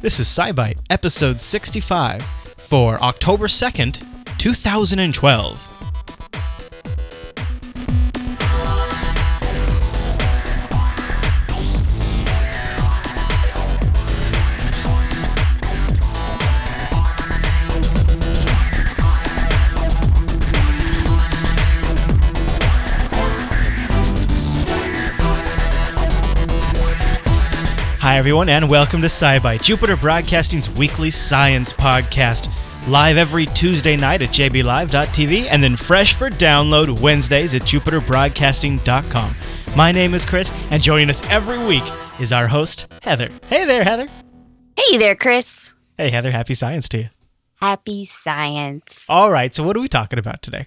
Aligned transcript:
This 0.00 0.20
is 0.20 0.28
SciByte, 0.28 0.78
episode 0.90 1.40
65 1.40 2.22
for 2.22 3.02
October 3.02 3.48
2nd, 3.48 4.38
2012. 4.38 5.77
Hi, 28.18 28.20
everyone, 28.20 28.48
and 28.48 28.68
welcome 28.68 29.00
to 29.02 29.06
SciByte, 29.06 29.62
Jupiter 29.62 29.96
Broadcasting's 29.96 30.68
weekly 30.68 31.08
science 31.08 31.72
podcast. 31.72 32.50
Live 32.88 33.16
every 33.16 33.46
Tuesday 33.46 33.96
night 33.96 34.22
at 34.22 34.30
jblive.tv 34.30 35.46
and 35.48 35.62
then 35.62 35.76
fresh 35.76 36.16
for 36.16 36.28
download 36.28 37.00
Wednesdays 37.00 37.54
at 37.54 37.62
jupiterbroadcasting.com. 37.62 39.36
My 39.76 39.92
name 39.92 40.14
is 40.14 40.24
Chris, 40.24 40.52
and 40.72 40.82
joining 40.82 41.10
us 41.10 41.22
every 41.28 41.64
week 41.64 41.84
is 42.18 42.32
our 42.32 42.48
host, 42.48 42.92
Heather. 43.04 43.28
Hey 43.46 43.64
there, 43.64 43.84
Heather. 43.84 44.08
Hey 44.76 44.98
there, 44.98 45.14
Chris. 45.14 45.74
Hey, 45.96 46.10
Heather, 46.10 46.32
happy 46.32 46.54
science 46.54 46.88
to 46.88 46.98
you. 46.98 47.08
Happy 47.60 48.04
science. 48.04 49.04
All 49.08 49.30
right, 49.30 49.54
so 49.54 49.62
what 49.62 49.76
are 49.76 49.80
we 49.80 49.86
talking 49.86 50.18
about 50.18 50.42
today? 50.42 50.66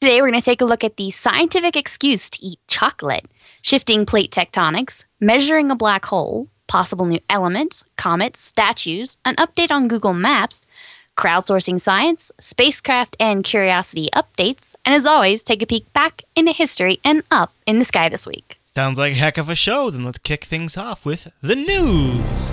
Today, 0.00 0.22
we're 0.22 0.30
going 0.30 0.40
to 0.40 0.44
take 0.44 0.60
a 0.62 0.66
look 0.66 0.84
at 0.84 0.96
the 0.96 1.10
scientific 1.10 1.74
excuse 1.74 2.30
to 2.30 2.42
eat 2.42 2.60
chocolate, 2.68 3.26
shifting 3.66 4.06
plate 4.06 4.30
tectonics, 4.30 5.06
measuring 5.18 5.72
a 5.72 5.74
black 5.74 6.04
hole, 6.04 6.46
possible 6.68 7.04
new 7.04 7.18
elements, 7.28 7.84
comets, 7.96 8.38
statues, 8.38 9.16
an 9.24 9.34
update 9.34 9.72
on 9.72 9.88
Google 9.88 10.14
Maps, 10.14 10.68
crowdsourcing 11.16 11.80
science, 11.80 12.30
spacecraft 12.38 13.16
and 13.18 13.42
curiosity 13.42 14.08
updates, 14.14 14.76
and 14.84 14.94
as 14.94 15.04
always, 15.04 15.42
take 15.42 15.62
a 15.62 15.66
peek 15.66 15.92
back 15.92 16.22
into 16.36 16.52
history 16.52 17.00
and 17.02 17.24
up 17.32 17.54
in 17.66 17.80
the 17.80 17.84
sky 17.84 18.08
this 18.08 18.24
week. 18.24 18.60
Sounds 18.72 18.98
like 18.98 19.14
a 19.14 19.16
heck 19.16 19.36
of 19.36 19.50
a 19.50 19.56
show. 19.56 19.90
Then 19.90 20.04
let's 20.04 20.18
kick 20.18 20.44
things 20.44 20.76
off 20.76 21.04
with 21.04 21.32
the 21.40 21.56
news. 21.56 22.50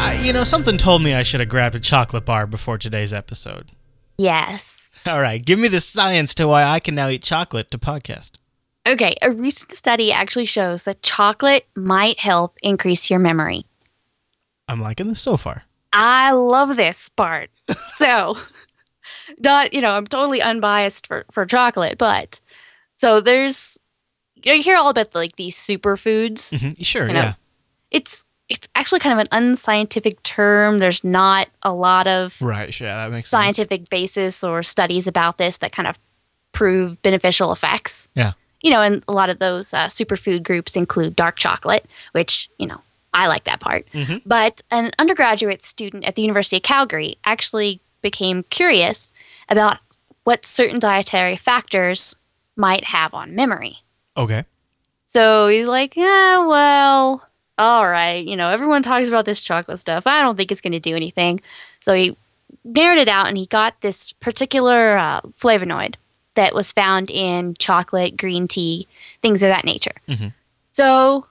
Uh, 0.00 0.20
you 0.20 0.34
know, 0.34 0.44
something 0.44 0.76
told 0.76 1.02
me 1.02 1.14
I 1.14 1.22
should 1.22 1.40
have 1.40 1.48
grabbed 1.48 1.76
a 1.76 1.80
chocolate 1.80 2.26
bar 2.26 2.46
before 2.46 2.76
today's 2.76 3.14
episode. 3.14 3.70
Yes. 4.18 4.98
All 5.06 5.20
right, 5.20 5.42
give 5.44 5.58
me 5.58 5.68
the 5.68 5.80
science 5.80 6.34
to 6.34 6.48
why 6.48 6.64
I 6.64 6.80
can 6.80 6.94
now 6.96 7.08
eat 7.08 7.22
chocolate 7.22 7.70
to 7.70 7.78
podcast. 7.78 8.32
Okay, 8.86 9.14
a 9.22 9.30
recent 9.30 9.74
study 9.74 10.10
actually 10.10 10.46
shows 10.46 10.82
that 10.84 11.02
chocolate 11.02 11.66
might 11.76 12.20
help 12.20 12.56
increase 12.62 13.10
your 13.10 13.20
memory. 13.20 13.64
I'm 14.66 14.80
liking 14.80 15.08
this 15.08 15.20
so 15.20 15.36
far. 15.36 15.64
I 15.92 16.32
love 16.32 16.76
this 16.76 17.08
part. 17.08 17.50
so, 17.96 18.36
not, 19.38 19.72
you 19.72 19.80
know, 19.80 19.92
I'm 19.92 20.06
totally 20.06 20.42
unbiased 20.42 21.06
for, 21.06 21.24
for 21.30 21.46
chocolate, 21.46 21.96
but 21.96 22.40
so 22.96 23.20
there's, 23.20 23.78
you, 24.34 24.50
know, 24.50 24.54
you 24.54 24.62
hear 24.62 24.76
all 24.76 24.88
about 24.88 25.14
like 25.14 25.36
these 25.36 25.56
superfoods. 25.56 26.58
hmm 26.58 26.82
Sure, 26.82 27.06
You 27.06 27.14
know, 27.14 27.20
yeah. 27.20 27.34
It's, 27.90 28.26
it's 28.48 28.66
actually 28.74 29.00
kind 29.00 29.18
of 29.18 29.26
an 29.26 29.28
unscientific 29.32 30.22
term. 30.22 30.78
There's 30.78 31.04
not 31.04 31.48
a 31.62 31.72
lot 31.72 32.06
of 32.06 32.40
Right, 32.40 32.72
sure, 32.72 32.86
that 32.88 33.10
makes 33.10 33.28
sense. 33.28 33.42
scientific 33.42 33.88
basis 33.90 34.42
or 34.42 34.62
studies 34.62 35.06
about 35.06 35.38
this 35.38 35.58
that 35.58 35.72
kind 35.72 35.86
of 35.86 35.98
prove 36.52 37.00
beneficial 37.02 37.52
effects. 37.52 38.08
Yeah. 38.14 38.32
You 38.62 38.70
know, 38.70 38.80
and 38.80 39.04
a 39.06 39.12
lot 39.12 39.28
of 39.30 39.38
those 39.38 39.72
uh, 39.74 39.86
superfood 39.86 40.42
groups 40.42 40.76
include 40.76 41.14
dark 41.14 41.36
chocolate, 41.38 41.86
which, 42.12 42.48
you 42.58 42.66
know, 42.66 42.80
I 43.14 43.28
like 43.28 43.44
that 43.44 43.60
part. 43.60 43.86
Mhm. 43.92 44.22
But 44.26 44.62
an 44.70 44.92
undergraduate 44.98 45.62
student 45.62 46.04
at 46.04 46.14
the 46.14 46.22
University 46.22 46.56
of 46.56 46.62
Calgary 46.62 47.16
actually 47.24 47.80
became 48.02 48.44
curious 48.44 49.12
about 49.48 49.78
what 50.24 50.44
certain 50.44 50.78
dietary 50.78 51.36
factors 51.36 52.16
might 52.56 52.84
have 52.84 53.14
on 53.14 53.34
memory. 53.34 53.78
Okay. 54.16 54.44
So 55.06 55.48
he's 55.48 55.66
like, 55.66 55.96
yeah, 55.96 56.44
well, 56.44 57.27
all 57.58 57.88
right. 57.88 58.24
You 58.24 58.36
know, 58.36 58.50
everyone 58.50 58.82
talks 58.82 59.08
about 59.08 59.24
this 59.24 59.40
chocolate 59.40 59.80
stuff. 59.80 60.06
I 60.06 60.22
don't 60.22 60.36
think 60.36 60.52
it's 60.52 60.60
going 60.60 60.72
to 60.72 60.80
do 60.80 60.94
anything. 60.96 61.40
So 61.80 61.92
he 61.94 62.16
narrowed 62.64 62.98
it 62.98 63.08
out 63.08 63.26
and 63.28 63.36
he 63.36 63.46
got 63.46 63.80
this 63.80 64.12
particular 64.12 64.96
uh, 64.96 65.20
flavonoid 65.40 65.96
that 66.34 66.54
was 66.54 66.70
found 66.72 67.10
in 67.10 67.54
chocolate, 67.58 68.16
green 68.16 68.46
tea, 68.48 68.86
things 69.22 69.42
of 69.42 69.48
that 69.48 69.64
nature. 69.64 69.96
Mhm. 70.08 70.32
So 70.70 71.26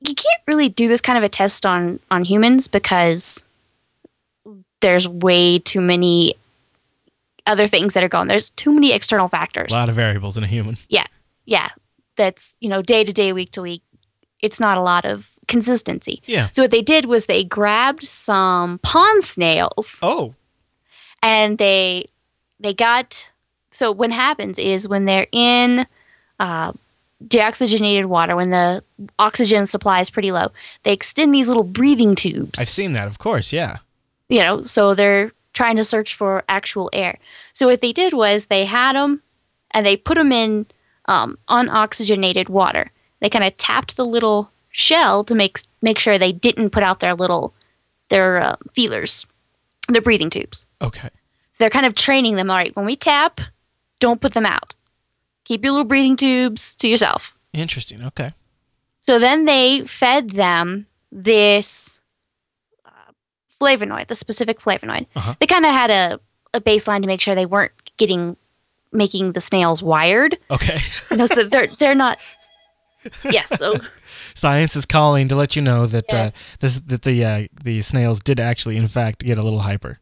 you 0.00 0.14
can't 0.14 0.42
really 0.46 0.68
do 0.68 0.88
this 0.88 1.00
kind 1.00 1.16
of 1.16 1.24
a 1.24 1.28
test 1.28 1.64
on 1.64 2.00
on 2.10 2.24
humans 2.24 2.68
because 2.68 3.44
there's 4.80 5.08
way 5.08 5.58
too 5.58 5.80
many 5.80 6.34
other 7.46 7.68
things 7.68 7.94
that 7.94 8.02
are 8.02 8.08
going. 8.08 8.28
There's 8.28 8.50
too 8.50 8.72
many 8.72 8.92
external 8.92 9.28
factors 9.28 9.72
A 9.72 9.76
lot 9.76 9.88
of 9.88 9.94
variables 9.94 10.36
in 10.36 10.42
a 10.44 10.48
human. 10.48 10.76
Yeah. 10.88 11.06
Yeah, 11.44 11.68
that's, 12.16 12.56
you 12.60 12.68
know, 12.68 12.82
day 12.82 13.04
to 13.04 13.12
day, 13.12 13.32
week 13.32 13.52
to 13.52 13.62
week. 13.62 13.82
It's 14.40 14.58
not 14.58 14.76
a 14.76 14.80
lot 14.80 15.04
of 15.04 15.30
consistency. 15.48 16.22
Yeah. 16.26 16.48
So 16.52 16.62
what 16.62 16.70
they 16.70 16.82
did 16.82 17.06
was 17.06 17.26
they 17.26 17.44
grabbed 17.44 18.04
some 18.04 18.78
pond 18.78 19.22
snails 19.22 19.98
Oh, 20.02 20.34
and 21.22 21.58
they 21.58 22.08
they 22.60 22.74
got 22.74 23.30
so 23.70 23.92
what 23.92 24.10
happens 24.10 24.58
is 24.58 24.88
when 24.88 25.04
they're 25.04 25.26
in 25.32 25.86
uh, 26.40 26.72
deoxygenated 27.24 28.06
water, 28.06 28.36
when 28.36 28.50
the 28.50 28.82
oxygen 29.18 29.66
supply 29.66 30.00
is 30.00 30.10
pretty 30.10 30.32
low, 30.32 30.50
they 30.82 30.92
extend 30.92 31.34
these 31.34 31.48
little 31.48 31.64
breathing 31.64 32.14
tubes 32.14 32.58
I've 32.58 32.68
seen 32.68 32.92
that, 32.94 33.06
of 33.06 33.18
course, 33.18 33.52
yeah. 33.52 33.78
you 34.28 34.40
know, 34.40 34.62
so 34.62 34.94
they're 34.94 35.32
trying 35.52 35.76
to 35.76 35.84
search 35.84 36.14
for 36.14 36.44
actual 36.48 36.90
air. 36.92 37.18
So 37.52 37.66
what 37.66 37.80
they 37.80 37.92
did 37.92 38.12
was 38.12 38.46
they 38.46 38.64
had 38.66 38.94
them 38.94 39.22
and 39.70 39.84
they 39.84 39.96
put 39.96 40.16
them 40.16 40.32
in 40.32 40.66
um, 41.06 41.38
unoxygenated 41.48 42.48
water. 42.48 42.92
They 43.20 43.30
kind 43.30 43.44
of 43.44 43.56
tapped 43.56 43.96
the 43.96 44.04
little 44.04 44.50
shell 44.76 45.24
to 45.24 45.34
make 45.34 45.58
make 45.80 45.98
sure 45.98 46.18
they 46.18 46.32
didn't 46.32 46.68
put 46.68 46.82
out 46.82 47.00
their 47.00 47.14
little 47.14 47.54
their 48.10 48.42
uh, 48.42 48.56
feelers, 48.74 49.26
their 49.88 50.02
breathing 50.02 50.28
tubes. 50.28 50.66
Okay. 50.82 51.08
So 51.08 51.56
they're 51.58 51.70
kind 51.70 51.86
of 51.86 51.94
training 51.94 52.36
them. 52.36 52.50
All 52.50 52.56
right, 52.56 52.76
when 52.76 52.84
we 52.84 52.94
tap, 52.94 53.40
don't 54.00 54.20
put 54.20 54.34
them 54.34 54.44
out. 54.44 54.74
Keep 55.44 55.64
your 55.64 55.72
little 55.72 55.86
breathing 55.86 56.14
tubes 56.16 56.76
to 56.76 56.88
yourself. 56.88 57.34
Interesting. 57.54 58.04
Okay. 58.04 58.32
So 59.00 59.18
then 59.18 59.46
they 59.46 59.86
fed 59.86 60.30
them 60.30 60.86
this 61.10 62.02
uh, 62.84 63.12
flavonoid, 63.58 64.08
the 64.08 64.14
specific 64.14 64.58
flavonoid. 64.58 65.06
Uh-huh. 65.16 65.34
They 65.40 65.46
kind 65.46 65.64
of 65.64 65.72
had 65.72 65.90
a, 65.90 66.20
a 66.52 66.60
baseline 66.60 67.00
to 67.00 67.06
make 67.06 67.22
sure 67.22 67.34
they 67.34 67.46
weren't 67.46 67.72
getting 67.96 68.36
making 68.92 69.32
the 69.32 69.40
snails 69.40 69.82
wired. 69.82 70.36
Okay. 70.50 70.80
You 71.10 71.16
know, 71.16 71.26
so 71.26 71.44
they're 71.44 71.68
they're 71.78 71.94
not. 71.94 72.18
Yes. 73.24 73.58
So 73.58 73.74
Science 74.34 74.76
is 74.76 74.86
calling 74.86 75.28
to 75.28 75.36
let 75.36 75.56
you 75.56 75.62
know 75.62 75.86
that 75.86 76.12
uh, 76.12 76.30
this 76.60 76.80
that 76.86 77.02
the 77.02 77.24
uh, 77.24 77.46
the 77.62 77.82
snails 77.82 78.20
did 78.20 78.40
actually, 78.40 78.76
in 78.76 78.86
fact, 78.86 79.24
get 79.24 79.38
a 79.38 79.42
little 79.42 79.60
hyper. 79.60 79.98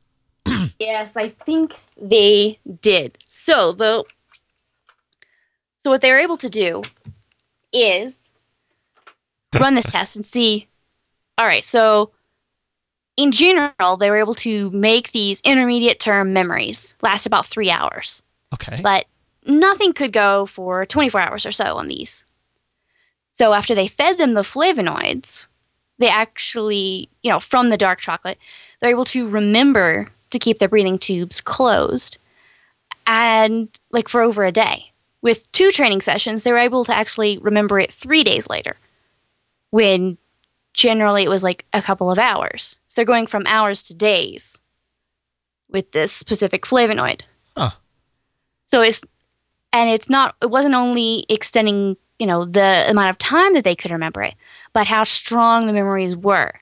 yes, 0.78 1.12
I 1.16 1.30
think 1.44 1.74
they 2.00 2.58
did. 2.80 3.18
So 3.26 3.72
the 3.72 4.04
so 5.78 5.90
what 5.90 6.00
they 6.00 6.10
were 6.10 6.18
able 6.18 6.36
to 6.38 6.48
do 6.48 6.82
is 7.72 8.30
run 9.58 9.74
this 9.74 9.88
test 9.88 10.16
and 10.16 10.24
see. 10.24 10.68
All 11.36 11.46
right, 11.46 11.64
so 11.64 12.12
in 13.16 13.32
general, 13.32 13.96
they 13.96 14.10
were 14.10 14.16
able 14.16 14.34
to 14.34 14.70
make 14.70 15.12
these 15.12 15.40
intermediate 15.44 16.00
term 16.00 16.32
memories 16.32 16.96
last 17.02 17.26
about 17.26 17.46
three 17.46 17.70
hours, 17.70 18.22
Okay. 18.52 18.80
but 18.82 19.06
nothing 19.46 19.92
could 19.92 20.12
go 20.12 20.46
for 20.46 20.84
24 20.86 21.20
hours 21.20 21.46
or 21.46 21.52
so 21.52 21.76
on 21.76 21.88
these. 21.88 22.24
So 23.36 23.52
after 23.52 23.74
they 23.74 23.88
fed 23.88 24.16
them 24.16 24.34
the 24.34 24.42
flavonoids, 24.42 25.46
they 25.98 26.08
actually, 26.08 27.08
you 27.20 27.30
know, 27.30 27.40
from 27.40 27.68
the 27.68 27.76
dark 27.76 27.98
chocolate, 27.98 28.38
they're 28.80 28.90
able 28.90 29.04
to 29.06 29.26
remember 29.26 30.06
to 30.30 30.38
keep 30.38 30.60
their 30.60 30.68
breathing 30.68 30.98
tubes 30.98 31.40
closed 31.40 32.18
and 33.08 33.68
like 33.90 34.08
for 34.08 34.20
over 34.20 34.44
a 34.44 34.52
day. 34.52 34.92
With 35.20 35.50
two 35.50 35.72
training 35.72 36.00
sessions, 36.00 36.44
they 36.44 36.52
were 36.52 36.58
able 36.58 36.84
to 36.84 36.94
actually 36.94 37.38
remember 37.38 37.80
it 37.80 37.92
three 37.92 38.22
days 38.22 38.48
later, 38.48 38.76
when 39.70 40.16
generally 40.72 41.24
it 41.24 41.28
was 41.28 41.42
like 41.42 41.64
a 41.72 41.82
couple 41.82 42.12
of 42.12 42.20
hours. 42.20 42.76
So 42.86 42.94
they're 42.94 43.04
going 43.04 43.26
from 43.26 43.48
hours 43.48 43.82
to 43.84 43.96
days 43.96 44.60
with 45.68 45.90
this 45.90 46.12
specific 46.12 46.62
flavonoid. 46.62 47.22
Huh. 47.56 47.70
So 48.68 48.80
it's, 48.80 49.02
and 49.72 49.90
it's 49.90 50.08
not, 50.08 50.36
it 50.40 50.50
wasn't 50.50 50.76
only 50.76 51.26
extending, 51.28 51.96
you 52.18 52.26
know, 52.26 52.44
the 52.44 52.84
amount 52.88 53.10
of 53.10 53.18
time 53.18 53.54
that 53.54 53.64
they 53.64 53.74
could 53.74 53.90
remember 53.90 54.22
it, 54.22 54.34
but 54.72 54.86
how 54.86 55.04
strong 55.04 55.66
the 55.66 55.72
memories 55.72 56.16
were. 56.16 56.52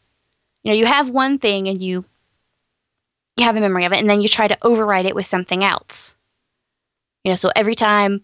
You 0.63 0.71
know, 0.73 0.77
you 0.77 0.87
have 0.87 1.11
one 1.11 1.39
thing 1.39 1.69
and 1.69 1.81
you 1.83 2.05
you 3.37 3.45
have 3.45 3.57
a 3.57 3.61
memory 3.61 3.85
of 3.85 3.93
it, 3.93 3.99
and 3.99 4.09
then 4.11 4.21
you 4.21 4.29
try 4.29 4.47
to 4.47 4.59
override 4.63 5.07
it 5.07 5.15
with 5.15 5.27
something 5.27 5.65
else. 5.65 6.17
You 7.25 7.31
know, 7.33 7.37
so 7.37 7.51
every 7.57 7.75
time 7.75 8.23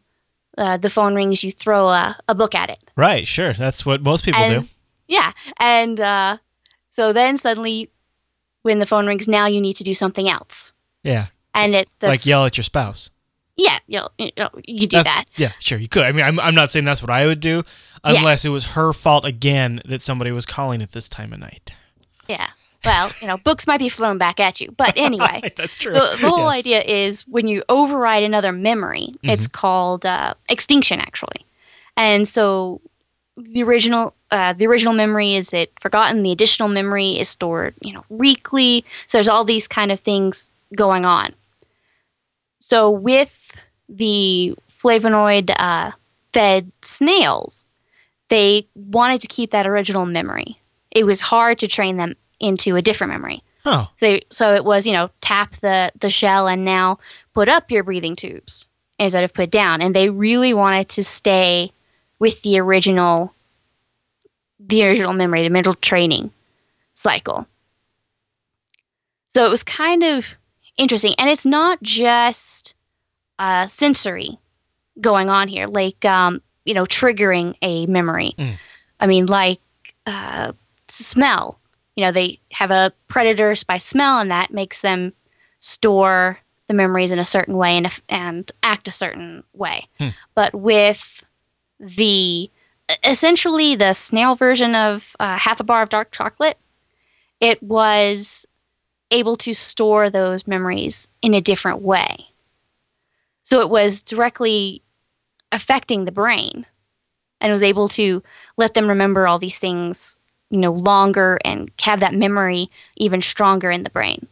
uh, 0.58 0.76
the 0.76 0.90
phone 0.90 1.14
rings, 1.14 1.42
you 1.42 1.50
throw 1.50 1.88
a, 1.88 2.19
a 2.28 2.34
book 2.34 2.54
at 2.54 2.69
it. 2.69 2.78
Right, 2.96 3.26
sure. 3.26 3.52
That's 3.54 3.86
what 3.86 4.02
most 4.02 4.24
people 4.24 4.40
And- 4.40 4.62
do. 4.64 4.69
Yeah. 5.06 5.32
And 5.58 5.98
uh, 6.00 6.36
so 6.90 7.14
then 7.14 7.38
suddenly, 7.38 7.90
when 8.62 8.78
the 8.78 8.86
phone 8.86 9.06
rings, 9.06 9.26
now 9.26 9.46
you 9.46 9.60
need 9.60 9.74
to 9.74 9.84
do 9.84 9.94
something 9.94 10.28
else. 10.28 10.72
Yeah. 11.02 11.28
And 11.54 11.74
it 11.74 11.88
like 12.02 12.26
yell 12.26 12.44
at 12.44 12.58
your 12.58 12.64
spouse. 12.64 13.08
Yeah, 13.58 13.78
you, 13.88 13.99
know, 13.99 14.08
you, 14.19 14.31
know, 14.38 14.50
you 14.64 14.87
do 14.87 14.96
That's- 14.99 15.14
that. 15.16 15.25
Yeah, 15.37 15.52
sure, 15.58 15.78
you 15.78 15.88
could. 15.88 16.05
I 16.05 16.12
mean, 16.12 16.25
I'm, 16.25 16.38
I'm 16.40 16.55
not 16.55 16.70
saying 16.72 16.84
that's 16.84 17.02
what 17.02 17.10
I 17.10 17.26
would 17.26 17.40
do, 17.40 17.64
Yeah. 18.06 18.14
unless 18.19 18.44
it 18.44 18.50
was 18.50 18.69
her 18.69 18.93
fault 18.93 19.25
again 19.25 19.81
that 19.84 20.00
somebody 20.00 20.31
was 20.31 20.46
calling 20.46 20.81
at 20.81 20.93
this 20.93 21.08
time 21.08 21.32
of 21.32 21.40
night. 21.40 21.72
Yeah. 22.28 22.49
Well, 22.84 23.10
you 23.20 23.26
know, 23.26 23.37
books 23.37 23.66
might 23.66 23.78
be 23.78 23.88
thrown 23.88 24.16
back 24.16 24.38
at 24.38 24.60
you, 24.60 24.70
but 24.76 24.93
anyway. 24.96 25.52
that's 25.56 25.76
true. 25.76 25.93
the, 25.93 26.16
the 26.20 26.31
whole 26.31 26.44
Yes. 26.46 26.58
idea 26.60 26.82
is 26.82 27.22
when 27.26 27.49
you 27.49 27.64
override 27.69 28.22
another 28.22 28.52
memory, 28.52 29.14
it's 29.25 29.49
called 29.49 30.06
uh, 30.06 30.34
extinction, 30.49 31.00
actually. 31.00 31.44
And 31.96 32.28
so 32.28 32.81
the 33.37 33.62
original 33.64 34.14
uh, 34.31 34.52
the 34.52 34.66
original 34.66 34.93
memory 34.94 35.34
is 35.34 35.52
it 35.52 35.72
forgotten. 35.81 36.22
The 36.22 36.31
additional 36.31 36.69
memory 36.69 37.19
is 37.19 37.28
stored, 37.28 37.75
you 37.81 37.93
know, 37.94 38.05
weekly. 38.08 38.84
So 39.08 39.19
there's 39.19 39.28
all 39.28 39.44
these 39.44 39.66
kind 39.66 39.90
of 39.90 39.99
things 40.00 40.52
going 40.76 41.05
on. 41.05 41.34
So 42.69 42.91
with 42.91 43.59
the 43.88 44.55
flavonoid 44.70 45.50
uh, 45.59 45.93
fed 46.35 46.70
snails, 46.82 47.67
they 48.29 48.69
wanted 48.75 49.23
to 49.23 49.26
keep 49.26 49.53
that 49.53 49.67
original 49.67 50.05
memory. 50.05 50.61
It 50.91 51.05
was 51.05 51.23
hard 51.23 51.59
to 51.61 51.67
train 51.67 51.97
them 51.97 52.15
into 52.38 52.76
a 52.76 52.82
different 52.82 53.11
memory. 53.15 53.43
Oh, 53.65 53.88
So, 53.97 54.19
so 54.29 54.55
it 54.55 54.67
was, 54.67 54.87
you 54.87 54.93
know, 54.93 55.09
tap 55.23 55.56
the, 55.56 55.91
the 55.99 56.11
shell 56.11 56.47
and 56.47 56.62
now 56.62 56.99
put 57.32 57.49
up 57.49 57.70
your 57.70 57.85
breathing 57.85 58.15
tubes 58.15 58.67
instead 58.99 59.25
of 59.25 59.32
put 59.32 59.50
down. 59.50 59.81
And 59.81 59.97
they 59.97 60.11
really 60.11 60.53
wanted 60.53 60.91
to 60.91 61.05
stay 61.05 61.73
with 62.19 62.43
the 62.43 62.61
original, 62.61 63.32
the 64.61 64.87
original 64.87 65.15
memory, 65.15 65.43
the 65.43 65.49
mental 65.49 65.73
training 65.73 66.32
cycle. 66.94 67.47
So 69.29 69.47
it 69.47 69.50
was 69.50 69.62
kind 69.62 70.03
of 70.03 70.37
interesting. 70.78 71.14
And 71.19 71.28
it's 71.28 71.44
not 71.46 71.82
just 71.82 72.75
uh, 73.38 73.66
sensory 73.66 74.38
going 75.00 75.28
on 75.28 75.48
here, 75.48 75.66
like, 75.66 76.04
um, 76.04 76.40
you 76.64 76.75
know, 76.75 76.84
triggering 76.84 77.54
a 77.62 77.86
memory. 77.86 78.34
Mm. 78.38 78.58
I 79.00 79.06
mean, 79.06 79.26
like 79.26 79.60
uh, 80.06 80.52
smell 80.88 81.58
you 81.98 82.04
know 82.04 82.12
they 82.12 82.38
have 82.52 82.70
a 82.70 82.92
predator 83.08 83.52
by 83.66 83.76
smell 83.76 84.20
and 84.20 84.30
that 84.30 84.52
makes 84.52 84.80
them 84.80 85.12
store 85.58 86.38
the 86.69 86.75
memories 86.75 87.10
in 87.10 87.19
a 87.19 87.24
certain 87.24 87.56
way 87.56 87.76
and, 87.76 88.00
and 88.08 88.52
act 88.62 88.86
a 88.86 88.92
certain 88.92 89.42
way 89.52 89.88
Hmm. 89.98 90.10
but 90.34 90.54
with 90.54 91.24
the 91.81 92.50
essentially 93.04 93.74
the 93.74 93.92
snail 93.94 94.36
version 94.36 94.74
of 94.76 95.16
uh, 95.19 95.38
half 95.38 95.58
a 95.58 95.64
bar 95.64 95.82
of 95.82 95.88
dark 95.88 96.12
chocolate 96.12 96.56
it 97.40 97.60
was 97.62 98.46
able 99.10 99.37
to 99.37 99.55
store 99.55 100.10
those 100.10 100.46
memories 100.46 101.08
in 101.22 101.34
a 101.34 101.40
different 101.40 101.81
way 101.81 102.26
so 103.43 103.60
it 103.60 103.70
was 103.70 104.02
directly 104.02 104.82
affecting 105.52 106.05
the 106.05 106.12
brain 106.12 106.66
and 107.40 107.50
was 107.52 107.62
able 107.62 107.88
to 107.88 108.22
let 108.56 108.75
them 108.75 108.88
remember 108.88 109.26
all 109.26 109.38
these 109.38 109.58
things 109.58 110.19
you 110.50 110.58
know 110.58 110.72
longer 110.72 111.38
and 111.44 111.70
have 111.81 112.00
that 112.00 112.14
memory 112.14 112.70
even 112.96 113.20
stronger 113.20 113.70
in 113.70 113.84
the 113.84 113.90
brain 113.90 114.26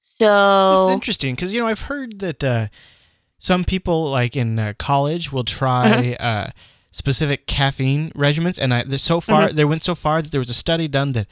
So 0.00 0.70
this 0.70 0.80
is 0.80 0.88
interesting 0.88 1.34
because 1.34 1.52
you 1.52 1.60
know 1.60 1.66
I've 1.66 1.82
heard 1.82 2.20
that 2.20 2.44
uh, 2.44 2.68
some 3.38 3.64
people 3.64 4.10
like 4.10 4.36
in 4.36 4.58
uh, 4.58 4.74
college 4.78 5.32
will 5.32 5.44
try 5.44 6.16
Mm-hmm. 6.18 6.24
uh, 6.24 6.50
specific 6.92 7.46
caffeine 7.46 8.10
regimens, 8.12 8.58
and 8.60 8.72
I, 8.72 8.82
so 8.96 9.20
far 9.20 9.46
Mm-hmm. 9.46 9.56
they 9.56 9.64
went 9.64 9.82
so 9.82 9.94
far 9.94 10.22
that 10.22 10.30
there 10.30 10.40
was 10.40 10.50
a 10.50 10.54
study 10.54 10.86
done 10.88 11.12
that 11.12 11.26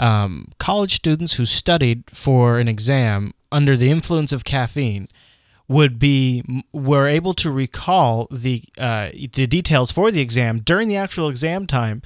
um, 0.00 0.48
college 0.58 0.96
students 0.96 1.34
who 1.34 1.44
studied 1.44 2.04
for 2.12 2.58
an 2.58 2.66
exam 2.66 3.32
under 3.52 3.76
the 3.76 3.90
influence 3.90 4.32
of 4.32 4.42
caffeine 4.44 5.08
would 5.68 6.00
be 6.00 6.42
were 6.72 7.06
able 7.06 7.34
to 7.34 7.50
recall 7.50 8.26
the 8.30 8.64
uh, 8.78 9.10
the 9.34 9.46
details 9.46 9.92
for 9.92 10.10
the 10.10 10.20
exam 10.20 10.58
during 10.58 10.88
the 10.88 10.96
actual 10.96 11.28
exam 11.28 11.66
time 11.66 12.02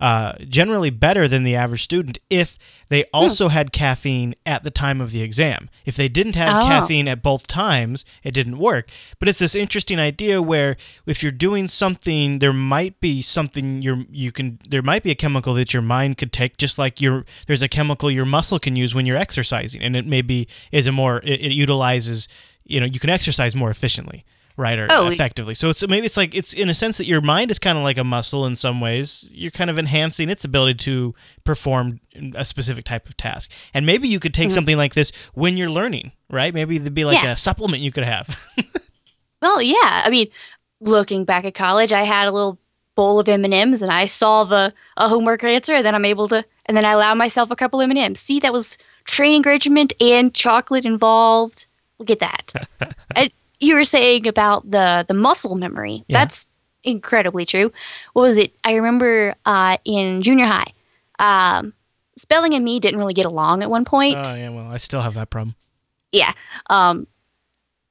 uh, 0.00 0.32
generally 0.48 0.90
better 0.90 1.26
than 1.26 1.42
the 1.42 1.54
average 1.54 1.82
student 1.82 2.18
if 2.28 2.58
they 2.90 3.00
Hmm. 3.00 3.08
also 3.14 3.48
had 3.48 3.72
caffeine 3.72 4.34
at 4.44 4.62
the 4.62 4.70
time 4.70 5.00
of 5.00 5.10
the 5.10 5.22
exam. 5.22 5.70
If 5.86 5.96
they 5.96 6.08
didn't 6.08 6.34
have 6.36 6.62
Oh. 6.62 6.66
caffeine 6.66 7.08
at 7.08 7.22
both 7.22 7.46
times, 7.46 8.04
it 8.22 8.32
didn't 8.32 8.58
work. 8.58 8.90
But 9.18 9.28
it's 9.28 9.38
this 9.38 9.54
interesting 9.54 9.98
idea 9.98 10.42
where 10.42 10.76
if 11.06 11.22
you're 11.22 11.32
doing 11.32 11.66
something, 11.68 12.40
there 12.40 12.52
might 12.52 13.00
be 13.00 13.22
something 13.22 13.80
you're 13.80 14.04
you 14.10 14.32
can 14.32 14.58
there 14.68 14.82
might 14.82 15.02
be 15.02 15.10
a 15.10 15.14
chemical 15.14 15.54
that 15.54 15.72
your 15.72 15.82
mind 15.82 16.18
could 16.18 16.32
take, 16.32 16.58
just 16.58 16.78
like 16.78 17.00
your 17.00 17.24
there's 17.46 17.62
a 17.62 17.68
chemical 17.68 18.10
your 18.10 18.26
muscle 18.26 18.58
can 18.58 18.76
use 18.76 18.94
when 18.94 19.06
you're 19.06 19.16
exercising, 19.16 19.80
and 19.82 19.96
it 19.96 20.06
maybe 20.06 20.46
is 20.72 20.86
a 20.86 20.92
more 20.92 21.20
it, 21.24 21.40
it 21.40 21.52
utilizes 21.52 22.28
you 22.66 22.80
know 22.80 22.86
you 22.86 23.00
can 23.00 23.10
exercise 23.10 23.54
more 23.56 23.70
efficiently 23.70 24.24
right 24.56 24.78
or 24.78 24.88
Oh, 24.90 25.08
effectively. 25.08 25.54
So 25.54 25.70
it's 25.70 25.86
maybe 25.86 26.06
it's 26.06 26.16
like 26.16 26.34
it's 26.34 26.52
in 26.52 26.68
a 26.68 26.74
sense 26.74 26.98
that 26.98 27.06
your 27.06 27.20
mind 27.20 27.50
is 27.50 27.58
kind 27.58 27.76
of 27.76 27.84
like 27.84 27.98
a 27.98 28.04
muscle 28.04 28.46
in 28.46 28.56
some 28.56 28.80
ways. 28.80 29.30
You're 29.34 29.50
kind 29.50 29.70
of 29.70 29.78
enhancing 29.78 30.30
its 30.30 30.44
ability 30.44 30.74
to 30.84 31.14
perform 31.44 32.00
a 32.34 32.44
specific 32.44 32.84
type 32.84 33.08
of 33.08 33.16
task. 33.16 33.50
And 33.74 33.86
maybe 33.86 34.08
you 34.08 34.20
could 34.20 34.34
take 34.34 34.48
mm-hmm. 34.48 34.54
something 34.54 34.76
like 34.76 34.94
this 34.94 35.12
when 35.34 35.56
you're 35.56 35.70
learning 35.70 36.12
right? 36.28 36.52
Maybe 36.52 36.78
there'd 36.78 36.92
be 36.92 37.04
like 37.04 37.22
Yeah. 37.22 37.32
a 37.32 37.36
supplement 37.36 37.82
you 37.82 37.92
could 37.92 38.04
have. 38.04 38.48
Well 39.42 39.60
yeah. 39.60 40.02
I 40.04 40.08
mean 40.10 40.28
looking 40.80 41.24
back 41.24 41.44
at 41.44 41.54
college 41.54 41.92
i 41.92 42.02
had 42.02 42.26
a 42.26 42.32
little 42.32 42.58
bowl 42.94 43.18
of 43.20 43.28
m&ms 43.28 43.80
and 43.80 43.90
i 43.90 44.04
solve 44.04 44.52
a, 44.52 44.72
a 44.96 45.08
homework 45.08 45.42
answer 45.42 45.72
and 45.74 45.86
then 45.86 45.94
i'm 45.94 46.04
able 46.04 46.28
to 46.28 46.44
and 46.66 46.76
then 46.76 46.84
i 46.84 46.90
allow 46.92 47.14
myself 47.14 47.50
a 47.50 47.56
couple 47.56 47.80
m&ms 47.80 48.18
see 48.20 48.40
that 48.40 48.52
was 48.52 48.76
training 49.06 49.42
regimen 49.42 49.88
and 50.00 50.34
chocolate 50.34 50.84
involved. 50.84 51.66
Look 51.98 52.10
at 52.10 52.18
that. 52.18 52.68
And 53.14 53.30
you 53.60 53.74
were 53.74 53.84
saying 53.84 54.26
about 54.26 54.70
the 54.70 55.04
the 55.08 55.14
muscle 55.14 55.54
memory 55.54 56.04
Yeah. 56.08 56.18
that's 56.18 56.46
incredibly 56.84 57.44
true 57.44 57.72
what 58.12 58.22
was 58.22 58.36
it 58.38 58.52
i 58.64 58.74
remember 58.76 59.34
uh, 59.44 59.76
in 59.84 60.22
junior 60.22 60.46
high 60.46 60.72
um, 61.18 61.72
spelling 62.16 62.54
and 62.54 62.64
me 62.64 62.78
didn't 62.80 62.98
really 63.00 63.14
get 63.14 63.26
along 63.26 63.62
at 63.62 63.70
one 63.70 63.84
point 63.84 64.16
oh 64.16 64.34
yeah 64.34 64.48
well 64.50 64.70
i 64.70 64.76
still 64.76 65.00
have 65.02 65.14
that 65.14 65.30
problem 65.30 65.54
yeah. 66.12 66.32
Um, 66.70 67.08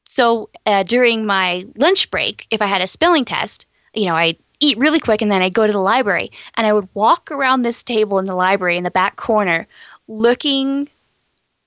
so 0.08 0.50
uh, 0.66 0.82
during 0.84 1.26
my 1.26 1.68
lunch 1.78 2.10
break, 2.10 2.48
if 2.50 2.62
I 2.62 2.66
had 2.66 2.82
a 2.82 2.88
spelling 2.88 3.26
test, 3.26 3.68
you 3.94 4.06
know, 4.06 4.16
I'd 4.16 4.38
eat 4.60 4.78
really 4.80 5.00
quick 5.00 5.22
and 5.22 5.30
then 5.32 5.42
I'd 5.44 5.54
go 5.54 5.68
to 5.68 5.74
the 5.74 5.80
library 5.80 6.32
and 6.56 6.66
I 6.66 6.74
would 6.74 6.88
walk 6.96 7.30
around 7.30 7.62
this 7.62 7.84
table 7.84 8.18
in 8.18 8.26
the 8.26 8.34
library 8.34 8.78
in 8.78 8.84
the 8.84 8.90
back 8.90 9.16
corner, 9.18 9.68
looking, 10.08 10.90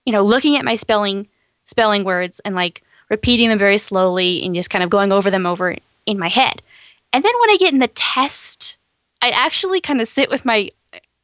you 0.05 0.12
know, 0.12 0.23
looking 0.23 0.57
at 0.57 0.64
my 0.64 0.75
spelling 0.75 1.28
spelling 1.67 2.02
words 2.02 2.40
and 2.40 2.55
like 2.57 2.83
repeating 3.11 3.49
them 3.49 3.59
very 3.59 3.79
slowly 3.79 4.45
and 4.45 4.55
just 4.55 4.71
kind 4.71 4.85
of 4.85 4.91
going 4.91 5.12
over 5.12 5.31
them 5.31 5.47
over 5.47 5.77
in 6.07 6.19
my 6.19 6.29
head. 6.29 6.62
And 7.12 7.25
then 7.25 7.33
when 7.41 7.50
I 7.50 7.57
get 7.59 7.73
in 7.73 7.79
the 7.79 7.88
test, 7.88 8.79
I'd 9.23 9.33
actually 9.33 9.81
kind 9.81 10.00
of 10.00 10.09
sit 10.09 10.31
with 10.31 10.45
my 10.45 10.71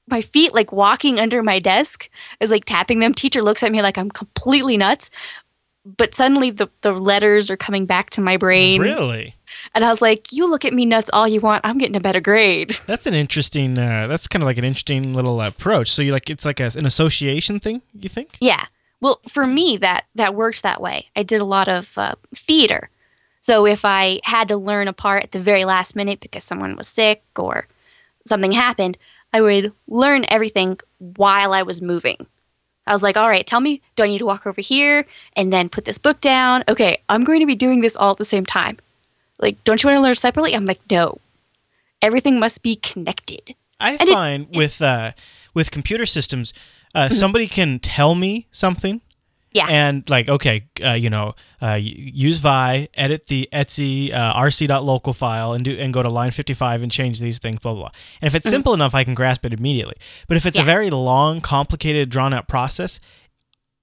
my 0.07 0.21
feet 0.21 0.53
like 0.53 0.71
walking 0.71 1.19
under 1.19 1.43
my 1.43 1.59
desk 1.59 2.11
is 2.39 2.51
like 2.51 2.67
tapping 2.67 2.99
them. 2.99 3.15
Teacher 3.15 3.43
looks 3.43 3.63
at 3.63 3.73
me 3.73 3.81
like 3.81 3.97
I'm 3.97 4.11
completely 4.11 4.77
nuts. 4.77 5.11
But 5.87 6.15
suddenly 6.15 6.51
the, 6.51 6.71
the 6.81 6.93
letters 6.93 7.51
are 7.51 7.59
coming 7.59 7.85
back 7.85 8.09
to 8.11 8.23
my 8.23 8.39
brain. 8.39 8.81
really 8.81 9.35
And 9.75 9.85
I 9.85 9.91
was 9.91 10.01
like, 10.01 10.33
you 10.33 10.49
look 10.49 10.65
at 10.65 10.73
me 10.73 10.87
nuts 10.87 11.11
all 11.13 11.29
you 11.29 11.41
want. 11.41 11.61
I'm 11.65 11.77
getting 11.77 11.97
a 11.97 12.01
better 12.01 12.21
grade. 12.21 12.79
that's 12.87 13.07
an 13.07 13.13
interesting 13.13 13.79
uh, 13.79 14.07
that's 14.07 14.27
kind 14.27 14.43
of 14.43 14.47
like 14.47 14.57
an 14.57 14.65
interesting 14.65 15.15
little 15.15 15.41
approach 15.41 15.91
so 15.91 16.01
you 16.03 16.13
like 16.13 16.31
it's 16.31 16.45
like 16.45 16.61
a, 16.61 16.71
an 16.75 16.87
association 16.87 17.61
thing 17.61 17.83
you 17.95 18.09
think 18.09 18.37
Yeah. 18.41 18.67
Well, 19.05 19.21
for 19.29 19.47
me, 19.47 19.77
that 19.77 20.07
that 20.15 20.35
works 20.35 20.63
that 20.63 20.81
way. 20.81 21.11
I 21.15 21.23
did 21.23 21.43
a 21.43 21.45
lot 21.57 21.69
of 21.69 21.99
uh, 21.99 22.15
theater. 22.35 22.89
So 23.43 23.67
if 23.67 23.85
I 23.85 24.21
had 24.25 24.49
to 24.49 24.57
learn 24.57 24.89
a 24.89 24.95
part 24.95 25.23
at 25.25 25.33
the 25.33 25.41
very 25.41 25.67
last 25.67 25.95
minute 25.95 26.21
because 26.21 26.43
someone 26.45 26.75
was 26.75 26.89
sick 26.89 27.23
or 27.37 27.67
something 28.27 28.53
happened, 28.53 28.97
I 29.35 29.43
would 29.43 29.73
learn 29.87 30.25
everything 30.31 30.79
while 30.99 31.53
I 31.53 31.63
was 31.63 31.83
moving. 31.83 32.27
I 32.87 32.95
was 32.95 33.03
like, 33.03 33.19
all 33.19 33.29
right, 33.29 33.47
tell 33.47 33.61
me, 33.61 33.83
do 33.97 34.03
I 34.05 34.07
need 34.09 34.21
to 34.21 34.27
walk 34.27 34.47
over 34.47 34.63
here 34.63 35.05
and 35.37 35.53
then 35.53 35.69
put 35.69 35.85
this 35.85 35.99
book 35.99 36.23
down? 36.23 36.65
Okay, 36.67 37.03
I'm 37.11 37.25
going 37.25 37.41
to 37.41 37.47
be 37.47 37.55
doing 37.55 37.83
this 37.83 37.97
all 37.99 38.13
at 38.13 38.17
the 38.17 38.25
same 38.25 38.47
time. 38.47 38.79
Like, 39.39 39.63
don't 39.65 39.83
you 39.83 39.89
want 39.89 39.99
to 39.99 40.01
learn 40.03 40.15
separately? 40.17 40.55
I'm 40.55 40.65
like, 40.65 40.81
no. 40.91 41.19
Everything 42.01 42.39
must 42.39 42.63
be 42.63 42.77
connected. 42.77 43.55
I 43.79 43.93
And 44.01 44.09
it- 44.09 44.13
find 44.15 44.47
with 44.57 44.81
uh, 44.81 45.13
with 45.53 45.71
computer 45.71 46.07
systems, 46.07 46.55
uh, 46.95 47.09
somebody 47.09 47.47
can 47.49 47.79
tell 47.81 48.15
me 48.15 48.47
something, 48.51 49.01
Yeah. 49.53 49.67
and 49.69 50.09
like 50.11 50.29
okay, 50.29 50.69
uh, 50.85 50.93
you 50.93 51.11
know, 51.11 51.35
uh, 51.63 51.75
use 51.81 52.39
Vi, 52.39 52.89
edit 52.95 53.27
the 53.27 53.49
etc 53.53 54.15
uh, 54.17 54.41
rc.local 54.43 55.13
file, 55.13 55.53
and 55.55 55.65
do 55.65 55.77
and 55.79 55.93
go 55.93 56.03
to 56.03 56.09
line 56.11 56.31
fifty 56.31 56.55
five 56.55 56.83
and 56.83 56.91
change 56.93 57.21
these 57.21 57.39
things, 57.39 57.61
blah 57.61 57.73
blah. 57.73 57.83
blah. 57.83 57.91
And 58.23 58.27
if 58.29 58.35
it's 58.35 58.49
simple 58.49 58.75
enough, 58.75 58.95
I 58.95 59.05
can 59.05 59.15
grasp 59.15 59.45
it 59.45 59.53
immediately. 59.53 59.95
But 60.29 60.37
if 60.37 60.47
it's 60.47 60.57
a 60.57 60.61
Mm-hmm. 60.61 60.67
Very 60.67 60.91
long, 60.91 61.41
complicated, 61.41 62.09
drawn 62.11 62.33
out 62.33 62.49
process, 62.49 63.01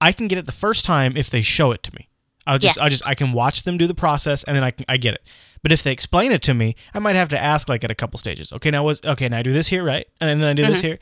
I 0.00 0.12
can 0.12 0.26
get 0.28 0.38
it 0.38 0.46
the 0.46 0.52
first 0.52 0.84
time 0.84 1.16
if 1.16 1.30
they 1.30 1.42
show 1.42 1.70
it 1.72 1.82
to 1.84 1.94
me. 1.94 2.08
I'll 2.46 2.58
just 2.58 2.76
Yes. 2.76 2.84
I 2.84 2.88
just 2.88 3.06
I 3.06 3.14
can 3.14 3.32
watch 3.32 3.62
them 3.62 3.78
do 3.78 3.86
the 3.86 3.94
process 3.94 4.42
and 4.44 4.56
then 4.56 4.64
I 4.64 4.72
can, 4.72 4.84
I 4.88 4.96
get 4.96 5.14
it. 5.14 5.22
But 5.62 5.70
if 5.70 5.84
they 5.84 5.92
explain 5.92 6.32
it 6.32 6.42
to 6.42 6.54
me, 6.54 6.74
I 6.92 6.98
might 6.98 7.14
have 7.14 7.28
to 7.28 7.38
ask 7.40 7.68
like 7.68 7.84
at 7.84 7.90
a 7.92 7.94
couple 7.94 8.18
stages. 8.18 8.52
Okay, 8.52 8.70
now 8.72 8.82
was 8.82 9.00
okay, 9.04 9.28
now 9.28 9.38
I 9.38 9.42
do 9.42 9.52
this 9.52 9.68
here, 9.68 9.84
right? 9.84 10.06
And 10.20 10.42
then 10.42 10.48
I 10.50 10.54
do 10.54 10.66
this 10.66 10.78
Mm-hmm. 10.78 10.86
here. 10.88 10.98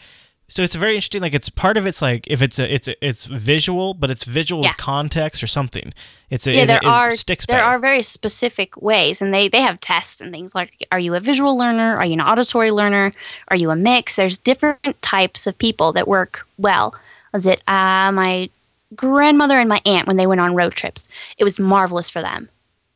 So 0.53 0.63
it's 0.65 0.75
very 0.75 0.95
interesting. 0.97 1.23
Like 1.23 1.33
it's 1.33 1.49
part 1.49 1.77
of 1.77 1.87
it's 1.87 2.03
like 2.03 2.27
if 2.27 2.43
it's 2.43 2.59
a 2.59 2.75
it's 2.75 2.89
a, 2.89 3.07
it's 3.07 3.27
visual, 3.27 3.95
but 3.95 4.11
it's 4.11 4.25
visual 4.25 4.63
Yeah. 4.65 4.71
with 4.71 4.79
context 4.79 5.43
or 5.45 5.47
something. 5.47 5.95
It's 6.29 6.47
a, 6.49 6.53
yeah, 6.53 6.63
it- 6.63 6.67
there 6.67 6.77
it 6.79 6.85
are 6.85 7.13
sticks 7.15 7.47
there 7.47 7.59
better. 7.59 7.67
are 7.69 7.79
very 7.79 8.03
specific 8.03 8.77
ways, 8.83 9.23
and 9.23 9.33
they 9.33 9.49
they 9.49 9.61
have 9.63 9.79
tests 9.79 10.21
and 10.21 10.33
things 10.33 10.53
like: 10.55 10.87
Are 10.91 10.99
you 10.99 11.15
a 11.15 11.21
visual 11.21 11.57
learner? 11.57 11.97
Are 11.97 12.05
you 12.05 12.15
an 12.15 12.21
auditory 12.21 12.73
learner? 12.73 13.13
Are 13.49 13.57
you 13.57 13.71
a 13.71 13.77
mix? 13.77 14.17
There's 14.17 14.39
different 14.39 15.01
types 15.03 15.47
of 15.47 15.57
people 15.57 15.93
that 15.93 16.09
work 16.09 16.47
well. 16.59 16.95
Was 17.33 17.47
it 17.47 17.63
uh, 17.69 18.11
my 18.11 18.51
grandmother 18.97 19.55
and 19.59 19.69
my 19.69 19.81
aunt 19.87 20.09
when 20.09 20.17
they 20.17 20.27
went 20.27 20.41
on 20.41 20.57
road 20.57 20.73
trips? 20.73 21.09
It 21.39 21.45
was 21.45 21.61
marvelous 21.61 22.11
for 22.11 22.23
them. 22.23 22.49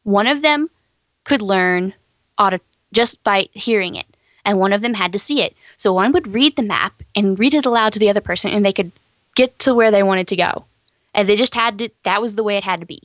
One 0.02 0.26
of 0.26 0.42
them 0.42 0.70
could 1.23 1.40
learn 1.40 1.94
auto 2.37 2.58
just 2.92 3.23
by 3.23 3.49
hearing 3.52 3.94
it, 3.94 4.06
and 4.44 4.58
one 4.58 4.73
of 4.73 4.82
them 4.82 4.94
had 4.94 5.12
to 5.12 5.18
see 5.20 5.40
it. 5.40 5.54
So 5.76 5.93
one 5.93 6.12
would 6.12 6.33
read 6.35 6.57
the 6.57 6.62
map 6.62 7.02
and 7.14 7.38
read 7.38 7.54
it 7.54 7.66
aloud 7.66 7.93
to 7.95 7.99
the 7.99 8.11
other 8.11 8.21
person, 8.21 8.50
and 8.50 8.64
they 8.64 8.73
could 8.73 8.93
get 9.35 9.59
to 9.61 9.75
where 9.75 9.90
they 9.90 10.02
wanted 10.02 10.28
to 10.28 10.37
go. 10.37 10.64
And 11.12 11.28
they 11.28 11.37
just 11.37 11.54
had 11.54 11.78
to. 11.78 11.88
That 12.02 12.21
was 12.23 12.35
the 12.35 12.43
way 12.45 12.57
it 12.57 12.64
had 12.64 12.81
to 12.81 12.87
be 12.87 13.02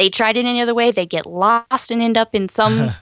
they 0.00 0.08
tried 0.08 0.38
it 0.38 0.46
any 0.46 0.62
other 0.62 0.74
way, 0.74 0.90
they 0.90 1.04
get 1.04 1.26
lost 1.26 1.90
and 1.90 2.00
end 2.00 2.16
up 2.16 2.34
in 2.34 2.48
some 2.48 2.92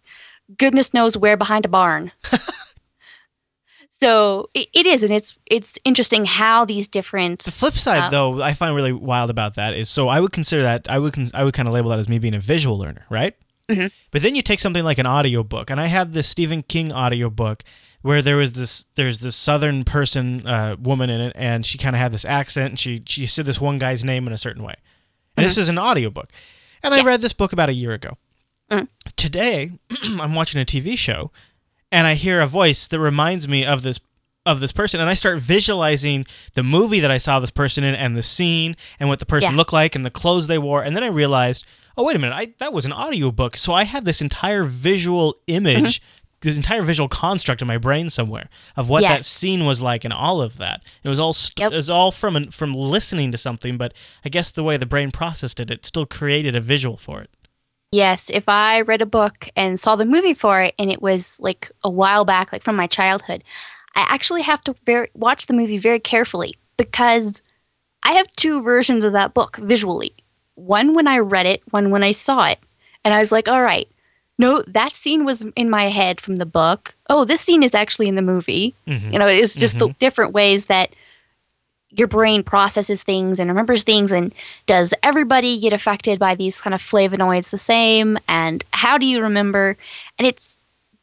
goodness 0.58 0.94
knows 0.94 1.14
where 1.14 1.36
behind 1.36 1.66
a 1.66 1.68
barn. 1.68 2.12
so 3.90 4.48
it, 4.54 4.68
it 4.72 4.86
is, 4.86 5.02
and 5.02 5.12
it's 5.12 5.36
it's 5.44 5.78
interesting 5.84 6.24
how 6.24 6.64
these 6.64 6.88
different 6.88 7.40
The 7.44 7.50
flip 7.50 7.74
side, 7.74 8.04
Uh, 8.04 8.10
though, 8.10 8.42
I 8.42 8.54
find 8.54 8.74
really 8.74 8.92
wild 8.92 9.28
about 9.28 9.54
that 9.56 9.74
is 9.74 9.90
so 9.90 10.08
I 10.08 10.18
would 10.18 10.32
consider 10.32 10.62
that 10.62 10.88
I 10.88 10.98
would 10.98 11.12
con- 11.12 11.30
I 11.34 11.44
would 11.44 11.52
kind 11.52 11.68
of 11.68 11.74
label 11.74 11.90
that 11.90 11.98
as 11.98 12.08
me 12.08 12.18
being 12.18 12.34
a 12.34 12.40
visual 12.40 12.78
learner, 12.78 13.04
right? 13.10 13.34
Mhm. 13.70 13.90
But 14.10 14.22
then 14.22 14.34
you 14.34 14.40
take 14.40 14.60
something 14.60 14.82
like 14.82 14.96
an 14.96 15.06
audiobook, 15.06 15.68
and 15.68 15.78
I 15.78 15.86
had 15.86 16.14
this 16.14 16.26
Stephen 16.26 16.62
King 16.62 16.90
audiobook 16.90 17.64
where 18.02 18.22
there 18.22 18.36
was 18.36 18.52
this 18.52 18.86
there's 18.94 19.18
this 19.18 19.34
southern 19.36 19.84
person 19.84 20.46
uh, 20.46 20.76
woman 20.80 21.10
in 21.10 21.20
it, 21.20 21.32
and 21.36 21.64
she 21.66 21.78
kind 21.78 21.96
of 21.96 22.00
had 22.00 22.12
this 22.12 22.24
accent, 22.24 22.70
and 22.70 22.78
she 22.78 23.02
she 23.06 23.26
said 23.26 23.46
this 23.46 23.60
one 23.60 23.78
guy's 23.78 24.04
name 24.04 24.26
in 24.26 24.32
a 24.32 24.38
certain 24.38 24.62
way, 24.62 24.74
and 25.36 25.44
this 25.46 25.58
is 25.58 25.68
an 25.68 25.78
audiobook, 25.78 26.30
and 26.82 26.94
I 26.94 26.98
Mm-hmm. 26.98 27.06
Read 27.06 27.20
this 27.20 27.32
book 27.32 27.52
about 27.52 27.68
a 27.68 27.74
year 27.74 27.92
ago. 27.92 28.16
Mm. 28.70 28.88
Today, 29.16 29.70
I'm 30.04 30.34
watching 30.34 30.60
a 30.60 30.64
TV 30.64 30.96
show, 30.98 31.30
and 31.92 32.06
I 32.06 32.14
hear 32.14 32.40
a 32.40 32.46
voice 32.46 32.86
that 32.88 33.00
reminds 33.00 33.46
me 33.48 33.64
of 33.64 33.82
this 33.82 34.00
of 34.44 34.60
this 34.60 34.70
person 34.70 35.00
and 35.00 35.10
I 35.10 35.14
start 35.14 35.40
visualizing 35.40 36.24
the 36.54 36.62
movie 36.62 37.00
that 37.00 37.10
I 37.10 37.18
saw 37.18 37.40
this 37.40 37.50
person 37.50 37.82
in 37.82 37.96
and 37.96 38.16
the 38.16 38.22
scene 38.22 38.76
and 39.00 39.08
what 39.08 39.18
the 39.18 39.26
person 39.26 39.50
Yeah. 39.50 39.56
looked 39.56 39.72
like 39.72 39.96
and 39.96 40.06
the 40.06 40.10
clothes 40.10 40.46
they 40.46 40.56
wore 40.56 40.84
and 40.84 40.94
then 40.94 41.02
I 41.02 41.08
realized 41.08 41.66
oh 41.96 42.06
wait 42.06 42.14
a 42.14 42.18
minute 42.20 42.32
I 42.32 42.52
that 42.58 42.72
was 42.72 42.86
an 42.86 42.92
audiobook 42.92 43.56
so 43.56 43.72
I 43.72 43.82
had 43.82 44.04
this 44.04 44.20
entire 44.22 44.62
visual 44.62 45.34
image 45.48 46.00
Mm-hmm. 46.00 46.25
This 46.46 46.56
entire 46.56 46.82
visual 46.82 47.08
construct 47.08 47.60
in 47.60 47.68
my 47.68 47.76
brain 47.78 48.08
somewhere 48.08 48.48
of 48.76 48.88
what 48.88 49.02
that 49.02 49.24
scene 49.24 49.66
was 49.66 49.82
like 49.82 50.04
and 50.04 50.12
all 50.12 50.40
of 50.40 50.56
that 50.56 50.82
it 51.04 51.08
was 51.08 51.18
all 51.20 51.32
st- 51.32 51.60
Yep. 51.60 51.72
it 51.72 51.76
was 51.76 51.90
all 51.90 52.10
from 52.10 52.36
an, 52.36 52.50
from 52.50 52.72
listening 52.72 53.30
to 53.32 53.38
something 53.38 53.76
but 53.76 53.92
I 54.24 54.28
guess 54.28 54.50
the 54.50 54.64
way 54.64 54.76
the 54.76 54.86
brain 54.86 55.10
processed 55.10 55.60
it 55.60 55.70
it 55.70 55.84
still 55.84 56.06
created 56.06 56.56
a 56.56 56.60
visual 56.60 56.96
for 56.96 57.20
it 57.20 57.30
Yes, 57.92 58.30
if 58.30 58.48
I 58.48 58.80
read 58.80 59.00
a 59.00 59.06
book 59.06 59.48
and 59.54 59.78
saw 59.78 59.96
the 59.96 60.04
movie 60.04 60.34
for 60.34 60.60
it 60.60 60.74
and 60.78 60.90
it 60.90 61.00
was 61.00 61.38
like 61.40 61.70
a 61.84 61.88
while 61.88 62.24
back, 62.24 62.52
like 62.52 62.62
from 62.62 62.76
my 62.76 62.86
childhood, 62.86 63.44
I 63.94 64.00
actually 64.08 64.42
have 64.42 64.62
to 64.64 64.74
very, 64.84 65.08
watch 65.14 65.46
the 65.46 65.54
movie 65.54 65.78
very 65.78 66.00
carefully 66.00 66.54
because 66.76 67.40
I 68.02 68.12
have 68.12 68.26
two 68.36 68.60
versions 68.60 69.04
of 69.04 69.12
that 69.12 69.34
book 69.34 69.56
visually. 69.58 70.14
One 70.56 70.94
when 70.94 71.06
I 71.06 71.18
read 71.18 71.46
it, 71.46 71.62
one 71.70 71.90
when 71.90 72.02
I 72.02 72.10
saw 72.10 72.46
it. 72.46 72.58
And 73.04 73.14
I 73.14 73.20
was 73.20 73.30
like, 73.30 73.48
all 73.48 73.62
right, 73.62 73.88
no, 74.38 74.62
that 74.66 74.94
scene 74.94 75.24
was 75.24 75.44
in 75.56 75.70
my 75.70 75.84
head 75.84 76.20
from 76.20 76.36
the 76.36 76.46
book. 76.46 76.94
Oh, 77.08 77.24
this 77.24 77.40
scene 77.40 77.62
is 77.62 77.74
actually 77.74 78.08
in 78.08 78.14
the 78.16 78.22
movie. 78.22 78.74
Mhm. 78.86 79.12
You 79.12 79.18
know, 79.18 79.26
it's 79.26 79.54
just 79.54 79.78
the 79.78 79.88
different 79.98 80.32
ways 80.32 80.66
that 80.66 80.90
your 81.90 82.08
brain 82.08 82.42
processes 82.42 83.02
things 83.02 83.40
and 83.40 83.48
remembers 83.48 83.82
things 83.82 84.12
and 84.12 84.34
does 84.66 84.92
everybody 85.02 85.58
get 85.58 85.72
affected 85.72 86.18
by 86.18 86.34
these 86.34 86.60
kind 86.60 86.74
of 86.74 86.82
flavonoids 86.82 87.50
the 87.50 87.56
same? 87.58 88.18
And 88.28 88.62
how 88.72 88.98
do 88.98 89.06
you 89.06 89.22
remember? 89.22 89.78
And 90.18 90.26
it's 90.26 90.60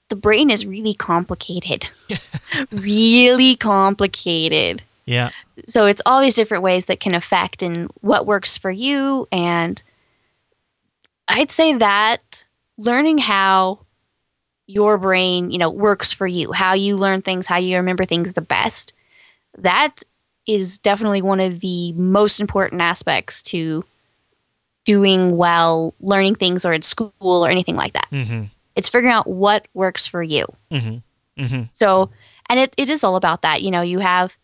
the 0.10 0.16
brain 0.16 0.52
is 0.52 0.66
really 0.66 0.94
complicated. 0.94 1.90
Really 2.72 3.56
complicated. 3.56 4.84
Yeah. 5.06 5.32
So 5.68 5.86
it's 5.88 6.04
all 6.06 6.22
these 6.22 6.36
different 6.36 6.62
ways 6.62 6.86
that 6.86 7.00
can 7.00 7.16
affect 7.16 7.63
and 7.63 7.90
what 8.02 8.28
works 8.28 8.58
for 8.58 8.70
you. 8.70 9.28
And 9.32 9.82
i'd 11.30 11.50
say 11.50 11.74
that 11.74 12.42
learning 12.77 13.18
how 13.20 13.80
your 14.65 14.98
brain 14.98 15.51
you 15.51 15.58
know 15.58 15.70
works 15.70 16.13
for 16.13 16.25
you 16.25 16.53
how 16.53 16.74
you 16.74 16.96
learn 16.96 17.22
things 17.22 17.48
how 17.48 17.58
you 17.58 17.75
remember 17.77 18.06
things 18.06 18.34
the 18.34 18.42
best. 18.42 18.94
That 19.58 20.03
is 20.48 20.80
definitely 20.80 21.22
one 21.22 21.39
of 21.39 21.60
the 21.60 21.94
most 21.94 22.39
important 22.39 22.82
aspects 22.82 23.44
to 23.44 23.86
doing 24.86 25.38
well 25.38 25.94
learning 26.00 26.36
things 26.36 26.65
or 26.65 26.74
in 26.74 26.82
school 26.82 27.13
or 27.22 27.50
anything 27.50 27.75
like 27.75 27.94
that. 27.94 28.08
Mhm 28.12 28.50
it's 28.75 28.89
figuring 28.89 29.13
out 29.13 29.27
what 29.27 29.68
works 29.74 30.08
for 30.08 30.24
you. 30.24 30.46
Mhm 30.72 31.03
mhm 31.38 31.70
so, 31.74 32.10
and 32.50 32.60
it, 32.60 32.74
it 32.77 32.89
is 32.89 33.03
all 33.03 33.15
about 33.15 33.42
that. 33.42 33.62
You 33.62 33.72
know, 33.72 33.82
you 33.82 34.00
have, 34.00 34.38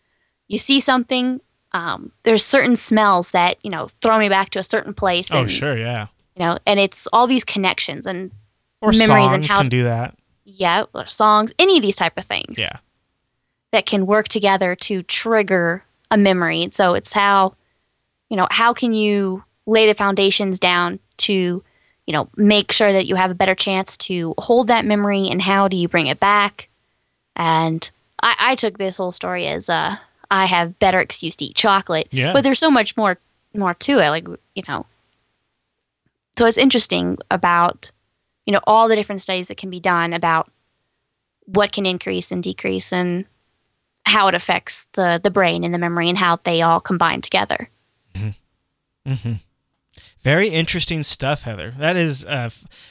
you 0.48 0.58
see 0.58 0.80
something, 0.80 1.40
um, 1.72 2.12
there's 2.24 2.44
certain 2.44 2.74
smells 2.76 3.30
that, 3.30 3.56
you 3.64 3.70
know, 3.70 3.88
throw 4.00 4.18
me 4.18 4.28
back 4.28 4.50
to 4.50 4.58
a 4.58 4.64
certain 4.64 4.94
place. 4.94 5.32
oh 5.32 5.40
and, 5.40 5.50
sure 5.50 5.76
yeah 5.76 6.08
know, 6.40 6.58
and 6.66 6.80
it's 6.80 7.06
all 7.12 7.26
these 7.26 7.44
connections 7.44 8.06
and, 8.06 8.30
or 8.80 8.90
Memories 8.92 9.06
songs 9.06 9.32
and 9.32 9.46
how- 9.46 9.58
can 9.58 9.68
do 9.68 9.84
that 9.84 10.16
yeah, 10.44 10.84
or 10.94 11.06
songs, 11.06 11.52
any 11.60 11.76
of 11.76 11.82
these 11.82 11.94
type 11.96 12.18
of 12.18 12.24
things 12.24 12.58
yeah 12.58 12.78
that 13.72 13.86
can 13.86 14.04
work 14.04 14.26
together 14.26 14.74
to 14.74 15.02
trigger 15.04 15.84
a 16.10 16.16
memory. 16.16 16.62
And 16.64 16.74
So 16.74 16.94
it's 16.94 17.12
how, 17.12 17.54
you 18.28 18.36
know, 18.36 18.48
how 18.50 18.72
can 18.72 18.92
you 18.92 19.44
lay 19.64 19.86
the 19.86 19.94
foundations 19.94 20.58
down 20.58 20.98
to, 21.18 21.32
you 22.04 22.12
know, 22.12 22.28
make 22.36 22.72
sure 22.72 22.92
that 22.92 23.06
you 23.06 23.14
have 23.14 23.30
a 23.30 23.34
better 23.34 23.54
chance 23.54 23.96
to 23.98 24.34
hold 24.38 24.66
that 24.66 24.84
memory 24.84 25.28
and 25.30 25.40
how 25.42 25.68
do 25.68 25.76
you 25.76 25.86
bring 25.86 26.08
it 26.08 26.18
back? 26.18 26.68
And 27.36 27.88
I, 28.22 28.34
I 28.40 28.54
took 28.56 28.78
this 28.78 28.96
whole 28.96 29.12
story 29.12 29.46
as 29.46 29.70
uh, 29.70 29.98
I 30.32 30.46
have 30.46 30.80
better 30.80 30.98
excuse 30.98 31.36
to 31.36 31.44
eat 31.44 31.54
chocolate. 31.54 32.08
Yeah. 32.10 32.32
But 32.32 32.42
there's 32.42 32.58
so 32.58 32.70
much 32.72 32.96
more 32.96 33.18
more 33.54 33.74
to 33.74 34.00
it. 34.00 34.10
Like, 34.10 34.26
you 34.56 34.62
know. 34.66 34.86
So 36.40 36.46
it's 36.46 36.56
interesting 36.56 37.18
about, 37.30 37.90
you 38.46 38.54
know, 38.54 38.60
all 38.66 38.88
the 38.88 38.96
different 38.96 39.20
studies 39.20 39.48
that 39.48 39.58
can 39.58 39.68
be 39.68 39.78
done 39.78 40.14
about 40.14 40.50
what 41.44 41.70
can 41.70 41.84
increase 41.84 42.32
and 42.32 42.42
decrease 42.42 42.94
and 42.94 43.26
how 44.06 44.26
it 44.26 44.34
affects 44.34 44.86
the 44.94 45.20
the 45.22 45.30
brain 45.30 45.64
and 45.64 45.74
the 45.74 45.78
memory 45.78 46.08
and 46.08 46.16
how 46.16 46.38
they 46.42 46.62
all 46.62 46.80
combine 46.80 47.20
together. 47.20 47.68
Mm-hmm. 48.14 49.32
Very 50.22 50.48
interesting 50.48 51.02
stuff, 51.02 51.42
Heather. 51.42 51.74
That 51.78 51.96
is 51.96 52.24
uh, 52.24 52.48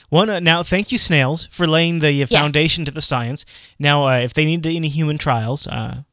one. 0.10 0.30
Uh, 0.30 0.40
now, 0.40 0.62
thank 0.62 0.92
you, 0.92 1.00
snails, 1.00 1.48
for 1.48 1.66
laying 1.66 2.02
the 2.02 2.22
uh, 2.22 2.28
foundation 2.28 2.86
to 2.86 2.92
the 2.92 3.02
science. 3.02 3.48
Now, 3.80 4.06
uh, 4.06 4.20
if 4.20 4.36
they 4.36 4.46
need 4.46 4.64
any 4.68 4.90
human 4.90 5.18
trials, 5.18 5.66
uh, 5.66 6.04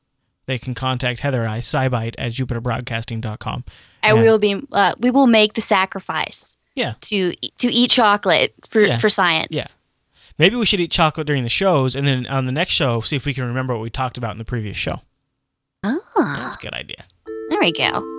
they 0.47 0.57
can 0.57 0.75
contact 0.75 1.21
Heather 1.21 1.47
I, 1.47 1.59
SciByte 1.59 2.15
at 2.17 2.33
jupiterbroadcasting.com. 2.33 3.65
We 4.05 4.13
will 4.23 4.39
be 4.39 4.63
uh, 4.73 4.95
we 4.99 5.11
will 5.11 5.27
make 5.27 5.53
the 5.53 5.61
sacrifice 5.61 6.56
Yeah. 6.77 6.95
to 7.03 7.35
to 7.59 7.73
eat 7.73 7.91
chocolate 7.91 8.55
for 8.69 8.83
Yeah. 8.83 8.99
for 8.99 9.09
science. 9.09 9.49
Yeah. 9.51 9.67
Maybe 10.39 10.55
we 10.57 10.67
should 10.67 10.81
eat 10.81 10.91
chocolate 10.91 11.27
during 11.27 11.43
the 11.45 11.49
shows, 11.49 11.97
and 11.97 12.07
then 12.07 12.27
on 12.27 12.45
the 12.45 12.53
next 12.53 12.73
show, 12.75 13.01
see 13.01 13.17
if 13.17 13.25
we 13.25 13.33
can 13.35 13.45
remember 13.45 13.73
what 13.75 13.83
we 13.83 13.89
talked 13.91 14.19
about 14.19 14.33
in 14.33 14.39
the 14.39 14.45
previous 14.45 14.77
show. 14.77 15.01
Ah, 15.83 15.97
That's 16.15 16.57
a 16.57 16.61
good 16.61 16.75
idea. 16.75 17.05
there 17.49 17.59
we 17.61 17.73
go. 17.73 18.13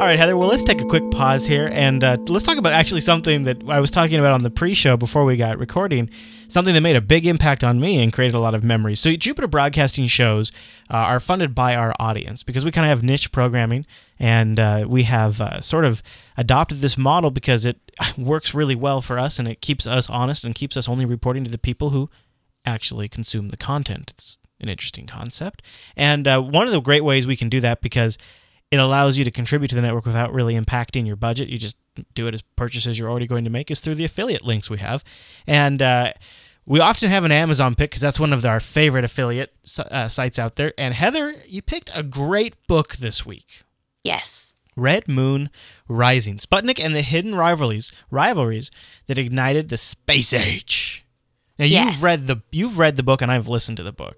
All 0.00 0.08
right, 0.08 0.18
Heather. 0.18 0.36
Well, 0.36 0.48
let's 0.48 0.62
take 0.64 0.80
a 0.80 0.84
quick 0.84 1.08
pause 1.10 1.46
here 1.46 1.68
and 1.72 2.02
uh, 2.02 2.16
let's 2.26 2.44
talk 2.44 2.58
about 2.58 2.72
actually 2.72 3.02
something 3.02 3.44
that 3.44 3.58
I 3.68 3.78
was 3.78 3.90
talking 3.90 4.18
about 4.18 4.32
on 4.32 4.42
the 4.42 4.50
pre-show 4.50 4.96
before 4.96 5.24
we 5.24 5.36
got 5.36 5.58
recording. 5.58 6.10
Something 6.48 6.74
that 6.74 6.80
made 6.80 6.96
a 6.96 7.00
big 7.00 7.26
impact 7.26 7.62
on 7.62 7.80
me 7.80 8.02
and 8.02 8.12
created 8.12 8.34
a 8.34 8.38
lot 8.40 8.54
of 8.54 8.62
memories. 8.64 9.00
So, 9.00 9.14
Jupiter 9.16 9.46
Broadcasting 9.46 10.06
shows 10.06 10.50
uh, 10.90 10.96
are 10.96 11.20
funded 11.20 11.54
by 11.54 11.74
our 11.76 11.94
audience 11.98 12.42
because 12.42 12.64
we 12.64 12.70
kind 12.72 12.84
of 12.84 12.90
have 12.90 13.02
niche 13.02 13.32
programming, 13.32 13.86
and 14.22 14.60
uh, 14.60 14.84
we 14.86 15.02
have 15.02 15.40
uh, 15.40 15.60
sort 15.60 15.84
of 15.84 16.00
adopted 16.36 16.80
this 16.80 16.96
model 16.96 17.32
because 17.32 17.66
it 17.66 17.78
works 18.16 18.54
really 18.54 18.76
well 18.76 19.02
for 19.02 19.18
us 19.18 19.40
and 19.40 19.48
it 19.48 19.60
keeps 19.60 19.84
us 19.84 20.08
honest 20.08 20.44
and 20.44 20.54
keeps 20.54 20.76
us 20.76 20.88
only 20.88 21.04
reporting 21.04 21.42
to 21.42 21.50
the 21.50 21.58
people 21.58 21.90
who 21.90 22.08
actually 22.64 23.08
consume 23.08 23.48
the 23.48 23.56
content. 23.56 24.12
It's 24.14 24.38
an 24.60 24.68
interesting 24.68 25.06
concept. 25.06 25.60
And 25.96 26.28
uh, 26.28 26.40
one 26.40 26.68
of 26.68 26.72
the 26.72 26.80
great 26.80 27.02
ways 27.02 27.26
we 27.26 27.34
can 27.34 27.48
do 27.48 27.58
that 27.62 27.82
because 27.82 28.16
it 28.70 28.78
allows 28.78 29.18
you 29.18 29.24
to 29.24 29.30
contribute 29.32 29.68
to 29.68 29.74
the 29.74 29.82
network 29.82 30.06
without 30.06 30.32
really 30.32 30.54
impacting 30.54 31.04
your 31.04 31.16
budget. 31.16 31.48
You 31.48 31.58
just 31.58 31.76
do 32.14 32.28
it 32.28 32.34
as 32.34 32.42
purchases 32.42 33.00
you're 33.00 33.10
already 33.10 33.26
going 33.26 33.42
to 33.42 33.50
make 33.50 33.72
is 33.72 33.80
through 33.80 33.96
the 33.96 34.04
affiliate 34.04 34.44
links 34.44 34.70
we 34.70 34.78
have. 34.78 35.02
And 35.48 35.82
uh, 35.82 36.12
we 36.64 36.78
often 36.78 37.10
have 37.10 37.24
an 37.24 37.32
Amazon 37.32 37.74
pick 37.74 37.90
because 37.90 38.00
that's 38.00 38.20
one 38.20 38.32
of 38.32 38.46
our 38.46 38.60
favorite 38.60 39.04
affiliate 39.04 39.52
uh, 39.80 40.06
sites 40.06 40.38
out 40.38 40.54
there. 40.54 40.72
And 40.78 40.94
Heather, 40.94 41.34
you 41.48 41.60
picked 41.60 41.90
a 41.92 42.04
great 42.04 42.54
book 42.68 42.96
this 42.96 43.26
week. 43.26 43.64
Yes. 44.04 44.54
Red 44.76 45.06
Moon 45.06 45.50
Rising, 45.88 46.38
Sputnik 46.38 46.80
and 46.82 46.94
the 46.94 47.02
hidden 47.02 47.34
rivalries 47.34 47.92
rivalries 48.10 48.70
that 49.06 49.18
ignited 49.18 49.68
the 49.68 49.76
space 49.76 50.32
age. 50.32 51.04
Now 51.58 51.64
you've 51.66 51.72
Yes. 51.72 52.02
read 52.02 52.20
the 52.20 52.36
you've 52.50 52.78
read 52.78 52.96
the 52.96 53.02
book 53.02 53.20
and 53.22 53.30
I've 53.30 53.48
listened 53.48 53.76
to 53.76 53.82
the 53.82 53.92
book. 53.92 54.16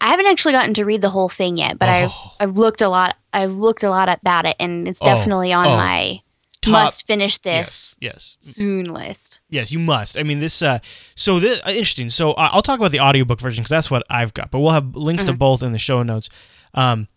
I 0.00 0.08
haven't 0.08 0.26
actually 0.26 0.52
gotten 0.52 0.74
to 0.74 0.84
read 0.84 1.02
the 1.02 1.10
whole 1.10 1.28
thing 1.28 1.56
yet, 1.58 1.78
but 1.78 1.88
I've 1.88 2.10
Oh. 2.10 2.32
I've 2.40 2.56
looked 2.56 2.80
a 2.80 2.88
lot. 2.88 3.16
I've 3.32 3.52
looked 3.52 3.82
a 3.82 3.90
lot 3.90 4.08
about 4.08 4.46
it, 4.46 4.56
and 4.58 4.88
it's 4.88 5.00
Oh, 5.02 5.04
definitely 5.06 5.52
on 5.52 5.66
oh. 5.66 5.76
my 5.76 6.20
Top- 6.62 6.72
must 6.72 7.06
finish 7.06 7.36
this 7.38 7.96
Yes, 8.00 8.36
yes, 8.40 8.54
soon 8.54 8.84
list. 8.92 9.40
yes. 9.50 9.70
You 9.70 9.78
must. 9.78 10.18
I 10.18 10.22
mean, 10.22 10.40
this. 10.40 10.62
Uh, 10.62 10.78
so 11.14 11.38
this 11.38 11.60
uh, 11.66 11.70
interesting. 11.70 12.08
So 12.08 12.32
uh, 12.32 12.48
I'll 12.52 12.62
talk 12.62 12.78
about 12.78 12.92
the 12.92 13.00
audiobook 13.00 13.40
version 13.40 13.62
because 13.62 13.70
that's 13.70 13.90
what 13.90 14.02
I've 14.10 14.32
got. 14.34 14.50
But 14.50 14.60
we'll 14.60 14.72
have 14.72 14.96
links 14.96 15.24
to 15.24 15.32
both 15.34 15.62
in 15.62 15.72
the 15.72 15.78
show 15.78 16.02
notes. 16.02 16.28
Um, 16.74 17.08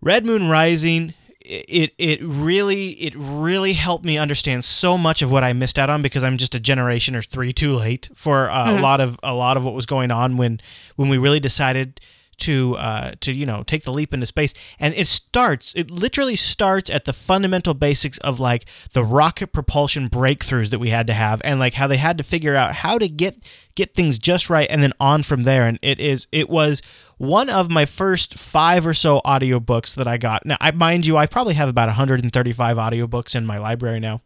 Red 0.00 0.24
Moon 0.24 0.48
Rising. 0.48 1.14
It 1.40 1.92
it 1.96 2.20
really 2.22 2.90
it 2.92 3.14
really 3.16 3.74
helped 3.74 4.04
me 4.04 4.18
understand 4.18 4.64
so 4.64 4.98
much 4.98 5.22
of 5.22 5.30
what 5.30 5.44
I 5.44 5.52
missed 5.52 5.78
out 5.78 5.88
on 5.88 6.02
because 6.02 6.24
I'm 6.24 6.38
just 6.38 6.56
a 6.56 6.60
generation 6.60 7.14
or 7.14 7.22
three 7.22 7.52
too 7.52 7.76
late 7.76 8.08
for 8.14 8.50
uh, 8.50 8.76
a 8.76 8.80
lot 8.80 9.00
of 9.00 9.16
a 9.22 9.32
lot 9.32 9.56
of 9.56 9.64
what 9.64 9.72
was 9.72 9.86
going 9.86 10.10
on 10.10 10.36
when 10.36 10.60
when 10.96 11.08
we 11.08 11.18
really 11.18 11.38
decided 11.38 12.00
to 12.38 12.76
uh, 12.76 13.12
to 13.20 13.32
you 13.32 13.46
know 13.46 13.62
take 13.62 13.84
the 13.84 13.92
leap 13.92 14.12
into 14.12 14.26
space. 14.26 14.52
And 14.78 14.94
it 14.94 15.06
starts 15.06 15.74
it 15.74 15.90
literally 15.90 16.36
starts 16.36 16.90
at 16.90 17.04
the 17.04 17.12
fundamental 17.12 17.74
basics 17.74 18.18
of 18.18 18.40
like 18.40 18.66
the 18.92 19.04
rocket 19.04 19.48
propulsion 19.48 20.08
breakthroughs 20.08 20.70
that 20.70 20.78
we 20.78 20.90
had 20.90 21.06
to 21.06 21.14
have 21.14 21.40
and 21.44 21.58
like 21.58 21.74
how 21.74 21.86
they 21.86 21.96
had 21.96 22.18
to 22.18 22.24
figure 22.24 22.56
out 22.56 22.74
how 22.74 22.98
to 22.98 23.08
get 23.08 23.38
get 23.74 23.94
things 23.94 24.18
just 24.18 24.48
right 24.50 24.68
and 24.70 24.82
then 24.82 24.92
on 25.00 25.22
from 25.22 25.44
there. 25.44 25.66
And 25.66 25.78
it 25.82 26.00
is 26.00 26.26
it 26.32 26.48
was 26.48 26.82
one 27.18 27.48
of 27.48 27.70
my 27.70 27.86
first 27.86 28.38
five 28.38 28.86
or 28.86 28.94
so 28.94 29.20
audiobooks 29.24 29.94
that 29.96 30.08
I 30.08 30.18
got. 30.18 30.44
Now 30.44 30.56
I 30.60 30.70
mind 30.72 31.06
you 31.06 31.16
I 31.16 31.26
probably 31.26 31.54
have 31.54 31.68
about 31.68 31.88
135 31.88 32.76
audiobooks 32.76 33.34
in 33.34 33.46
my 33.46 33.58
library 33.58 34.00
now 34.00 34.20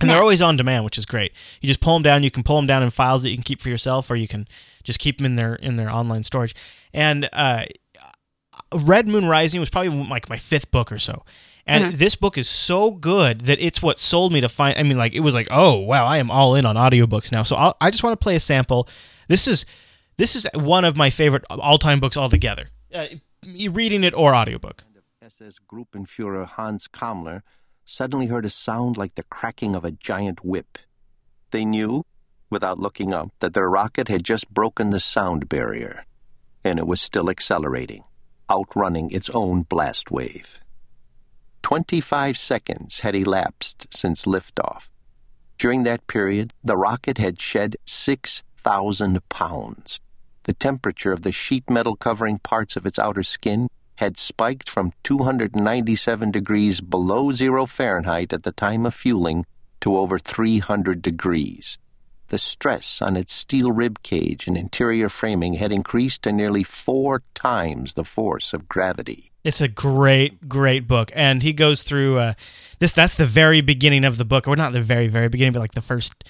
and 0.00 0.10
they're 0.10 0.20
always 0.20 0.42
on 0.42 0.56
demand, 0.56 0.84
which 0.84 0.98
is 0.98 1.06
great. 1.06 1.32
You 1.60 1.66
just 1.66 1.80
pull 1.80 1.94
them 1.94 2.02
down. 2.02 2.22
You 2.22 2.30
can 2.30 2.42
pull 2.42 2.56
them 2.56 2.66
down 2.66 2.82
in 2.82 2.90
files 2.90 3.22
that 3.22 3.30
you 3.30 3.36
can 3.36 3.42
keep 3.42 3.60
for 3.60 3.68
yourself, 3.68 4.10
or 4.10 4.16
you 4.16 4.28
can 4.28 4.48
just 4.82 4.98
keep 4.98 5.18
them 5.18 5.26
in 5.26 5.36
their 5.36 5.54
in 5.56 5.76
their 5.76 5.90
online 5.90 6.24
storage. 6.24 6.54
And 6.92 7.28
uh, 7.32 7.64
Red 8.74 9.08
Moon 9.08 9.26
Rising 9.26 9.60
was 9.60 9.70
probably 9.70 9.90
like 10.04 10.28
my 10.28 10.38
fifth 10.38 10.70
book 10.70 10.90
or 10.90 10.98
so. 10.98 11.24
And 11.66 11.94
this 11.94 12.16
book 12.16 12.36
is 12.36 12.48
so 12.48 12.90
good 12.90 13.42
that 13.42 13.60
it's 13.60 13.80
what 13.80 14.00
sold 14.00 14.32
me 14.32 14.40
to 14.40 14.48
find. 14.48 14.76
I 14.76 14.82
mean, 14.82 14.98
like 14.98 15.12
it 15.12 15.20
was 15.20 15.34
like, 15.34 15.46
oh 15.50 15.76
wow, 15.76 16.04
I 16.04 16.18
am 16.18 16.30
all 16.30 16.56
in 16.56 16.66
on 16.66 16.74
audiobooks 16.74 17.30
now. 17.30 17.44
So 17.44 17.54
I'll, 17.54 17.76
I 17.80 17.90
just 17.90 18.02
want 18.02 18.18
to 18.18 18.22
play 18.22 18.34
a 18.34 18.40
sample. 18.40 18.88
This 19.28 19.46
is 19.46 19.64
this 20.16 20.34
is 20.34 20.48
one 20.54 20.84
of 20.84 20.96
my 20.96 21.10
favorite 21.10 21.44
all 21.48 21.78
time 21.78 22.00
books 22.00 22.16
altogether. 22.16 22.68
Uh, 22.92 23.06
reading 23.70 24.02
it 24.02 24.14
or 24.14 24.34
audiobook. 24.34 24.84
SS 25.22 25.58
Gruppenfuhrer 25.70 26.46
Hans 26.46 26.88
Kammler 26.88 27.42
suddenly 27.90 28.26
heard 28.26 28.44
a 28.44 28.50
sound 28.50 28.96
like 28.96 29.16
the 29.16 29.24
cracking 29.24 29.74
of 29.74 29.84
a 29.84 29.90
giant 29.90 30.44
whip. 30.44 30.78
They 31.50 31.64
knew, 31.64 32.04
without 32.48 32.78
looking 32.78 33.12
up, 33.12 33.30
that 33.40 33.52
their 33.52 33.68
rocket 33.68 34.06
had 34.06 34.22
just 34.22 34.48
broken 34.48 34.90
the 34.90 35.00
sound 35.00 35.48
barrier, 35.48 36.06
and 36.62 36.78
it 36.78 36.86
was 36.86 37.00
still 37.00 37.28
accelerating, 37.28 38.04
outrunning 38.48 39.10
its 39.10 39.28
own 39.30 39.62
blast 39.62 40.10
wave. 40.10 40.60
Twenty-five 41.62 42.38
seconds 42.38 43.00
had 43.00 43.16
elapsed 43.16 43.88
since 43.92 44.24
liftoff. 44.24 44.88
During 45.58 45.82
that 45.82 46.06
period, 46.06 46.54
the 46.62 46.76
rocket 46.76 47.18
had 47.18 47.40
shed 47.40 47.76
6,000 47.84 49.28
pounds. 49.28 50.00
The 50.44 50.54
temperature 50.54 51.12
of 51.12 51.22
the 51.22 51.32
sheet 51.32 51.68
metal 51.68 51.96
covering 51.96 52.38
parts 52.38 52.76
of 52.76 52.86
its 52.86 52.98
outer 52.98 53.22
skin 53.22 53.68
had 54.00 54.16
spiked 54.16 54.68
from 54.68 54.92
297 55.02 56.30
degrees 56.30 56.80
below 56.80 57.30
zero 57.32 57.66
Fahrenheit 57.66 58.32
at 58.32 58.42
the 58.44 58.52
time 58.52 58.86
of 58.86 58.94
fueling 58.94 59.44
to 59.80 59.96
over 59.96 60.18
300 60.18 61.02
degrees. 61.02 61.78
The 62.28 62.38
stress 62.38 63.02
on 63.02 63.16
its 63.16 63.32
steel 63.32 63.72
rib 63.72 64.02
cage 64.02 64.46
and 64.46 64.56
interior 64.56 65.08
framing 65.08 65.54
had 65.54 65.70
increased 65.72 66.22
to 66.22 66.32
nearly 66.32 66.62
four 66.64 67.22
times 67.34 67.94
the 67.94 68.04
force 68.04 68.52
of 68.54 68.68
gravity. 68.68 69.30
It's 69.44 69.60
a 69.60 69.68
great, 69.68 70.48
great 70.48 70.86
book, 70.88 71.10
and 71.14 71.42
he 71.42 71.52
goes 71.52 71.82
through 71.82 72.18
uh, 72.18 72.34
this. 72.78 72.92
That's 72.92 73.14
the 73.14 73.26
very 73.26 73.60
beginning 73.62 74.04
of 74.04 74.16
the 74.16 74.24
book, 74.24 74.46
or 74.48 74.54
not 74.56 74.72
the 74.72 74.82
very, 74.82 75.08
very 75.08 75.28
beginning, 75.28 75.52
but 75.54 75.60
like 75.60 75.72
the 75.72 75.80
first 75.82 76.24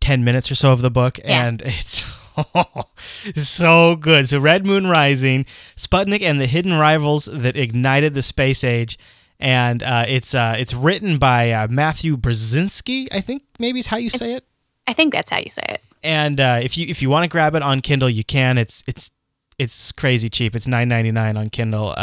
ten 0.00 0.24
minutes 0.24 0.50
or 0.50 0.54
so 0.54 0.72
of 0.72 0.80
the 0.82 0.90
book, 0.90 1.18
Yeah. 1.18 1.46
and 1.46 1.62
it's 1.62 2.02
so 3.34 3.96
good. 3.96 4.28
So, 4.28 4.38
Red 4.38 4.66
Moon 4.66 4.86
Rising, 4.86 5.46
Sputnik, 5.76 6.22
and 6.22 6.40
the 6.40 6.46
hidden 6.46 6.78
rivals 6.78 7.28
that 7.32 7.56
ignited 7.56 8.14
the 8.14 8.22
space 8.22 8.64
age, 8.64 8.98
and 9.38 9.82
uh, 9.82 10.04
it's 10.08 10.34
uh, 10.34 10.56
it's 10.58 10.74
written 10.74 11.18
by 11.18 11.52
uh, 11.52 11.68
Matthew 11.68 12.16
Brzezinski, 12.16 13.08
I 13.12 13.20
think 13.20 13.42
maybe 13.58 13.80
is 13.80 13.86
how 13.86 13.96
you 13.96 14.10
say 14.10 14.34
it. 14.34 14.44
I 14.86 14.92
think 14.92 15.12
that's 15.12 15.30
how 15.30 15.38
you 15.38 15.50
say 15.50 15.64
it. 15.68 15.82
And 16.02 16.40
uh, 16.40 16.60
if 16.62 16.76
you 16.76 16.86
if 16.88 17.02
you 17.02 17.10
want 17.10 17.24
to 17.24 17.28
grab 17.28 17.54
it 17.54 17.62
on 17.62 17.80
Kindle, 17.80 18.10
you 18.10 18.24
can. 18.24 18.58
It's 18.58 18.82
it's 18.86 19.10
it's 19.58 19.92
crazy 19.92 20.28
cheap. 20.28 20.56
It's 20.56 20.66
nine 20.66 20.88
ninety 20.88 21.10
nine 21.10 21.36
on 21.36 21.50
Kindle. 21.50 21.94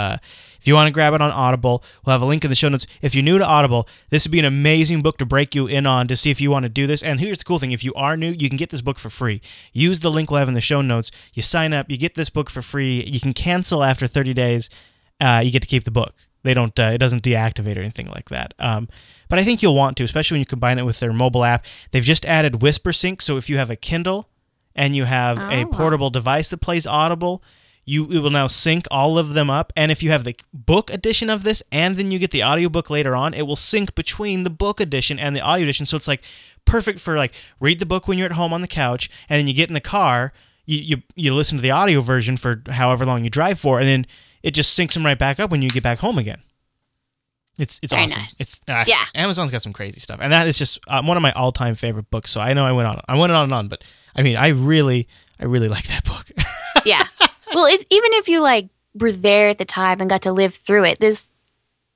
If 0.60 0.68
you 0.68 0.74
want 0.74 0.88
to 0.88 0.94
grab 0.94 1.14
it 1.14 1.22
on 1.22 1.32
Audible, 1.32 1.84
we'll 2.06 2.14
have 2.14 2.22
a 2.22 2.26
link 2.26 2.44
in 2.44 2.50
the 2.50 2.56
show 2.56 2.70
notes. 2.70 2.88
If 3.02 3.14
you're 3.16 3.24
new 3.24 3.38
to 3.38 3.46
Audible, 3.46 3.88
this 4.10 4.26
would 4.26 4.32
be 4.32 4.40
an 4.40 4.46
amazing 4.46 5.02
book 5.02 5.18
to 5.18 5.26
break 5.26 5.56
you 5.56 5.68
in 5.68 5.86
on 5.88 6.08
to 6.08 6.16
see 6.16 6.32
if 6.32 6.42
you 6.42 6.52
want 6.52 6.64
to 6.64 6.70
do 6.70 6.88
this. 6.88 7.02
And 7.04 7.20
here's 7.20 7.38
the 7.38 7.44
cool 7.46 7.60
thing: 7.60 7.72
if 7.72 7.84
you 7.84 7.94
are 7.94 8.18
new, 8.18 8.32
you 8.32 8.50
can 8.50 8.58
get 8.58 8.70
this 8.70 8.82
book 8.82 9.00
for 9.00 9.10
free. 9.10 9.42
Use 9.74 10.00
the 10.02 10.12
link 10.12 10.30
we'll 10.32 10.40
have 10.40 10.48
in 10.48 10.54
the 10.54 10.62
show 10.62 10.82
notes. 10.82 11.12
You 11.34 11.42
sign 11.44 11.74
up, 11.74 11.90
you 11.90 11.98
get 11.98 12.16
this 12.16 12.30
book 12.30 12.50
for 12.50 12.62
free. 12.62 13.04
You 13.06 13.20
can 13.20 13.34
cancel 13.34 13.84
after 13.84 14.08
thirty 14.08 14.34
days. 14.34 14.70
Uh, 15.20 15.42
you 15.44 15.52
get 15.52 15.62
to 15.62 15.68
keep 15.68 15.84
the 15.84 15.92
book. 15.92 16.14
They 16.44 16.54
don't. 16.54 16.78
Uh, 16.80 16.92
it 16.94 17.00
doesn't 17.00 17.24
deactivate 17.24 17.76
or 17.76 17.82
anything 17.82 18.08
like 18.08 18.30
that. 18.30 18.54
Um, 18.60 18.88
but 19.28 19.40
I 19.40 19.44
think 19.44 19.62
you'll 19.62 19.76
want 19.76 19.98
to, 19.98 20.04
especially 20.04 20.36
when 20.36 20.42
you 20.42 20.46
combine 20.46 20.80
it 20.80 20.86
with 20.86 21.00
their 21.00 21.12
mobile 21.12 21.44
app. 21.44 21.66
They've 21.92 22.04
just 22.04 22.26
added 22.26 22.54
Whispersync, 22.54 23.22
so 23.22 23.36
if 23.38 23.50
you 23.50 23.58
have 23.58 23.70
a 23.70 23.76
Kindle 23.76 24.30
and 24.76 24.96
you 24.96 25.06
have 25.06 25.40
a 25.40 25.64
Oh. 25.64 25.66
portable 25.66 26.10
device 26.12 26.48
that 26.50 26.60
plays 26.60 26.86
Audible, 26.86 27.44
you 27.88 28.06
it 28.12 28.20
will 28.20 28.30
now 28.30 28.48
sync 28.48 28.86
all 28.92 29.18
of 29.18 29.34
them 29.34 29.50
up. 29.50 29.74
And 29.76 29.92
if 29.92 30.04
you 30.04 30.12
have 30.12 30.26
the 30.26 30.36
book 30.54 30.92
edition 30.94 31.30
of 31.30 31.44
this 31.44 31.64
and 31.72 31.96
then 31.96 32.12
you 32.12 32.20
get 32.20 32.32
the 32.32 32.44
audiobook 32.44 32.90
later 32.90 33.16
on, 33.16 33.34
it 33.34 33.48
will 33.48 33.56
sync 33.56 33.96
between 33.96 34.44
the 34.44 34.50
book 34.50 34.80
edition 34.82 35.18
and 35.18 35.36
the 35.36 35.40
audio 35.42 35.64
edition. 35.64 35.86
So 35.86 35.96
it's 35.98 36.08
like 36.08 36.22
perfect 36.66 37.00
for 37.00 37.16
like 37.16 37.34
read 37.62 37.80
the 37.80 37.86
book 37.86 38.08
when 38.08 38.18
you're 38.18 38.26
at 38.28 38.34
home 38.34 38.52
on 38.54 38.62
the 38.62 38.68
couch, 38.68 39.10
and 39.30 39.40
then 39.40 39.48
you 39.48 39.54
get 39.54 39.70
in 39.70 39.74
the 39.74 39.80
car, 39.82 40.34
you 40.66 40.78
you, 40.80 40.98
you 41.16 41.34
listen 41.34 41.58
to 41.58 41.62
the 41.62 41.72
audio 41.72 42.02
version 42.02 42.36
for 42.38 42.62
however 42.70 43.06
long 43.06 43.24
you 43.24 43.30
drive 43.30 43.58
for, 43.60 43.80
and 43.80 43.88
then 43.88 44.06
it 44.44 44.52
just 44.52 44.78
syncs 44.78 44.94
them 44.94 45.06
right 45.06 45.18
back 45.18 45.40
up 45.40 45.50
when 45.50 45.62
you 45.62 45.70
get 45.70 45.82
back 45.82 46.00
home 46.00 46.18
again. 46.18 46.42
It's 47.58 47.80
it's 47.82 47.94
Very 47.94 48.04
awesome. 48.04 48.22
nice. 48.22 48.40
It's 48.42 48.60
uh, 48.68 48.84
Yeah. 48.86 49.06
Amazon's 49.16 49.50
got 49.50 49.62
some 49.62 49.74
crazy 49.74 50.00
stuff, 50.02 50.20
and 50.22 50.32
that 50.34 50.46
is 50.48 50.58
just 50.58 50.80
uh, 50.90 51.02
one 51.02 51.18
of 51.18 51.24
my 51.24 51.32
all 51.32 51.52
time 51.54 51.74
favorite 51.76 52.10
books. 52.12 52.32
So 52.32 52.42
I 52.42 52.54
know 52.54 52.66
I 52.66 52.74
went 52.74 52.88
on, 52.88 53.00
I 53.08 53.16
went 53.16 53.32
on 53.32 53.46
and 53.46 53.54
on, 53.54 53.68
but 53.70 53.84
I 54.16 54.22
mean, 54.24 54.36
I 54.36 54.50
really, 54.50 55.08
I 55.40 55.46
really 55.46 55.70
like 55.70 55.86
that 55.88 56.04
book. 56.04 56.30
Yeah. 56.86 57.06
Well, 57.54 57.66
it, 57.66 57.86
even 57.90 58.14
if 58.14 58.28
you 58.28 58.42
like 58.42 58.70
were 58.94 59.12
there 59.12 59.50
at 59.50 59.58
the 59.58 59.66
time 59.66 60.02
and 60.02 60.10
got 60.10 60.22
to 60.24 60.32
live 60.32 60.56
through 60.56 60.86
it, 60.86 61.00
this 61.00 61.34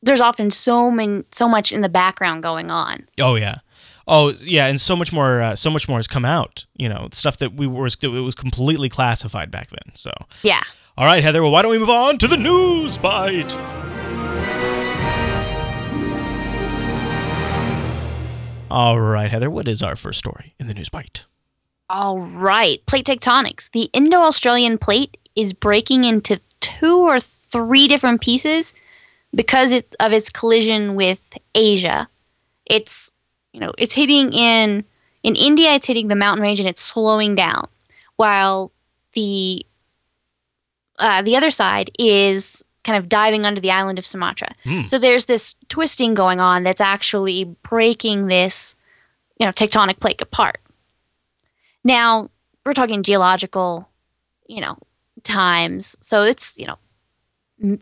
there's 0.04 0.22
often 0.22 0.50
so 0.52 0.90
many, 0.90 1.24
so 1.32 1.48
much 1.48 1.72
in 1.72 1.82
the 1.82 1.90
background 1.90 2.44
going 2.44 2.72
on. 2.72 3.08
oh 3.20 3.36
yeah, 3.36 3.60
oh 4.08 4.34
yeah, 4.42 4.68
and 4.68 4.80
so 4.82 4.96
much 4.96 5.14
more, 5.14 5.42
uh, 5.42 5.56
so 5.56 5.70
much 5.70 5.88
more 5.88 5.98
has 6.00 6.08
come 6.08 6.26
out. 6.26 6.66
You 6.76 6.90
know, 6.90 7.10
stuff 7.12 7.38
that 7.38 7.54
we 7.54 7.68
were 7.68 7.88
it 7.88 8.08
was 8.08 8.36
completely 8.36 8.90
classified 8.90 9.52
back 9.52 9.70
then. 9.70 9.96
So 9.96 10.12
Yeah. 10.44 10.64
all 10.98 11.06
right, 11.06 11.24
Heather. 11.24 11.42
Well, 11.42 11.52
why 11.52 11.62
don't 11.62 11.72
we 11.72 11.80
move 11.80 11.90
on 11.90 12.18
to 12.20 12.28
the 12.28 12.38
news 12.38 12.98
bite? 12.98 13.56
All 18.72 19.02
right, 19.02 19.30
Heather. 19.30 19.50
What 19.50 19.68
is 19.68 19.84
our 19.84 19.98
first 19.98 20.18
story 20.20 20.56
in 20.58 20.68
the 20.68 20.74
news 20.74 20.88
bite? 20.88 21.26
All 21.90 22.22
right. 22.22 22.84
Plate 22.86 23.06
tectonics. 23.06 23.70
The 23.70 23.90
Indo 23.92 24.20
Australian 24.20 24.78
plate 24.78 25.18
is 25.36 25.54
breaking 25.54 26.04
into 26.04 26.40
two 26.60 27.00
or 27.00 27.20
three 27.20 27.88
different 27.88 28.22
pieces 28.22 28.74
because 29.34 29.72
it, 29.72 29.96
of 30.00 30.12
its 30.12 30.30
collision 30.30 30.96
with 30.96 31.20
Asia. 31.56 32.10
It's, 32.66 33.12
you 33.54 33.60
know, 33.60 33.74
it's 33.78 33.96
hitting 33.96 34.34
in 34.34 34.86
in 35.24 35.36
India, 35.36 35.74
it's 35.74 35.86
hitting 35.86 36.08
the 36.08 36.16
mountain 36.16 36.42
range 36.42 36.60
and 36.60 36.68
it's 36.68 36.82
slowing 36.82 37.36
down, 37.36 37.68
while 38.16 38.72
the 39.14 39.66
uh, 40.98 41.22
the 41.22 41.36
other 41.36 41.52
side 41.52 41.92
is 42.00 42.64
kind 42.84 42.98
of 42.98 43.08
diving 43.08 43.46
under 43.46 43.62
the 43.62 43.72
island 43.72 44.00
of 44.00 44.06
Sumatra. 44.06 44.56
Hmm. 44.64 44.88
So 44.88 44.98
there's 44.98 45.26
this 45.26 45.56
twisting 45.70 46.14
going 46.14 46.40
on 46.40 46.64
that's 46.64 46.82
actually 46.82 47.44
breaking 47.44 48.28
this, 48.28 48.76
you 49.40 49.46
know, 49.46 49.52
tectonic 49.52 50.00
plate 50.00 50.22
apart. 50.22 50.60
Now, 51.84 52.30
we're 52.66 52.74
talking 52.74 53.04
geological, 53.04 53.88
you 54.48 54.62
know, 54.62 54.78
times. 55.24 55.98
So 56.02 56.22
it's, 56.24 56.58
you 56.58 56.68
know, 56.68 56.78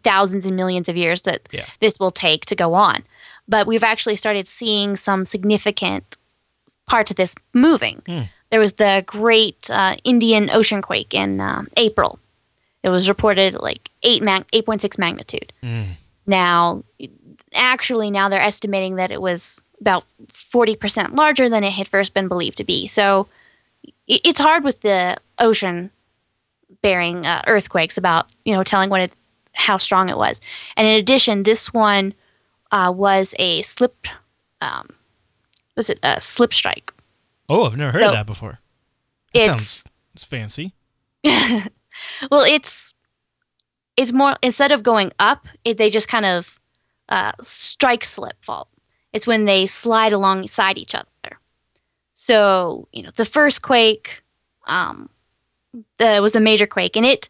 thousands 0.03 0.45
and 0.45 0.55
millions 0.55 0.89
of 0.89 0.97
years 0.97 1.21
that 1.23 1.47
Yeah. 1.51 1.65
this 1.79 1.99
will 1.99 2.11
take 2.11 2.45
to 2.45 2.55
go 2.55 2.73
on. 2.73 3.03
But 3.47 3.65
we've 3.67 3.83
actually 3.83 4.15
started 4.15 4.47
seeing 4.47 4.95
some 4.95 5.25
significant 5.25 6.17
parts 6.87 7.11
of 7.11 7.17
this 7.17 7.35
moving. 7.53 8.01
Hmm. 8.05 8.21
There 8.49 8.59
was 8.59 8.73
the 8.73 9.03
great 9.05 9.69
uh, 9.69 9.95
Indian 10.03 10.49
Ocean 10.49 10.81
quake 10.81 11.13
in 11.13 11.39
um, 11.39 11.67
April. 11.77 12.19
It 12.83 12.89
was 12.89 13.07
reported 13.09 13.55
like 13.55 13.89
8 14.03 14.23
mag- 14.23 14.47
8.6 14.51 14.97
magnitude. 14.97 15.51
Mm. 15.61 15.97
Now, 16.25 16.83
actually 17.53 18.09
now 18.09 18.29
they're 18.29 18.41
estimating 18.41 18.95
that 18.95 19.11
it 19.11 19.21
was 19.21 19.61
about 19.81 20.05
40% 20.27 21.15
larger 21.15 21.49
than 21.49 21.63
it 21.63 21.71
had 21.73 21.87
first 21.87 22.13
been 22.13 22.27
believed 22.27 22.57
to 22.57 22.63
be. 22.63 22.87
So 22.87 23.27
it's 24.07 24.39
hard 24.39 24.63
with 24.63 24.81
the 24.81 25.17
ocean 25.37 25.91
bearing 26.81 27.25
uh, 27.25 27.41
earthquakes 27.47 27.97
about, 27.97 28.31
you 28.43 28.53
know, 28.53 28.63
telling 28.63 28.89
what 28.89 29.01
it, 29.01 29.15
how 29.53 29.77
strong 29.77 30.09
it 30.09 30.17
was. 30.17 30.39
And 30.77 30.87
in 30.87 30.95
addition, 30.99 31.43
this 31.43 31.73
one 31.73 32.13
uh, 32.71 32.91
was 32.95 33.33
a 33.39 33.61
slip, 33.63 34.07
um, 34.61 34.89
was 35.75 35.89
it 35.89 35.99
a 36.03 36.21
slip 36.21 36.53
strike? 36.53 36.93
Oh, 37.47 37.65
I've 37.65 37.77
never 37.77 37.91
heard 37.91 38.01
So, 38.01 38.07
of 38.09 38.13
that 38.13 38.25
before. 38.27 38.59
That 39.33 39.39
It's 39.41 39.45
sounds 39.47 39.85
it's 40.13 40.23
fancy. 40.23 40.73
well, 41.23 42.43
it's 42.43 42.93
it's 43.97 44.13
more 44.13 44.35
instead 44.41 44.71
of 44.71 44.83
going 44.83 45.11
up, 45.19 45.47
it, 45.65 45.77
they 45.77 45.89
just 45.89 46.07
kind 46.07 46.25
of 46.25 46.59
uh, 47.09 47.31
strike 47.41 48.03
slip 48.03 48.43
fault. 48.43 48.69
It's 49.13 49.25
when 49.27 49.45
they 49.45 49.65
slide 49.65 50.11
alongside 50.13 50.77
each 50.77 50.93
other. 50.93 51.39
So 52.13 52.87
you 52.91 53.03
know, 53.03 53.11
the 53.15 53.25
first 53.25 53.61
quake, 53.61 54.21
um, 54.67 55.09
the, 55.97 56.19
was 56.21 56.35
a 56.35 56.39
major 56.39 56.67
quake, 56.67 56.95
and 56.95 57.05
it 57.05 57.29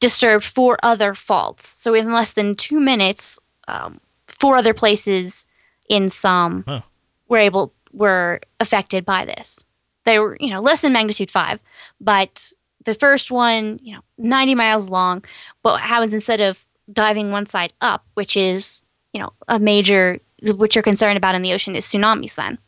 disturbed 0.00 0.44
four 0.44 0.76
other 0.82 1.14
faults. 1.14 1.66
So 1.66 1.94
in 1.94 2.12
less 2.12 2.32
than 2.32 2.54
two 2.54 2.80
minutes, 2.80 3.38
um, 3.68 4.00
four 4.26 4.56
other 4.56 4.74
places 4.74 5.46
in 5.88 6.08
some 6.08 6.64
Huh. 6.66 6.82
were 7.28 7.38
able 7.38 7.72
were 7.92 8.40
affected 8.60 9.04
by 9.04 9.24
this. 9.24 9.64
They 10.04 10.18
were 10.18 10.36
you 10.40 10.50
know 10.50 10.60
less 10.60 10.82
than 10.82 10.92
magnitude 10.92 11.30
five, 11.30 11.60
but 12.00 12.52
the 12.86 12.94
first 12.94 13.30
one, 13.30 13.78
you 13.82 13.94
know, 13.94 14.00
90 14.16 14.54
miles 14.54 14.88
long, 14.88 15.22
but 15.62 15.72
what 15.72 15.82
happens 15.82 16.14
instead 16.14 16.40
of 16.40 16.64
diving 16.90 17.30
one 17.30 17.44
side 17.44 17.74
up, 17.82 18.06
which 18.14 18.36
is, 18.36 18.82
you 19.12 19.20
know, 19.20 19.32
a 19.48 19.58
major, 19.58 20.18
what 20.54 20.74
you're 20.74 20.82
concerned 20.82 21.18
about 21.18 21.34
in 21.34 21.42
the 21.42 21.52
ocean 21.52 21.76
is 21.76 21.84
tsunamis 21.84 22.36
then. 22.36 22.58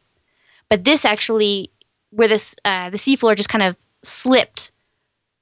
But 0.69 0.85
this 0.85 1.05
actually, 1.05 1.71
where 2.11 2.29
this, 2.29 2.55
uh, 2.65 2.91
the 2.91 2.99
seafloor 2.99 3.37
just 3.37 3.49
kind 3.49 3.63
of 3.63 3.77
slipped 4.03 4.73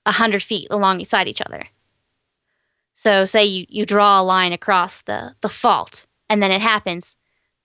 100 0.06 0.42
feet 0.42 0.68
alongside 0.70 1.28
each 1.28 1.42
other. 1.42 1.68
So 2.94 3.24
say 3.24 3.44
you, 3.44 3.66
you 3.68 3.84
draw 3.84 4.20
a 4.20 4.22
line 4.22 4.52
across 4.52 5.02
the, 5.02 5.34
the 5.42 5.48
fault 5.48 6.06
and 6.30 6.42
then 6.42 6.50
it 6.50 6.62
happens 6.62 7.16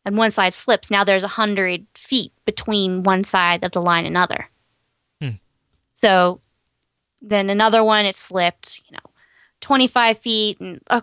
and 0.03 0.17
one 0.17 0.31
side 0.31 0.53
slips. 0.53 0.91
Now 0.91 1.03
there's 1.03 1.23
100 1.23 1.85
feet 1.95 2.33
between 2.45 3.03
one 3.03 3.23
side 3.23 3.63
of 3.63 3.71
the 3.71 3.81
line 3.81 4.05
and 4.05 4.15
another. 4.15 4.49
Hmm. 5.21 5.29
So 5.93 6.41
then 7.21 7.49
another 7.49 7.83
one 7.83 8.05
it 8.05 8.15
slipped 8.15 8.81
you 8.89 8.93
know 8.93 9.11
25 9.61 10.17
feet 10.17 10.59
and 10.59 10.81
uh, 10.89 11.01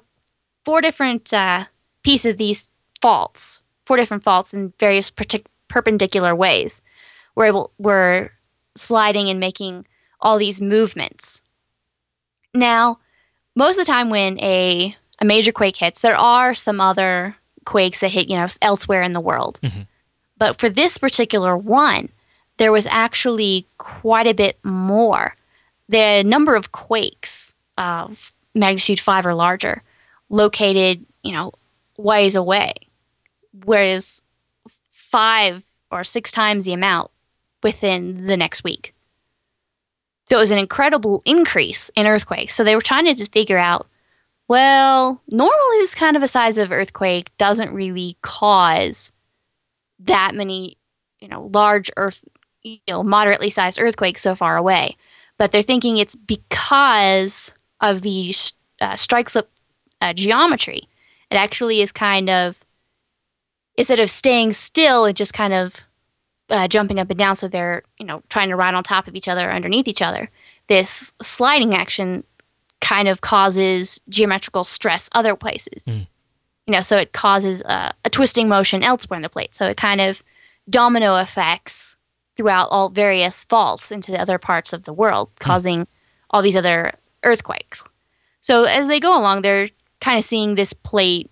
four 0.65 0.81
different 0.81 1.33
uh, 1.33 1.67
pieces 2.03 2.33
of 2.33 2.39
these 2.39 2.69
faults 3.01 3.63
four 3.87 3.97
different 3.97 4.25
faults 4.25 4.53
in 4.53 4.73
various 4.79 5.11
partic- 5.11 5.47
perpendicular 5.69 6.35
ways 6.35 6.83
were 7.35 7.45
able 7.45 7.73
were 7.79 8.33
sliding 8.77 9.29
and 9.29 9.39
making 9.39 9.87
all 10.21 10.39
these 10.39 10.61
movements 10.61 11.43
now 12.55 12.99
most 13.55 13.79
of 13.79 13.85
the 13.87 13.91
time 13.93 14.11
when 14.11 14.39
a 14.41 14.95
a 15.21 15.25
major 15.25 15.53
quake 15.53 15.77
hits 15.77 16.01
there 16.01 16.17
are 16.17 16.55
some 16.55 16.81
other 16.81 17.37
quakes 17.65 18.01
that 18.01 18.09
hit 18.11 18.29
you 18.29 18.37
know 18.37 18.47
elsewhere 18.63 19.03
in 19.03 19.13
the 19.13 19.21
world 19.21 19.59
Mhm. 19.63 19.87
but 20.37 20.59
for 20.59 20.69
this 20.69 20.99
particular 20.99 21.57
one 21.57 22.09
there 22.57 22.73
was 22.73 22.87
actually 22.87 23.67
quite 23.79 24.27
a 24.27 24.35
bit 24.35 24.59
more 24.65 25.37
the 25.89 26.23
number 26.25 26.55
of 26.57 26.73
quakes 26.73 27.55
of 27.77 28.33
magnitude 28.55 28.99
five 29.01 29.25
or 29.25 29.35
larger 29.35 29.83
located, 30.31 31.07
you 31.23 31.33
know, 31.33 31.53
ways 31.97 32.37
away, 32.37 32.75
whereas 33.65 34.23
five 34.91 35.63
or 35.91 36.05
six 36.05 36.31
times 36.31 36.65
the 36.67 36.73
amount 36.75 37.11
within 37.63 38.27
the 38.27 38.37
next 38.37 38.63
week. 38.65 38.93
So 40.29 40.37
it 40.37 40.41
was 40.41 40.51
an 40.51 40.59
incredible 40.59 41.23
increase 41.25 41.91
in 41.97 42.07
earthquakes. 42.07 42.55
So 42.55 42.65
they 42.65 42.75
were 42.75 42.83
trying 42.83 43.07
to 43.07 43.15
just 43.15 43.33
figure 43.33 43.59
out, 43.59 43.87
well, 44.47 45.23
normally 45.31 45.79
this 45.79 45.95
kind 45.95 46.17
of 46.17 46.23
a 46.23 46.29
size 46.29 46.59
of 46.59 46.71
earthquake 46.71 47.31
doesn't 47.39 47.73
really 47.73 48.17
cause 48.23 49.13
that 50.01 50.35
many, 50.35 50.77
you 51.21 51.29
know, 51.29 51.51
large 51.53 51.91
earth, 51.97 52.25
you 52.63 52.79
know, 52.89 53.03
moderately 53.03 53.51
sized 53.51 53.81
earthquakes 53.81 54.23
so 54.23 54.35
far 54.35 54.57
away 54.57 54.97
but 55.39 55.53
they're 55.53 55.63
thinking 55.63 55.97
it's 55.97 56.17
because 56.17 57.53
of 57.81 58.03
the 58.03 58.35
uh, 58.81 58.97
strike 58.97 59.29
slip 59.29 59.49
uh, 60.03 60.13
geometry. 60.13 60.83
It 61.31 61.37
actually 61.37 61.81
is 61.81 61.93
kind 61.93 62.29
of 62.29 62.59
instead 63.77 64.01
of 64.01 64.11
staying 64.11 64.53
still, 64.53 65.05
it 65.05 65.15
just 65.15 65.33
kind 65.33 65.55
of 65.55 65.77
uh, 66.51 66.69
jumping 66.69 66.99
up 66.99 67.11
and 67.11 67.19
down. 67.19 67.37
So 67.37 67.49
they're 67.49 67.83
you 67.99 68.07
know 68.07 68.23
trying 68.29 68.49
to 68.49 68.57
ride 68.57 68.75
on 68.75 68.83
top 68.83 69.09
of 69.09 69.15
each 69.15 69.29
other, 69.29 69.49
or 69.49 69.53
underneath 69.53 69.89
each 69.89 70.03
other. 70.03 70.31
This 70.69 71.13
sliding 71.21 71.75
action 71.75 72.25
kind 72.81 73.09
of 73.09 73.21
causes 73.21 74.01
geometrical 74.09 74.65
stress 74.65 75.09
other 75.13 75.35
places. 75.35 75.87
Mm. 75.87 76.07
You 76.67 76.73
know, 76.73 76.81
so 76.81 76.97
it 76.97 77.13
causes 77.13 77.63
uh, 77.63 77.93
a 78.05 78.11
twisting 78.11 78.49
motion 78.49 78.83
elsewhere 78.83 79.17
in 79.17 79.23
the 79.23 79.31
plate. 79.31 79.55
So 79.55 79.67
it 79.67 79.77
kind 79.77 80.01
of 80.01 80.23
domino 80.69 81.17
effects 81.17 81.97
throughout 82.37 82.69
all 82.71 82.91
various 82.91 83.45
faults 83.45 83.91
into 83.91 84.13
the 84.13 84.21
other 84.21 84.39
parts 84.39 84.73
of 84.73 84.85
the 84.85 84.93
world, 84.93 85.31
causing 85.41 85.89
all 86.31 86.43
these 86.43 86.57
other 86.57 86.93
earthquakes. 87.25 87.89
So 88.41 88.65
as 88.65 88.87
they 88.87 89.01
go 89.01 89.19
along, 89.19 89.43
they're 89.43 89.69
kind 90.01 90.19
of 90.19 90.25
seeing 90.25 90.55
this 90.55 90.73
plate, 90.73 91.31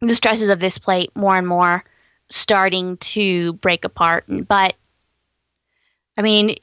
the 0.00 0.14
stresses 0.14 0.50
of 0.50 0.60
this 0.60 0.76
plate 0.76 1.10
more 1.14 1.38
and 1.38 1.46
more 1.46 1.84
starting 2.30 2.96
to 2.98 3.52
break 3.54 3.84
apart. 3.84 4.24
But 4.28 4.74
I 6.16 6.22
mean, 6.22 6.56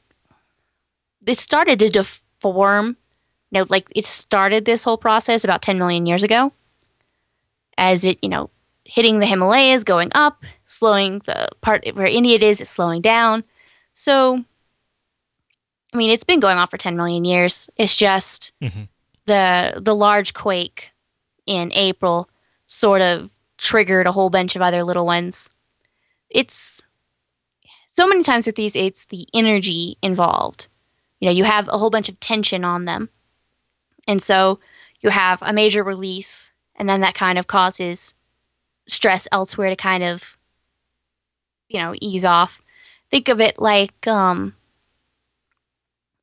it 1.25 1.37
started 1.37 1.79
to 1.79 1.89
deform. 1.89 2.97
You 3.51 3.59
know, 3.61 3.65
like 3.69 3.87
it 3.95 4.05
started 4.05 4.65
this 4.65 4.83
whole 4.83 4.97
process 4.97 5.43
about 5.43 5.61
10 5.61 5.77
million 5.77 6.05
years 6.05 6.23
ago. 6.23 6.51
As 7.77 8.03
it, 8.05 8.17
you 8.21 8.29
know, 8.29 8.49
hitting 8.85 9.19
the 9.19 9.25
Himalayas, 9.25 9.83
going 9.83 10.09
up, 10.15 10.43
slowing 10.65 11.21
the 11.25 11.47
part 11.61 11.85
where 11.93 12.07
India 12.07 12.37
is, 12.39 12.59
it's 12.59 12.71
slowing 12.71 13.01
down. 13.01 13.43
So, 13.93 14.43
I 15.93 15.97
mean, 15.97 16.09
it's 16.09 16.23
been 16.23 16.39
going 16.39 16.57
on 16.57 16.67
for 16.67 16.77
10 16.77 16.97
million 16.97 17.23
years. 17.23 17.69
It's 17.77 17.95
just 17.95 18.51
Mhm. 18.61 18.87
the 19.25 19.79
the 19.81 19.95
large 19.95 20.33
quake 20.33 20.91
in 21.45 21.71
April 21.73 22.29
sort 22.65 23.01
of 23.01 23.29
triggered 23.57 24.07
a 24.07 24.11
whole 24.11 24.29
bunch 24.29 24.55
of 24.55 24.61
other 24.61 24.83
little 24.83 25.05
ones. 25.05 25.49
It's 26.29 26.81
so 27.87 28.07
many 28.07 28.23
times 28.23 28.45
with 28.45 28.55
these, 28.55 28.75
it's 28.75 29.05
the 29.05 29.27
energy 29.33 29.97
involved. 30.01 30.67
You 31.19 31.27
know, 31.27 31.33
you 31.33 31.45
have 31.45 31.67
a 31.67 31.77
whole 31.77 31.89
bunch 31.89 32.09
of 32.09 32.19
tension 32.19 32.63
on 32.63 32.85
them. 32.85 33.09
And 34.07 34.21
so 34.21 34.59
you 35.01 35.09
have 35.09 35.41
a 35.41 35.53
major 35.53 35.83
release, 35.83 36.51
and 36.75 36.87
then 36.87 37.01
that 37.01 37.15
kind 37.15 37.37
of 37.37 37.47
causes 37.47 38.13
stress 38.87 39.27
elsewhere 39.31 39.69
to 39.69 39.75
kind 39.75 40.03
of, 40.03 40.37
you 41.67 41.79
know, 41.79 41.93
ease 41.99 42.23
off. 42.23 42.61
Think 43.11 43.27
of 43.27 43.41
it 43.41 43.59
like 43.59 44.07
um, 44.07 44.55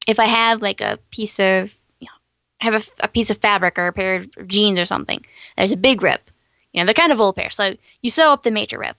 if 0.06 0.18
I 0.18 0.26
have 0.26 0.62
like 0.62 0.80
a 0.80 0.98
piece 1.10 1.38
of, 1.38 1.74
you 1.98 2.06
know, 2.06 2.18
have 2.60 2.74
a, 2.74 3.04
a 3.04 3.08
piece 3.08 3.30
of 3.30 3.38
fabric 3.38 3.78
or 3.78 3.88
a 3.88 3.92
pair 3.92 4.16
of 4.16 4.48
jeans 4.48 4.78
or 4.78 4.84
something. 4.84 5.24
There's 5.56 5.72
a 5.72 5.76
big 5.76 6.02
rip. 6.02 6.30
You 6.72 6.80
know, 6.80 6.86
they're 6.86 6.94
kind 6.94 7.12
of 7.12 7.20
old 7.20 7.36
pair. 7.36 7.50
So 7.50 7.76
you 8.00 8.10
sew 8.10 8.32
up 8.32 8.42
the 8.42 8.50
major 8.50 8.78
rip 8.78 8.96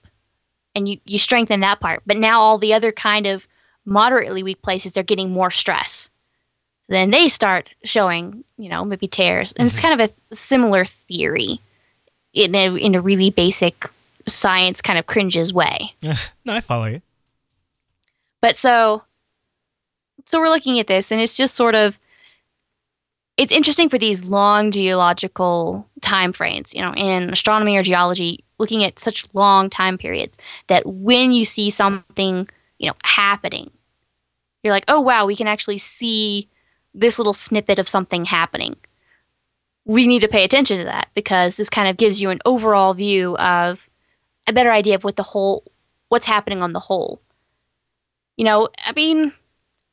and 0.75 0.87
you, 0.89 0.99
you 1.05 1.17
strengthen 1.17 1.61
that 1.61 1.79
part. 1.79 2.03
But 2.05 2.17
now 2.17 2.41
all 2.41 2.57
the 2.57 2.73
other 2.73 2.91
kind 2.91 3.25
of 3.25 3.47
moderately 3.85 4.43
weak 4.43 4.61
places, 4.61 4.93
they're 4.93 5.03
getting 5.03 5.31
more 5.31 5.51
stress. 5.51 6.09
So 6.83 6.93
then 6.93 7.09
they 7.11 7.27
start 7.27 7.69
showing, 7.83 8.43
you 8.57 8.69
know, 8.69 8.85
maybe 8.85 9.07
tears. 9.07 9.53
And 9.53 9.65
it's 9.65 9.79
mm-hmm. 9.79 9.87
kind 9.87 10.01
of 10.01 10.11
a 10.31 10.35
similar 10.35 10.85
theory 10.85 11.59
in 12.33 12.53
a, 12.53 12.75
in 12.75 12.93
a 12.95 13.01
really 13.01 13.31
basic 13.31 13.89
science 14.27 14.81
kind 14.81 14.99
of 14.99 15.05
cringes 15.05 15.53
way. 15.53 15.93
no, 16.45 16.53
I 16.53 16.61
follow 16.61 16.85
you. 16.85 17.01
But 18.41 18.57
so 18.57 19.03
so 20.25 20.39
we're 20.39 20.49
looking 20.49 20.79
at 20.79 20.87
this 20.87 21.11
and 21.11 21.21
it's 21.21 21.37
just 21.37 21.55
sort 21.55 21.75
of 21.75 21.99
it's 23.37 23.51
interesting 23.51 23.89
for 23.89 23.97
these 23.97 24.25
long 24.25 24.71
geological 24.71 25.85
time 26.01 26.31
frames, 26.31 26.73
you 26.73 26.81
know, 26.81 26.93
in 26.93 27.31
astronomy 27.31 27.75
or 27.75 27.83
geology, 27.83 28.44
looking 28.57 28.83
at 28.83 28.99
such 28.99 29.25
long 29.33 29.69
time 29.69 29.97
periods 29.97 30.37
that 30.67 30.85
when 30.85 31.31
you 31.31 31.45
see 31.45 31.69
something, 31.69 32.47
you 32.79 32.87
know, 32.87 32.95
happening, 33.03 33.71
you're 34.63 34.73
like, 34.73 34.85
"Oh 34.87 35.01
wow, 35.01 35.25
we 35.25 35.35
can 35.35 35.47
actually 35.47 35.77
see 35.77 36.49
this 36.93 37.19
little 37.19 37.33
snippet 37.33 37.79
of 37.79 37.87
something 37.87 38.25
happening." 38.25 38.75
We 39.85 40.07
need 40.07 40.21
to 40.21 40.27
pay 40.27 40.43
attention 40.43 40.79
to 40.79 40.85
that 40.85 41.09
because 41.13 41.57
this 41.57 41.69
kind 41.69 41.87
of 41.87 41.97
gives 41.97 42.19
you 42.19 42.31
an 42.31 42.39
overall 42.45 42.93
view 42.93 43.37
of 43.37 43.89
a 44.47 44.53
better 44.53 44.71
idea 44.71 44.95
of 44.95 45.03
what 45.03 45.15
the 45.15 45.23
whole 45.23 45.63
what's 46.09 46.25
happening 46.25 46.61
on 46.61 46.73
the 46.73 46.79
whole 46.79 47.21
you 48.37 48.43
know, 48.43 48.69
I 48.83 48.91
mean, 48.93 49.33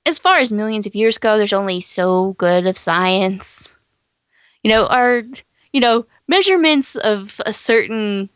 as 0.05 0.19
far 0.19 0.39
as 0.39 0.53
millions 0.53 0.87
of 0.87 0.95
years 0.95 1.19
go, 1.19 1.37
there's 1.37 1.53
only 1.53 1.81
so 1.81 2.33
good 2.35 2.67
of 2.67 2.77
science. 2.77 3.79
You 4.63 4.71
know, 4.71 4.87
our, 4.87 5.23
you 5.73 5.81
know, 5.81 6.07
measurements 6.29 6.97
of 6.97 7.41
a 7.47 7.53
certain 7.53 8.31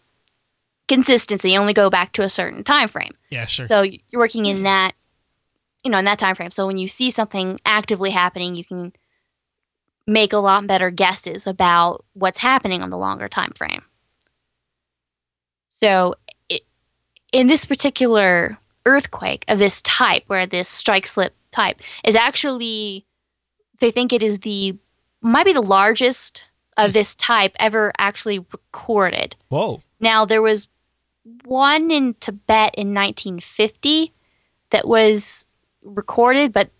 consistency 0.88 1.56
only 1.56 1.72
go 1.72 1.90
back 1.90 2.12
to 2.12 2.22
a 2.22 2.28
certain 2.28 2.62
time 2.64 2.88
frame. 2.88 3.12
Yeah, 3.30 3.46
sure. 3.46 3.66
So 3.66 3.82
you're 3.82 4.20
working 4.20 4.46
in 4.46 4.62
that, 4.62 4.92
you 5.84 5.90
know, 5.90 5.98
in 5.98 6.04
that 6.04 6.18
time 6.18 6.34
frame. 6.34 6.50
So 6.50 6.66
when 6.66 6.76
you 6.76 6.88
see 6.88 7.10
something 7.10 7.60
actively 7.64 8.10
happening, 8.10 8.54
you 8.54 8.64
can 8.64 8.92
make 10.06 10.32
a 10.32 10.38
lot 10.38 10.66
better 10.66 10.90
guesses 10.90 11.46
about 11.46 12.04
what's 12.12 12.38
happening 12.38 12.82
on 12.82 12.90
the 12.90 12.98
longer 12.98 13.28
time 13.28 13.52
frame. 13.56 13.82
So 15.70 16.14
it, 16.48 16.62
in 17.32 17.48
this 17.48 17.66
particular 17.66 18.58
earthquake 18.86 19.44
of 19.48 19.58
this 19.58 19.82
type, 19.82 20.22
where 20.28 20.46
this 20.46 20.68
strike 20.68 21.06
slip 21.06 21.34
type 21.50 21.80
is 22.04 22.14
actually, 22.14 23.04
they 23.80 23.90
think 23.90 24.12
it 24.12 24.22
is 24.22 24.40
the 24.40 24.78
might 25.20 25.44
be 25.44 25.52
the 25.52 25.60
largest 25.60 26.44
of 26.76 26.92
this 26.92 27.16
type 27.16 27.56
ever 27.58 27.90
actually 27.98 28.38
recorded. 28.38 29.34
Whoa. 29.48 29.82
Now 29.98 30.24
there 30.24 30.42
was 30.42 30.68
one 31.44 31.90
in 31.90 32.14
Tibet 32.14 32.74
in 32.76 32.94
1950 32.94 34.12
that 34.70 34.86
was 34.86 35.46
recorded, 35.82 36.52
but 36.52 36.70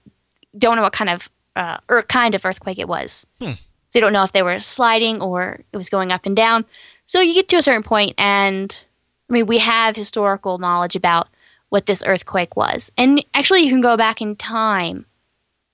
don't 0.57 0.77
know 0.77 0.83
what 0.83 0.93
kind 0.93 1.11
of 1.11 1.31
uh, 1.57 1.79
or 1.89 2.03
kind 2.03 2.35
of 2.35 2.45
earthquake 2.45 2.79
it 2.79 2.89
was. 2.89 3.27
Hmm. 3.41 3.53
So 3.53 3.99
you 3.99 4.01
don't 4.01 4.13
know 4.13 4.25
if 4.25 4.33
they 4.33 4.43
were 4.43 4.61
sliding 4.61 5.21
or 5.23 5.61
it 5.73 5.77
was 5.77 5.89
going 5.89 6.13
up 6.13 6.27
and 6.27 6.37
down. 6.37 6.65
So 7.07 7.21
you 7.21 7.35
get 7.35 7.49
to 7.49 7.57
a 7.57 7.63
certain 7.63 7.83
point, 7.83 8.15
and 8.19 8.85
I 9.31 9.33
mean, 9.33 9.47
we 9.47 9.59
have 9.59 9.97
historical 9.97 10.59
knowledge 10.59 10.97
about 10.97 11.29
what 11.69 11.87
this 11.87 12.03
earthquake 12.07 12.57
was, 12.57 12.91
and 12.97 13.25
actually, 13.35 13.61
you 13.61 13.71
can 13.71 13.81
go 13.81 13.97
back 13.97 14.21
in 14.21 14.37
time 14.37 15.07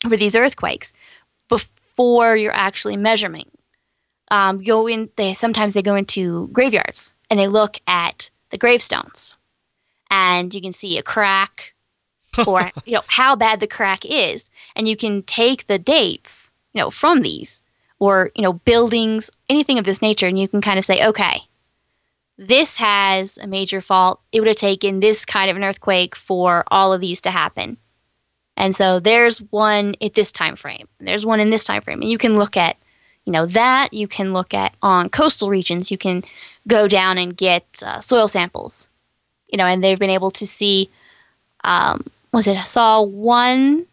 for 0.09 0.17
these 0.17 0.35
earthquakes 0.35 0.93
before 1.49 2.37
you're 2.37 2.53
actually 2.53 2.97
measuring. 2.97 3.51
Um, 4.31 4.63
go 4.63 4.87
in. 4.87 5.11
They 5.17 5.35
sometimes 5.35 5.75
they 5.75 5.83
go 5.83 5.95
into 5.95 6.49
graveyards 6.49 7.15
and 7.31 7.39
they 7.39 7.49
look 7.49 7.79
at 7.87 8.31
the 8.53 8.59
gravestones, 8.59 9.35
and 10.11 10.55
you 10.55 10.61
can 10.61 10.73
see 10.73 10.97
a 10.97 11.03
crack 11.03 11.75
or 12.47 12.71
you 12.85 12.93
know 12.93 13.03
how 13.09 13.35
bad 13.35 13.59
the 13.59 13.67
crack 13.67 14.07
is. 14.07 14.49
And 14.77 14.87
you 14.87 14.97
can 14.97 15.23
take 15.25 15.67
the 15.67 15.79
dates 15.79 16.53
you 16.73 16.81
know 16.81 16.91
from 16.91 17.23
these 17.23 17.63
or 17.99 18.31
you 18.37 18.43
know 18.43 18.53
buildings 18.53 19.31
anything 19.49 19.79
of 19.79 19.85
this 19.85 20.01
nature 20.01 20.27
and 20.27 20.39
you 20.39 20.49
can 20.49 20.61
kind 20.61 20.79
of 20.79 20.85
say 20.85 21.05
okay 21.07 21.43
this 22.39 22.79
has 22.79 23.39
a 23.39 23.47
major 23.47 23.81
fault. 23.81 24.21
It 24.33 24.41
would 24.41 24.49
have 24.49 24.57
taken 24.57 25.01
this 25.01 25.25
kind 25.25 25.51
of 25.51 25.57
an 25.57 25.65
earthquake 25.65 26.17
for 26.17 26.65
all 26.69 26.93
of 26.93 27.01
these 27.01 27.21
to 27.23 27.31
happen. 27.31 27.77
And 28.57 28.75
so 28.75 29.01
there's 29.01 29.39
one 29.39 29.95
at 30.01 30.15
this 30.15 30.33
time 30.33 30.57
frame 30.57 30.89
and 30.99 31.09
there's 31.09 31.27
one 31.27 31.41
in 31.41 31.51
this 31.51 31.65
time 31.65 31.83
frame. 31.83 32.01
And 32.01 32.11
you 32.11 32.19
can 32.19 32.37
look 32.37 32.57
at 32.57 32.77
you 33.25 33.33
know 33.33 33.47
that 33.47 33.93
you 33.93 34.09
can 34.09 34.33
look 34.33 34.53
at 34.55 34.75
on 34.83 35.09
coastal 35.09 35.49
regions 35.49 35.91
you 35.91 35.99
can 35.99 36.23
go 36.67 36.89
down 36.89 37.19
and 37.19 37.37
get 37.37 37.83
uh, 37.85 38.01
soil 38.01 38.29
samples 38.29 38.89
you 39.49 39.57
know 39.57 39.67
and 39.67 39.83
they've 39.83 39.99
been 39.99 40.11
able 40.11 40.31
to 40.31 40.47
see 40.47 40.91
um, 41.65 42.05
was 42.33 42.47
it 42.47 42.57
I 42.57 42.65
saw 42.65 43.03
one 43.03 43.87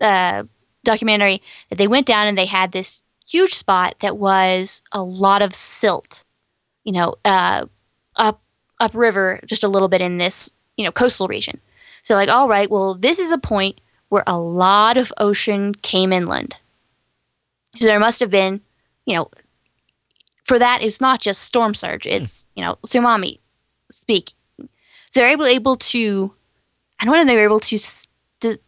uh, 0.00 0.44
documentary 0.84 1.42
that 1.68 1.76
they 1.76 1.88
went 1.88 2.06
down 2.06 2.26
and 2.26 2.36
they 2.36 2.46
had 2.46 2.72
this 2.72 3.02
huge 3.28 3.54
spot 3.54 3.94
that 4.00 4.16
was 4.16 4.82
a 4.92 5.02
lot 5.02 5.42
of 5.42 5.54
silt, 5.54 6.24
you 6.84 6.92
know, 6.92 7.14
uh, 7.24 7.66
up 8.16 8.40
upriver 8.80 9.40
just 9.44 9.64
a 9.64 9.68
little 9.68 9.88
bit 9.88 10.00
in 10.00 10.18
this 10.18 10.52
you 10.76 10.84
know 10.84 10.92
coastal 10.92 11.28
region. 11.28 11.60
So 12.02 12.14
like, 12.14 12.28
all 12.28 12.48
right, 12.48 12.70
well, 12.70 12.94
this 12.94 13.18
is 13.18 13.30
a 13.30 13.38
point 13.38 13.80
where 14.08 14.24
a 14.26 14.38
lot 14.38 14.96
of 14.96 15.12
ocean 15.18 15.74
came 15.74 16.12
inland. 16.12 16.56
So 17.76 17.86
there 17.86 18.00
must 18.00 18.20
have 18.20 18.30
been, 18.30 18.60
you 19.06 19.14
know, 19.14 19.30
for 20.44 20.58
that 20.58 20.82
it's 20.82 21.00
not 21.00 21.20
just 21.20 21.42
storm 21.42 21.74
surge; 21.74 22.04
hmm. 22.04 22.10
it's 22.10 22.46
you 22.54 22.64
know 22.64 22.78
tsunami 22.86 23.38
speak. 23.90 24.32
So 24.58 24.66
they're 25.20 25.28
able 25.28 25.46
able 25.46 25.76
to 25.76 26.34
and 27.00 27.10
when 27.10 27.26
they 27.26 27.36
were 27.36 27.42
able 27.42 27.60
to, 27.60 27.78
to 28.40 28.58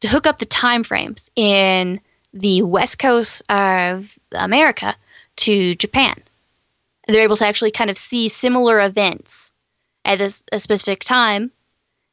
to 0.00 0.08
hook 0.08 0.26
up 0.26 0.38
the 0.38 0.46
time 0.46 0.84
frames 0.84 1.30
in 1.34 2.00
the 2.32 2.62
west 2.62 2.98
coast 2.98 3.42
of 3.50 4.18
America 4.32 4.94
to 5.36 5.74
Japan. 5.74 6.14
And 7.06 7.14
they're 7.14 7.24
able 7.24 7.36
to 7.36 7.46
actually 7.46 7.70
kind 7.70 7.90
of 7.90 7.96
see 7.96 8.28
similar 8.28 8.80
events 8.80 9.52
at 10.04 10.18
this, 10.18 10.44
a 10.52 10.60
specific 10.60 11.04
time 11.04 11.52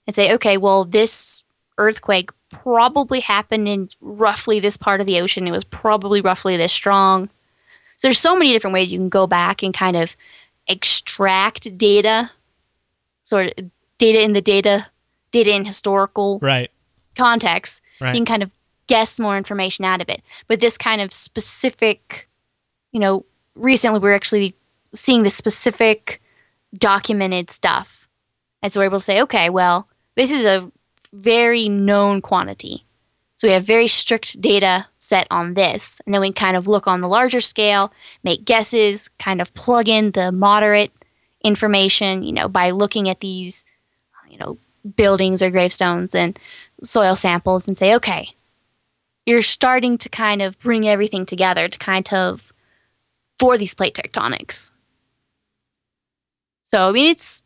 and 0.08 0.16
say, 0.16 0.34
okay, 0.34 0.58
well, 0.58 0.86
this 0.86 1.44
earthquake 1.78 2.30
probably 2.64 3.20
happened 3.22 3.68
in 3.68 3.90
roughly 4.02 4.60
this 4.60 4.78
part 4.78 5.02
of 5.02 5.08
the 5.08 5.20
ocean. 5.20 5.48
It 5.48 5.52
was 5.52 5.64
probably 5.64 6.22
roughly 6.22 6.58
this 6.58 6.72
strong. 6.74 7.28
So 7.98 8.08
there's 8.08 8.20
so 8.20 8.36
many 8.36 8.52
different 8.52 8.74
ways 8.74 8.92
you 8.92 9.00
can 9.00 9.10
go 9.10 9.26
back 9.28 9.64
and 9.64 9.74
kind 9.74 9.96
of 9.96 10.16
extract 10.68 11.78
data, 11.78 12.32
sort 13.24 13.54
of 13.58 13.72
data 13.98 14.22
in 14.22 14.34
the 14.34 14.42
data 14.42 14.88
data 15.32 15.54
in 15.54 15.66
historical 15.66 16.40
Right. 16.42 16.72
context, 17.18 17.82
Right. 18.00 18.14
you 18.14 18.20
can 18.20 18.26
kind 18.26 18.42
of 18.44 18.52
guess 18.88 19.20
more 19.20 19.36
information 19.36 19.84
out 19.84 20.02
of 20.02 20.08
it. 20.08 20.22
But 20.48 20.62
this 20.62 20.78
kind 20.78 21.02
of 21.02 21.12
specific, 21.12 22.30
you 22.94 23.02
know, 23.02 23.26
recently 23.56 24.00
we're 24.00 24.16
actually 24.16 24.56
seeing 24.94 25.24
the 25.24 25.30
specific 25.30 26.22
documented 26.78 27.50
stuff. 27.50 28.08
And 28.62 28.72
so 28.72 28.80
we're 28.80 28.86
able 28.86 29.00
to 29.00 29.04
say, 29.04 29.22
okay, 29.24 29.50
well, 29.50 29.90
this 30.16 30.32
is 30.32 30.46
a 30.46 30.72
very 31.16 31.70
known 31.70 32.22
quantity. 32.22 32.86
So 33.38 33.48
we 33.48 33.54
have 33.54 33.66
very 33.66 33.88
strict 33.88 34.40
data 34.42 34.88
set 34.98 35.28
on 35.30 35.54
this. 35.54 36.02
And 36.06 36.14
then 36.14 36.22
we 36.22 36.32
kind 36.32 36.58
of 36.58 36.68
look 36.68 36.88
on 36.88 37.02
the 37.02 37.08
larger 37.08 37.42
scale, 37.42 37.92
make 38.24 38.46
guesses, 38.46 39.10
kind 39.20 39.42
of 39.42 39.54
plug 39.54 39.88
in 39.88 40.12
the 40.12 40.32
moderate 40.32 40.92
information, 41.44 42.24
you 42.24 42.34
know, 42.34 42.48
by 42.48 42.72
looking 42.72 43.10
at 43.10 43.20
these, 43.20 43.66
you 44.30 44.38
know, 44.38 44.58
buildings 44.96 45.42
or 45.42 45.52
gravestones 45.52 46.16
and 46.16 46.40
soil 46.82 47.16
samples 47.16 47.68
and 47.68 47.78
say, 47.78 47.94
okay, 47.96 48.30
you're 49.26 49.42
starting 49.42 49.98
to 49.98 50.10
kind 50.10 50.42
of 50.42 50.58
bring 50.60 50.88
everything 50.88 51.26
together 51.26 51.68
to 51.68 51.78
kind 51.78 52.12
of 52.14 52.54
for 53.40 53.58
these 53.58 53.74
plate 53.74 53.96
tectonics. 53.96 54.72
So, 56.64 56.90
I 56.90 56.92
mean, 56.92 57.12
it's 57.12 57.44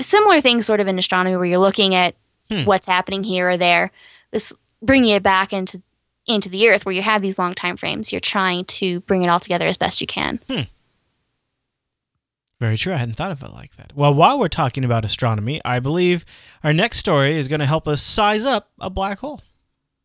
similar 0.00 0.40
things 0.40 0.66
sort 0.66 0.80
of 0.80 0.88
in 0.88 0.98
astronomy 0.98 1.36
where 1.36 1.46
you're 1.46 1.58
looking 1.58 1.94
at 1.94 2.14
Hmm. 2.50 2.64
what's 2.64 2.86
happening 2.86 3.24
here 3.24 3.50
or 3.50 3.56
there. 3.56 3.90
This 4.30 4.52
bringing 4.82 5.10
it 5.10 5.22
back 5.22 5.52
into 5.52 5.80
into 6.26 6.48
the 6.48 6.68
earth 6.68 6.86
where 6.86 6.94
you 6.94 7.02
have 7.02 7.22
these 7.22 7.38
long 7.38 7.54
time 7.54 7.76
frames. 7.76 8.12
You're 8.12 8.20
trying 8.20 8.64
to 8.66 9.00
bring 9.00 9.22
it 9.22 9.28
all 9.28 9.40
together 9.40 9.66
as 9.66 9.76
best 9.76 10.00
you 10.00 10.06
can. 10.06 10.40
Hmm. 10.48 10.62
Very 12.60 12.76
true. 12.76 12.94
I 12.94 12.96
hadn't 12.96 13.16
thought 13.16 13.30
of 13.30 13.42
it 13.42 13.52
like 13.52 13.76
that. 13.76 13.92
Well, 13.94 14.14
while 14.14 14.38
we're 14.38 14.48
talking 14.48 14.84
about 14.84 15.04
astronomy, 15.04 15.60
I 15.64 15.80
believe 15.80 16.24
our 16.62 16.72
next 16.72 16.98
story 16.98 17.36
is 17.36 17.48
going 17.48 17.60
to 17.60 17.66
help 17.66 17.86
us 17.86 18.00
size 18.00 18.44
up 18.44 18.70
a 18.80 18.88
black 18.88 19.18
hole. 19.18 19.42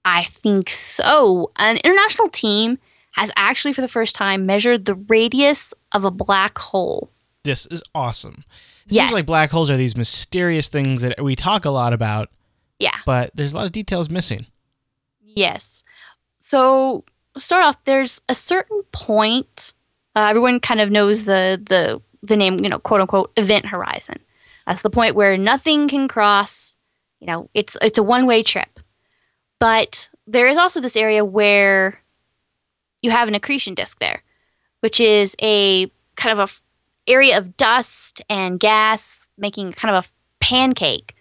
I 0.04 0.26
think 0.26 0.70
so. 0.70 1.52
An 1.58 1.78
international 1.78 2.30
team 2.30 2.80
has 3.14 3.32
actually, 3.36 3.74
for 3.74 3.82
the 3.82 3.88
first 3.88 4.16
time, 4.16 4.46
measured 4.46 4.86
the 4.86 4.96
radius 4.96 5.74
of 5.92 6.04
a 6.04 6.12
black 6.12 6.58
hole. 6.58 7.12
This 7.44 7.66
is 7.68 7.82
awesome. 7.96 8.44
It 8.86 8.94
Yes. 8.94 9.04
seems 9.10 9.14
like 9.14 9.26
black 9.26 9.50
holes 9.52 9.70
are 9.70 9.78
these 9.78 9.96
mysterious 9.96 10.68
things 10.68 11.02
that 11.02 11.22
we 11.22 11.36
talk 11.36 11.66
a 11.66 11.70
lot 11.70 11.94
about, 11.94 12.30
Yeah. 12.80 12.96
but 13.06 13.32
there's 13.34 13.54
a 13.54 13.56
lot 13.56 13.66
of 13.66 13.72
details 13.72 14.10
missing. 14.10 14.48
Yes. 15.22 15.84
So 16.38 17.06
start 17.38 17.64
off. 17.64 17.78
There's 17.86 18.22
a 18.28 18.36
certain 18.36 18.82
point. 18.92 19.74
Uh, 20.16 20.22
everyone 20.30 20.60
kind 20.60 20.82
of 20.82 20.92
knows 20.92 21.26
the 21.26 21.62
the 21.64 22.02
the 22.22 22.36
name, 22.36 22.60
you 22.62 22.68
know, 22.70 22.80
quote 22.80 23.00
unquote, 23.00 23.32
event 23.38 23.68
horizon. 23.68 24.18
That's 24.68 24.82
the 24.82 24.90
point 24.90 25.16
where 25.16 25.38
nothing 25.38 25.88
can 25.88 26.08
cross. 26.10 26.76
You 27.22 27.28
know, 27.28 27.50
it's 27.54 27.78
it's 27.82 27.98
a 27.98 28.04
one 28.04 28.26
way 28.26 28.44
trip. 28.44 28.80
But 29.60 30.10
there 30.28 30.48
is 30.48 30.58
also 30.58 30.82
this 30.82 30.96
area 30.98 31.24
where 31.24 32.02
you 33.02 33.12
have 33.12 33.28
an 33.28 33.36
accretion 33.36 33.74
disk 33.76 34.00
there, 34.00 34.24
which 34.82 35.00
is 35.00 35.36
a 35.42 35.90
kind 36.16 36.38
of 36.38 36.50
a 36.50 36.54
area 37.10 37.38
of 37.38 37.58
dust 37.58 38.22
and 38.30 38.60
gas 38.60 39.20
making 39.38 39.74
kind 39.74 39.96
of 39.96 40.06
a 40.06 40.08
pancake 40.40 41.16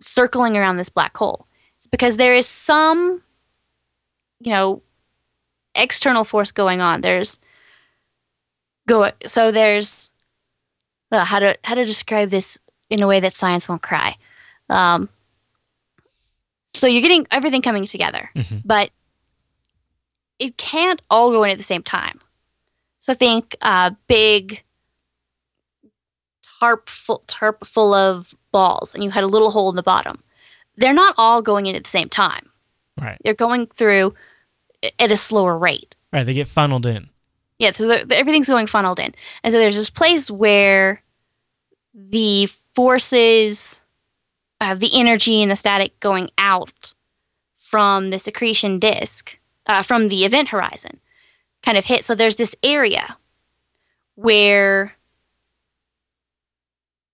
circling 0.00 0.56
around 0.56 0.76
this 0.76 0.88
black 0.88 1.16
hole. 1.16 1.46
It's 1.78 1.86
because 1.86 2.16
there 2.16 2.34
is 2.34 2.46
some, 2.46 3.22
you 4.40 4.52
know, 4.52 4.82
external 5.74 6.24
force 6.24 6.50
going 6.52 6.80
on. 6.80 7.00
There's 7.00 7.40
go 8.88 9.10
so 9.26 9.50
there's 9.50 10.10
uh, 11.12 11.24
how 11.24 11.38
to 11.38 11.56
how 11.64 11.74
to 11.74 11.84
describe 11.84 12.30
this 12.30 12.58
in 12.90 13.02
a 13.02 13.06
way 13.06 13.20
that 13.20 13.32
science 13.32 13.68
won't 13.68 13.82
cry. 13.82 14.16
Um, 14.68 15.08
so 16.74 16.86
you're 16.86 17.02
getting 17.02 17.26
everything 17.30 17.62
coming 17.62 17.84
together, 17.86 18.30
Mhm. 18.36 18.62
but 18.64 18.90
it 20.38 20.56
can't 20.56 21.02
all 21.10 21.30
go 21.32 21.42
in 21.44 21.50
at 21.50 21.56
the 21.56 21.64
same 21.64 21.82
time. 21.82 22.20
So 23.00 23.14
think 23.14 23.56
uh, 23.62 23.90
big 24.06 24.62
tarp 26.58 26.88
full, 26.88 27.22
tarp 27.26 27.66
full 27.66 27.94
of 27.94 28.34
balls, 28.52 28.94
and 28.94 29.04
you 29.04 29.10
had 29.10 29.24
a 29.24 29.28
little 29.28 29.50
hole 29.50 29.70
in 29.70 29.76
the 29.76 29.82
bottom. 29.82 30.22
They're 30.76 30.94
not 30.94 31.14
all 31.18 31.42
going 31.42 31.66
in 31.66 31.74
at 31.74 31.84
the 31.84 31.90
same 31.90 32.08
time. 32.08 32.50
Right. 33.00 33.18
They're 33.22 33.34
going 33.34 33.66
through 33.66 34.14
at 34.98 35.12
a 35.12 35.16
slower 35.16 35.56
rate. 35.56 35.96
Right. 36.12 36.24
They 36.24 36.34
get 36.34 36.48
funneled 36.48 36.86
in. 36.86 37.10
Yeah, 37.58 37.72
so 37.72 37.90
everything's 37.90 38.48
going 38.48 38.68
funneled 38.68 39.00
in. 39.00 39.14
And 39.42 39.52
so 39.52 39.58
there's 39.58 39.76
this 39.76 39.90
place 39.90 40.30
where 40.30 41.02
the 41.92 42.46
forces 42.74 43.82
of 44.60 44.78
the 44.78 44.90
energy 44.92 45.42
and 45.42 45.50
the 45.50 45.56
static 45.56 45.98
going 45.98 46.30
out 46.38 46.94
from 47.56 48.10
the 48.10 48.22
accretion 48.26 48.78
disk, 48.78 49.38
uh, 49.66 49.82
from 49.82 50.08
the 50.08 50.24
event 50.24 50.50
horizon, 50.50 51.00
kind 51.62 51.76
of 51.76 51.86
hit. 51.86 52.04
So 52.04 52.14
there's 52.14 52.36
this 52.36 52.54
area 52.62 53.16
where 54.14 54.96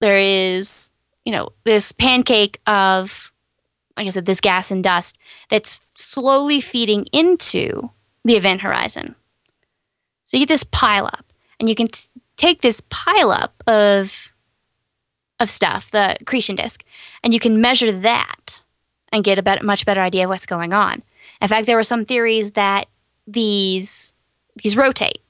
there 0.01 0.19
is, 0.19 0.93
you 1.25 1.33
know, 1.33 1.51
this 1.65 1.93
pancake 1.93 2.61
of, 2.67 3.33
like 3.97 4.07
I 4.07 4.11
said, 4.11 4.27
this 4.27 4.41
gas 4.41 4.71
and 4.71 4.83
dust 4.83 5.19
that's 5.49 5.81
slowly 5.95 6.61
feeding 6.61 7.07
into 7.13 7.91
the 8.25 8.37
event 8.37 8.61
horizon. 8.63 9.15
So 10.25 10.37
you 10.37 10.47
get 10.47 10.53
this 10.53 10.65
pile 10.65 11.07
up, 11.07 11.33
and 11.61 11.69
you 11.69 11.75
can 11.75 11.89
t- 11.89 12.09
take 12.37 12.63
this 12.63 12.83
pile 12.91 13.31
up 13.31 13.63
of 13.67 14.31
of 15.41 15.51
stuff, 15.51 15.91
the 15.91 16.17
accretion 16.21 16.55
disk, 16.55 16.85
and 17.23 17.35
you 17.35 17.41
can 17.41 17.61
measure 17.61 17.93
that 17.93 18.63
and 19.13 19.25
get 19.25 19.39
a 19.39 19.43
bet- 19.43 19.65
much 19.65 19.85
better 19.85 20.01
idea 20.01 20.25
of 20.25 20.31
what's 20.31 20.47
going 20.47 20.73
on. 20.73 21.03
In 21.41 21.49
fact, 21.49 21.67
there 21.67 21.77
were 21.77 21.83
some 21.83 22.05
theories 22.05 22.53
that 22.53 22.87
these 23.27 24.15
these 24.57 24.77
rotate. 24.77 25.21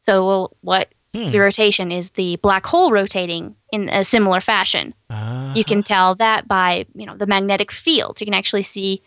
So 0.00 0.26
well, 0.26 0.56
what 0.60 0.88
Hmm. 1.24 1.30
the 1.32 1.40
rotation 1.40 1.90
is 1.90 2.10
the 2.10 2.36
black 2.36 2.66
hole 2.66 2.92
rotating 2.92 3.56
in 3.72 3.88
a 3.88 4.04
similar 4.04 4.40
fashion. 4.40 4.94
Uh, 5.10 5.52
You 5.56 5.64
can 5.64 5.82
tell 5.82 6.14
that 6.16 6.46
by 6.46 6.86
you 6.94 7.06
know 7.06 7.16
the 7.16 7.26
magnetic 7.26 7.72
fields. 7.72 8.20
You 8.20 8.26
can 8.26 8.34
actually 8.34 8.62
see 8.62 9.02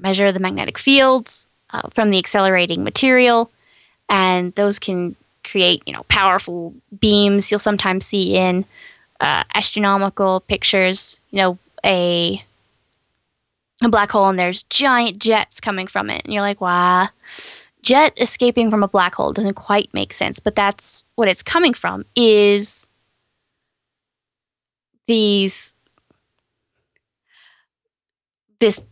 measure 0.00 0.30
the 0.32 0.38
magnetic 0.40 0.78
fields 0.78 1.46
uh, 1.72 1.88
from 1.90 2.10
the 2.10 2.18
accelerating 2.18 2.84
material, 2.84 3.50
and 4.08 4.54
those 4.54 4.78
can 4.78 5.16
create 5.44 5.82
you 5.86 5.92
know 5.94 6.04
powerful 6.08 6.74
beams. 7.00 7.50
You'll 7.50 7.58
sometimes 7.58 8.06
see 8.06 8.36
in 8.36 8.64
uh, 9.20 9.44
astronomical 9.54 10.40
pictures, 10.40 11.18
you 11.30 11.38
know 11.42 11.58
a 11.84 12.44
a 13.82 13.88
black 13.88 14.10
hole 14.10 14.28
and 14.28 14.38
there's 14.38 14.64
giant 14.64 15.18
jets 15.20 15.60
coming 15.60 15.86
from 15.86 16.10
it, 16.10 16.22
and 16.24 16.32
you're 16.34 16.42
like, 16.42 16.60
wow. 16.60 17.08
Jet 17.88 18.12
escaping 18.18 18.70
from 18.70 18.82
a 18.82 18.88
black 18.88 19.14
hole 19.14 19.32
doesn't 19.32 19.54
quite 19.54 19.88
make 19.94 20.12
sense, 20.12 20.40
but 20.40 20.54
that's 20.54 21.04
what 21.14 21.26
it's 21.26 21.42
coming 21.42 21.72
from 21.72 22.04
is 22.14 22.86
these 25.06 25.74
this 28.60 28.82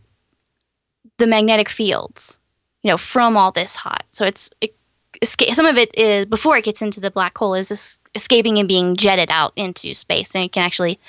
the 1.19 1.27
magnetic 1.27 1.69
fields 1.69 2.39
you 2.81 2.89
know 2.89 2.97
from 2.97 3.37
all 3.37 3.51
this 3.51 3.75
hot. 3.75 4.03
So 4.13 4.25
it's 4.25 4.49
it, 4.61 4.75
escape, 5.21 5.53
some 5.53 5.67
of 5.67 5.77
it 5.77 5.95
is 5.95 6.25
before 6.25 6.57
it 6.57 6.63
gets 6.63 6.81
into 6.81 6.99
the 6.99 7.11
black 7.11 7.37
hole 7.37 7.53
is 7.53 7.69
es- 7.69 7.99
escaping 8.15 8.57
and 8.57 8.67
being 8.67 8.95
jetted 8.95 9.29
out 9.29 9.53
into 9.55 9.93
space. 9.93 10.33
And 10.33 10.43
it 10.43 10.53
can 10.53 10.63
actually 10.63 10.99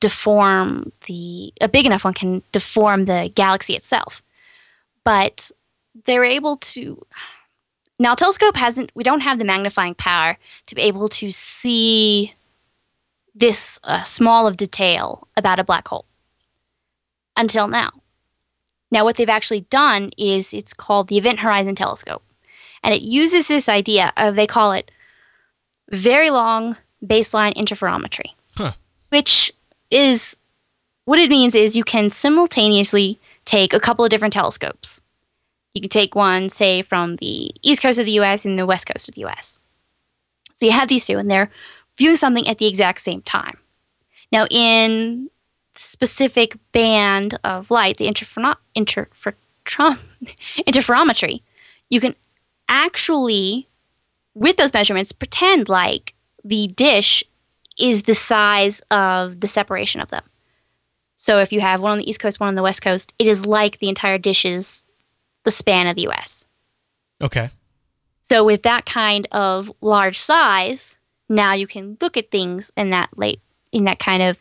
deform 0.00 0.90
the 1.06 1.52
a 1.60 1.68
big 1.68 1.84
enough 1.84 2.02
one 2.02 2.14
can 2.14 2.42
deform 2.52 3.04
the 3.04 3.30
galaxy 3.34 3.76
itself. 3.76 4.22
But 5.04 5.50
they're 6.06 6.24
able 6.24 6.56
to 6.56 7.04
now 7.98 8.14
telescope 8.14 8.56
hasn't 8.56 8.90
we 8.94 9.02
don't 9.02 9.20
have 9.20 9.38
the 9.38 9.44
magnifying 9.44 9.94
power 9.94 10.38
to 10.66 10.74
be 10.74 10.82
able 10.82 11.08
to 11.08 11.30
see 11.30 12.34
this 13.34 13.78
uh, 13.84 14.02
small 14.02 14.46
of 14.46 14.56
detail 14.56 15.28
about 15.36 15.58
a 15.58 15.64
black 15.64 15.88
hole 15.88 16.04
until 17.36 17.68
now. 17.68 17.90
Now, 18.90 19.04
what 19.04 19.16
they've 19.16 19.28
actually 19.28 19.62
done 19.70 20.10
is 20.18 20.52
it's 20.52 20.74
called 20.74 21.08
the 21.08 21.16
Event 21.16 21.40
Horizon 21.40 21.76
Telescope. 21.76 22.22
And 22.82 22.92
it 22.92 23.02
uses 23.02 23.46
this 23.46 23.68
idea 23.68 24.12
of, 24.16 24.34
they 24.34 24.46
call 24.48 24.72
it 24.72 24.90
very 25.90 26.30
long 26.30 26.76
baseline 27.04 27.54
interferometry, 27.54 28.32
Huh. 28.56 28.72
which 29.10 29.52
is 29.90 30.36
what 31.04 31.18
it 31.18 31.30
means 31.30 31.54
is 31.54 31.76
you 31.76 31.84
can 31.84 32.10
simultaneously 32.10 33.18
take 33.44 33.72
a 33.72 33.80
couple 33.80 34.04
of 34.04 34.10
different 34.10 34.32
telescopes. 34.34 35.00
You 35.74 35.80
can 35.80 35.90
take 35.90 36.14
one, 36.14 36.48
say, 36.48 36.82
from 36.82 37.16
the 37.16 37.52
east 37.62 37.82
coast 37.82 37.98
of 37.98 38.06
the 38.06 38.18
US 38.20 38.44
and 38.44 38.58
the 38.58 38.66
west 38.66 38.86
coast 38.86 39.08
of 39.08 39.14
the 39.14 39.24
US. 39.24 39.58
So 40.52 40.66
you 40.66 40.72
have 40.72 40.88
these 40.88 41.06
two, 41.06 41.18
and 41.18 41.30
they're 41.30 41.50
viewing 41.96 42.16
something 42.16 42.46
at 42.48 42.58
the 42.58 42.66
exact 42.66 43.00
same 43.00 43.22
time. 43.22 43.58
Now, 44.32 44.46
in 44.50 45.30
specific 45.76 46.56
band 46.72 47.38
of 47.44 47.70
light, 47.70 47.96
the 47.96 48.06
interferon- 48.06 48.56
interfertrom- 48.76 49.98
interferometry, 50.66 51.40
you 51.88 52.00
can 52.00 52.14
actually, 52.68 53.68
with 54.34 54.56
those 54.56 54.74
measurements, 54.74 55.12
pretend 55.12 55.68
like 55.68 56.14
the 56.44 56.68
dish 56.68 57.24
is 57.78 58.02
the 58.02 58.14
size 58.14 58.80
of 58.90 59.40
the 59.40 59.48
separation 59.48 60.00
of 60.00 60.10
them. 60.10 60.22
So 61.16 61.38
if 61.38 61.52
you 61.52 61.60
have 61.60 61.80
one 61.80 61.92
on 61.92 61.98
the 61.98 62.08
east 62.08 62.20
coast, 62.20 62.40
one 62.40 62.48
on 62.48 62.54
the 62.54 62.62
west 62.62 62.82
coast, 62.82 63.14
it 63.18 63.26
is 63.26 63.46
like 63.46 63.78
the 63.78 63.88
entire 63.88 64.18
dish 64.18 64.44
is 64.44 64.86
the 65.50 65.56
span 65.56 65.88
of 65.88 65.96
the 65.96 66.08
US. 66.08 66.46
okay. 67.20 67.50
So 68.22 68.44
with 68.44 68.62
that 68.62 68.86
kind 68.86 69.26
of 69.32 69.72
large 69.80 70.16
size, 70.16 70.98
now 71.28 71.52
you 71.52 71.66
can 71.66 71.96
look 72.00 72.16
at 72.16 72.30
things 72.30 72.70
in 72.76 72.90
that 72.90 73.10
late 73.16 73.40
in 73.72 73.84
that 73.84 73.98
kind 73.98 74.22
of 74.22 74.38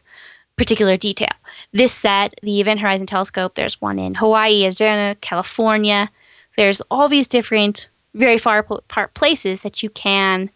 particular 0.56 0.96
detail. 0.96 1.34
This 1.74 1.92
set, 1.92 2.36
the 2.44 2.62
Event 2.62 2.82
Horizon 2.82 3.08
Telescope, 3.08 3.56
there's 3.56 3.82
one 3.82 3.98
in 3.98 4.16
Hawaii, 4.16 4.64
Arizona, 4.64 5.16
California. 5.22 6.12
There's 6.56 6.82
all 6.92 7.10
these 7.10 7.28
different, 7.28 7.90
very 8.14 8.38
far 8.38 8.60
apart 8.60 9.14
places 9.16 9.62
that 9.62 9.82
you 9.82 9.90
can 9.90 10.52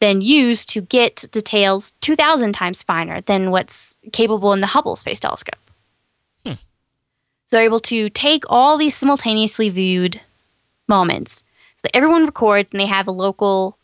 then 0.00 0.20
use 0.20 0.66
to 0.66 0.80
get 0.80 1.28
details 1.30 1.92
2,000 2.00 2.52
times 2.52 2.82
finer 2.82 3.20
than 3.20 3.52
what's 3.52 4.00
capable 4.12 4.52
in 4.52 4.60
the 4.60 4.66
Hubble 4.68 4.96
Space 4.96 5.20
Telescope. 5.20 5.61
They're 7.52 7.62
able 7.62 7.80
to 7.80 8.08
take 8.08 8.44
all 8.48 8.78
these 8.78 8.96
simultaneously 8.96 9.68
viewed 9.68 10.22
moments 10.88 11.44
so 11.76 11.82
that 11.82 11.94
everyone 11.94 12.24
records 12.24 12.72
and 12.72 12.80
they 12.80 12.86
have 12.86 13.06
a 13.06 13.12
local 13.12 13.76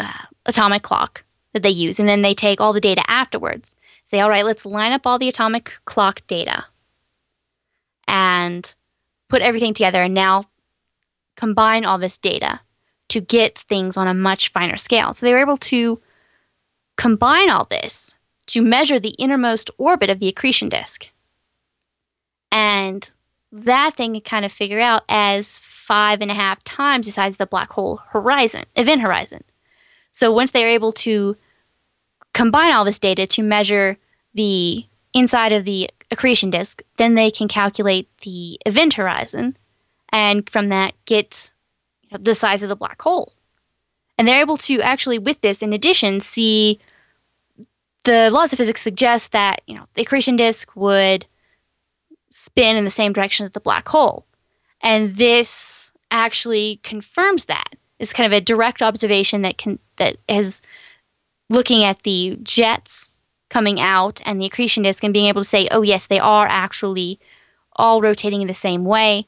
uh, 0.00 0.24
atomic 0.46 0.82
clock 0.82 1.24
that 1.52 1.62
they 1.62 1.68
use. 1.68 2.00
And 2.00 2.08
then 2.08 2.22
they 2.22 2.32
take 2.32 2.62
all 2.62 2.72
the 2.72 2.80
data 2.80 3.02
afterwards. 3.08 3.74
Say, 4.06 4.20
all 4.20 4.30
right, 4.30 4.44
let's 4.44 4.64
line 4.64 4.92
up 4.92 5.06
all 5.06 5.18
the 5.18 5.28
atomic 5.28 5.74
clock 5.84 6.26
data 6.26 6.64
and 8.06 8.74
put 9.28 9.42
everything 9.42 9.74
together 9.74 10.00
and 10.00 10.14
now 10.14 10.44
combine 11.36 11.84
all 11.84 11.98
this 11.98 12.16
data 12.16 12.60
to 13.08 13.20
get 13.20 13.58
things 13.58 13.98
on 13.98 14.08
a 14.08 14.14
much 14.14 14.50
finer 14.50 14.78
scale. 14.78 15.12
So 15.12 15.26
they 15.26 15.34
were 15.34 15.40
able 15.40 15.58
to 15.58 16.00
combine 16.96 17.50
all 17.50 17.66
this 17.66 18.14
to 18.46 18.62
measure 18.62 18.98
the 18.98 19.14
innermost 19.18 19.70
orbit 19.76 20.08
of 20.08 20.20
the 20.20 20.28
accretion 20.28 20.70
disk. 20.70 21.10
And 22.50 23.10
that 23.52 23.94
thing 23.94 24.14
can 24.14 24.20
kind 24.22 24.44
of 24.44 24.52
figure 24.52 24.80
out 24.80 25.02
as 25.08 25.60
five 25.60 26.20
and 26.20 26.30
a 26.30 26.34
half 26.34 26.62
times 26.64 27.06
the 27.06 27.12
size 27.12 27.32
of 27.32 27.38
the 27.38 27.46
black 27.46 27.72
hole 27.72 28.02
horizon, 28.10 28.64
event 28.76 29.00
horizon. 29.00 29.44
So 30.12 30.32
once 30.32 30.50
they're 30.50 30.68
able 30.68 30.92
to 30.92 31.36
combine 32.34 32.72
all 32.72 32.84
this 32.84 32.98
data 32.98 33.26
to 33.26 33.42
measure 33.42 33.98
the 34.34 34.84
inside 35.14 35.52
of 35.52 35.64
the 35.64 35.90
accretion 36.10 36.50
disk, 36.50 36.82
then 36.96 37.14
they 37.14 37.30
can 37.30 37.48
calculate 37.48 38.08
the 38.22 38.58
event 38.66 38.94
horizon, 38.94 39.56
and 40.10 40.48
from 40.48 40.68
that 40.68 40.94
get 41.04 41.52
the 42.10 42.34
size 42.34 42.62
of 42.62 42.68
the 42.68 42.76
black 42.76 43.00
hole. 43.02 43.34
And 44.16 44.26
they're 44.26 44.40
able 44.40 44.56
to 44.58 44.80
actually, 44.80 45.18
with 45.18 45.40
this, 45.40 45.62
in 45.62 45.72
addition, 45.72 46.20
see 46.20 46.80
the 48.04 48.30
laws 48.30 48.52
of 48.52 48.56
physics 48.56 48.82
suggest 48.82 49.32
that 49.32 49.60
you 49.66 49.74
know 49.74 49.86
the 49.94 50.02
accretion 50.02 50.36
disk 50.36 50.74
would 50.74 51.26
spin 52.48 52.76
in 52.76 52.84
the 52.84 52.90
same 52.90 53.12
direction 53.12 53.46
as 53.46 53.52
the 53.52 53.60
black 53.60 53.88
hole, 53.88 54.26
and 54.80 55.16
this 55.16 55.92
actually 56.10 56.80
confirms 56.82 57.44
that. 57.46 57.74
It's 57.98 58.12
kind 58.12 58.32
of 58.32 58.36
a 58.36 58.40
direct 58.40 58.80
observation 58.80 59.42
that 59.42 59.58
can 59.58 59.78
that 59.96 60.16
is 60.28 60.62
looking 61.50 61.84
at 61.84 62.02
the 62.02 62.38
jets 62.42 63.20
coming 63.50 63.80
out 63.80 64.20
and 64.24 64.40
the 64.40 64.46
accretion 64.46 64.82
disk 64.82 65.02
and 65.04 65.12
being 65.12 65.28
able 65.28 65.42
to 65.42 65.48
say, 65.48 65.68
oh 65.70 65.82
yes, 65.82 66.06
they 66.06 66.20
are 66.20 66.46
actually 66.46 67.18
all 67.76 68.00
rotating 68.02 68.40
in 68.40 68.48
the 68.48 68.54
same 68.54 68.84
way, 68.84 69.26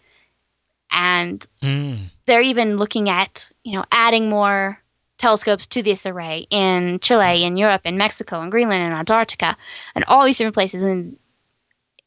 and 0.91 1.47
Hmm. 1.63 1.95
they're 2.27 2.43
even 2.53 2.77
looking 2.79 3.09
at 3.09 3.51
you 3.65 3.73
know 3.75 3.85
adding 3.93 4.29
more 4.31 4.81
telescopes 5.19 5.67
to 5.67 5.83
this 5.83 6.07
array 6.07 6.47
in 6.51 6.99
Chile, 7.01 7.45
in 7.45 7.59
Europe, 7.59 7.83
in 7.85 7.99
Mexico, 7.99 8.41
in 8.41 8.49
Greenland, 8.51 8.83
in 8.83 8.93
Antarctica, 8.93 9.55
and 9.95 10.03
all 10.09 10.25
these 10.25 10.39
different 10.39 10.55
places. 10.55 10.83
And 10.83 11.19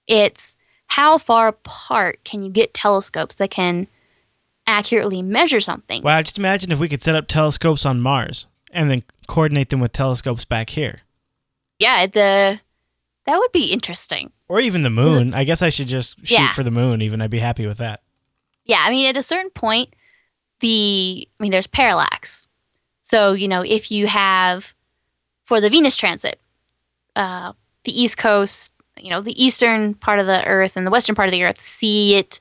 it's 0.07 0.55
how 0.95 1.17
far 1.17 1.47
apart 1.47 2.19
can 2.23 2.43
you 2.43 2.49
get 2.51 2.73
telescopes 2.73 3.35
that 3.35 3.49
can 3.51 3.87
accurately 4.67 5.21
measure 5.21 5.59
something? 5.59 6.01
Well, 6.03 6.21
just 6.21 6.37
imagine 6.37 6.71
if 6.71 6.79
we 6.79 6.87
could 6.89 7.03
set 7.03 7.15
up 7.15 7.27
telescopes 7.27 7.85
on 7.85 7.99
Mars 8.01 8.47
and 8.71 8.89
then 8.91 9.03
coordinate 9.27 9.69
them 9.69 9.79
with 9.79 9.91
telescopes 9.91 10.45
back 10.45 10.69
here. 10.71 11.01
Yeah, 11.79 12.05
the 12.05 12.59
that 13.25 13.37
would 13.39 13.51
be 13.51 13.71
interesting. 13.71 14.31
Or 14.49 14.59
even 14.59 14.83
the 14.83 14.89
moon. 14.89 15.33
I 15.33 15.43
guess 15.45 15.61
I 15.61 15.69
should 15.69 15.87
just 15.87 16.17
shoot 16.25 16.31
Yeah. 16.39 16.51
for 16.51 16.63
the 16.63 16.71
moon, 16.71 17.01
even. 17.01 17.21
I'd 17.21 17.29
be 17.31 17.39
happy 17.39 17.65
with 17.65 17.77
that. 17.79 18.01
Yeah, 18.65 18.79
I 18.81 18.89
mean, 18.91 19.07
at 19.07 19.17
a 19.17 19.21
certain 19.23 19.49
point, 19.51 19.93
the 20.59 21.27
I 21.39 21.43
mean 21.43 21.51
there's 21.51 21.67
parallax. 21.67 22.47
So, 23.01 23.33
you 23.33 23.47
know, 23.47 23.61
if 23.63 23.91
you 23.91 24.07
have 24.07 24.73
for 25.43 25.59
the 25.59 25.69
Venus 25.69 25.97
transit, 25.97 26.39
uh, 27.15 27.53
the 27.83 27.99
east 28.01 28.17
coast, 28.17 28.72
you 28.97 29.09
know, 29.09 29.21
the 29.21 29.43
eastern 29.43 29.93
part 29.95 30.19
of 30.19 30.25
the 30.25 30.45
earth 30.45 30.77
and 30.77 30.85
the 30.85 30.91
western 30.91 31.15
part 31.15 31.27
of 31.27 31.33
the 31.33 31.43
earth 31.43 31.59
see 31.59 32.15
it 32.15 32.39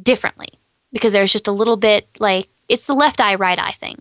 differently 0.00 0.48
because 0.92 1.12
there's 1.12 1.32
just 1.32 1.48
a 1.48 1.52
little 1.52 1.76
bit 1.76 2.08
like 2.18 2.48
it's 2.68 2.84
the 2.84 2.94
left 2.94 3.20
eye 3.20 3.34
right 3.34 3.58
eye 3.58 3.76
thing. 3.78 4.00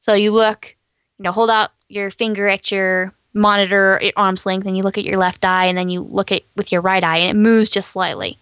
So 0.00 0.14
you 0.14 0.32
look, 0.32 0.76
you 1.18 1.22
know, 1.22 1.32
hold 1.32 1.50
out 1.50 1.70
your 1.88 2.10
finger 2.10 2.48
at 2.48 2.70
your 2.70 3.14
monitor 3.34 4.02
at 4.02 4.14
arm's 4.16 4.46
length 4.46 4.66
and 4.66 4.76
you 4.76 4.82
look 4.82 4.98
at 4.98 5.04
your 5.04 5.18
left 5.18 5.44
eye 5.44 5.66
and 5.66 5.76
then 5.76 5.88
you 5.88 6.00
look 6.00 6.32
at 6.32 6.42
with 6.56 6.72
your 6.72 6.80
right 6.80 7.04
eye 7.04 7.18
and 7.18 7.36
it 7.36 7.40
moves 7.40 7.70
just 7.70 7.90
slightly. 7.90 8.38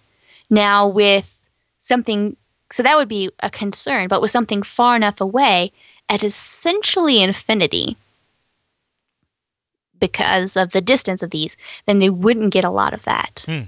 Now 0.51 0.87
with 0.87 1.49
something 1.79 2.37
so 2.71 2.83
that 2.83 2.97
would 2.97 3.09
be 3.09 3.31
a 3.41 3.51
concern, 3.51 4.09
but 4.09 4.21
with 4.21 4.31
something 4.31 4.63
far 4.63 4.97
enough 4.97 5.21
away 5.21 5.71
at 6.09 6.25
essentially 6.25 7.23
infinity 7.23 7.97
because 10.09 10.57
of 10.57 10.73
the 10.73 10.81
distance 10.81 11.23
of 11.23 11.31
these, 11.31 11.57
then 11.87 11.99
they 11.99 12.11
wouldn't 12.11 12.53
get 12.53 12.65
a 12.65 12.71
lot 12.71 12.93
of 12.95 13.03
that. 13.05 13.45
Hmm. 13.47 13.63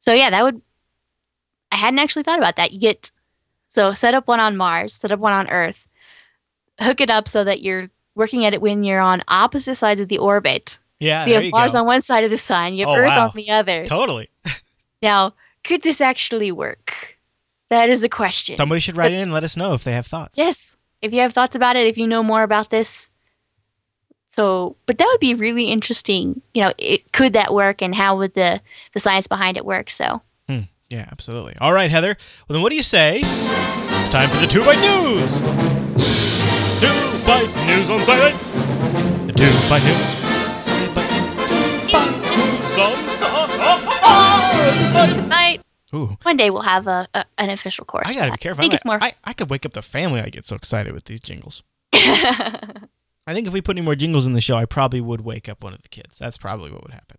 So 0.00 0.12
yeah, 0.14 0.30
that 0.30 0.42
would 0.42 0.62
I 1.72 1.76
hadn't 1.76 1.98
actually 1.98 2.22
thought 2.22 2.38
about 2.38 2.56
that. 2.56 2.72
You 2.72 2.80
get 2.80 3.10
so 3.68 3.92
set 3.92 4.14
up 4.14 4.26
one 4.26 4.40
on 4.40 4.56
Mars, 4.56 4.94
set 4.94 5.12
up 5.12 5.20
one 5.20 5.32
on 5.32 5.48
Earth, 5.48 5.88
hook 6.80 7.00
it 7.00 7.10
up 7.10 7.28
so 7.28 7.44
that 7.44 7.62
you're 7.62 7.90
working 8.14 8.44
at 8.44 8.54
it 8.54 8.60
when 8.62 8.82
you're 8.82 9.00
on 9.00 9.22
opposite 9.28 9.74
sides 9.76 10.00
of 10.00 10.08
the 10.08 10.18
orbit. 10.18 10.78
Yeah, 10.98 11.24
so 11.24 11.30
you 11.30 11.34
have 11.40 11.52
Mars 11.52 11.72
go. 11.72 11.78
on 11.80 11.86
one 11.86 12.02
side 12.02 12.24
of 12.24 12.30
the 12.30 12.38
sun, 12.38 12.74
you 12.74 12.86
have 12.86 12.94
Oh, 12.96 13.00
Earth 13.00 13.08
wow. 13.08 13.26
on 13.28 13.32
the 13.34 13.50
other. 13.50 13.84
Totally. 13.86 14.28
Now, 15.02 15.32
could 15.64 15.80
this 15.80 16.00
actually 16.02 16.52
work? 16.52 17.16
That 17.70 17.88
is 17.88 18.04
a 18.04 18.08
question. 18.10 18.56
Somebody 18.58 18.80
should 18.80 18.98
write 18.98 19.12
in 19.12 19.20
and 19.20 19.32
let 19.32 19.44
us 19.44 19.56
know 19.56 19.72
if 19.72 19.82
they 19.82 19.92
have 19.92 20.06
thoughts. 20.06 20.36
Yes. 20.36 20.76
If 21.00 21.14
you 21.14 21.20
have 21.20 21.32
thoughts 21.32 21.56
about 21.56 21.76
it, 21.76 21.86
if 21.86 21.96
you 21.96 22.06
know 22.06 22.22
more 22.22 22.42
about 22.42 22.68
this. 22.68 23.08
So, 24.40 24.74
but 24.86 24.96
that 24.96 25.06
would 25.06 25.20
be 25.20 25.34
really 25.34 25.64
interesting. 25.64 26.40
You 26.54 26.62
know, 26.62 26.72
it, 26.78 27.12
could 27.12 27.34
that 27.34 27.52
work 27.52 27.82
and 27.82 27.94
how 27.94 28.16
would 28.16 28.32
the, 28.32 28.62
the 28.94 29.00
science 29.00 29.26
behind 29.26 29.58
it 29.58 29.66
work? 29.66 29.90
So, 29.90 30.22
Hmm. 30.48 30.60
Yeah, 30.88 31.06
absolutely. 31.12 31.56
All 31.60 31.74
right, 31.74 31.90
Heather. 31.90 32.16
Well, 32.48 32.54
then 32.54 32.62
what 32.62 32.70
do 32.70 32.76
you 32.76 32.82
say? 32.82 33.20
It's 33.22 34.08
time 34.08 34.30
for 34.30 34.38
the 34.38 34.46
Two 34.46 34.64
Bite 34.64 34.80
News. 34.80 35.34
Two 35.34 37.26
Bite 37.26 37.52
News 37.66 37.90
on 37.90 38.02
Side. 38.02 38.32
The 39.28 39.34
Two 39.34 39.52
Bite 39.68 39.84
News. 39.84 40.08
Side 40.64 40.94
Bite 40.94 41.10
News. 41.12 41.28
Two 41.90 42.00
News 42.38 42.78
on 42.78 42.96
Side. 44.88 45.28
might 45.28 45.60
Ooh, 45.92 46.16
one 46.22 46.38
day 46.38 46.48
we'll 46.48 46.62
have 46.62 46.86
a, 46.86 47.06
a 47.12 47.26
an 47.36 47.50
official 47.50 47.84
course. 47.84 48.08
I 48.08 48.14
gotta 48.14 48.32
be 48.32 48.38
careful. 48.38 48.62
I 48.62 48.64
think 48.64 48.72
I, 48.72 48.76
it's 48.76 48.84
more. 48.86 48.98
I, 49.02 49.12
I 49.22 49.34
could 49.34 49.50
wake 49.50 49.66
up 49.66 49.74
the 49.74 49.82
family. 49.82 50.22
I 50.22 50.30
get 50.30 50.46
so 50.46 50.56
excited 50.56 50.94
with 50.94 51.04
these 51.04 51.20
jingles. 51.20 51.62
I 53.30 53.34
think 53.34 53.46
if 53.46 53.52
we 53.52 53.60
put 53.60 53.76
any 53.76 53.84
more 53.84 53.94
jingles 53.94 54.26
in 54.26 54.32
the 54.32 54.40
show, 54.40 54.56
I 54.56 54.64
probably 54.64 55.00
would 55.00 55.20
wake 55.20 55.48
up 55.48 55.62
one 55.62 55.72
of 55.72 55.82
the 55.82 55.88
kids. 55.88 56.18
That's 56.18 56.36
probably 56.36 56.72
what 56.72 56.82
would 56.82 56.92
happen. 56.92 57.18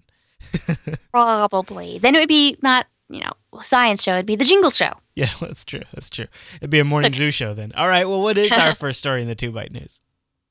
Probably. 1.11 1.99
Then 1.99 2.15
it 2.15 2.19
would 2.19 2.27
be 2.27 2.57
not, 2.61 2.87
you 3.09 3.21
know, 3.21 3.31
science 3.61 4.03
show. 4.03 4.13
It'd 4.13 4.25
be 4.25 4.35
the 4.35 4.43
jingle 4.43 4.71
show. 4.71 4.91
Yeah, 5.15 5.29
that's 5.39 5.63
true. 5.63 5.83
That's 5.93 6.09
true. 6.09 6.25
It'd 6.57 6.69
be 6.69 6.79
a 6.79 6.83
morning 6.83 7.11
Look. 7.11 7.17
zoo 7.17 7.31
show 7.31 7.53
then. 7.53 7.71
All 7.75 7.87
right. 7.87 8.05
Well, 8.05 8.21
what 8.21 8.37
is 8.37 8.51
our 8.51 8.75
first 8.75 8.99
story 8.99 9.21
in 9.21 9.27
the 9.27 9.35
Two 9.35 9.51
Bite 9.51 9.71
News? 9.71 10.01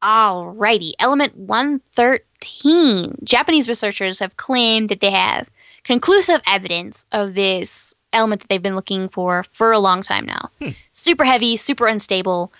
All 0.00 0.46
righty. 0.48 0.94
Element 0.98 1.36
113. 1.36 3.18
Japanese 3.22 3.68
researchers 3.68 4.18
have 4.20 4.36
claimed 4.38 4.88
that 4.88 5.00
they 5.00 5.10
have 5.10 5.50
conclusive 5.84 6.40
evidence 6.46 7.04
of 7.12 7.34
this 7.34 7.94
element 8.12 8.40
that 8.40 8.48
they've 8.48 8.62
been 8.62 8.76
looking 8.76 9.08
for 9.08 9.44
for 9.52 9.72
a 9.72 9.78
long 9.78 10.02
time 10.02 10.24
now. 10.24 10.50
Hmm. 10.58 10.70
Super 10.92 11.24
heavy, 11.24 11.56
super 11.56 11.86
unstable, 11.86 12.52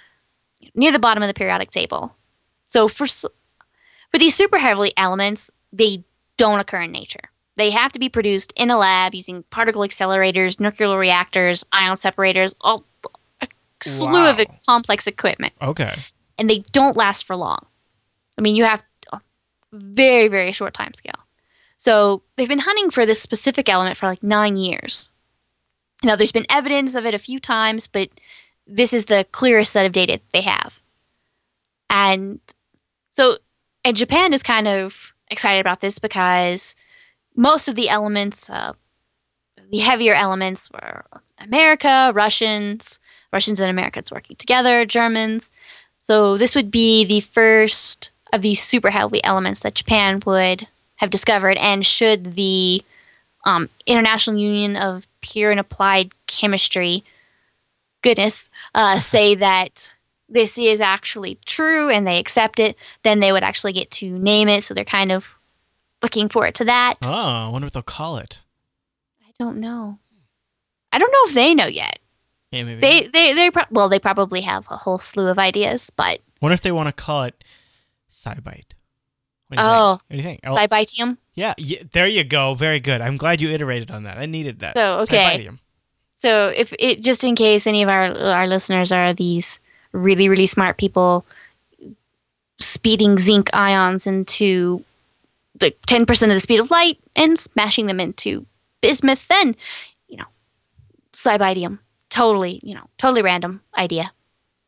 near 0.74 0.92
the 0.92 0.98
bottom 0.98 1.22
of 1.22 1.28
the 1.28 1.34
periodic 1.34 1.70
table. 1.70 2.14
So 2.70 2.86
for 2.86 3.08
for 3.08 4.18
these 4.18 4.36
super 4.36 4.58
heavy 4.58 4.92
elements, 4.96 5.50
they 5.72 6.04
don't 6.36 6.60
occur 6.60 6.82
in 6.82 6.92
nature. 6.92 7.30
They 7.56 7.70
have 7.70 7.90
to 7.92 7.98
be 7.98 8.08
produced 8.08 8.52
in 8.54 8.70
a 8.70 8.78
lab 8.78 9.12
using 9.12 9.42
particle 9.50 9.82
accelerators, 9.82 10.60
nuclear 10.60 10.96
reactors, 10.96 11.64
ion 11.72 11.96
separators, 11.96 12.54
all 12.60 12.84
a 13.42 13.48
slew 13.82 14.24
of 14.28 14.40
complex 14.66 15.08
equipment 15.08 15.52
Okay. 15.60 15.96
and 16.38 16.48
they 16.48 16.60
don't 16.70 16.96
last 16.96 17.26
for 17.26 17.34
long. 17.34 17.66
I 18.38 18.40
mean, 18.40 18.54
you 18.54 18.64
have 18.64 18.82
a 19.12 19.20
very, 19.72 20.28
very 20.28 20.52
short 20.52 20.72
time 20.72 20.94
scale. 20.94 21.18
So 21.76 22.22
they've 22.36 22.48
been 22.48 22.60
hunting 22.60 22.90
for 22.90 23.04
this 23.04 23.20
specific 23.20 23.68
element 23.68 23.96
for 23.96 24.06
like 24.06 24.22
nine 24.22 24.56
years. 24.56 25.10
Now, 26.04 26.14
there's 26.14 26.32
been 26.32 26.46
evidence 26.48 26.94
of 26.94 27.04
it 27.04 27.14
a 27.14 27.18
few 27.18 27.40
times, 27.40 27.88
but 27.88 28.10
this 28.66 28.92
is 28.92 29.06
the 29.06 29.26
clearest 29.32 29.72
set 29.72 29.86
of 29.86 29.92
data 29.92 30.20
they 30.32 30.42
have. 30.42 30.78
And 31.90 32.38
so, 33.10 33.38
and 33.84 33.96
Japan 33.96 34.32
is 34.32 34.42
kind 34.42 34.66
of 34.68 35.12
excited 35.28 35.60
about 35.60 35.80
this 35.80 35.98
because 35.98 36.74
most 37.36 37.68
of 37.68 37.74
the 37.74 37.88
elements, 37.88 38.48
uh, 38.48 38.72
the 39.70 39.78
heavier 39.78 40.14
elements, 40.14 40.70
were 40.70 41.04
America, 41.38 42.12
Russians, 42.14 42.98
Russians 43.32 43.60
and 43.60 43.70
Americans 43.70 44.10
working 44.10 44.36
together, 44.36 44.84
Germans. 44.84 45.50
So 45.98 46.36
this 46.36 46.54
would 46.54 46.70
be 46.70 47.04
the 47.04 47.20
first 47.20 48.10
of 48.32 48.42
these 48.42 48.62
super 48.62 48.90
heavy 48.90 49.22
elements 49.24 49.60
that 49.60 49.74
Japan 49.74 50.20
would 50.26 50.66
have 50.96 51.10
discovered. 51.10 51.56
And 51.58 51.84
should 51.84 52.34
the 52.34 52.82
um, 53.44 53.68
International 53.86 54.36
Union 54.36 54.76
of 54.76 55.06
Pure 55.20 55.52
and 55.52 55.60
Applied 55.60 56.12
Chemistry, 56.26 57.04
goodness, 58.02 58.50
uh, 58.74 58.98
say 58.98 59.34
that 59.34 59.94
this 60.30 60.56
is 60.56 60.80
actually 60.80 61.38
true 61.44 61.90
and 61.90 62.06
they 62.06 62.18
accept 62.18 62.58
it, 62.58 62.76
then 63.02 63.20
they 63.20 63.32
would 63.32 63.42
actually 63.42 63.72
get 63.72 63.90
to 63.92 64.18
name 64.18 64.48
it. 64.48 64.64
So 64.64 64.72
they're 64.74 64.84
kind 64.84 65.10
of 65.12 65.36
looking 66.02 66.28
forward 66.28 66.54
to 66.56 66.64
that. 66.64 66.94
Oh, 67.02 67.12
I 67.12 67.48
wonder 67.48 67.66
what 67.66 67.72
they'll 67.72 67.82
call 67.82 68.16
it. 68.18 68.40
I 69.26 69.30
don't 69.38 69.58
know. 69.58 69.98
I 70.92 70.98
don't 70.98 71.12
know 71.12 71.24
if 71.26 71.34
they 71.34 71.54
know 71.54 71.66
yet. 71.66 71.98
Yeah, 72.50 72.64
maybe. 72.64 72.80
They 72.80 73.06
they 73.06 73.32
they 73.34 73.50
pro- 73.50 73.64
well 73.70 73.88
they 73.88 73.98
probably 74.00 74.40
have 74.40 74.66
a 74.70 74.76
whole 74.76 74.98
slew 74.98 75.28
of 75.28 75.38
ideas, 75.38 75.90
but 75.94 76.20
wonder 76.42 76.54
if 76.54 76.60
they 76.62 76.72
want 76.72 76.88
to 76.88 76.92
call 76.92 77.22
it 77.24 77.44
SciByte. 78.10 78.72
What 79.48 79.58
Oh, 79.58 79.96
think? 79.96 80.02
What 80.02 80.10
do 80.10 80.16
you 80.16 80.22
think? 80.22 80.40
Oh, 80.46 80.54
SciBytium. 80.56 81.16
yeah, 81.34 81.54
yeah, 81.58 81.82
there 81.92 82.08
you 82.08 82.24
go. 82.24 82.54
Very 82.54 82.80
good. 82.80 83.00
I'm 83.00 83.16
glad 83.16 83.40
you 83.40 83.50
iterated 83.50 83.90
on 83.90 84.02
that. 84.04 84.18
I 84.18 84.26
needed 84.26 84.60
that. 84.60 84.76
So, 84.76 85.00
okay. 85.00 85.38
SciBytium. 85.38 85.58
So 86.16 86.48
if 86.48 86.72
it 86.78 87.00
just 87.02 87.22
in 87.24 87.34
case 87.36 87.66
any 87.68 87.82
of 87.82 87.88
our 87.88 88.12
our 88.16 88.46
listeners 88.48 88.90
are 88.92 89.14
these 89.14 89.59
really 89.92 90.28
really 90.28 90.46
smart 90.46 90.78
people 90.78 91.24
speeding 92.58 93.18
zinc 93.18 93.50
ions 93.52 94.06
into 94.06 94.84
like 95.60 95.78
ten 95.86 96.06
percent 96.06 96.32
of 96.32 96.36
the 96.36 96.40
speed 96.40 96.60
of 96.60 96.70
light 96.70 96.98
and 97.16 97.38
smashing 97.38 97.86
them 97.86 98.00
into 98.00 98.46
bismuth, 98.80 99.28
then 99.28 99.56
you 100.08 100.16
know 100.16 100.26
SciBytium. 101.12 101.78
Totally, 102.08 102.60
you 102.64 102.74
know, 102.74 102.88
totally 102.98 103.22
random 103.22 103.60
idea. 103.78 104.12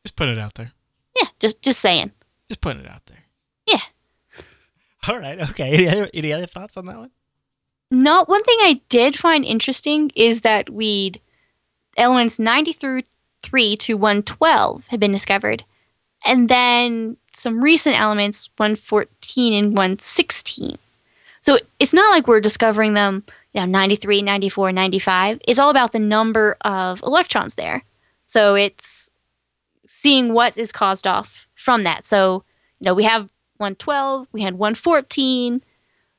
Just 0.05 0.15
put 0.15 0.29
it 0.29 0.37
out 0.37 0.53
there. 0.53 0.71
Yeah, 1.17 1.27
just 1.39 1.61
just 1.61 1.79
saying. 1.79 2.11
Just 2.47 2.61
putting 2.61 2.83
it 2.83 2.89
out 2.89 3.05
there. 3.07 3.23
Yeah. 3.67 3.81
All 5.07 5.19
right. 5.19 5.39
Okay. 5.49 5.73
Any 5.73 5.89
other, 5.89 6.09
any 6.13 6.31
other 6.33 6.45
thoughts 6.45 6.77
on 6.77 6.85
that 6.85 6.97
one? 6.97 7.11
No, 7.91 8.23
one 8.25 8.43
thing 8.43 8.57
I 8.61 8.81
did 8.89 9.19
find 9.19 9.45
interesting 9.45 10.11
is 10.15 10.41
that 10.41 10.69
we'd 10.69 11.21
elements 11.97 12.39
90 12.39 12.73
through 12.73 13.01
3 13.43 13.77
to 13.77 13.93
112 13.95 14.87
had 14.87 14.99
been 14.99 15.11
discovered. 15.11 15.63
And 16.25 16.49
then 16.49 17.17
some 17.33 17.63
recent 17.63 17.99
elements 17.99 18.49
114 18.57 19.53
and 19.53 19.75
116. 19.77 20.77
So 21.41 21.57
it's 21.79 21.93
not 21.93 22.11
like 22.11 22.27
we're 22.27 22.39
discovering 22.39 22.93
them, 22.93 23.23
you 23.53 23.61
know, 23.61 23.65
93, 23.65 24.21
94, 24.21 24.71
95. 24.71 25.41
It's 25.47 25.59
all 25.59 25.69
about 25.69 25.91
the 25.91 25.99
number 25.99 26.55
of 26.61 27.01
electrons 27.03 27.55
there. 27.55 27.83
So 28.25 28.55
it's 28.55 29.11
seeing 29.85 30.33
what 30.33 30.57
is 30.57 30.71
caused 30.71 31.05
off 31.05 31.45
from 31.55 31.83
that. 31.83 32.05
So, 32.05 32.43
you 32.79 32.85
know, 32.85 32.93
we 32.93 33.03
have 33.03 33.23
112, 33.57 34.27
we 34.31 34.41
had 34.41 34.55
114, 34.55 35.61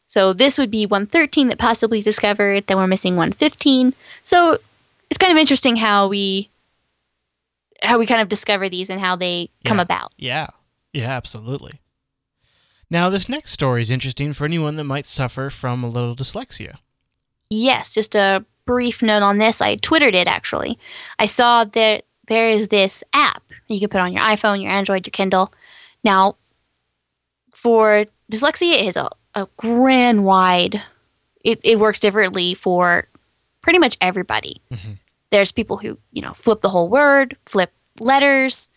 so 0.07 0.33
this 0.33 0.59
would 0.59 0.71
be 0.71 0.87
113 0.87 1.49
that 1.49 1.59
possibly 1.59 2.01
discovered. 2.01 2.67
Then 2.67 2.77
we're 2.77 2.87
missing 2.87 3.17
115. 3.17 3.95
So 4.23 4.59
it's 5.11 5.19
kind 5.19 5.33
of 5.33 5.39
interesting 5.39 5.77
how 5.77 6.07
we 6.09 6.51
how 7.85 7.99
we 7.99 8.07
kind 8.07 8.21
of 8.21 8.29
discover 8.29 8.69
these 8.69 8.91
and 8.91 9.01
how 9.01 9.17
they 9.17 9.51
come 9.65 9.79
Yeah. 9.79 9.83
about. 9.83 10.13
Yeah. 10.17 10.47
Yeah, 10.93 11.11
absolutely. 11.11 11.81
Now, 12.91 13.11
this 13.11 13.29
next 13.29 13.53
story 13.53 13.83
is 13.83 13.91
interesting 13.91 14.33
for 14.33 14.45
anyone 14.45 14.77
that 14.77 14.85
might 14.85 15.07
suffer 15.07 15.51
from 15.51 15.83
a 15.83 15.89
little 15.89 16.15
dyslexia. 16.15 16.77
Yes, 17.51 17.95
just 17.95 18.15
a 18.15 18.45
brief 18.67 19.03
note 19.03 19.23
on 19.23 19.39
this. 19.39 19.61
I 19.61 19.77
twittered 19.77 20.15
it 20.15 20.27
actually. 20.29 20.79
I 21.19 21.27
saw 21.27 21.65
that 21.65 22.05
there 22.29 22.49
is 22.49 22.69
this 22.69 23.03
app 23.13 23.43
you 23.69 23.79
can 23.81 23.89
put 23.89 24.01
on 24.01 24.13
your 24.13 24.23
iPhone, 24.23 24.63
your 24.63 24.71
Android, 24.71 25.07
your 25.07 25.11
Kindle. 25.13 25.53
Now, 26.05 26.37
for 27.53 28.07
dyslexia, 28.31 28.75
it 28.75 28.87
is 28.89 28.97
a, 28.97 29.09
a 29.35 29.49
grand 29.57 30.25
wide. 30.25 30.81
It, 31.45 31.61
it 31.65 31.79
works 31.79 32.01
differently 32.01 32.55
for 32.55 33.09
pretty 33.61 33.79
much 33.79 33.97
everybody. 34.01 34.63
Mhm. 34.73 34.99
There's 35.31 35.53
people 35.53 35.79
who 35.79 35.99
you 36.13 36.23
know 36.23 36.35
flip 36.35 36.63
the 36.63 36.69
whole 36.69 36.89
word, 36.89 37.37
flip 37.47 37.73
letters, 38.01 38.71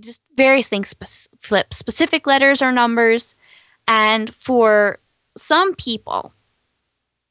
just 0.00 0.22
various 0.36 0.68
things, 0.68 0.88
spe- 0.88 1.34
flip 1.40 1.72
specific 1.74 2.26
letters 2.26 2.62
or 2.62 2.72
numbers. 2.72 3.34
And 3.86 4.34
for 4.34 4.98
some 5.36 5.74
people, 5.74 6.32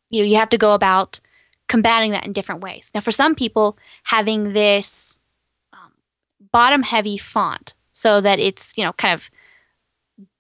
you 0.10 0.22
know, 0.22 0.28
you 0.28 0.36
have 0.36 0.50
to 0.50 0.58
go 0.58 0.74
about 0.74 1.20
combating 1.68 2.12
that 2.12 2.26
in 2.26 2.34
different 2.34 2.62
ways. 2.62 2.92
Now, 2.94 3.02
for 3.02 3.12
some 3.12 3.36
people, 3.36 3.78
having 4.04 4.54
this 4.54 5.22
um, 5.74 5.92
bottom 6.52 6.84
heavy 6.84 7.18
font 7.18 7.74
so 7.94 8.20
that 8.22 8.40
it's, 8.40 8.78
you 8.78 8.84
know, 8.84 8.94
kind 8.94 9.14
of 9.14 9.30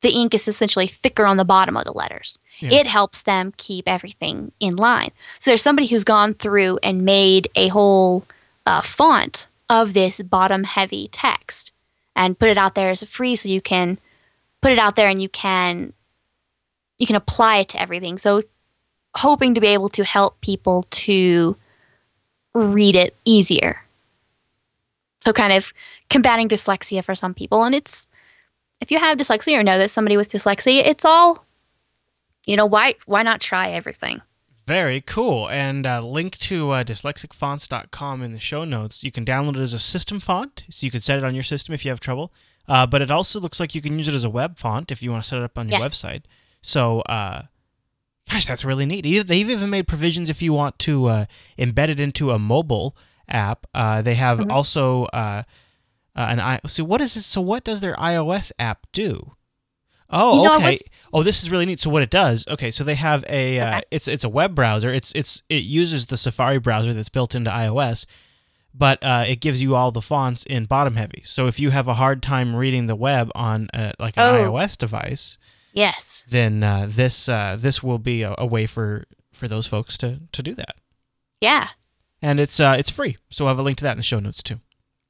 the 0.01 0.09
ink 0.09 0.33
is 0.33 0.47
essentially 0.47 0.87
thicker 0.87 1.25
on 1.25 1.37
the 1.37 1.45
bottom 1.45 1.77
of 1.77 1.85
the 1.85 1.93
letters. 1.93 2.37
Yeah. 2.61 2.79
It 2.79 2.87
helps 2.87 3.23
them 3.23 3.53
keep 3.57 3.87
everything 3.87 4.51
in 4.59 4.75
line. 4.75 5.11
So 5.39 5.49
there's 5.49 5.61
somebody 5.61 5.87
who's 5.87 6.03
gone 6.03 6.35
through 6.35 6.79
and 6.83 7.03
made 7.03 7.49
a 7.55 7.69
whole 7.69 8.25
uh, 8.65 8.81
font 8.81 9.47
of 9.69 9.93
this 9.93 10.21
bottom 10.21 10.63
heavy 10.63 11.07
text 11.11 11.71
and 12.15 12.37
put 12.37 12.49
it 12.49 12.57
out 12.57 12.75
there 12.75 12.89
as 12.89 13.01
a 13.01 13.07
free 13.07 13.35
so 13.35 13.49
you 13.49 13.61
can 13.61 13.99
put 14.61 14.71
it 14.71 14.79
out 14.79 14.95
there 14.95 15.07
and 15.07 15.21
you 15.21 15.29
can 15.29 15.93
you 16.97 17.07
can 17.07 17.15
apply 17.15 17.57
it 17.57 17.69
to 17.69 17.81
everything. 17.81 18.17
So 18.17 18.43
hoping 19.15 19.55
to 19.55 19.61
be 19.61 19.67
able 19.67 19.89
to 19.89 20.03
help 20.03 20.39
people 20.41 20.85
to 20.91 21.57
read 22.53 22.95
it 22.95 23.15
easier. 23.25 23.81
So 25.21 25.33
kind 25.33 25.53
of 25.53 25.73
combating 26.09 26.47
dyslexia 26.47 27.03
for 27.03 27.15
some 27.15 27.33
people 27.33 27.63
and 27.63 27.73
it's 27.73 28.07
if 28.81 28.91
you 28.91 28.99
have 28.99 29.17
dyslexia 29.17 29.59
or 29.59 29.63
know 29.63 29.77
that 29.77 29.91
somebody 29.91 30.17
with 30.17 30.31
dyslexia, 30.31 30.81
it's 30.85 31.05
all 31.05 31.45
you 32.45 32.55
know, 32.55 32.65
why 32.65 32.95
why 33.05 33.23
not 33.23 33.39
try 33.41 33.69
everything? 33.71 34.21
Very 34.67 35.01
cool. 35.01 35.49
And 35.49 35.85
uh, 35.85 36.01
link 36.01 36.37
to 36.39 36.71
uh, 36.71 36.83
dyslexicfonts.com 36.83 38.23
in 38.23 38.33
the 38.33 38.39
show 38.39 38.63
notes. 38.63 39.03
You 39.03 39.11
can 39.11 39.25
download 39.25 39.55
it 39.57 39.61
as 39.61 39.73
a 39.73 39.79
system 39.79 40.19
font, 40.19 40.63
so 40.69 40.85
you 40.85 40.91
can 40.91 40.99
set 41.01 41.17
it 41.17 41.23
on 41.23 41.33
your 41.33 41.43
system 41.43 41.73
if 41.73 41.83
you 41.83 41.89
have 41.91 41.99
trouble. 41.99 42.31
Uh, 42.67 42.85
but 42.85 43.01
it 43.01 43.11
also 43.11 43.39
looks 43.39 43.59
like 43.59 43.73
you 43.75 43.81
can 43.81 43.97
use 43.97 44.07
it 44.07 44.13
as 44.13 44.23
a 44.23 44.29
web 44.29 44.57
font 44.57 44.91
if 44.91 45.01
you 45.01 45.11
want 45.11 45.23
to 45.23 45.27
set 45.27 45.39
it 45.39 45.43
up 45.43 45.57
on 45.57 45.67
your 45.67 45.79
Yes. 45.79 45.93
website. 45.95 46.23
So, 46.61 47.01
uh, 47.01 47.43
gosh, 48.29 48.45
that's 48.45 48.63
really 48.63 48.85
neat. 48.85 49.01
They've 49.27 49.49
even 49.49 49.69
made 49.69 49.87
provisions 49.87 50.29
if 50.29 50.41
you 50.41 50.53
want 50.53 50.77
to 50.79 51.07
uh, 51.07 51.25
embed 51.57 51.89
it 51.89 51.99
into 51.99 52.29
a 52.31 52.39
mobile 52.39 52.95
app. 53.27 53.65
Uh, 53.73 54.01
they 54.03 54.15
have 54.15 54.39
Mhm. 54.39 54.51
also 54.51 55.05
uh, 55.05 55.43
uh, 56.15 56.19
an 56.29 56.39
i. 56.39 56.59
So 56.67 56.83
what 56.83 57.01
is 57.01 57.15
this? 57.15 57.25
So 57.25 57.41
what 57.41 57.63
does 57.63 57.79
their 57.79 57.95
iOS 57.95 58.51
app 58.59 58.85
do? 58.93 59.33
Oh, 60.11 60.37
You 60.37 60.43
know, 60.49 60.55
okay. 60.57 60.65
was- 60.71 60.83
Oh, 61.13 61.23
this 61.23 61.41
is 61.43 61.49
really 61.49 61.65
neat. 61.65 61.79
So 61.79 61.89
what 61.89 62.01
it 62.01 62.09
does? 62.09 62.45
Okay, 62.49 62.69
so 62.71 62.83
they 62.83 62.95
have 62.95 63.23
a 63.29 63.59
uh, 63.59 63.67
Okay. 63.77 63.81
it's 63.91 64.07
it's 64.07 64.23
a 64.23 64.29
web 64.29 64.53
browser. 64.55 64.91
It's 64.93 65.11
it's 65.15 65.41
it 65.49 65.63
uses 65.63 66.05
the 66.07 66.17
Safari 66.17 66.59
browser 66.59 66.93
that's 66.93 67.09
built 67.09 67.33
into 67.35 67.49
iOS, 67.51 68.05
but 68.73 69.01
uh, 69.03 69.25
it 69.27 69.41
gives 69.41 69.61
you 69.61 69.75
all 69.75 69.91
the 69.91 70.01
fonts 70.01 70.43
in 70.45 70.65
bottom 70.65 70.95
heavy. 70.95 71.21
So 71.25 71.47
if 71.47 71.59
you 71.59 71.69
have 71.71 71.87
a 71.87 71.93
hard 71.95 72.21
time 72.23 72.55
reading 72.55 72.87
the 72.87 72.95
web 72.95 73.29
on 73.35 73.67
uh, 73.73 73.91
like 73.99 74.17
an 74.17 74.23
Oh. 74.23 74.51
iOS 74.51 74.77
device, 74.77 75.37
Yes. 75.73 76.25
then 76.29 76.63
uh, 76.63 76.87
this 76.89 77.27
uh, 77.29 77.55
this 77.59 77.81
will 77.83 77.99
be 77.99 78.21
a, 78.23 78.35
a 78.37 78.45
way 78.45 78.65
for 78.65 79.05
for 79.33 79.47
those 79.47 79.67
folks 79.67 79.97
to 79.99 80.19
to 80.31 80.43
do 80.43 80.53
that. 80.55 80.75
Yeah, 81.41 81.69
And 82.21 82.39
it's 82.39 82.59
uh, 82.59 82.75
it's 82.77 82.91
free. 82.91 83.17
So 83.29 83.45
I'll 83.45 83.49
have 83.49 83.59
a 83.59 83.63
link 83.63 83.77
to 83.79 83.83
that 83.85 83.91
in 83.93 83.97
the 83.97 84.03
show 84.03 84.19
notes 84.19 84.43
too. 84.43 84.59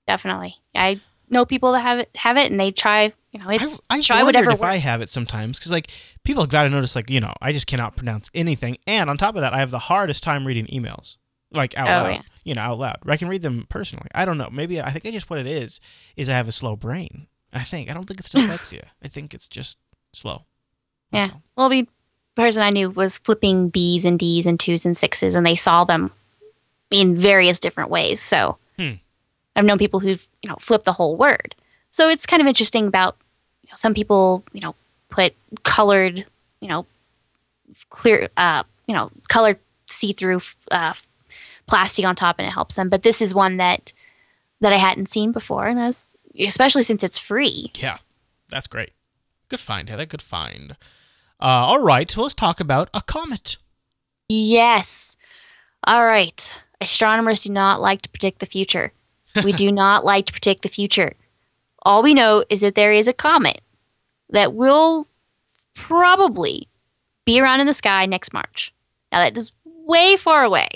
definitely. 0.07 0.55
I 0.75 0.99
know 1.31 1.45
people 1.45 1.71
that 1.71 1.81
have 1.81 1.99
it 1.99 2.09
have 2.15 2.37
it 2.37 2.51
and 2.51 2.59
they 2.59 2.71
try, 2.71 3.13
you 3.31 3.39
know, 3.39 3.49
it's 3.49 3.81
I, 3.89 3.97
I 3.97 4.01
try 4.01 4.23
whatever 4.23 4.51
if 4.51 4.61
I 4.61 4.75
have 4.75 5.01
it 5.01 5.09
sometimes 5.09 5.57
because 5.57 5.71
like 5.71 5.89
people 6.23 6.43
have 6.43 6.49
got 6.51 6.63
to 6.63 6.69
notice 6.69 6.95
like 6.95 7.09
you 7.09 7.19
know 7.19 7.33
I 7.41 7.51
just 7.51 7.67
cannot 7.67 7.95
pronounce 7.95 8.29
anything, 8.33 8.77
and 8.85 9.09
on 9.09 9.17
top 9.17 9.35
of 9.35 9.41
that 9.41 9.53
I 9.53 9.59
have 9.59 9.71
the 9.71 9.79
hardest 9.79 10.23
time 10.23 10.45
reading 10.45 10.65
emails 10.67 11.17
like 11.53 11.75
out 11.77 11.87
Oh, 11.87 11.91
loud. 12.03 12.09
yeah. 12.15 12.21
You 12.43 12.55
know, 12.55 12.61
out 12.61 12.79
loud. 12.79 12.97
I 13.05 13.17
can 13.17 13.27
read 13.27 13.41
them 13.41 13.65
personally. 13.69 14.07
I 14.15 14.25
don't 14.25 14.37
know. 14.37 14.49
Maybe 14.51 14.81
I 14.81 14.91
think 14.91 15.05
I 15.05 15.11
just 15.11 15.29
what 15.29 15.39
it 15.39 15.47
is 15.47 15.79
is 16.15 16.29
I 16.29 16.33
have 16.33 16.47
a 16.47 16.51
slow 16.51 16.75
brain. 16.75 17.27
I 17.53 17.63
think 17.63 17.89
I 17.89 17.93
don't 17.93 18.05
think 18.05 18.19
it's 18.19 18.29
dyslexia. 18.33 18.83
I 19.03 19.07
think 19.07 19.33
it's 19.33 19.47
just 19.47 19.77
slow. 20.13 20.45
Yeah. 21.11 21.27
Well, 21.57 21.67
the 21.69 21.87
person 22.35 22.63
I 22.63 22.69
knew 22.69 22.89
was 22.89 23.17
flipping 23.17 23.67
B's 23.69 24.05
and 24.05 24.17
D's 24.17 24.45
and 24.45 24.57
twos 24.59 24.85
and 24.85 24.95
sixes, 24.97 25.35
and 25.35 25.45
they 25.45 25.55
saw 25.55 25.83
them 25.83 26.11
in 26.89 27.15
various 27.15 27.59
different 27.59 27.89
ways. 27.89 28.21
So. 28.21 28.57
I've 29.55 29.65
known 29.65 29.77
people 29.77 29.99
who've 29.99 30.25
you 30.41 30.49
know 30.49 30.57
flipped 30.59 30.85
the 30.85 30.93
whole 30.93 31.15
word. 31.15 31.55
So 31.91 32.09
it's 32.09 32.25
kind 32.25 32.41
of 32.41 32.47
interesting 32.47 32.87
about 32.87 33.17
you 33.63 33.69
know, 33.69 33.75
some 33.75 33.93
people 33.93 34.43
you 34.53 34.61
know 34.61 34.75
put 35.09 35.33
colored 35.63 36.25
you 36.61 36.67
know 36.67 36.85
clear 37.89 38.29
uh 38.37 38.63
you 38.87 38.93
know 38.93 39.11
colored 39.27 39.59
see 39.91 40.13
through 40.13 40.39
uh, 40.71 40.93
plastic 41.67 42.05
on 42.05 42.15
top, 42.15 42.37
and 42.39 42.47
it 42.47 42.51
helps 42.51 42.75
them. 42.75 42.89
But 42.89 43.03
this 43.03 43.21
is 43.21 43.35
one 43.35 43.57
that 43.57 43.93
that 44.59 44.73
I 44.73 44.77
hadn't 44.77 45.09
seen 45.09 45.31
before, 45.31 45.67
and 45.67 45.79
I 45.79 45.87
was 45.87 46.11
especially 46.39 46.83
since 46.83 47.03
it's 47.03 47.19
free. 47.19 47.71
Yeah, 47.75 47.97
that's 48.49 48.67
great. 48.67 48.91
Good 49.49 49.59
find, 49.59 49.89
Heather. 49.89 50.05
Good 50.05 50.21
find. 50.21 50.77
Uh, 51.39 51.65
all 51.67 51.81
right, 51.81 52.09
so 52.09 52.21
let's 52.21 52.33
talk 52.33 52.59
about 52.59 52.89
a 52.93 53.01
comet. 53.01 53.57
Yes. 54.29 55.17
All 55.85 56.05
right. 56.05 56.61
Astronomers 56.79 57.43
do 57.43 57.51
not 57.51 57.81
like 57.81 58.01
to 58.03 58.09
predict 58.09 58.39
the 58.39 58.45
future. 58.45 58.93
We 59.43 59.53
do 59.53 59.71
not 59.71 60.05
like 60.11 60.25
to 60.27 60.33
predict 60.33 60.63
the 60.63 60.69
future. 60.69 61.13
All 61.83 62.03
we 62.03 62.13
know 62.13 62.43
is 62.49 62.61
that 62.61 62.75
there 62.75 62.93
is 62.93 63.07
a 63.07 63.13
comet 63.13 63.61
that 64.29 64.53
will 64.53 65.07
probably 65.73 66.67
be 67.25 67.39
around 67.39 67.59
in 67.59 67.67
the 67.67 67.73
sky 67.73 68.05
next 68.05 68.33
March. 68.33 68.73
Now, 69.11 69.19
that 69.19 69.37
is 69.37 69.51
way 69.65 70.17
far 70.17 70.43
away. 70.43 70.67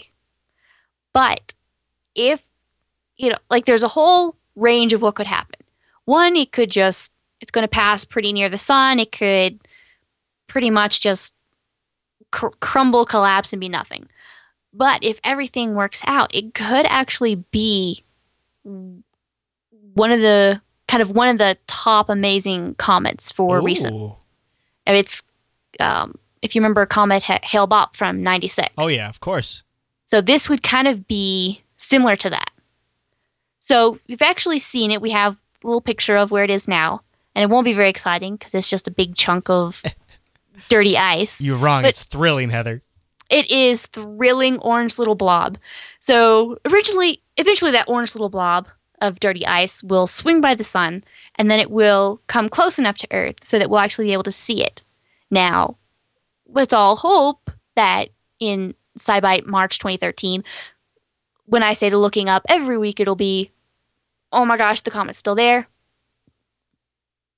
But 1.14 1.54
if, 2.16 2.44
you 3.18 3.30
know, 3.30 3.38
like 3.50 3.66
there's 3.66 3.84
a 3.84 3.90
whole 3.90 4.36
range 4.56 4.94
of 4.94 5.02
what 5.02 5.16
could 5.16 5.28
happen. 5.28 5.60
One, 6.06 6.36
it 6.36 6.52
could 6.52 6.70
just, 6.70 7.12
it's 7.40 7.52
going 7.52 7.64
to 7.64 7.70
pass 7.70 8.06
pretty 8.06 8.34
near 8.34 8.50
the 8.50 8.58
sun. 8.58 9.00
It 9.00 9.12
could 9.12 9.60
pretty 10.48 10.70
much 10.70 11.02
just 11.02 11.34
cr- 12.32 12.48
crumble, 12.60 13.06
collapse, 13.06 13.54
and 13.54 13.60
be 13.60 13.70
nothing. 13.70 14.08
But 14.74 15.04
if 15.04 15.20
everything 15.24 15.74
works 15.74 16.02
out, 16.06 16.34
it 16.36 16.54
could 16.54 16.86
actually 16.86 17.36
be 17.36 18.04
one 18.66 20.12
of 20.12 20.20
the 20.22 20.62
kind 20.88 21.02
of 21.02 21.10
one 21.12 21.30
of 21.30 21.38
the 21.38 21.58
top 21.68 22.10
amazing 22.10 22.76
comets 22.76 23.32
for 23.32 23.62
recent. 23.62 23.96
Ooh. 23.96 24.16
And 24.86 24.96
It's 24.98 25.24
um, 25.80 26.16
if 26.42 26.56
you 26.56 26.62
remember 26.62 26.86
Comet 26.86 27.24
Ha- 27.24 27.40
Hale 27.44 27.68
Bopp 27.68 27.96
from 27.96 28.22
'96. 28.24 28.70
Oh 28.78 28.88
yeah, 28.88 29.10
of 29.10 29.20
course. 29.20 29.64
So 30.06 30.22
this 30.22 30.48
would 30.50 30.62
kind 30.64 30.88
of 30.88 31.08
be 31.08 31.62
similar 31.78 32.16
to 32.18 32.30
that. 32.30 32.52
So 33.60 33.98
we've 34.08 34.22
actually 34.22 34.60
seen 34.60 34.92
it. 34.92 35.02
We 35.02 35.10
have 35.10 35.34
a 35.64 35.68
little 35.68 35.82
picture 35.82 36.16
of 36.18 36.30
where 36.32 36.44
it 36.44 36.52
is 36.52 36.68
now, 36.68 37.02
and 37.34 37.42
it 37.44 37.50
won't 37.50 37.66
be 37.66 37.74
very 37.74 37.90
exciting 37.90 38.36
because 38.36 38.54
it's 38.54 38.70
just 38.70 38.88
a 38.88 38.92
big 38.92 39.16
chunk 39.16 39.50
of 39.50 39.82
dirty 40.70 40.98
ice. 40.98 41.42
You're 41.42 41.58
wrong. 41.58 41.82
But- 41.82 41.90
it's 41.90 42.04
thrilling, 42.04 42.52
Heather. 42.52 42.84
It 43.30 43.50
is 43.50 43.88
thrilling 43.88 44.60
orange 44.60 45.00
little 45.00 45.16
blob. 45.16 45.58
So 46.00 46.58
originally, 46.66 47.22
eventually, 47.38 47.72
that 47.72 47.90
orange 47.90 48.16
little 48.16 48.30
blob 48.30 48.68
of 49.02 49.20
dirty 49.20 49.46
ice 49.46 49.84
will 49.84 50.08
swing 50.08 50.42
by 50.42 50.56
the 50.56 50.64
sun, 50.64 51.04
and 51.36 51.50
then 51.50 51.60
it 51.60 51.72
will 51.72 52.22
come 52.28 52.50
close 52.50 52.80
enough 52.80 52.98
to 52.98 53.08
Earth 53.12 53.44
so 53.44 53.60
that 53.60 53.70
we'll 53.70 53.80
actually 53.80 54.06
be 54.06 54.14
able 54.14 54.24
to 54.24 54.32
see 54.32 54.64
it. 54.64 54.84
Now, 55.32 55.78
let's 56.48 56.74
all 56.74 56.96
hope 56.96 57.52
that 57.76 58.10
in 58.40 58.76
SciByte 58.98 59.46
March 59.46 59.80
2013, 59.80 60.44
when 61.46 61.64
I 61.64 61.74
say 61.74 61.90
to 61.90 61.98
looking 61.98 62.30
up 62.30 62.44
every 62.48 62.78
week, 62.78 63.00
it'll 63.00 63.16
be, 63.16 63.52
oh 64.32 64.46
my 64.46 64.58
gosh, 64.58 64.82
the 64.82 64.92
comet's 64.92 65.18
still 65.18 65.36
there. 65.36 65.68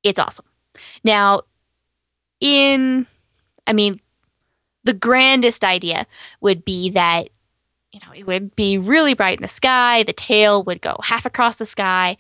It's 0.04 0.20
awesome. 0.20 0.46
Now, 1.04 1.42
in, 2.40 3.08
I 3.66 3.74
mean, 3.74 4.00
the 4.88 4.94
grandest 4.94 5.66
idea 5.66 6.08
would 6.40 6.64
be 6.64 6.90
that 6.90 7.28
you 7.92 8.00
know 8.06 8.14
it 8.14 8.26
would 8.26 8.56
be 8.56 8.78
really 8.78 9.14
bright 9.14 9.38
in 9.38 9.42
the 9.42 9.48
sky 9.50 10.02
the 10.04 10.14
tail 10.14 10.64
would 10.64 10.82
go 10.82 10.96
half 11.04 11.26
across 11.26 11.58
the 11.58 11.66
sky 11.66 12.16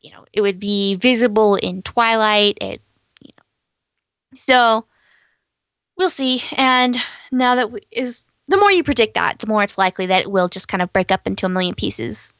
you 0.00 0.10
know 0.10 0.24
it 0.32 0.40
would 0.40 0.58
be 0.58 0.94
visible 0.94 1.56
in 1.56 1.82
twilight 1.82 2.56
it 2.60 2.80
you 3.20 3.32
know 3.36 3.44
so 4.34 4.86
we'll 5.98 6.08
see 6.08 6.42
and 6.56 6.96
now 7.30 7.54
that 7.54 7.70
we, 7.70 7.80
is 7.90 8.22
the 8.48 8.56
more 8.56 8.72
you 8.72 8.82
predict 8.82 9.12
that 9.14 9.38
the 9.40 9.46
more 9.46 9.62
it's 9.62 9.76
likely 9.76 10.06
that 10.06 10.22
it 10.22 10.30
will 10.30 10.48
just 10.48 10.68
kind 10.68 10.82
of 10.82 10.90
break 10.92 11.12
up 11.12 11.26
into 11.26 11.44
a 11.44 11.50
million 11.50 11.74
pieces 11.74 12.32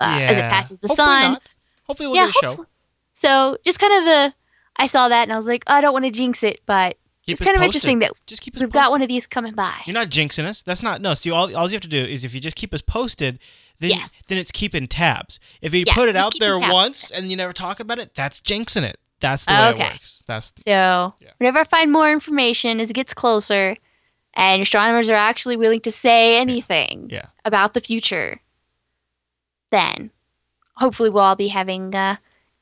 uh, 0.00 0.18
as 0.22 0.38
it 0.38 0.42
passes 0.42 0.78
the 0.78 0.88
Hopefully 0.88 1.06
sun 1.06 1.32
not. 1.32 1.42
Hopefully 1.84 2.06
we'll 2.06 2.16
yeah 2.16 2.26
get 2.26 2.30
a 2.30 2.38
show. 2.38 2.46
hopefully. 2.48 2.68
so 3.12 3.56
just 3.64 3.78
kind 3.78 3.92
of 3.92 4.06
a 4.14 4.34
i 4.76 4.86
saw 4.86 5.08
that 5.08 5.24
and 5.24 5.32
i 5.32 5.36
was 5.36 5.46
like 5.46 5.62
i 5.66 5.80
don't 5.82 5.92
want 5.92 6.06
to 6.06 6.10
jinx 6.10 6.42
it 6.42 6.60
but 6.64 6.96
Keep 7.30 7.40
it's 7.40 7.40
kind 7.40 7.56
of 7.56 7.62
posted. 7.62 7.74
interesting 7.76 7.98
that 8.00 8.12
Just 8.26 8.42
keep 8.42 8.56
us 8.56 8.60
we've 8.60 8.70
got 8.70 8.90
one 8.90 9.02
of 9.02 9.08
these 9.08 9.26
coming 9.26 9.54
by 9.54 9.74
You're 9.86 9.94
not 9.94 10.08
jinxing 10.08 10.44
us. 10.44 10.62
That's 10.62 10.82
not 10.82 11.00
no. 11.00 11.14
See, 11.14 11.30
all, 11.30 11.54
all 11.56 11.66
you 11.68 11.72
have 11.74 11.80
to 11.82 11.88
do 11.88 12.04
is 12.04 12.24
if 12.24 12.34
you 12.34 12.40
just 12.40 12.56
keep 12.56 12.72
us 12.74 12.82
posted, 12.82 13.38
then 13.78 13.90
Yes. 13.90 14.14
then 14.28 14.38
it's 14.38 14.50
keeping 14.52 14.86
tabs. 14.86 15.40
If 15.62 15.74
you 15.74 15.84
Yeah, 15.86 15.94
put 15.94 16.08
it 16.08 16.16
out 16.16 16.34
there 16.38 16.58
once 16.58 17.10
and 17.10 17.30
you 17.30 17.36
never 17.36 17.52
talk 17.52 17.80
about 17.80 17.98
it, 17.98 18.14
that's 18.14 18.40
jinxing 18.40 18.82
it. 18.82 18.98
That's 19.20 19.44
the 19.44 19.52
way 19.52 19.70
it 19.70 19.78
works. 19.78 20.22
That's 20.26 20.52
So 20.58 21.14
Yeah. 21.20 21.30
whenever 21.38 21.58
I 21.58 21.64
find 21.64 21.92
more 21.92 22.10
information 22.10 22.80
as 22.80 22.90
it 22.90 22.94
gets 22.94 23.12
closer, 23.14 23.76
and 24.34 24.62
astronomers 24.62 25.10
are 25.10 25.14
actually 25.14 25.56
willing 25.56 25.80
to 25.80 25.90
say 25.90 26.38
anything 26.38 27.08
yeah. 27.10 27.26
about 27.44 27.74
the 27.74 27.80
future, 27.80 28.40
then 29.70 30.10
hopefully 30.76 31.10
we'll 31.10 31.22
all 31.22 31.36
be 31.36 31.48
having 31.48 31.94
uh, 31.94 32.16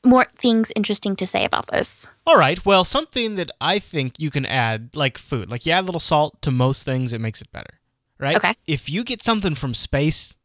more 0.05 0.25
things 0.37 0.71
interesting 0.75 1.15
to 1.17 1.27
say 1.27 1.43
about 1.45 1.67
this. 1.67 2.07
All 2.25 2.37
right. 2.37 2.63
Well, 2.65 2.83
something 2.85 3.35
that 3.35 3.51
I 3.59 3.79
think 3.79 4.13
you 4.17 4.31
can 4.31 4.45
add, 4.45 4.95
like 4.95 5.17
food, 5.17 5.49
like 5.49 5.65
you 5.65 5.71
add 5.73 5.83
a 5.83 5.87
little 5.87 5.99
salt 5.99 6.41
to 6.43 6.51
most 6.51 6.83
things, 6.83 7.11
it 7.13 7.19
makes 7.21 7.41
it 7.41 7.51
better, 7.51 7.79
right? 8.19 8.37
Okay. 8.37 8.53
If 8.67 8.89
you 8.89 9.03
get 9.03 9.21
something 9.21 9.55
from 9.55 9.73
space, 9.73 10.35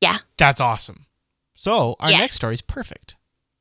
Yeah. 0.00 0.18
that's 0.36 0.60
awesome. 0.60 1.06
So 1.54 1.96
our 2.00 2.10
Yes. 2.10 2.20
next 2.20 2.36
story 2.36 2.54
is 2.54 2.60
perfect. 2.62 3.16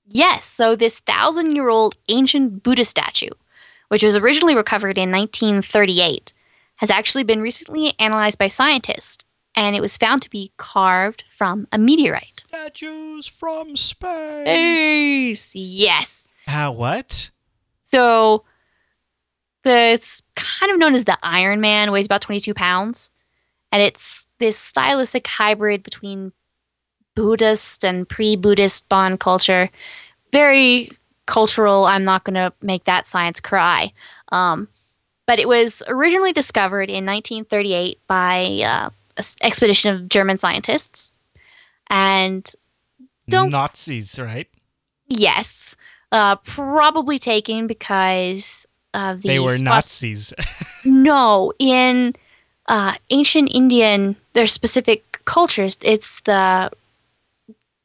Yes, 0.10 0.45
so 0.45 0.76
this 0.76 1.00
thousand 1.00 1.56
year 1.56 1.70
old 1.70 1.95
ancient 2.10 2.64
Buddha 2.64 2.86
statue, 2.86 3.30
which 3.89 4.04
was 4.04 4.16
originally 4.16 4.56
recovered 4.56 4.98
in 4.98 5.12
1938, 5.12 6.34
has 6.78 6.89
actually 6.91 7.24
been 7.24 7.41
recently 7.41 7.93
analyzed 8.00 8.38
by 8.38 8.48
scientists, 8.48 9.24
and 9.56 9.76
it 9.76 9.82
was 9.82 9.98
found 9.98 10.22
to 10.22 10.30
be 10.30 10.52
carved 10.58 11.24
from 11.36 11.68
a 11.72 11.78
meteorite. 11.78 12.37
Statues 12.60 13.28
from 13.28 13.76
space. 13.76 14.47
Yes, 14.47 15.55
yes. 15.55 16.28
Ah, 16.47 16.72
what? 16.72 17.30
So 17.84 18.45
the, 19.62 19.78
it's 19.93 20.24
kind 20.36 20.72
of 20.72 20.80
known 20.80 20.95
as 20.95 21.05
the 21.05 21.20
Iron 21.22 21.62
Man, 21.62 21.91
weighs 21.91 22.08
about 22.08 22.22
22 22.22 22.55
pounds, 22.55 23.12
and 23.72 23.84
it's 23.84 24.26
this 24.39 24.58
stylistic 24.58 25.28
hybrid 25.28 25.84
between 25.84 26.32
Buddhist 27.14 27.86
and 27.86 28.10
pre-Buddhist 28.10 28.89
Bon 28.89 29.20
culture. 29.20 29.70
Very 30.32 30.89
cultural. 31.28 31.86
I'm 31.86 32.03
not 32.03 32.24
going 32.24 32.34
to 32.34 32.51
make 32.64 32.86
that 32.86 33.05
science 33.05 33.39
cry. 33.39 33.93
Um, 34.32 34.68
but 35.28 35.38
it 35.38 35.47
was 35.47 35.84
originally 35.88 36.34
discovered 36.34 36.89
in 36.89 37.05
1938 37.05 37.99
by 38.08 38.64
uh, 38.66 38.89
an 39.16 39.24
expedition 39.43 39.93
of 39.93 40.10
German 40.10 40.38
scientists, 40.38 41.12
and 41.90 42.50
Don't- 43.30 43.50
Nazis, 43.52 44.20
right? 44.20 44.48
yes, 45.08 45.76
uh, 46.12 46.36
probably 46.38 47.20
taken 47.20 47.68
because 47.68 48.66
of 48.94 49.22
the 49.22 49.30
They 49.30 49.40
were 49.40 49.58
Nazis. 49.62 50.34
No, 50.86 51.52
in 51.60 52.16
uh, 52.68 52.94
ancient 53.10 53.54
Indian, 53.54 54.16
their 54.34 54.48
specific 54.48 55.20
cultures. 55.26 55.78
It's 55.82 56.22
the 56.22 56.72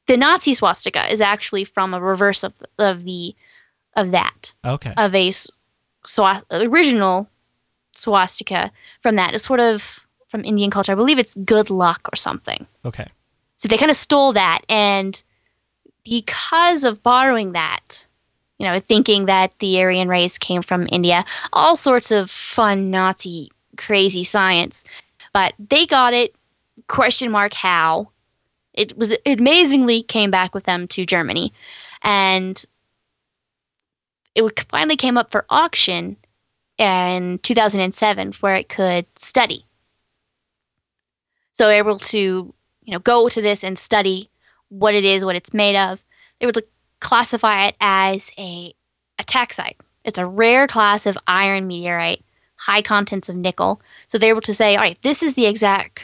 the 0.06 0.16
Nazi 0.16 0.54
swastika 0.54 1.10
is 1.10 1.20
actually 1.20 1.64
from 1.64 1.94
a 1.94 2.00
reverse 2.00 2.44
of 2.44 2.52
of 2.78 3.04
the 3.04 3.34
of 3.96 4.10
that 4.12 4.54
okay. 4.64 4.94
of 4.96 5.14
a 5.14 5.30
swa- 6.06 6.42
original 6.50 7.28
swastika 7.94 8.70
from 9.00 9.16
that. 9.16 9.34
It's 9.34 9.44
sort 9.44 9.60
of 9.60 10.00
from 10.28 10.44
Indian 10.44 10.70
culture. 10.70 10.92
I 10.92 10.94
believe 10.94 11.18
it's 11.18 11.34
good 11.34 11.68
luck 11.70 12.08
or 12.12 12.16
something. 12.16 12.66
Okay. 12.84 13.06
So 13.62 13.68
they 13.68 13.76
kind 13.76 13.92
of 13.92 13.96
stole 13.96 14.32
that, 14.32 14.62
and 14.68 15.22
because 16.04 16.82
of 16.82 17.00
borrowing 17.00 17.52
that, 17.52 18.06
you 18.58 18.66
know, 18.66 18.80
thinking 18.80 19.26
that 19.26 19.56
the 19.60 19.80
Aryan 19.80 20.08
race 20.08 20.36
came 20.36 20.62
from 20.62 20.88
India, 20.90 21.24
all 21.52 21.76
sorts 21.76 22.10
of 22.10 22.28
fun 22.28 22.90
Nazi 22.90 23.52
crazy 23.76 24.24
science, 24.24 24.82
but 25.32 25.54
they 25.60 25.86
got 25.86 26.12
it. 26.12 26.34
Question 26.88 27.30
mark 27.30 27.54
how? 27.54 28.10
It 28.74 28.98
was 28.98 29.12
it 29.12 29.38
amazingly 29.38 30.02
came 30.02 30.32
back 30.32 30.56
with 30.56 30.64
them 30.64 30.88
to 30.88 31.06
Germany, 31.06 31.52
and 32.02 32.64
it 34.34 34.66
finally 34.70 34.96
came 34.96 35.16
up 35.16 35.30
for 35.30 35.46
auction 35.48 36.16
in 36.78 37.38
2007, 37.44 38.32
where 38.40 38.56
it 38.56 38.68
could 38.68 39.06
study. 39.14 39.66
So 41.52 41.68
able 41.68 42.00
to 42.00 42.52
you 42.84 42.92
know, 42.92 42.98
go 42.98 43.28
to 43.28 43.42
this 43.42 43.62
and 43.64 43.78
study 43.78 44.30
what 44.68 44.94
it 44.94 45.04
is, 45.04 45.24
what 45.24 45.36
it's 45.36 45.54
made 45.54 45.76
of. 45.76 46.00
They 46.38 46.46
would 46.46 46.62
classify 47.00 47.66
it 47.66 47.76
as 47.80 48.30
a 48.38 48.74
ataxite. 49.18 49.76
It's 50.04 50.18
a 50.18 50.26
rare 50.26 50.66
class 50.66 51.06
of 51.06 51.18
iron 51.26 51.66
meteorite, 51.66 52.24
high 52.56 52.82
contents 52.82 53.28
of 53.28 53.36
nickel. 53.36 53.80
So 54.08 54.18
they're 54.18 54.30
able 54.30 54.40
to 54.42 54.54
say, 54.54 54.76
all 54.76 54.82
right, 54.82 54.98
this 55.02 55.22
is 55.22 55.34
the 55.34 55.46
exact 55.46 56.02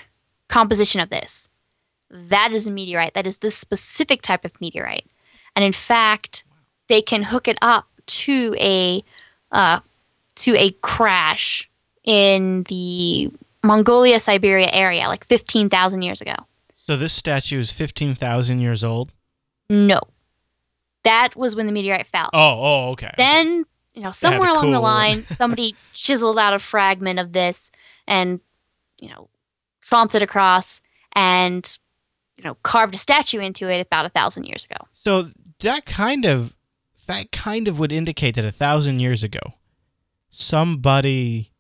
composition 0.49 1.01
of 1.01 1.11
this. 1.11 1.49
That 2.11 2.53
is 2.53 2.67
a 2.67 2.71
meteorite. 2.71 3.15
That 3.15 3.27
is 3.27 3.39
this 3.39 3.57
specific 3.57 4.23
type 4.23 4.45
of 4.45 4.61
meteorite. 4.61 5.07
And 5.55 5.65
in 5.65 5.73
fact, 5.73 6.45
they 6.89 7.03
can 7.03 7.25
hook 7.25 7.49
it 7.49 7.59
up 7.61 7.87
to 8.07 8.55
a 8.59 9.05
uh, 9.53 9.81
to 10.37 10.57
a 10.57 10.71
crash 10.83 11.69
in 12.05 12.63
the 12.65 13.31
Mongolia 13.63 14.21
Siberia 14.21 14.71
area, 14.73 15.09
like 15.09 15.27
fifteen 15.27 15.69
thousand 15.69 16.03
years 16.03 16.21
ago. 16.21 16.35
So 16.89 16.97
this 16.97 17.13
statue 17.13 17.59
is 17.59 17.71
15,000 17.71 18.61
years 18.61 18.83
old? 18.83 19.13
No. 19.69 20.01
That 21.05 21.37
was 21.37 21.55
when 21.55 21.67
the 21.67 21.73
meteorite 21.73 22.07
fell. 22.07 22.31
Oh, 22.33 22.39
oh, 22.41 22.91
okay. 22.93 23.13
Then, 23.19 23.67
you 23.93 24.01
know, 24.01 24.11
somewhere 24.11 24.49
along 24.49 24.71
the 24.71 24.81
line, 24.81 25.23
somebody 25.37 25.77
chiseled 25.93 26.39
out 26.39 26.55
a 26.55 26.59
fragment 26.59 27.19
of 27.19 27.35
this 27.35 27.71
and, 28.07 28.41
you 28.99 29.11
know, 29.11 29.29
tromped 29.85 30.15
it 30.15 30.23
across 30.23 30.81
and, 31.13 31.79
you 32.39 32.45
know, 32.45 32.55
carved 32.63 32.95
a 32.95 32.99
statue 32.99 33.41
into 33.41 33.69
it 33.69 33.83
about 33.83 34.07
a 34.07 34.09
thousand 34.09 34.45
years 34.45 34.65
ago. 34.65 34.87
So 34.95 35.29
that 35.59 35.85
kind 35.85 36.25
of 36.25 36.57
that 37.07 37.33
kind 37.33 37.69
of 37.69 37.79
would 37.79 37.93
indicate 37.93 38.35
that 38.37 38.47
a 38.47 38.51
thousand 38.51 39.01
years 39.01 39.23
ago, 39.23 39.41
somebody 40.31 41.53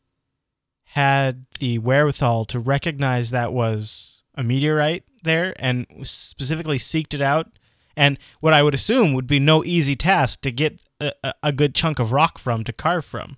had 0.84 1.44
the 1.58 1.76
wherewithal 1.80 2.46
to 2.46 2.58
recognize 2.58 3.28
that 3.28 3.52
was 3.52 4.24
a 4.34 4.42
meteorite 4.42 5.04
there 5.22 5.54
and 5.58 5.86
specifically 6.02 6.78
seeked 6.78 7.14
it 7.14 7.20
out. 7.20 7.48
And 7.96 8.18
what 8.40 8.52
I 8.52 8.62
would 8.62 8.74
assume 8.74 9.12
would 9.14 9.26
be 9.26 9.40
no 9.40 9.64
easy 9.64 9.96
task 9.96 10.40
to 10.42 10.52
get 10.52 10.80
a, 11.00 11.12
a- 11.42 11.52
good 11.52 11.74
chunk 11.74 11.98
of 11.98 12.12
rock 12.12 12.38
from 12.38 12.62
to 12.64 12.72
carve 12.72 13.04
from. 13.04 13.36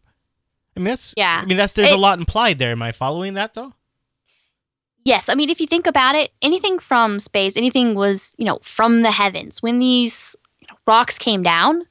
I 0.77 0.81
mean 0.81 0.85
that's 0.91 1.15
Yeah. 1.17 1.41
I 1.43 1.47
mean 1.47 1.57
that's 1.57 1.73
there's 1.73 1.91
a 1.93 1.97
lot 1.97 2.19
implied 2.19 2.59
there. 2.59 2.73
Am 2.73 2.83
I 2.83 2.93
following 2.93 3.35
that 3.35 3.55
though? 3.55 3.73
Yes, 5.05 5.31
I 5.31 5.35
mean, 5.35 5.49
if 5.49 5.61
you 5.63 5.67
think 5.67 5.87
about 5.87 6.15
it, 6.15 6.31
anything 6.43 6.79
from 6.79 7.21
space, 7.21 7.57
anything 7.57 7.95
was, 7.95 8.35
you 8.39 8.45
know, 8.45 8.59
from 8.63 9.01
the 9.01 9.11
heavens. 9.11 9.63
When 9.63 9.79
these 9.79 10.37
you 10.61 10.67
know, 10.71 10.77
rocks 10.87 11.19
came 11.19 11.43
down, 11.43 11.87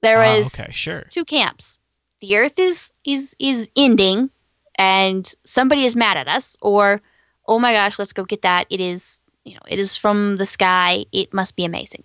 there 0.00 0.22
Ah, 0.22 0.36
was 0.36 0.58
okay, 0.58 0.70
sure. 0.70 1.02
two 1.10 1.24
camps. 1.24 1.80
The 2.20 2.36
Earth 2.36 2.56
is 2.58 2.92
is 3.04 3.34
is 3.40 3.68
ending, 3.76 4.30
and 4.76 5.30
somebody 5.44 5.84
is 5.84 5.96
mad 5.96 6.16
at 6.16 6.28
us, 6.28 6.56
or 6.62 7.02
oh 7.46 7.58
my 7.58 7.72
gosh, 7.72 7.98
let's 7.98 8.12
go 8.12 8.24
get 8.24 8.42
that. 8.42 8.66
It 8.70 8.80
is 8.80 9.24
you 9.44 9.54
know 9.54 9.60
it 9.68 9.78
is 9.78 9.96
from 9.96 10.36
the 10.36 10.46
sky. 10.46 11.04
It 11.12 11.32
must 11.32 11.56
be 11.56 11.64
amazing. 11.64 12.04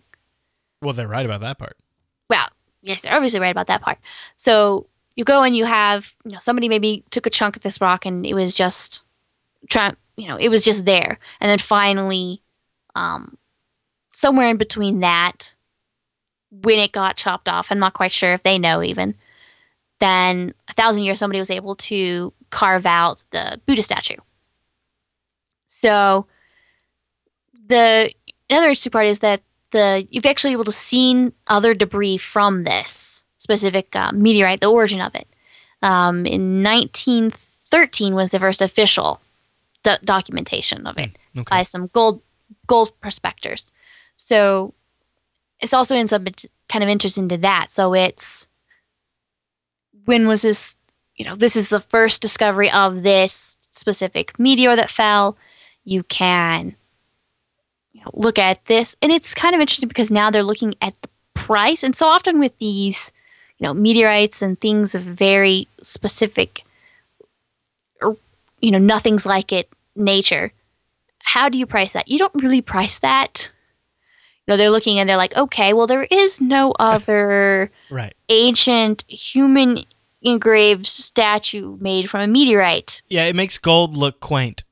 Well, 0.81 0.93
they're 0.93 1.07
right 1.07 1.25
about 1.25 1.41
that 1.41 1.57
part. 1.57 1.77
Well, 2.29 2.47
yes, 2.81 3.01
they're 3.01 3.13
obviously 3.13 3.39
right 3.39 3.49
about 3.49 3.67
that 3.67 3.81
part. 3.81 3.97
So 4.37 4.87
you 5.15 5.23
go 5.25 5.43
and 5.43 5.55
you 5.55 5.65
have 5.65 6.13
you 6.25 6.31
know 6.31 6.39
somebody 6.39 6.69
maybe 6.69 7.03
took 7.11 7.25
a 7.25 7.29
chunk 7.29 7.55
of 7.55 7.63
this 7.63 7.81
rock 7.81 8.05
and 8.05 8.25
it 8.25 8.33
was 8.33 8.55
just 8.55 9.03
try 9.69 9.93
you 10.15 10.27
know 10.27 10.37
it 10.37 10.49
was 10.49 10.63
just 10.63 10.85
there, 10.85 11.19
and 11.39 11.49
then 11.49 11.59
finally, 11.59 12.41
um, 12.95 13.37
somewhere 14.13 14.49
in 14.49 14.57
between 14.57 14.99
that, 14.99 15.55
when 16.51 16.79
it 16.79 16.91
got 16.91 17.17
chopped 17.17 17.49
off, 17.49 17.67
I'm 17.69 17.79
not 17.79 17.93
quite 17.93 18.11
sure 18.11 18.33
if 18.33 18.43
they 18.43 18.57
know 18.57 18.83
even. 18.83 19.15
Then 19.99 20.53
a 20.69 20.73
thousand 20.73 21.03
years, 21.03 21.19
somebody 21.19 21.39
was 21.39 21.49
able 21.49 21.75
to 21.75 22.33
carve 22.49 22.85
out 22.85 23.25
the 23.31 23.59
Buddha 23.65 23.83
statue. 23.83 24.15
So 25.82 26.25
the 27.67 28.11
another 28.49 28.67
interesting 28.67 28.91
part 28.91 29.05
is 29.07 29.19
that 29.19 29.41
the 29.71 30.05
you've 30.11 30.25
actually 30.25 30.51
able 30.53 30.65
to 30.65 30.71
seen 30.71 31.32
other 31.47 31.73
debris 31.73 32.17
from 32.17 32.63
this 32.63 33.23
specific 33.38 33.95
uh, 33.95 34.11
meteorite, 34.11 34.59
the 34.59 34.67
origin 34.71 34.99
of 34.99 35.15
it. 35.15 35.27
Um, 35.82 36.25
in 36.25 36.61
1913 36.63 38.13
was 38.13 38.32
the 38.32 38.39
first 38.39 38.61
official 38.61 39.21
do- 39.84 40.03
documentation 40.03 40.86
of 40.86 40.97
it 40.97 41.17
Okay. 41.38 41.45
by 41.49 41.63
some 41.63 41.88
gold 41.93 42.21
gold 42.67 42.91
prospectors. 42.99 43.71
So 44.17 44.73
it's 45.61 45.73
also 45.73 45.95
in 45.95 46.07
some 46.07 46.25
kind 46.67 46.84
of 46.84 46.89
interest 46.89 47.17
into 47.17 47.38
that. 47.38 47.71
So 47.71 47.93
it's 47.93 48.47
when 50.05 50.27
was 50.27 50.41
this? 50.41 50.75
You 51.15 51.25
know, 51.25 51.36
this 51.36 51.55
is 51.55 51.67
the 51.69 51.82
first 51.82 52.21
discovery 52.21 52.71
of 52.71 53.03
this 53.03 53.57
specific 53.61 54.38
meteor 54.39 54.75
that 54.75 54.89
fell. 54.89 55.38
You 55.84 56.03
can 56.03 56.75
you 57.91 58.01
know, 58.01 58.11
look 58.13 58.38
at 58.39 58.65
this, 58.65 58.95
and 59.01 59.11
it's 59.11 59.34
kind 59.34 59.55
of 59.55 59.61
interesting 59.61 59.89
because 59.89 60.11
now 60.11 60.30
they're 60.30 60.43
looking 60.43 60.75
at 60.82 60.93
the 61.01 61.09
price. 61.34 61.84
And 61.84 61.95
so 61.95 62.05
often 62.07 62.39
with 62.39 62.57
these, 62.59 63.11
you 63.57 63.65
know, 63.65 63.73
meteorites 63.73 64.41
and 64.41 64.59
things 64.59 64.93
of 64.95 65.01
very 65.01 65.67
specific, 65.82 66.63
or 68.01 68.17
you 68.59 68.71
know, 68.71 68.77
nothing's 68.77 69.25
like 69.25 69.51
it 69.51 69.69
nature. 69.95 70.51
How 71.23 71.49
do 71.49 71.57
you 71.57 71.65
price 71.65 71.93
that? 71.93 72.07
You 72.07 72.17
don't 72.17 72.41
really 72.41 72.61
price 72.61 72.99
that. 72.99 73.49
You 74.47 74.53
know, 74.53 74.57
they're 74.57 74.69
looking 74.71 74.97
and 74.99 75.07
they're 75.09 75.17
like, 75.17 75.36
okay, 75.38 75.73
well, 75.73 75.86
there 75.88 76.07
is 76.09 76.41
no 76.41 76.73
other 76.80 77.71
Right. 77.91 78.13
ancient 78.30 79.03
human 79.07 79.86
engraved 80.21 80.86
statue 80.88 81.77
made 81.80 82.09
from 82.09 82.21
a 82.21 82.27
meteorite. 82.27 83.01
Yeah, 83.09 83.25
it 83.25 83.36
makes 83.36 83.57
gold 83.57 83.95
look 83.95 84.19
quaint. 84.19 84.63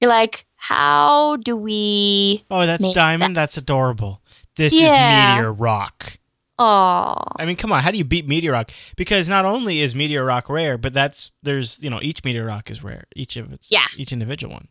You're 0.00 0.08
like, 0.10 0.46
how 0.56 1.36
do 1.36 1.56
we? 1.56 2.44
Oh, 2.50 2.66
that's 2.66 2.88
diamond. 2.90 3.36
That's 3.36 3.56
adorable. 3.56 4.20
This 4.56 4.78
Yeah. 4.78 5.32
is 5.32 5.36
meteor 5.36 5.52
rock. 5.52 6.18
Oh, 6.58 7.16
I 7.38 7.46
mean, 7.46 7.56
come 7.56 7.72
on. 7.72 7.82
How 7.82 7.90
do 7.90 7.96
you 7.96 8.04
beat 8.04 8.28
meteor 8.28 8.52
rock? 8.52 8.70
Because 8.96 9.28
not 9.30 9.46
only 9.46 9.80
is 9.80 9.94
meteor 9.94 10.24
rock 10.24 10.50
rare, 10.50 10.76
but 10.76 10.92
that's 10.92 11.30
there's 11.42 11.82
you 11.82 11.88
know 11.88 12.00
each 12.02 12.22
meteor 12.24 12.44
rock 12.44 12.70
is 12.70 12.82
rare. 12.84 13.04
Each 13.16 13.36
of 13.36 13.52
its 13.52 13.70
Yeah. 13.70 13.86
each 13.96 14.12
individual 14.12 14.52
one. 14.52 14.68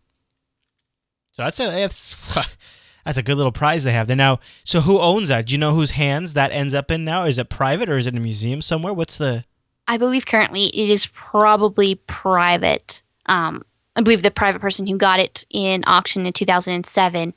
So 1.32 1.44
that's 1.44 1.60
a 1.60 1.66
that's 1.68 2.16
that's 3.06 3.18
a 3.18 3.24
good 3.24 3.38
little 3.38 3.52
prize 3.52 3.84
they 3.84 3.92
have 3.94 4.08
there 4.08 4.16
now. 4.16 4.40
So 4.64 4.82
who 4.82 5.00
owns 5.00 5.30
that? 5.30 5.48
Do 5.48 5.54
you 5.54 5.58
know 5.58 5.74
whose 5.74 5.92
hands 5.92 6.34
that 6.34 6.52
ends 6.52 6.74
up 6.74 6.92
in 6.92 7.04
now? 7.04 7.24
Is 7.24 7.38
it 7.38 7.50
private 7.50 7.90
or 7.90 7.98
is 7.98 8.06
it 8.06 8.14
in 8.14 8.18
a 8.18 8.22
museum 8.24 8.62
somewhere? 8.62 8.94
What's 8.94 9.18
the 9.18 9.44
I 9.88 9.98
believe 9.98 10.28
currently 10.28 10.66
it 10.68 10.90
is 10.92 11.08
probably 11.08 11.96
private. 11.96 13.02
Um, 13.26 13.64
I 14.00 14.02
believe 14.02 14.22
the 14.22 14.32
private 14.32 14.62
person 14.62 14.88
who 14.88 14.96
got 14.96 15.20
it 15.20 15.46
in 15.50 15.84
auction 15.86 16.26
in 16.26 16.32
2007 16.32 17.34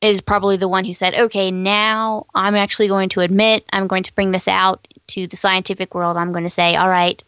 is 0.00 0.20
probably 0.20 0.56
the 0.56 0.66
one 0.66 0.84
who 0.84 0.92
said, 0.92 1.14
okay, 1.14 1.52
now 1.52 2.26
I'm 2.34 2.56
actually 2.56 2.88
going 2.88 3.08
to 3.10 3.20
admit, 3.20 3.64
I'm 3.72 3.86
going 3.86 4.02
to 4.02 4.14
bring 4.16 4.32
this 4.32 4.48
out 4.48 4.88
to 5.06 5.28
the 5.28 5.36
scientific 5.36 5.94
world. 5.94 6.16
I'm 6.16 6.32
going 6.32 6.42
to 6.42 6.50
say, 6.50 6.74
all 6.74 6.88
right, 6.88 7.22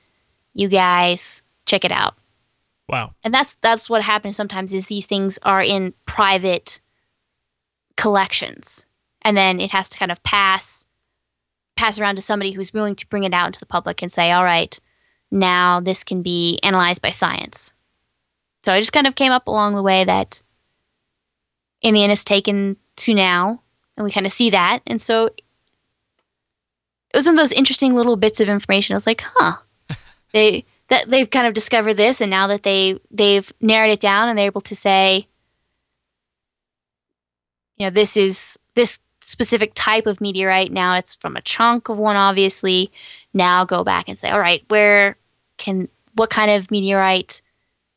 you 0.53 0.67
guys, 0.67 1.45
check 1.65 1.85
it 1.85 1.93
out. 1.93 2.17
wow? 2.89 3.15
And 3.23 3.33
that's 3.33 3.55
that's 3.61 3.89
what 3.89 4.03
happens 4.03 4.35
sometimes 4.35 4.73
is 4.73 4.89
these 4.89 5.07
things 5.07 5.39
are 5.45 5.63
in 5.63 5.95
private 6.05 6.81
collections. 7.97 8.85
And 9.23 9.37
then 9.37 9.61
it 9.61 9.71
has 9.71 9.89
to 9.91 9.99
kind 9.99 10.11
of 10.11 10.21
pass 10.25 10.87
pass 11.77 12.01
around 12.01 12.17
to 12.17 12.21
somebody 12.21 12.51
who's 12.51 12.75
willing 12.75 12.97
to 12.97 13.07
bring 13.07 13.23
it 13.23 13.33
out 13.33 13.47
into 13.47 13.61
the 13.61 13.67
public 13.67 14.03
and 14.03 14.11
say, 14.11 14.33
all 14.33 14.43
right, 14.43 14.77
now 15.31 15.79
this 15.79 16.03
can 16.03 16.21
be 16.21 16.59
analyzed 16.65 17.01
by 17.01 17.13
science. 17.13 17.74
So 18.65 18.73
I 18.73 18.81
just 18.81 18.93
kind 18.93 19.07
of 19.07 19.15
came 19.15 19.33
up 19.33 19.47
along 19.47 19.75
the 19.75 19.83
way 19.83 20.05
that 20.05 20.43
in 21.83 21.95
the 21.95 22.03
end 22.03 22.13
it's 22.13 22.25
taken 22.25 22.77
to 22.97 23.15
now, 23.15 23.63
and 23.97 24.05
we 24.05 24.11
kind 24.11 24.27
of 24.27 24.33
see 24.33 24.51
that. 24.51 24.81
And 24.87 25.01
so 25.01 25.27
it 25.27 25.43
was 27.15 27.27
one 27.27 27.35
of 27.35 27.41
those 27.41 27.53
interesting 27.53 27.95
little 27.95 28.17
bits 28.17 28.41
of 28.41 28.49
information. 28.49 28.95
I 28.95 28.97
was 28.97 29.07
like, 29.07 29.23
huh. 29.25 29.57
they 30.33 30.65
that 30.89 31.09
they've 31.09 31.31
kind 31.31 31.47
of 31.47 31.55
discovered 31.55 31.95
this 31.95 32.21
and 32.21 32.31
now 32.31 32.47
that 32.47 32.63
they 32.63 32.99
they've 33.11 33.53
narrowed 33.61 33.91
it 33.91 34.01
down 34.01 34.29
and 34.29 34.39
they're 34.39 34.47
able 34.47 34.61
to 34.61 34.77
say 34.77 35.27
you 37.77 37.87
know 37.87 37.91
this 37.91 38.17
is 38.17 38.59
this 38.75 38.99
specific 39.21 39.73
type 39.75 40.07
of 40.07 40.21
meteorite 40.21 40.71
now 40.71 40.95
it's 40.95 41.15
from 41.15 41.37
a 41.37 41.41
chunk 41.41 41.89
of 41.89 41.99
one 41.99 42.17
obviously 42.17 42.93
now 43.33 43.65
go 43.65 43.83
back 43.83 44.09
and 44.09 44.19
say 44.19 44.29
all 44.29 44.39
right 44.39 44.65
where 44.69 45.17
can 45.57 45.89
what 46.15 46.31
kind 46.31 46.51
of 46.51 46.71
meteorite 46.71 47.41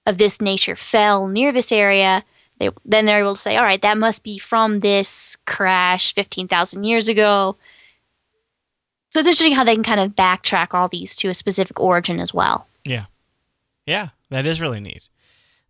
of 0.07 0.17
this 0.17 0.41
nature 0.41 0.75
fell 0.75 1.27
near 1.27 1.51
this 1.51 1.71
area 1.71 2.23
they, 2.59 2.71
then 2.83 3.05
they're 3.05 3.19
able 3.19 3.35
to 3.35 3.41
say 3.41 3.55
all 3.55 3.63
right 3.63 3.83
that 3.83 3.97
must 3.99 4.23
be 4.23 4.39
from 4.39 4.79
this 4.79 5.37
crash 5.45 6.15
15,000 6.15 6.83
years 6.83 7.07
ago 7.07 7.55
so 9.11 9.19
it's 9.19 9.27
interesting 9.27 9.53
how 9.53 9.63
they 9.63 9.75
can 9.75 9.83
kind 9.83 9.99
of 9.99 10.15
backtrack 10.15 10.73
all 10.73 10.87
these 10.87 11.15
to 11.15 11.29
a 11.29 11.33
specific 11.33 11.79
origin 11.79 12.19
as 12.19 12.33
well 12.33 12.67
Yeah, 12.85 13.05
Yeah, 13.85 14.09
that 14.29 14.45
is 14.45 14.59
really 14.59 14.79
neat. 14.79 15.09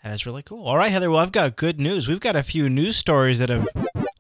That 0.04 0.14
is 0.14 0.26
really 0.26 0.44
cool. 0.44 0.66
All 0.66 0.78
right, 0.78 0.92
Heather. 0.92 1.10
Well, 1.10 1.20
I've 1.20 1.32
got 1.32 1.56
good 1.56 1.80
news. 1.82 2.08
We've 2.08 2.20
got 2.20 2.36
a 2.36 2.44
few 2.44 2.70
news 2.70 2.96
stories 2.96 3.40
that 3.40 3.50
have 3.50 3.68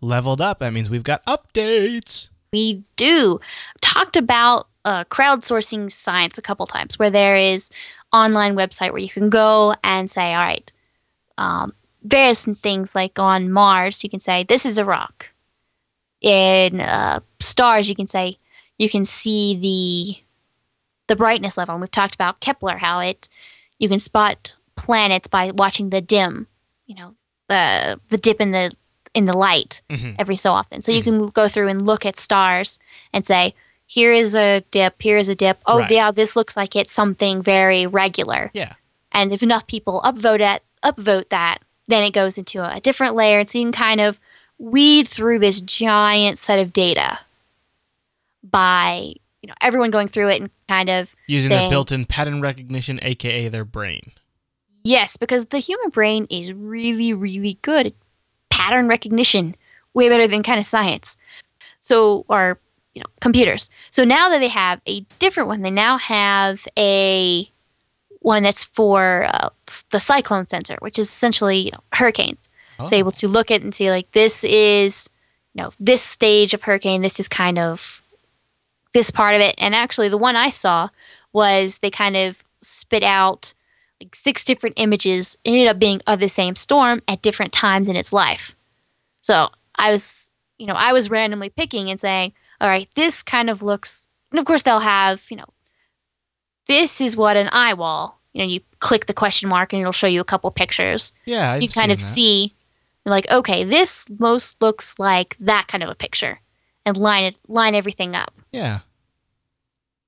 leveled 0.01 0.41
up. 0.41 0.59
That 0.59 0.73
means 0.73 0.89
we've 0.89 1.03
got 1.03 1.25
updates. 1.25 2.29
We 2.51 2.83
do. 2.95 3.39
Talked 3.79 4.17
about 4.17 4.67
uh, 4.85 5.05
crowdsourcing 5.05 5.91
science 5.91 6.37
a 6.37 6.41
couple 6.41 6.65
times, 6.65 6.99
where 6.99 7.09
there 7.09 7.35
is 7.35 7.69
online 8.13 8.55
website 8.55 8.91
where 8.91 9.01
you 9.01 9.09
can 9.09 9.29
go 9.29 9.73
and 9.83 10.09
say, 10.09 10.33
all 10.33 10.45
right, 10.45 10.71
um, 11.37 11.73
various 12.03 12.45
things 12.45 12.95
like 12.95 13.19
on 13.19 13.51
Mars, 13.51 14.03
you 14.03 14.09
can 14.09 14.19
say 14.19 14.43
this 14.43 14.65
is 14.65 14.77
a 14.77 14.85
rock. 14.85 15.29
In 16.21 16.79
uh, 16.81 17.19
stars, 17.39 17.89
you 17.89 17.95
can 17.95 18.07
say 18.07 18.37
you 18.77 18.89
can 18.89 19.05
see 19.05 19.55
the 19.55 20.23
the 21.07 21.15
brightness 21.15 21.57
level. 21.57 21.75
And 21.75 21.81
we've 21.81 21.91
talked 21.91 22.15
about 22.15 22.39
Kepler, 22.39 22.77
how 22.77 22.99
it 22.99 23.29
you 23.77 23.87
can 23.87 23.99
spot 23.99 24.55
planets 24.75 25.27
by 25.27 25.51
watching 25.51 25.89
the 25.91 26.01
dim, 26.01 26.47
you 26.87 26.95
know, 26.95 27.13
the 27.49 27.99
the 28.09 28.17
dip 28.17 28.41
in 28.41 28.51
the 28.51 28.71
in 29.13 29.25
the 29.25 29.33
light 29.37 29.81
Mhm. 29.89 30.15
every 30.17 30.35
so 30.35 30.53
often. 30.53 30.81
So 30.81 30.91
you 30.91 31.03
can 31.03 31.27
go 31.27 31.47
through 31.47 31.67
and 31.69 31.85
look 31.85 32.05
at 32.05 32.17
stars 32.19 32.77
and 33.13 33.25
say, 33.25 33.53
here 33.87 34.11
is 34.13 34.35
a 34.35 34.61
dip, 34.71 35.01
here 35.01 35.17
is 35.17 35.29
a 35.29 35.35
dip. 35.35 35.59
Oh, 35.65 35.79
Right. 35.79 35.89
yeah, 35.91 36.11
this 36.11 36.35
looks 36.35 36.55
like 36.55 36.75
it's 36.75 36.93
something 36.93 37.41
very 37.41 37.87
regular. 37.87 38.51
Yeah. 38.53 38.73
And 39.11 39.31
if 39.33 39.41
enough 39.41 39.65
people 39.65 40.01
upvote 40.03 40.41
it, 40.41 40.61
upvote 40.83 41.29
that, 41.29 41.59
then 41.87 42.03
it 42.03 42.11
goes 42.11 42.37
into 42.37 42.63
a 42.63 42.79
different 42.81 43.15
layer. 43.15 43.39
And 43.39 43.49
so 43.49 43.57
you 43.57 43.65
can 43.65 43.71
kind 43.71 44.01
of 44.01 44.19
weed 44.59 45.07
through 45.07 45.39
this 45.39 45.61
giant 45.61 46.37
set 46.37 46.59
of 46.59 46.73
data 46.73 47.19
by 48.43 49.13
you 49.41 49.47
know 49.47 49.53
everyone 49.61 49.91
going 49.91 50.07
through 50.07 50.29
it 50.29 50.41
and 50.41 50.49
kind 50.67 50.89
of 50.89 51.15
Using 51.27 51.49
their 51.49 51.69
built-in 51.69 52.05
pattern 52.05 52.41
recognition, 52.41 52.99
aka 53.01 53.47
their 53.47 53.65
brain. 53.65 54.11
Yes, 54.83 55.17
because 55.17 55.47
the 55.47 55.59
human 55.59 55.89
brain 55.89 56.27
is 56.29 56.53
really, 56.53 57.13
really 57.13 57.57
good 57.61 57.87
at 57.87 57.93
pattern 58.49 58.87
recognition, 58.87 59.55
way 59.93 60.07
better 60.09 60.27
than 60.27 60.43
kind 60.43 60.59
of 60.59 60.65
science. 60.65 61.17
So, 61.79 62.25
or 62.29 62.59
you 62.97 63.03
know, 63.03 63.09
computers. 63.21 63.69
So 63.91 64.03
now 64.03 64.27
that 64.29 64.39
they 64.39 64.47
have 64.47 64.81
a 64.87 65.01
different 65.19 65.49
one, 65.49 65.61
they 65.61 65.69
now 65.69 65.99
have 65.99 66.67
a 66.75 67.47
one 68.21 68.41
that's 68.41 68.63
for 68.63 69.29
uh, 69.31 69.49
the 69.91 69.99
Cyclone 69.99 70.47
Center, 70.47 70.77
which 70.79 70.97
is 70.97 71.05
essentially 71.05 71.57
you 71.57 71.71
know, 71.71 71.83
hurricanes. 71.93 72.49
Oh. 72.79 72.87
So 72.87 72.95
able 72.95 73.11
to 73.11 73.27
look 73.27 73.51
at 73.51 73.61
and 73.61 73.75
see 73.75 73.91
like 73.91 74.11
this 74.13 74.43
is, 74.43 75.07
you 75.53 75.61
know, 75.61 75.71
this 75.79 76.01
stage 76.01 76.55
of 76.55 76.63
hurricane. 76.63 77.03
This 77.03 77.19
is 77.19 77.27
kind 77.27 77.59
of 77.59 78.01
this 78.95 79.11
part 79.11 79.35
of 79.35 79.41
it. 79.41 79.53
And 79.59 79.75
actually, 79.75 80.09
the 80.09 80.17
one 80.17 80.35
I 80.35 80.49
saw 80.49 80.89
was 81.31 81.77
they 81.77 81.91
kind 81.91 82.17
of 82.17 82.43
spit 82.61 83.03
out 83.03 83.53
like 84.01 84.15
six 84.15 84.43
different 84.43 84.79
images 84.79 85.37
ended 85.45 85.67
up 85.67 85.77
being 85.77 86.01
of 86.07 86.19
the 86.19 86.29
same 86.29 86.55
storm 86.55 87.03
at 87.07 87.21
different 87.21 87.53
times 87.53 87.87
in 87.87 87.95
its 87.95 88.11
life. 88.11 88.55
So 89.21 89.49
I 89.75 89.91
was, 89.91 90.33
you 90.57 90.65
know, 90.65 90.73
I 90.73 90.93
was 90.93 91.11
randomly 91.11 91.49
picking 91.51 91.91
and 91.91 91.99
saying, 91.99 92.33
all 92.59 92.69
right, 92.69 92.89
this 92.95 93.23
kind 93.23 93.49
of 93.49 93.61
looks, 93.61 94.07
and 94.31 94.39
of 94.39 94.45
course 94.45 94.63
they'll 94.63 94.79
have, 94.79 95.23
you 95.29 95.37
know, 95.37 95.47
this 96.67 96.99
is 96.99 97.15
what 97.15 97.37
an 97.37 97.49
eye 97.51 97.73
wall. 97.73 98.19
You 98.33 98.43
know, 98.43 98.49
you 98.49 98.61
click 98.79 99.05
the 99.05 99.13
question 99.13 99.49
mark 99.49 99.73
and 99.73 99.79
it'll 99.79 99.91
show 99.91 100.07
you 100.07 100.21
a 100.21 100.25
couple 100.25 100.51
pictures. 100.51 101.13
Yeah, 101.25 101.53
so 101.53 101.61
you 101.61 101.67
I've 101.67 101.73
kind 101.73 101.91
of 101.91 101.99
that. 101.99 102.03
see, 102.03 102.53
you're 103.05 103.11
like, 103.11 103.29
okay, 103.31 103.63
this 103.63 104.05
most 104.19 104.61
looks 104.61 104.99
like 104.99 105.35
that 105.39 105.67
kind 105.67 105.83
of 105.83 105.89
a 105.89 105.95
picture, 105.95 106.39
and 106.85 106.97
line 106.97 107.23
it, 107.23 107.35
line 107.47 107.75
everything 107.75 108.15
up. 108.15 108.33
Yeah. 108.51 108.79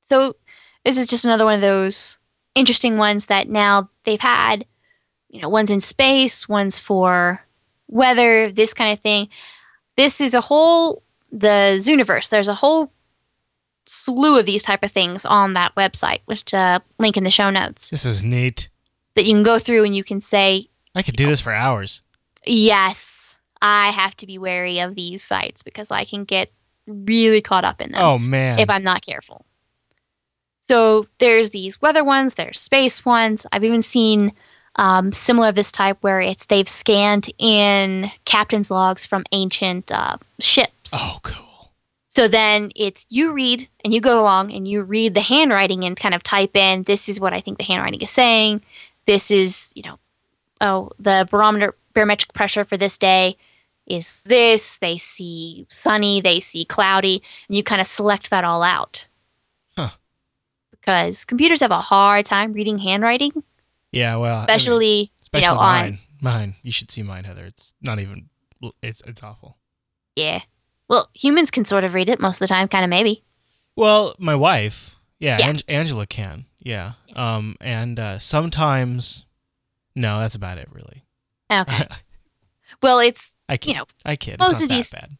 So 0.03 0.35
this 0.83 0.97
is 0.97 1.07
just 1.07 1.25
another 1.25 1.45
one 1.45 1.55
of 1.55 1.61
those 1.61 2.19
interesting 2.55 2.97
ones 2.97 3.27
that 3.27 3.47
now 3.47 3.89
they've 4.05 4.19
had, 4.19 4.65
you 5.29 5.39
know, 5.41 5.49
one's 5.49 5.69
in 5.69 5.79
space, 5.79 6.49
one's 6.49 6.79
for 6.79 7.45
weather, 7.87 8.51
this 8.51 8.73
kind 8.73 8.91
of 8.91 8.99
thing. 8.99 9.29
This 9.97 10.19
is 10.19 10.33
a 10.33 10.41
whole 10.41 11.03
the 11.31 11.77
Zooniverse. 11.79 12.29
There's 12.29 12.47
a 12.47 12.55
whole 12.55 12.91
slew 13.85 14.37
of 14.39 14.45
these 14.45 14.63
type 14.63 14.83
of 14.83 14.91
things 14.91 15.25
on 15.25 15.53
that 15.53 15.73
website, 15.75 16.19
which 16.25 16.53
uh, 16.53 16.79
link 16.97 17.17
in 17.17 17.23
the 17.23 17.31
show 17.31 17.49
notes 17.49 17.89
This 17.89 18.05
is 18.05 18.23
neat. 18.23 18.69
that 19.15 19.25
you 19.25 19.33
can 19.33 19.43
go 19.43 19.57
through 19.59 19.83
and 19.83 19.95
you 19.95 20.03
can 20.03 20.21
say, 20.21 20.69
I 20.95 21.01
could 21.01 21.15
do 21.15 21.27
this 21.27 21.41
for 21.41 21.51
hours. 21.53 22.01
yes, 22.45 23.37
I 23.61 23.89
have 23.89 24.15
to 24.17 24.25
be 24.27 24.37
wary 24.37 24.79
of 24.79 24.95
these 24.95 25.23
sites 25.23 25.63
because 25.63 25.91
I 25.91 26.05
can 26.05 26.23
get 26.23 26.51
really 26.87 27.41
caught 27.41 27.65
up 27.65 27.81
in 27.81 27.91
them. 27.91 28.01
Oh 28.01 28.17
man. 28.17 28.57
if 28.59 28.69
I'm 28.69 28.83
not 28.83 29.01
careful. 29.05 29.45
So 30.61 31.07
there's 31.17 31.49
these 31.49 31.81
weather 31.81 32.03
ones, 32.03 32.35
there's 32.35 32.59
space 32.59 33.03
ones. 33.03 33.45
I've 33.51 33.63
even 33.63 33.81
seen 33.81 34.33
um, 34.79 35.11
similar 35.11 35.49
of 35.49 35.55
this 35.55 35.73
type 35.73 35.97
where 35.99 36.21
it's 36.21 36.45
they've 36.45 36.67
scanned 36.67 37.29
in 37.37 38.09
captain's 38.23 38.71
logs 38.71 39.05
from 39.05 39.25
ancient 39.33 39.91
uh, 39.91 40.15
ships. 40.39 40.91
oh 40.93 41.19
cool. 41.21 41.73
So 42.07 42.29
then 42.29 42.71
it's 42.77 43.05
you 43.09 43.33
read 43.33 43.67
and 43.83 43.93
you 43.93 43.99
go 43.99 44.21
along 44.21 44.53
and 44.53 44.65
you 44.65 44.81
read 44.81 45.15
the 45.15 45.21
handwriting 45.21 45.83
and 45.83 45.97
kind 45.97 46.15
of 46.15 46.23
type 46.23 46.55
in 46.55 46.83
this 46.83 47.09
is 47.09 47.19
what 47.19 47.33
I 47.33 47.41
think 47.41 47.57
the 47.57 47.65
handwriting 47.65 48.01
is 48.01 48.09
saying. 48.09 48.61
This 49.05 49.29
is 49.29 49.73
you 49.75 49.83
know 49.83 49.99
oh 50.61 50.91
the 50.97 51.27
barometer 51.29 51.75
barometric 51.93 52.33
pressure 52.33 52.63
for 52.63 52.77
this 52.77 52.97
day 52.97 53.35
is 53.85 54.23
this. 54.23 54.77
They 54.77 54.97
see 54.97 55.65
sunny, 55.67 56.21
they 56.21 56.39
see 56.39 56.63
cloudy, 56.63 57.21
and 57.49 57.57
you 57.57 57.63
kind 57.63 57.81
of 57.81 57.87
select 57.87 58.29
that 58.29 58.45
all 58.45 58.63
out. 58.63 59.07
Huh. 59.75 59.89
Because 60.71 61.25
computers 61.25 61.59
have 61.59 61.71
a 61.71 61.81
hard 61.81 62.25
time 62.25 62.53
reading 62.53 62.77
handwriting, 62.77 63.43
Yeah, 63.91 64.15
well, 64.17 64.31
I 64.33 64.35
mean, 64.35 64.41
especially, 64.43 65.11
especially 65.21 65.45
you 65.47 65.51
know 65.53 65.59
mine. 65.59 65.85
on 65.85 65.99
Mine. 66.21 66.55
You 66.63 66.71
should 66.71 66.91
see 66.91 67.01
mine, 67.01 67.23
Heather. 67.23 67.45
It's 67.45 67.73
not 67.81 67.99
even. 67.99 68.29
It's 68.81 69.01
it's 69.07 69.23
awful. 69.23 69.57
yeah. 70.15 70.41
Well, 70.89 71.09
humans 71.13 71.51
can 71.51 71.65
sort 71.65 71.83
of 71.83 71.93
read 71.93 72.09
it 72.09 72.19
most 72.19 72.37
of 72.37 72.39
the 72.39 72.47
time, 72.47 72.67
kind 72.67 72.83
of 72.83 72.89
maybe. 72.89 73.23
Well, 73.75 74.15
my 74.17 74.33
wife, 74.35 74.95
yeah, 75.19 75.37
Yeah. 75.39 75.47
Ang- 75.49 75.61
Angela 75.67 76.07
can, 76.07 76.45
yeah. 76.59 76.93
Um, 77.15 77.55
and 77.61 77.99
uh, 77.99 78.17
sometimes, 78.17 79.25
no, 79.95 80.19
that's 80.19 80.33
about 80.35 80.57
it, 80.57 80.67
really. 80.71 81.03
Okay. 81.51 81.85
Well, 82.81 82.99
it's 82.99 83.35
I 83.49 83.57
kid. 83.57 83.71
you 83.71 83.77
know 83.77 83.85
I 84.05 84.15
kid. 84.15 84.39
most 84.39 84.61
of 84.61 84.69
these- 84.69 84.89
bad. 84.91 85.17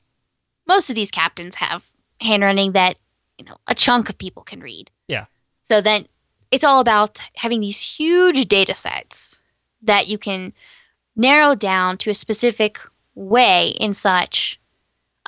most 0.68 0.90
of 0.90 0.96
these 0.96 1.12
captains 1.12 1.56
have 1.56 1.90
handwriting 2.22 2.72
that 2.74 2.98
you 3.38 3.44
know 3.46 3.58
a 3.68 3.76
chunk 3.76 4.08
of 4.10 4.18
people 4.18 4.44
can 4.44 4.60
read. 4.62 4.92
Yeah. 5.08 5.26
So 5.62 5.82
then 5.82 6.08
it's 6.52 6.64
all 6.64 6.80
about 6.80 7.20
having 7.36 7.60
these 7.60 7.98
huge 7.98 8.48
data 8.48 8.74
sets 8.74 9.42
that 9.82 10.08
you 10.08 10.18
can 10.18 10.54
narrow 11.16 11.56
down 11.56 11.98
to 11.98 12.10
a 12.10 12.14
specific 12.14 12.80
way 13.16 13.70
in 13.80 13.94
such 13.94 14.60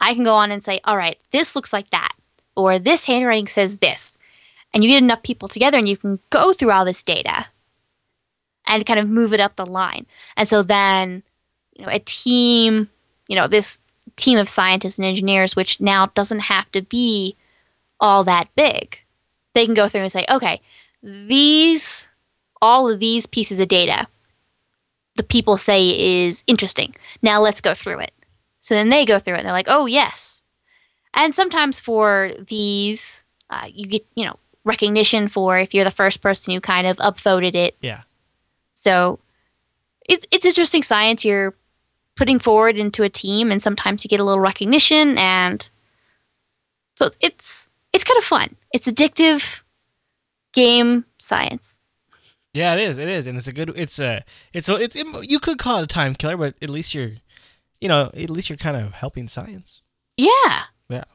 I 0.02 0.16
can 0.16 0.24
go 0.24 0.34
on 0.34 0.52
and 0.52 0.64
say, 0.64 0.82
all 0.84 0.98
right, 0.98 1.20
this 1.32 1.56
looks 1.56 1.72
like 1.72 1.92
that, 1.92 2.14
or 2.56 2.80
this 2.80 3.06
handwriting 3.06 3.48
says 3.48 3.78
this. 3.78 4.18
And 4.74 4.84
you 4.84 4.90
get 4.90 5.04
enough 5.04 5.22
people 5.22 5.48
together 5.48 5.78
and 5.78 5.88
you 5.88 5.96
can 5.96 6.20
go 6.30 6.54
through 6.54 6.72
all 6.72 6.86
this 6.86 7.04
data 7.04 7.48
and 8.66 8.86
kind 8.86 9.00
of 9.00 9.10
move 9.10 9.34
it 9.34 9.40
up 9.40 9.56
the 9.56 9.66
line. 9.66 10.06
And 10.36 10.48
so 10.48 10.64
then, 10.64 11.24
you 11.78 11.86
know, 11.86 11.92
a 11.92 12.00
team, 12.00 12.90
you 13.28 13.36
know, 13.36 13.48
this 13.48 13.80
team 14.16 14.38
of 14.38 14.50
scientists 14.50 14.98
and 14.98 15.06
engineers, 15.06 15.56
which 15.56 15.80
now 15.80 16.08
doesn't 16.08 16.40
have 16.40 16.72
to 16.72 16.82
be 16.82 17.36
all 18.00 18.24
that 18.24 18.50
big. 18.56 19.00
They 19.54 19.66
can 19.66 19.76
go 19.76 19.88
through 19.88 20.02
and 20.02 20.12
say, 20.12 20.26
okay, 20.30 20.62
these, 21.02 22.08
all 22.62 22.90
of 22.90 23.00
these 23.00 23.26
pieces 23.26 23.60
of 23.60 23.68
data, 23.68 24.08
the 25.16 25.24
people 25.24 25.58
say 25.58 26.26
is 26.26 26.44
interesting. 26.48 26.96
Now 27.22 27.42
let's 27.42 27.62
go 27.62 27.74
through 27.74 28.00
it. 28.00 28.14
So 28.60 28.76
then 28.76 28.90
they 28.90 29.06
go 29.06 29.20
through 29.20 29.36
it 29.36 29.38
and 29.40 29.46
they're 29.46 29.54
like, 29.54 29.68
oh, 29.70 29.86
yes. 29.86 30.44
And 31.14 31.34
sometimes 31.34 31.80
for 31.80 32.32
these, 32.48 33.24
uh, 33.50 33.68
you 33.72 33.88
get, 33.88 34.06
you 34.16 34.26
know, 34.26 34.38
recognition 34.64 35.28
for 35.28 35.58
if 35.58 35.74
you're 35.74 35.84
the 35.84 35.92
first 35.92 36.22
person 36.22 36.54
who 36.54 36.62
kind 36.62 36.88
of 36.88 36.98
upvoted 36.98 37.56
it. 37.56 37.76
Yeah. 37.82 38.02
So 38.76 39.20
it's, 40.08 40.26
it's 40.32 40.46
interesting 40.46 40.84
science 40.84 41.26
you're 41.26 41.56
putting 42.16 42.40
forward 42.40 42.78
into 42.78 43.04
a 43.04 43.10
team, 43.10 43.52
and 43.52 43.62
sometimes 43.62 44.04
you 44.04 44.10
get 44.10 44.20
a 44.20 44.24
little 44.24 44.42
recognition, 44.42 45.18
and 45.18 45.70
so 46.96 47.10
it's 47.20 47.68
it's 47.94 48.04
kind 48.04 48.18
of 48.18 48.24
fun. 48.24 48.56
It's 48.74 48.88
addictive 48.88 49.61
game 50.54 51.06
science. 51.18 51.80
Yeah, 52.54 52.74
it 52.74 52.82
is. 52.82 52.98
It 52.98 53.08
is, 53.08 53.28
and 53.28 53.38
it's 53.38 53.48
a 53.48 53.54
good. 53.54 53.72
It's 53.76 53.98
a. 54.00 54.24
It's 54.54 54.68
a. 54.68 54.76
It's. 54.76 54.96
It, 54.96 55.08
you 55.30 55.40
could 55.40 55.58
call 55.58 55.80
it 55.80 55.84
a 55.84 55.88
time 55.88 56.16
killer, 56.16 56.36
but 56.36 56.56
at 56.62 56.70
least 56.70 56.94
you're, 56.94 57.12
you 57.80 57.88
know, 57.88 58.12
at 58.14 58.30
least 58.30 58.50
you're 58.50 58.58
kind 58.58 58.76
of 58.76 58.92
helping 58.94 59.28
science. 59.30 59.82
Yeah. 60.18 60.64
Yeah. 60.90 61.06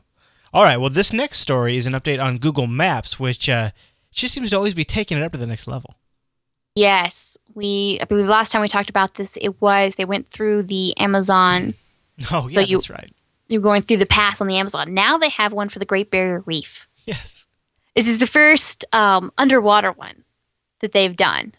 All 0.54 0.62
right. 0.62 0.78
Well, 0.78 0.88
this 0.88 1.12
next 1.12 1.40
story 1.40 1.76
is 1.76 1.86
an 1.86 1.92
update 1.92 2.22
on 2.24 2.38
Google 2.38 2.66
Maps, 2.66 3.20
which 3.20 3.50
uh, 3.50 3.70
just 4.10 4.32
seems 4.32 4.48
to 4.50 4.56
always 4.56 4.72
be 4.72 4.84
taking 4.84 5.18
it 5.18 5.22
up 5.22 5.32
to 5.32 5.38
the 5.38 5.46
next 5.46 5.66
level. 5.66 5.96
Yes. 6.74 7.36
We 7.54 7.98
I 8.00 8.04
believe 8.04 8.26
last 8.26 8.52
time 8.52 8.62
we 8.62 8.68
talked 8.68 8.90
about 8.90 9.14
this, 9.14 9.36
it 9.40 9.60
was 9.60 9.94
they 9.96 10.04
went 10.04 10.28
through 10.28 10.64
the 10.64 10.96
Amazon. 10.98 11.74
Oh, 12.32 12.48
So 12.48 12.60
yeah, 12.60 12.66
you- 12.66 12.78
that's 12.78 12.88
right. 12.88 13.12
Were 13.50 13.58
going 13.58 13.82
through 13.82 13.98
the 13.98 14.06
pass 14.06 14.40
on 14.40 14.46
the 14.46 14.56
Amazon. 14.56 14.94
Now 14.94 15.18
they 15.18 15.28
have 15.28 15.52
one 15.52 15.68
for 15.68 15.78
the 15.78 15.84
Great 15.84 16.10
Barrier 16.10 16.42
Reef. 16.46 16.88
Yes. 17.04 17.45
This 17.96 18.08
is 18.08 18.18
the 18.18 18.26
first 18.26 18.84
um, 18.92 19.32
underwater 19.38 19.90
one 19.90 20.24
that 20.80 20.92
they've 20.92 21.16
done. 21.16 21.54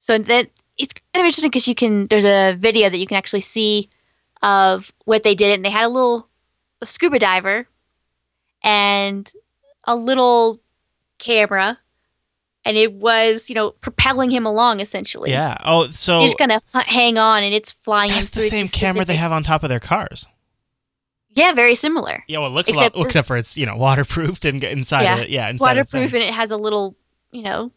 So 0.00 0.18
that 0.18 0.50
it's 0.76 0.92
kind 0.92 1.22
of 1.22 1.26
interesting 1.26 1.50
because 1.50 1.68
you 1.68 1.74
can. 1.76 2.06
There's 2.06 2.24
a 2.24 2.54
video 2.54 2.90
that 2.90 2.98
you 2.98 3.06
can 3.06 3.16
actually 3.16 3.40
see 3.40 3.88
of 4.42 4.92
what 5.04 5.22
they 5.22 5.34
did, 5.34 5.54
and 5.54 5.64
they 5.64 5.70
had 5.70 5.84
a 5.84 5.88
little 5.88 6.28
a 6.82 6.86
scuba 6.86 7.18
diver 7.18 7.68
and 8.62 9.30
a 9.84 9.94
little 9.94 10.60
camera, 11.18 11.78
and 12.64 12.76
it 12.76 12.92
was 12.92 13.48
you 13.48 13.54
know 13.54 13.70
propelling 13.70 14.30
him 14.30 14.44
along 14.44 14.80
essentially. 14.80 15.30
Yeah. 15.30 15.56
Oh, 15.64 15.88
so 15.90 16.26
kind 16.36 16.52
of 16.52 16.62
hang 16.72 17.16
on, 17.16 17.44
and 17.44 17.54
it's 17.54 17.72
flying 17.72 18.10
that's 18.10 18.30
the 18.30 18.40
same 18.42 18.66
camera 18.66 19.04
they 19.04 19.16
have 19.16 19.32
on 19.32 19.44
top 19.44 19.62
of 19.62 19.68
their 19.68 19.80
cars. 19.80 20.26
Yeah, 21.38 21.52
very 21.52 21.74
similar. 21.74 22.24
Yeah. 22.28 22.38
Well, 22.38 22.48
it 22.50 22.54
looks 22.54 22.68
Except 22.68 22.94
a 22.94 22.98
lot, 22.98 23.06
except 23.06 23.28
for 23.28 23.36
it's 23.36 23.56
you 23.56 23.66
know 23.66 23.76
waterproofed 23.76 24.44
and 24.44 24.62
inside 24.64 25.02
Yeah. 25.04 25.14
of 25.14 25.20
it. 25.20 25.30
Yeah. 25.30 25.48
Inside 25.48 25.78
of 25.78 25.88
the 25.90 25.96
waterproof 25.98 26.14
and 26.14 26.22
it 26.22 26.34
has 26.34 26.50
a 26.50 26.56
little 26.56 26.96
you 27.30 27.42
know 27.42 27.70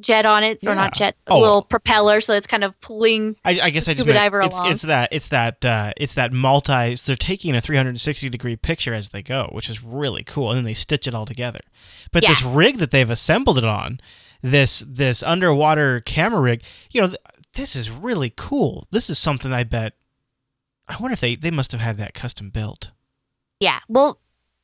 jet 0.00 0.24
on 0.26 0.44
it 0.44 0.62
or 0.64 0.68
Yeah. 0.70 0.74
not 0.74 0.94
jet 0.94 1.16
a 1.26 1.32
Oh. 1.32 1.40
little 1.40 1.60
propeller 1.62 2.20
so 2.20 2.32
it's 2.32 2.46
kind 2.46 2.62
of 2.62 2.80
pulling 2.80 3.34
I, 3.44 3.58
I 3.60 3.70
guess 3.70 3.88
I 3.88 3.94
just 3.94 4.06
meant 4.06 4.16
diver 4.16 4.40
it's, 4.42 4.56
along. 4.56 4.70
it's 4.72 4.82
that 4.82 5.08
it's 5.10 5.26
that 5.28 5.64
uh, 5.64 5.92
it's 5.96 6.14
that 6.14 6.32
multi. 6.32 6.94
So 6.94 7.04
They're 7.06 7.16
taking 7.16 7.56
a 7.56 7.60
360 7.60 8.28
degree 8.30 8.54
picture 8.56 8.94
as 8.94 9.08
they 9.08 9.22
go, 9.22 9.48
which 9.52 9.68
is 9.68 9.82
really 9.82 10.22
cool, 10.22 10.50
and 10.50 10.58
then 10.58 10.64
they 10.64 10.74
stitch 10.74 11.06
it 11.08 11.14
all 11.14 11.26
together. 11.26 11.60
But 12.12 12.22
Yeah. 12.22 12.28
this 12.28 12.44
rig 12.44 12.78
that 12.78 12.92
they've 12.92 13.10
assembled 13.10 13.58
it 13.58 13.64
on, 13.64 14.00
this 14.40 14.84
this 14.86 15.22
underwater 15.24 16.00
camera 16.00 16.40
rig, 16.40 16.62
you 16.92 17.00
know, 17.00 17.08
th- 17.08 17.18
this 17.54 17.74
is 17.74 17.90
really 17.90 18.32
cool. 18.36 18.86
This 18.92 19.10
is 19.10 19.18
something 19.18 19.52
I 19.52 19.64
bet. 19.64 19.94
I 20.86 20.96
wonder 21.00 21.14
if 21.14 21.20
they 21.20 21.34
they 21.34 21.50
must 21.50 21.72
have 21.72 21.80
had 21.80 21.96
that 21.96 22.14
custom 22.14 22.50
built. 22.50 22.92
Yeah 23.60 23.80
well 23.88 24.18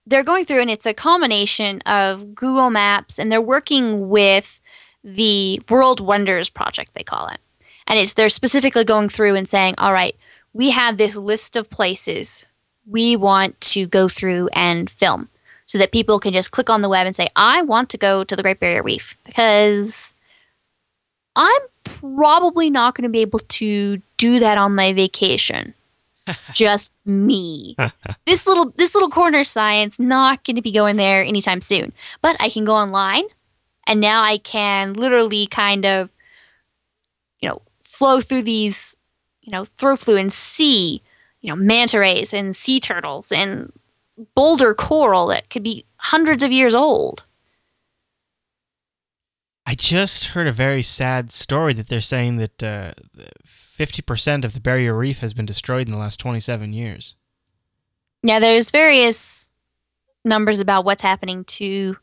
they're 0.06 0.24
going 0.24 0.44
through 0.44 0.60
and 0.60 0.70
it's 0.70 0.86
a 0.86 0.94
combination 0.94 1.80
of 1.82 2.34
google 2.34 2.70
maps 2.70 3.18
and 3.18 3.30
they're 3.30 3.40
working 3.40 4.08
with 4.08 4.60
the 5.04 5.60
world 5.68 6.00
wonders 6.00 6.48
project 6.48 6.92
they 6.94 7.02
call 7.02 7.28
it. 7.28 7.38
And 7.86 7.98
it's 7.98 8.14
they're 8.14 8.30
specifically 8.30 8.84
going 8.84 9.10
through 9.10 9.34
and 9.34 9.48
saying 9.48 9.74
all 9.76 9.92
right 9.92 10.16
we 10.54 10.70
have 10.70 10.96
this 10.96 11.16
list 11.16 11.56
of 11.56 11.68
places 11.68 12.46
we 12.86 13.16
want 13.16 13.60
to 13.60 13.86
go 13.86 14.08
through 14.08 14.48
and 14.54 14.88
film 14.88 15.28
so 15.66 15.78
that 15.78 15.92
people 15.92 16.18
can 16.18 16.32
just 16.32 16.50
click 16.50 16.70
on 16.70 16.80
the 16.80 16.88
web 16.88 17.06
and 17.06 17.14
say 17.14 17.28
i 17.36 17.60
want 17.60 17.90
to 17.90 17.98
go 17.98 18.24
to 18.24 18.34
the 18.34 18.42
great 18.42 18.60
barrier 18.60 18.82
reef 18.82 19.16
because 19.24 20.14
i'm 21.36 21.60
probably 21.84 22.70
not 22.70 22.94
going 22.94 23.02
to 23.02 23.08
be 23.10 23.20
able 23.20 23.40
to 23.40 24.00
do 24.16 24.38
that 24.38 24.56
on 24.56 24.74
my 24.74 24.92
vacation 24.92 25.74
just 26.52 26.92
me. 27.04 27.76
This 28.26 28.46
little 28.46 28.72
this 28.76 28.94
little 28.94 29.10
corner 29.10 29.44
science 29.44 29.98
not 29.98 30.44
going 30.44 30.56
to 30.56 30.62
be 30.62 30.72
going 30.72 30.96
there 30.96 31.22
anytime 31.22 31.60
soon. 31.60 31.92
But 32.22 32.36
i 32.40 32.48
can 32.48 32.64
go 32.64 32.74
online 32.74 33.24
and 33.86 34.00
now 34.00 34.22
i 34.22 34.38
can 34.38 34.94
literally 34.94 35.46
kind 35.46 35.84
of 35.84 36.10
you 37.40 37.48
know 37.48 37.60
flow 37.82 38.20
through 38.20 38.42
these 38.42 38.96
you 39.42 39.52
know 39.52 39.64
throw 39.64 39.96
through 39.96 40.16
and 40.16 40.32
see 40.32 41.02
you 41.40 41.48
know 41.48 41.56
manta 41.56 41.98
rays 41.98 42.32
and 42.32 42.56
sea 42.56 42.80
turtles 42.80 43.30
and 43.30 43.72
boulder 44.34 44.74
coral 44.74 45.26
that 45.26 45.50
could 45.50 45.62
be 45.62 45.84
hundreds 45.96 46.42
of 46.42 46.52
years 46.52 46.74
old. 46.74 47.24
I 49.66 49.74
just 49.74 50.26
heard 50.26 50.46
a 50.46 50.52
very 50.52 50.82
sad 50.82 51.32
story 51.32 51.72
that 51.74 51.88
they're 51.88 52.00
saying 52.02 52.36
that 52.36 52.62
uh, 52.62 52.92
50% 53.76 54.44
of 54.44 54.54
the 54.54 54.60
barrier 54.60 54.94
reef 54.94 55.18
has 55.18 55.34
been 55.34 55.46
destroyed 55.46 55.86
in 55.86 55.92
the 55.92 55.98
last 55.98 56.20
27 56.20 56.72
years. 56.72 57.16
yeah 58.22 58.38
there's 58.38 58.70
various 58.70 59.50
numbers 60.24 60.60
about 60.60 60.84
what's 60.84 61.02
happening 61.02 61.44
to 61.44 61.96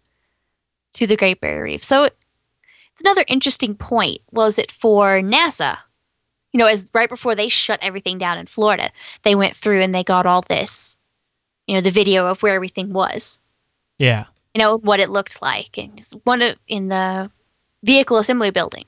to 0.93 1.07
the 1.07 1.15
great 1.15 1.39
barrier 1.39 1.63
reef. 1.63 1.83
So 1.83 2.03
it's 2.03 3.01
another 3.01 3.23
interesting 3.27 3.75
point 3.75 4.19
was 4.31 4.59
it 4.59 4.71
for 4.71 5.21
nasa. 5.21 5.77
You 6.51 6.57
know 6.57 6.67
as 6.67 6.89
right 6.93 7.07
before 7.09 7.33
they 7.33 7.47
shut 7.47 7.79
everything 7.81 8.17
down 8.17 8.37
in 8.37 8.45
florida 8.45 8.91
they 9.23 9.35
went 9.35 9.55
through 9.55 9.81
and 9.81 9.95
they 9.95 10.03
got 10.03 10.25
all 10.25 10.41
this 10.41 10.97
you 11.65 11.73
know 11.73 11.81
the 11.81 11.89
video 11.91 12.27
of 12.27 12.43
where 12.43 12.53
everything 12.55 12.91
was. 12.91 13.39
Yeah. 13.97 14.25
you 14.53 14.59
know 14.59 14.77
what 14.77 14.99
it 14.99 15.09
looked 15.09 15.41
like. 15.41 15.77
And 15.77 16.05
one 16.25 16.41
of 16.41 16.57
in 16.67 16.89
the 16.89 17.31
vehicle 17.83 18.17
assembly 18.17 18.51
building 18.51 18.85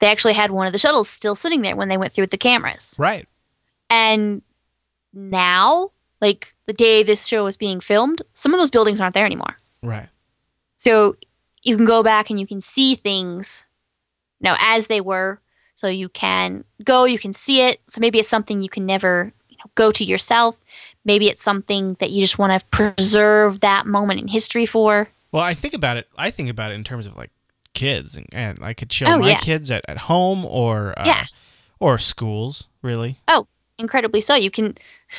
they 0.00 0.08
actually 0.08 0.32
had 0.34 0.50
one 0.50 0.66
of 0.66 0.72
the 0.72 0.78
shuttles 0.78 1.08
still 1.08 1.34
sitting 1.34 1.62
there 1.62 1.76
when 1.76 1.88
they 1.88 1.96
went 1.96 2.12
through 2.12 2.22
with 2.24 2.30
the 2.30 2.36
cameras 2.38 2.96
Right. 2.98 3.26
and 3.88 4.42
now, 5.12 5.90
like 6.20 6.54
the 6.66 6.72
day 6.72 7.02
this 7.02 7.26
show 7.26 7.44
was 7.44 7.56
being 7.56 7.80
filmed, 7.80 8.22
some 8.32 8.54
of 8.54 8.60
those 8.60 8.70
buildings 8.70 9.00
aren't 9.00 9.14
there 9.14 9.26
anymore. 9.26 9.56
Right. 9.82 10.08
So 10.76 11.16
you 11.62 11.76
can 11.76 11.84
go 11.84 12.02
back 12.02 12.30
and 12.30 12.38
you 12.38 12.46
can 12.46 12.60
see 12.60 12.94
things, 12.94 13.64
you 14.40 14.48
know, 14.48 14.56
as 14.60 14.86
they 14.86 15.00
were. 15.00 15.40
So 15.74 15.88
you 15.88 16.08
can 16.08 16.64
go, 16.84 17.04
you 17.06 17.18
can 17.18 17.32
see 17.32 17.62
it. 17.62 17.80
So 17.88 18.00
maybe 18.00 18.18
it's 18.20 18.28
something 18.28 18.60
you 18.62 18.68
can 18.68 18.86
never, 18.86 19.32
you 19.48 19.56
know, 19.56 19.70
go 19.74 19.90
to 19.90 20.04
yourself. 20.04 20.60
Maybe 21.04 21.28
it's 21.28 21.42
something 21.42 21.96
that 22.00 22.10
you 22.10 22.20
just 22.20 22.38
want 22.38 22.52
to 22.60 22.66
preserve 22.68 23.60
that 23.60 23.86
moment 23.86 24.20
in 24.20 24.28
history 24.28 24.66
for. 24.66 25.08
Well, 25.32 25.42
I 25.42 25.54
think 25.54 25.74
about 25.74 25.96
it. 25.96 26.06
I 26.16 26.30
think 26.30 26.48
about 26.50 26.70
it 26.70 26.74
in 26.74 26.84
terms 26.84 27.06
of 27.06 27.16
like 27.16 27.30
kids, 27.80 28.16
and, 28.16 28.26
and 28.32 28.58
I 28.62 28.74
could 28.74 28.92
show 28.92 29.06
Oh, 29.08 29.18
my 29.18 29.30
yeah. 29.30 29.38
kids 29.38 29.70
at, 29.70 29.84
at 29.88 29.98
home 29.98 30.44
or 30.46 30.92
uh, 30.98 31.04
Yeah. 31.06 31.24
or 31.78 31.98
schools. 31.98 32.66
Really, 32.82 33.16
Oh, 33.28 33.46
Incredibly 33.78 34.20
so. 34.20 34.34
You 34.34 34.50
can 34.50 34.76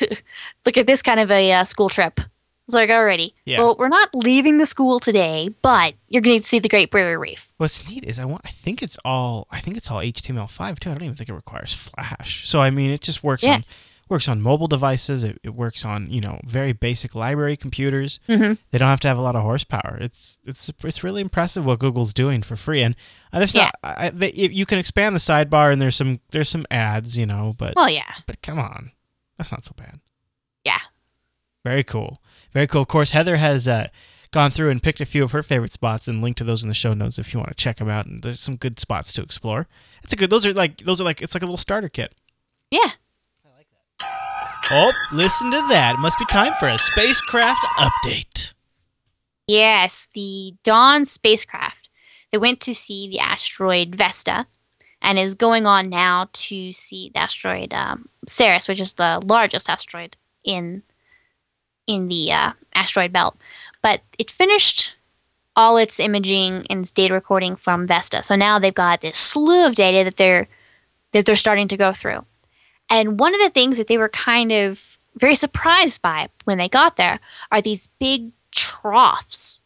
look 0.66 0.76
at 0.76 0.86
this 0.86 1.02
kind 1.02 1.18
of 1.20 1.30
a 1.30 1.52
uh, 1.52 1.64
school 1.64 1.88
trip. 1.88 2.20
It's 2.68 2.74
like, 2.76 2.90
already. 2.90 3.34
Yeah. 3.44 3.58
Well, 3.58 3.74
we're 3.76 3.88
not 3.88 4.08
leaving 4.14 4.58
the 4.58 4.66
school 4.66 5.00
today, 5.00 5.50
but 5.62 5.94
you're 6.08 6.22
going 6.22 6.38
to 6.40 6.46
see 6.46 6.60
the 6.60 6.68
Great 6.68 6.90
Barrier 6.92 7.18
Reef. 7.18 7.48
what's 7.58 7.88
neat 7.88 8.04
is 8.04 8.18
I 8.20 8.24
want. 8.24 8.42
I 8.44 8.50
think 8.50 8.82
it's 8.82 8.96
all. 9.04 9.46
I 9.50 9.58
think 9.60 9.76
it's 9.76 9.90
all 9.90 9.98
HTML5 9.98 10.78
too. 10.78 10.90
I 10.90 10.94
don't 10.94 11.02
even 11.02 11.16
think 11.16 11.28
it 11.28 11.34
requires 11.34 11.74
Flash. 11.74 12.48
So 12.48 12.60
I 12.60 12.70
mean, 12.70 12.90
it 12.92 13.00
just 13.00 13.24
works 13.24 13.42
Yeah. 13.42 13.54
on 13.56 13.64
works 14.12 14.28
on 14.28 14.40
mobile 14.40 14.68
devices. 14.68 15.24
It, 15.24 15.40
it 15.42 15.54
works 15.54 15.84
on 15.84 16.08
you 16.10 16.20
know 16.20 16.38
very 16.44 16.72
basic 16.72 17.14
library 17.14 17.56
computers. 17.56 18.20
Mhm. 18.28 18.58
They 18.70 18.78
don't 18.78 18.88
have 18.88 19.00
to 19.00 19.08
have 19.08 19.18
a 19.18 19.22
lot 19.22 19.34
of 19.34 19.42
horsepower. 19.42 19.98
It's 20.00 20.38
it's 20.44 20.70
it's 20.84 21.02
really 21.02 21.20
impressive 21.20 21.64
what 21.66 21.80
Google's 21.80 22.12
doing 22.12 22.42
for 22.42 22.54
free. 22.54 22.82
And 22.82 22.94
uh, 23.32 23.38
there's 23.40 23.54
Yeah. 23.54 23.70
not 23.82 23.98
I, 23.98 24.10
they, 24.10 24.32
you 24.32 24.66
can 24.66 24.78
expand 24.78 25.16
the 25.16 25.20
sidebar 25.20 25.72
and 25.72 25.82
there's 25.82 25.96
some 25.96 26.20
there's 26.30 26.48
some 26.48 26.64
ads, 26.70 27.18
you 27.18 27.26
know, 27.26 27.54
but 27.58 27.74
Well, 27.74 27.88
yeah. 27.90 28.14
but 28.26 28.40
come 28.42 28.58
on, 28.60 28.92
that's 29.38 29.50
not 29.50 29.64
so 29.64 29.72
bad. 29.76 29.98
Yeah. 30.64 30.78
Very 31.64 31.82
cool. 31.84 32.20
Very 32.52 32.66
cool. 32.66 32.82
Of 32.82 32.88
course, 32.88 33.12
Heather 33.12 33.36
has 33.36 33.66
uh, 33.66 33.88
gone 34.30 34.50
through 34.50 34.70
and 34.70 34.82
picked 34.82 35.00
a 35.00 35.04
few 35.06 35.22
of 35.24 35.32
her 35.32 35.42
favorite 35.42 35.72
spots 35.72 36.08
and 36.08 36.20
linked 36.22 36.38
to 36.38 36.44
those 36.44 36.62
in 36.62 36.68
the 36.68 36.74
show 36.74 36.92
notes 36.92 37.18
if 37.18 37.32
you 37.32 37.38
want 37.40 37.50
to 37.50 37.54
check 37.54 37.76
them 37.78 37.88
out. 37.88 38.06
And 38.06 38.22
there's 38.22 38.40
some 38.40 38.56
good 38.56 38.78
spots 38.80 39.12
to 39.14 39.22
explore. 39.22 39.68
It's 40.02 40.12
a 40.12 40.16
good. 40.16 40.28
Those 40.30 40.44
are 40.46 40.52
like 40.52 40.78
those 40.78 41.00
are 41.00 41.04
like 41.04 41.22
it's 41.22 41.34
like 41.34 41.42
a 41.42 41.46
little 41.46 41.56
starter 41.56 41.88
kit. 41.88 42.14
Yeah. 42.70 42.90
Oh, 44.70 44.92
listen 45.12 45.50
to 45.50 45.62
that! 45.68 45.94
It 45.96 46.00
must 46.00 46.18
be 46.18 46.24
time 46.26 46.52
for 46.58 46.68
a 46.68 46.78
spacecraft 46.78 47.64
update. 47.78 48.54
Yes, 49.46 50.08
the 50.14 50.54
Dawn 50.62 51.04
spacecraft 51.04 51.90
that 52.30 52.40
went 52.40 52.60
to 52.60 52.74
see 52.74 53.08
the 53.08 53.18
asteroid 53.18 53.94
Vesta 53.94 54.46
and 55.02 55.18
is 55.18 55.34
going 55.34 55.66
on 55.66 55.88
now 55.88 56.28
to 56.32 56.72
see 56.72 57.10
the 57.12 57.20
asteroid 57.20 57.74
um, 57.74 58.08
Ceres, 58.26 58.68
which 58.68 58.80
is 58.80 58.94
the 58.94 59.20
largest 59.24 59.68
asteroid 59.68 60.16
in 60.44 60.82
in 61.86 62.08
the 62.08 62.32
uh, 62.32 62.52
asteroid 62.74 63.12
belt. 63.12 63.36
But 63.82 64.02
it 64.18 64.30
finished 64.30 64.94
all 65.56 65.76
its 65.76 66.00
imaging 66.00 66.66
and 66.70 66.80
its 66.82 66.92
data 66.92 67.12
recording 67.12 67.56
from 67.56 67.86
Vesta. 67.86 68.22
So 68.22 68.36
now 68.36 68.58
they've 68.58 68.72
got 68.72 69.00
this 69.00 69.18
slew 69.18 69.66
of 69.66 69.74
data 69.74 70.04
that 70.04 70.16
they're 70.16 70.48
that 71.12 71.26
they're 71.26 71.36
starting 71.36 71.68
to 71.68 71.76
go 71.76 71.92
through. 71.92 72.24
And 72.92 73.18
one 73.18 73.34
of 73.34 73.40
the 73.40 73.48
things 73.48 73.78
that 73.78 73.86
they 73.88 73.96
were 73.96 74.10
kind 74.10 74.52
of 74.52 74.98
very 75.16 75.34
surprised 75.34 76.02
by 76.02 76.28
when 76.44 76.58
they 76.58 76.68
got 76.68 76.98
there 76.98 77.20
are 77.50 77.62
these 77.62 77.88
big 77.98 78.32
troughs 78.50 79.62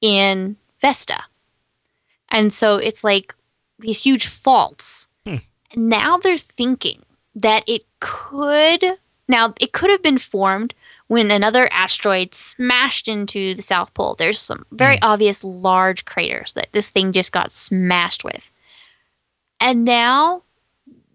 in 0.00 0.56
Vesta. 0.80 1.24
And 2.30 2.50
so 2.50 2.76
it's 2.76 3.04
like 3.04 3.34
these 3.78 4.02
huge 4.02 4.26
faults. 4.26 5.08
Hmm. 5.26 5.36
Now 5.76 6.16
they're 6.16 6.38
thinking 6.38 7.02
that 7.34 7.64
it 7.66 7.84
could 8.00 8.82
now 9.28 9.52
it 9.60 9.72
could 9.72 9.90
have 9.90 10.02
been 10.02 10.18
formed 10.18 10.72
when 11.06 11.30
another 11.30 11.68
asteroid 11.70 12.34
smashed 12.34 13.08
into 13.08 13.54
the 13.54 13.62
South 13.62 13.92
Pole. 13.92 14.14
There's 14.14 14.40
some 14.40 14.64
very 14.72 15.00
obvious 15.02 15.44
large 15.44 16.06
craters 16.06 16.54
that 16.54 16.68
this 16.72 16.88
thing 16.88 17.12
just 17.12 17.30
got 17.30 17.52
smashed 17.52 18.24
with. 18.24 18.50
And 19.60 19.84
now 19.84 20.44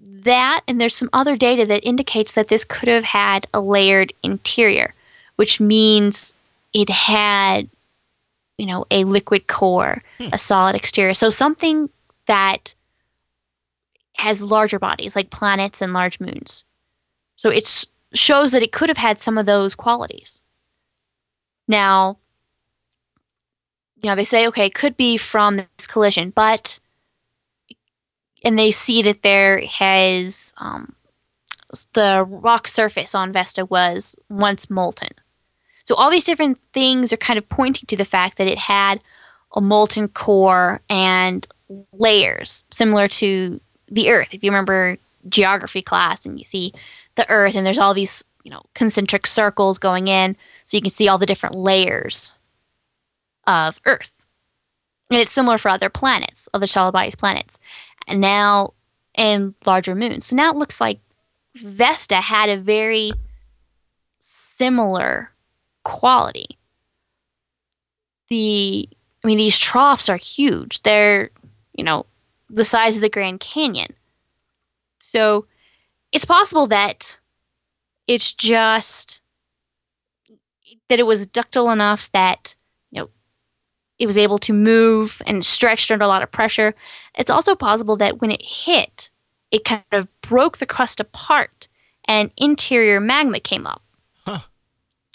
that 0.06 0.62
and 0.68 0.80
there's 0.80 0.96
some 0.96 1.10
other 1.14 1.36
data 1.38 1.66
that 1.66 1.88
indicates 1.88 2.34
that 2.34 2.48
this 2.48 2.64
could 2.64 2.90
have 2.90 3.04
had 3.04 3.48
a 3.54 3.62
layered 3.62 4.14
interior, 4.24 4.94
which 5.36 5.60
means 5.60 6.34
it 6.74 6.90
had 6.90 7.70
you 8.58 8.66
know 8.66 8.86
a 8.92 9.04
liquid 9.04 9.48
core, 9.48 10.02
hmm. 10.20 10.30
a 10.32 10.38
solid 10.38 10.76
exterior. 10.76 11.14
So 11.14 11.30
something 11.30 11.90
that 12.28 12.76
has 14.18 14.44
larger 14.44 14.80
bodies 14.80 15.16
like 15.16 15.30
planets 15.30 15.82
and 15.82 15.94
large 15.94 16.20
moons. 16.20 16.64
So 17.36 17.50
it 17.50 17.88
shows 18.14 18.52
that 18.52 18.64
it 18.64 18.72
could 18.72 18.90
have 18.90 18.98
had 18.98 19.20
some 19.20 19.38
of 19.38 19.46
those 19.46 19.76
qualities. 19.76 20.42
Now, 21.68 22.18
you 24.02 24.10
know, 24.10 24.16
they 24.16 24.26
say, 24.26 24.48
okay, 24.48 24.68
it 24.68 24.76
could 24.76 24.98
be 24.98 25.18
from 25.18 25.58
this 25.58 25.88
collision, 25.88 26.30
but, 26.30 26.80
and 28.44 28.58
they 28.58 28.72
see 28.72 29.02
that 29.02 29.24
there 29.24 29.62
has, 29.62 30.54
um, 30.58 30.96
the 31.94 32.26
rock 32.28 32.68
surface 32.68 33.16
on 33.16 33.32
Vesta 33.32 33.66
was 33.66 34.16
once 34.30 34.70
molten. 34.70 35.10
So 35.86 35.96
all 35.96 36.10
these 36.10 36.26
different 36.26 36.60
things 36.74 37.12
are 37.12 37.18
kind 37.18 37.38
of 37.38 37.50
pointing 37.50 37.88
to 37.88 37.98
the 37.98 38.06
fact 38.06 38.38
that 38.38 38.48
it 38.48 38.58
had 38.58 39.02
a 39.56 39.62
molten 39.62 40.08
core 40.08 40.82
and 40.90 41.48
layers 41.92 42.66
similar 42.72 43.08
to 43.08 43.60
the 43.88 44.10
Earth. 44.10 44.30
If 44.32 44.44
you 44.44 44.52
remember 44.52 44.98
geography 45.30 45.82
class 45.82 46.26
and 46.26 46.40
you 46.40 46.46
see 46.46 46.74
the 47.16 47.30
Earth 47.30 47.56
and 47.56 47.66
there's 47.66 47.80
all 47.80 47.94
these, 47.94 48.24
you 48.44 48.52
know, 48.52 48.64
concentric 48.74 49.28
circles 49.28 49.80
going 49.80 50.08
in, 50.08 50.36
so 50.66 50.78
you 50.78 50.82
can 50.82 50.92
see 50.92 51.08
all 51.08 51.18
the 51.18 51.26
different 51.26 51.56
layers 51.56 52.34
of 53.46 53.80
Earth. 53.86 54.24
And 55.10 55.20
it's 55.20 55.32
similar 55.32 55.58
for 55.58 55.70
other 55.70 55.90
planets, 55.90 56.50
other 56.54 56.66
bodies 56.92 57.16
planets. 57.16 57.60
And 58.08 58.22
now 58.22 58.74
and 59.16 59.54
larger 59.66 59.96
moons. 59.96 60.26
So 60.28 60.36
now 60.36 60.52
it 60.52 60.58
looks 60.58 60.82
like 60.82 61.00
Vesta 61.56 62.16
had 62.16 62.50
a 62.50 62.58
very 62.58 63.12
similar 64.20 65.32
quality. 65.84 66.58
The 68.30 68.90
I 69.24 69.28
mean 69.28 69.38
these 69.38 69.58
troughs 69.58 70.10
are 70.10 70.18
huge. 70.18 70.82
They're, 70.84 71.30
you 71.74 71.84
know, 71.84 72.06
the 72.50 72.66
size 72.66 72.96
of 72.96 73.02
the 73.02 73.10
Grand 73.10 73.40
Canyon. 73.40 73.94
So 75.00 75.46
it's 76.12 76.26
possible 76.26 76.68
that 76.68 77.20
it's 78.08 78.34
just 78.34 79.22
that 80.90 81.00
it 81.00 81.08
was 81.08 81.26
ductile 81.26 81.70
enough 81.70 82.12
that, 82.12 82.56
it 84.04 84.06
was 84.06 84.18
able 84.18 84.38
to 84.40 84.52
move 84.52 85.22
and 85.26 85.46
stretched 85.46 85.90
under 85.90 86.04
a 86.04 86.10
lot 86.10 86.22
of 86.22 86.30
pressure. 86.30 86.76
It's 87.16 87.30
also 87.30 87.56
possible 87.56 87.96
that 87.96 88.20
when 88.20 88.32
it 88.32 88.42
hit, 88.42 89.10
it 89.50 89.64
kind 89.64 89.84
of 89.94 90.10
broke 90.20 90.58
the 90.58 90.66
crust 90.66 91.00
apart 91.00 91.70
and 92.06 92.30
interior 92.36 93.00
magma 93.00 93.40
came 93.40 93.66
up. 93.66 93.82
Huh. 94.26 94.40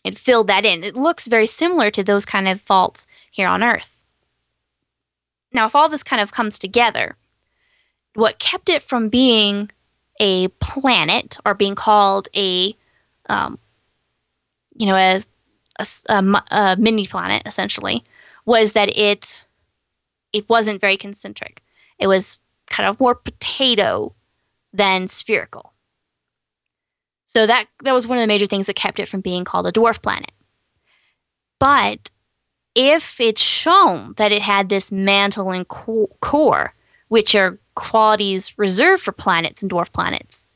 It 0.04 0.18
filled 0.18 0.46
that 0.46 0.64
in. 0.64 0.82
It 0.82 0.96
looks 0.96 1.26
very 1.26 1.46
similar 1.46 1.90
to 1.90 2.02
those 2.02 2.24
kind 2.24 2.48
of 2.48 2.62
faults 2.62 3.06
here 3.30 3.46
on 3.46 3.62
Earth. 3.62 4.00
Now, 5.52 5.66
if 5.66 5.74
all 5.74 5.90
this 5.90 6.02
kind 6.02 6.22
of 6.22 6.32
comes 6.32 6.58
together, 6.58 7.16
what 8.14 8.38
kept 8.38 8.70
it 8.70 8.82
from 8.82 9.10
being 9.10 9.70
a 10.18 10.48
planet 10.48 11.36
or 11.44 11.52
being 11.52 11.74
called 11.74 12.28
a, 12.34 12.74
um, 13.28 13.58
you 14.74 14.86
know, 14.86 14.96
a, 14.96 15.22
a 15.78 15.86
a 16.08 16.42
a 16.50 16.76
mini 16.78 17.06
planet 17.06 17.42
essentially, 17.44 18.02
was 18.48 18.72
that 18.72 18.88
it 18.96 19.44
it 20.32 20.48
wasn't 20.48 20.80
very 20.80 20.96
concentric. 20.96 21.62
It 21.98 22.06
was 22.06 22.38
kind 22.70 22.88
of 22.88 22.98
more 22.98 23.14
potato 23.14 24.14
than 24.72 25.06
spherical. 25.06 25.74
So 27.26 27.46
that 27.46 27.66
that 27.84 27.92
was 27.92 28.08
one 28.08 28.16
of 28.16 28.22
the 28.22 28.26
major 28.26 28.46
things 28.46 28.66
that 28.66 28.74
kept 28.74 28.98
it 28.98 29.08
from 29.08 29.20
being 29.20 29.44
called 29.44 29.66
a 29.66 29.72
dwarf 29.72 30.00
planet. 30.00 30.32
But 31.60 32.10
if 32.74 33.20
it's 33.20 33.42
shown 33.42 34.14
that 34.16 34.32
it 34.32 34.40
had 34.40 34.70
this 34.70 34.90
mantle 34.90 35.50
and 35.50 35.68
co- 35.68 36.16
core, 36.20 36.72
which 37.08 37.34
are 37.34 37.58
qualities 37.74 38.56
reserved 38.56 39.02
for 39.02 39.12
planets 39.12 39.62
and 39.62 39.70
dwarf 39.70 39.92
planets, 39.92 40.46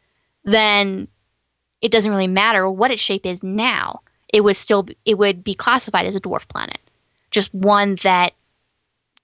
then 0.45 1.09
it 1.83 1.91
doesn't 1.91 2.11
really 2.11 2.27
matter 2.27 2.71
what 2.71 2.91
its 2.91 3.03
shape 3.03 3.27
is 3.27 3.43
now. 3.43 4.01
It 4.33 4.41
was 4.41 4.57
still 4.57 4.87
it 5.05 5.19
would 5.19 5.45
be 5.45 5.55
classified 5.55 6.07
as 6.07 6.17
a 6.17 6.21
dwarf 6.21 6.49
planet, 6.49 6.79
just 7.33 7.53
one 7.53 7.97
that 8.03 8.33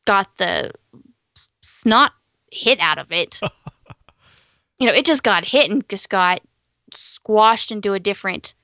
got 0.04 0.36
the 0.38 0.72
snot 1.60 2.12
hit 2.50 2.80
out 2.80 2.98
of 2.98 3.12
it. 3.12 3.40
you 4.78 4.86
know, 4.86 4.92
it 4.92 5.04
just 5.04 5.22
got 5.22 5.44
hit 5.46 5.70
and 5.70 5.88
just 5.88 6.08
got 6.08 6.40
squashed 6.92 7.70
into 7.70 7.92
a 7.94 8.00
different 8.00 8.54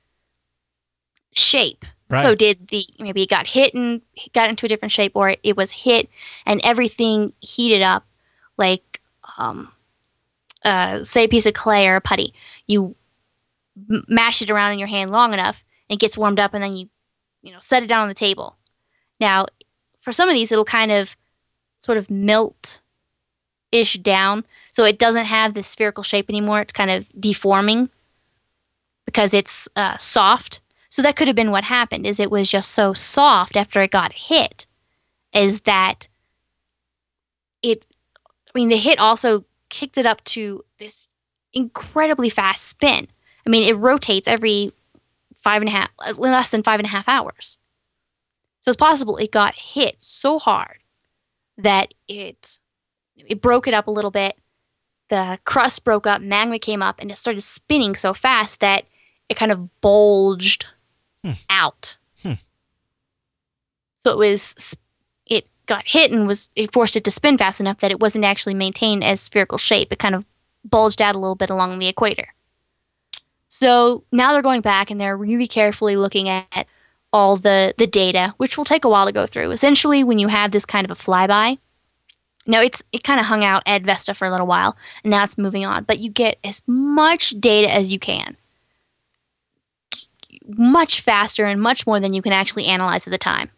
shape. 1.31 1.85
Right. 2.09 2.21
So 2.21 2.35
did 2.35 2.67
the 2.67 2.85
maybe 2.99 3.23
it 3.23 3.29
got 3.29 3.47
hit 3.47 3.73
and 3.73 4.01
got 4.33 4.49
into 4.49 4.65
a 4.65 4.69
different 4.69 4.91
shape, 4.91 5.13
or 5.15 5.35
it 5.41 5.57
was 5.57 5.71
hit 5.71 6.09
and 6.45 6.61
everything 6.63 7.33
heated 7.39 7.81
up, 7.81 8.05
like 8.57 9.01
um, 9.37 9.71
uh, 10.63 11.03
say 11.03 11.23
a 11.23 11.27
piece 11.27 11.47
of 11.47 11.53
clay 11.53 11.87
or 11.87 11.95
a 11.95 12.01
putty. 12.01 12.33
You 12.67 12.95
m- 13.89 14.05
mash 14.07 14.41
it 14.41 14.51
around 14.51 14.73
in 14.73 14.79
your 14.79 14.87
hand 14.87 15.11
long 15.11 15.33
enough, 15.33 15.63
and 15.89 15.97
it 15.97 15.99
gets 15.99 16.17
warmed 16.17 16.39
up, 16.39 16.53
and 16.53 16.63
then 16.63 16.75
you 16.75 16.89
you 17.41 17.51
know 17.51 17.59
set 17.59 17.81
it 17.81 17.87
down 17.87 18.03
on 18.03 18.07
the 18.07 18.13
table. 18.13 18.55
Now, 19.19 19.45
for 20.01 20.11
some 20.11 20.29
of 20.29 20.33
these, 20.33 20.51
it'll 20.51 20.65
kind 20.65 20.91
of 20.91 21.15
sort 21.79 21.97
of 21.97 22.09
melt 22.09 22.79
ish 23.71 23.95
down, 23.95 24.45
so 24.71 24.83
it 24.83 24.99
doesn't 24.99 25.25
have 25.25 25.53
this 25.53 25.67
spherical 25.67 26.03
shape 26.03 26.29
anymore. 26.29 26.61
It's 26.61 26.73
kind 26.73 26.91
of 26.91 27.05
deforming 27.19 27.89
because 29.05 29.33
it's 29.33 29.67
uh, 29.75 29.97
soft. 29.97 30.61
So 30.89 31.01
that 31.01 31.15
could 31.15 31.27
have 31.27 31.35
been 31.35 31.51
what 31.51 31.65
happened. 31.65 32.05
Is 32.05 32.19
it 32.19 32.31
was 32.31 32.49
just 32.49 32.71
so 32.71 32.93
soft 32.93 33.57
after 33.57 33.81
it 33.81 33.91
got 33.91 34.13
hit, 34.13 34.65
is 35.33 35.61
that 35.61 36.07
it. 37.61 37.85
I 38.25 38.57
mean, 38.57 38.69
the 38.69 38.77
hit 38.77 38.99
also 38.99 39.43
kicked 39.69 39.97
it 39.97 40.05
up 40.05 40.23
to 40.23 40.63
this 40.79 41.07
incredibly 41.51 42.29
fast 42.29 42.63
spin. 42.63 43.07
I 43.45 43.49
mean, 43.49 43.67
it 43.67 43.77
rotates 43.77 44.27
every 44.27 44.71
five 45.41 45.61
and 45.61 45.69
a 45.69 45.71
half, 45.71 45.89
uh, 45.99 46.13
less 46.17 46.49
than 46.49 46.63
five 46.63 46.79
and 46.79 46.87
a 46.87 46.91
half 46.91 47.09
hours. 47.09 47.57
So 48.65 48.69
it's 48.69 48.77
possible 48.77 49.17
it 49.17 49.29
got 49.31 49.53
hit 49.53 49.97
so 49.99 50.39
hard 50.39 50.79
that 51.55 51.93
it 52.07 52.57
it 53.15 53.39
broke 53.39 53.67
it 53.67 53.75
up 53.75 53.85
a 53.85 53.91
little 53.91 54.09
bit, 54.09 54.37
the 55.09 55.37
crust 55.43 55.83
broke 55.83 56.07
up, 56.07 56.19
magma 56.19 56.57
came 56.57 56.81
up, 56.81 56.99
and 56.99 57.11
it 57.11 57.17
started 57.17 57.41
spinning 57.41 57.93
so 57.93 58.15
fast 58.15 58.61
that 58.61 58.85
it 59.29 59.35
kind 59.37 59.51
of 59.51 59.79
bulged 59.81 60.65
Hmm. 61.23 61.31
out. 61.47 61.97
Hmm. 62.23 62.33
So 63.97 64.11
it 64.13 64.17
was 64.17 64.75
it 65.27 65.47
got 65.67 65.83
hit 65.85 66.11
and 66.11 66.25
was 66.27 66.49
it 66.55 66.73
forced 66.73 66.95
it 66.95 67.03
to 67.03 67.11
spin 67.11 67.37
fast 67.37 67.59
enough 67.59 67.81
that 67.81 67.91
it 67.91 67.99
wasn't 67.99 68.25
actually 68.25 68.55
maintained 68.55 69.03
as 69.03 69.21
spherical 69.21 69.59
shape. 69.59 69.93
It 69.93 69.99
kind 69.99 70.15
of 70.15 70.25
bulged 70.63 71.03
out 71.03 71.15
a 71.15 71.19
little 71.19 71.35
bit 71.35 71.51
along 71.51 71.77
the 71.77 71.87
equator. 71.87 72.33
So 73.47 74.05
now 74.11 74.33
they're 74.33 74.41
going 74.41 74.61
back 74.61 74.89
and 74.89 74.99
they're 74.99 75.15
really 75.15 75.47
carefully 75.47 75.95
looking 75.95 76.29
at 76.29 76.65
all 77.13 77.37
the 77.37 77.73
the 77.77 77.87
data, 77.87 78.33
which 78.37 78.57
will 78.57 78.65
take 78.65 78.85
a 78.85 78.89
while 78.89 79.05
to 79.05 79.11
go 79.11 79.25
through. 79.25 79.51
Essentially, 79.51 80.03
when 80.03 80.19
you 80.19 80.27
have 80.27 80.51
this 80.51 80.65
kind 80.65 80.85
of 80.85 80.91
a 80.91 81.01
flyby, 81.01 81.57
no, 82.47 82.61
it's 82.61 82.83
it 82.91 83.03
kind 83.03 83.19
of 83.19 83.25
hung 83.25 83.43
out 83.43 83.63
at 83.65 83.83
Vesta 83.83 84.13
for 84.13 84.27
a 84.27 84.31
little 84.31 84.47
while, 84.47 84.75
and 85.03 85.11
now 85.11 85.23
it's 85.23 85.37
moving 85.37 85.65
on. 85.65 85.83
But 85.83 85.99
you 85.99 86.09
get 86.09 86.37
as 86.43 86.61
much 86.67 87.31
data 87.39 87.71
as 87.71 87.91
you 87.91 87.99
can, 87.99 88.37
much 90.47 91.01
faster 91.01 91.45
and 91.45 91.61
much 91.61 91.87
more 91.87 91.99
than 91.99 92.13
you 92.13 92.21
can 92.21 92.33
actually 92.33 92.65
analyze 92.65 93.07
at 93.07 93.11
the 93.11 93.17
time. 93.17 93.49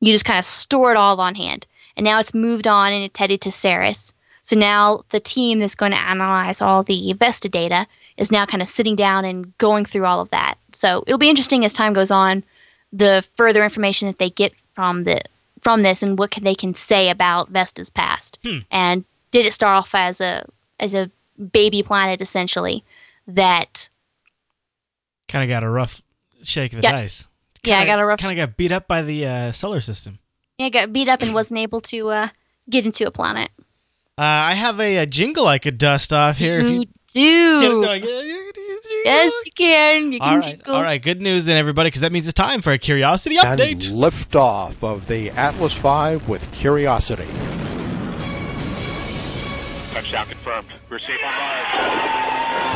You 0.00 0.12
just 0.12 0.24
kind 0.24 0.38
of 0.38 0.44
store 0.44 0.90
it 0.90 0.96
all 0.96 1.20
on 1.20 1.34
hand, 1.34 1.66
and 1.96 2.04
now 2.04 2.18
it's 2.18 2.34
moved 2.34 2.66
on 2.66 2.92
and 2.92 3.04
it's 3.04 3.18
headed 3.18 3.40
to 3.42 3.50
Ceres. 3.50 4.14
So 4.40 4.56
now 4.56 5.02
the 5.10 5.20
team 5.20 5.58
that's 5.58 5.74
going 5.74 5.92
to 5.92 5.98
analyze 5.98 6.62
all 6.62 6.82
the 6.82 7.12
Vesta 7.14 7.48
data 7.48 7.86
is 8.16 8.30
now 8.32 8.46
kind 8.46 8.62
of 8.62 8.68
sitting 8.68 8.96
down 8.96 9.24
and 9.24 9.56
going 9.58 9.84
through 9.84 10.04
all 10.06 10.20
of 10.20 10.30
that. 10.30 10.56
So 10.72 11.04
it'll 11.06 11.18
be 11.18 11.28
interesting 11.28 11.64
as 11.64 11.72
time 11.74 11.92
goes 11.92 12.10
on, 12.10 12.44
the 12.92 13.24
further 13.36 13.62
information 13.62 14.06
that 14.08 14.18
they 14.18 14.30
get 14.30 14.52
from 14.74 15.04
the 15.04 15.20
from 15.60 15.82
this 15.82 16.02
and 16.02 16.18
what 16.18 16.30
can, 16.30 16.44
they 16.44 16.54
can 16.54 16.74
say 16.74 17.08
about 17.10 17.48
Vesta's 17.50 17.90
past. 17.90 18.38
Hmm. 18.44 18.58
And 18.70 19.04
did 19.32 19.44
it 19.46 19.52
start 19.52 19.76
off 19.76 19.94
as 19.94 20.20
a 20.20 20.46
as 20.78 20.94
a 20.94 21.10
baby 21.52 21.82
planet 21.82 22.20
essentially 22.22 22.84
that 23.26 23.88
Kind 25.28 25.42
of 25.50 25.52
got 25.54 25.64
a 25.64 25.68
rough 25.68 26.02
shake 26.42 26.72
of 26.72 26.80
the 26.80 26.84
Yeah. 26.86 26.92
dice. 26.92 27.26
Yeah, 27.64 27.80
I 27.80 27.84
got 27.84 27.98
a 27.98 28.06
rough- 28.06 28.20
Kind 28.20 28.38
of 28.38 28.48
got 28.48 28.56
beat 28.56 28.70
up 28.70 28.86
by 28.86 29.02
the 29.02 29.26
uh, 29.26 29.52
solar 29.52 29.80
system. 29.80 30.20
yeah, 30.56 30.68
got 30.68 30.92
beat 30.92 31.08
up 31.08 31.20
and 31.22 31.34
wasn't 31.34 31.58
able 31.58 31.80
to 31.80 32.08
uh, 32.10 32.28
get 32.70 32.86
into 32.86 33.06
a 33.06 33.10
planet. 33.10 33.50
Uh, 34.16 34.22
I 34.22 34.54
have 34.54 34.80
a, 34.80 34.98
a 34.98 35.06
jingle 35.06 35.46
I 35.48 35.58
could 35.58 35.76
dust 35.78 36.12
off 36.12 36.38
here. 36.38 36.60
if 36.60 36.66
you 36.70 36.80
you 36.80 36.84
do. 37.08 37.60
get 37.60 37.70
it 37.70 37.82
going. 38.04 38.04
Yes, 39.04 39.32
you 39.46 39.52
can. 39.52 40.12
You 40.12 40.20
can 40.20 40.28
All 40.28 40.36
right, 40.36 40.44
jingle. 40.44 40.74
all 40.74 40.82
right. 40.82 41.00
Good 41.02 41.20
news 41.20 41.44
then, 41.44 41.56
everybody, 41.58 41.88
because 41.88 42.00
that 42.00 42.12
means 42.12 42.26
it's 42.26 42.34
time 42.34 42.60
for 42.62 42.72
a 42.72 42.78
curiosity 42.78 43.36
And 43.42 43.60
update. 43.60 43.90
liftoff 43.92 44.74
of 44.82 45.06
the 45.06 45.30
Atlas 45.30 45.72
V 45.74 46.16
with 46.30 46.50
Curiosity. 46.52 47.26
Touchdown 49.92 50.26
confirmed. 50.26 50.68
We're 50.90 50.98
safe 50.98 51.18
on 51.24 51.32
Mars. 51.32 52.66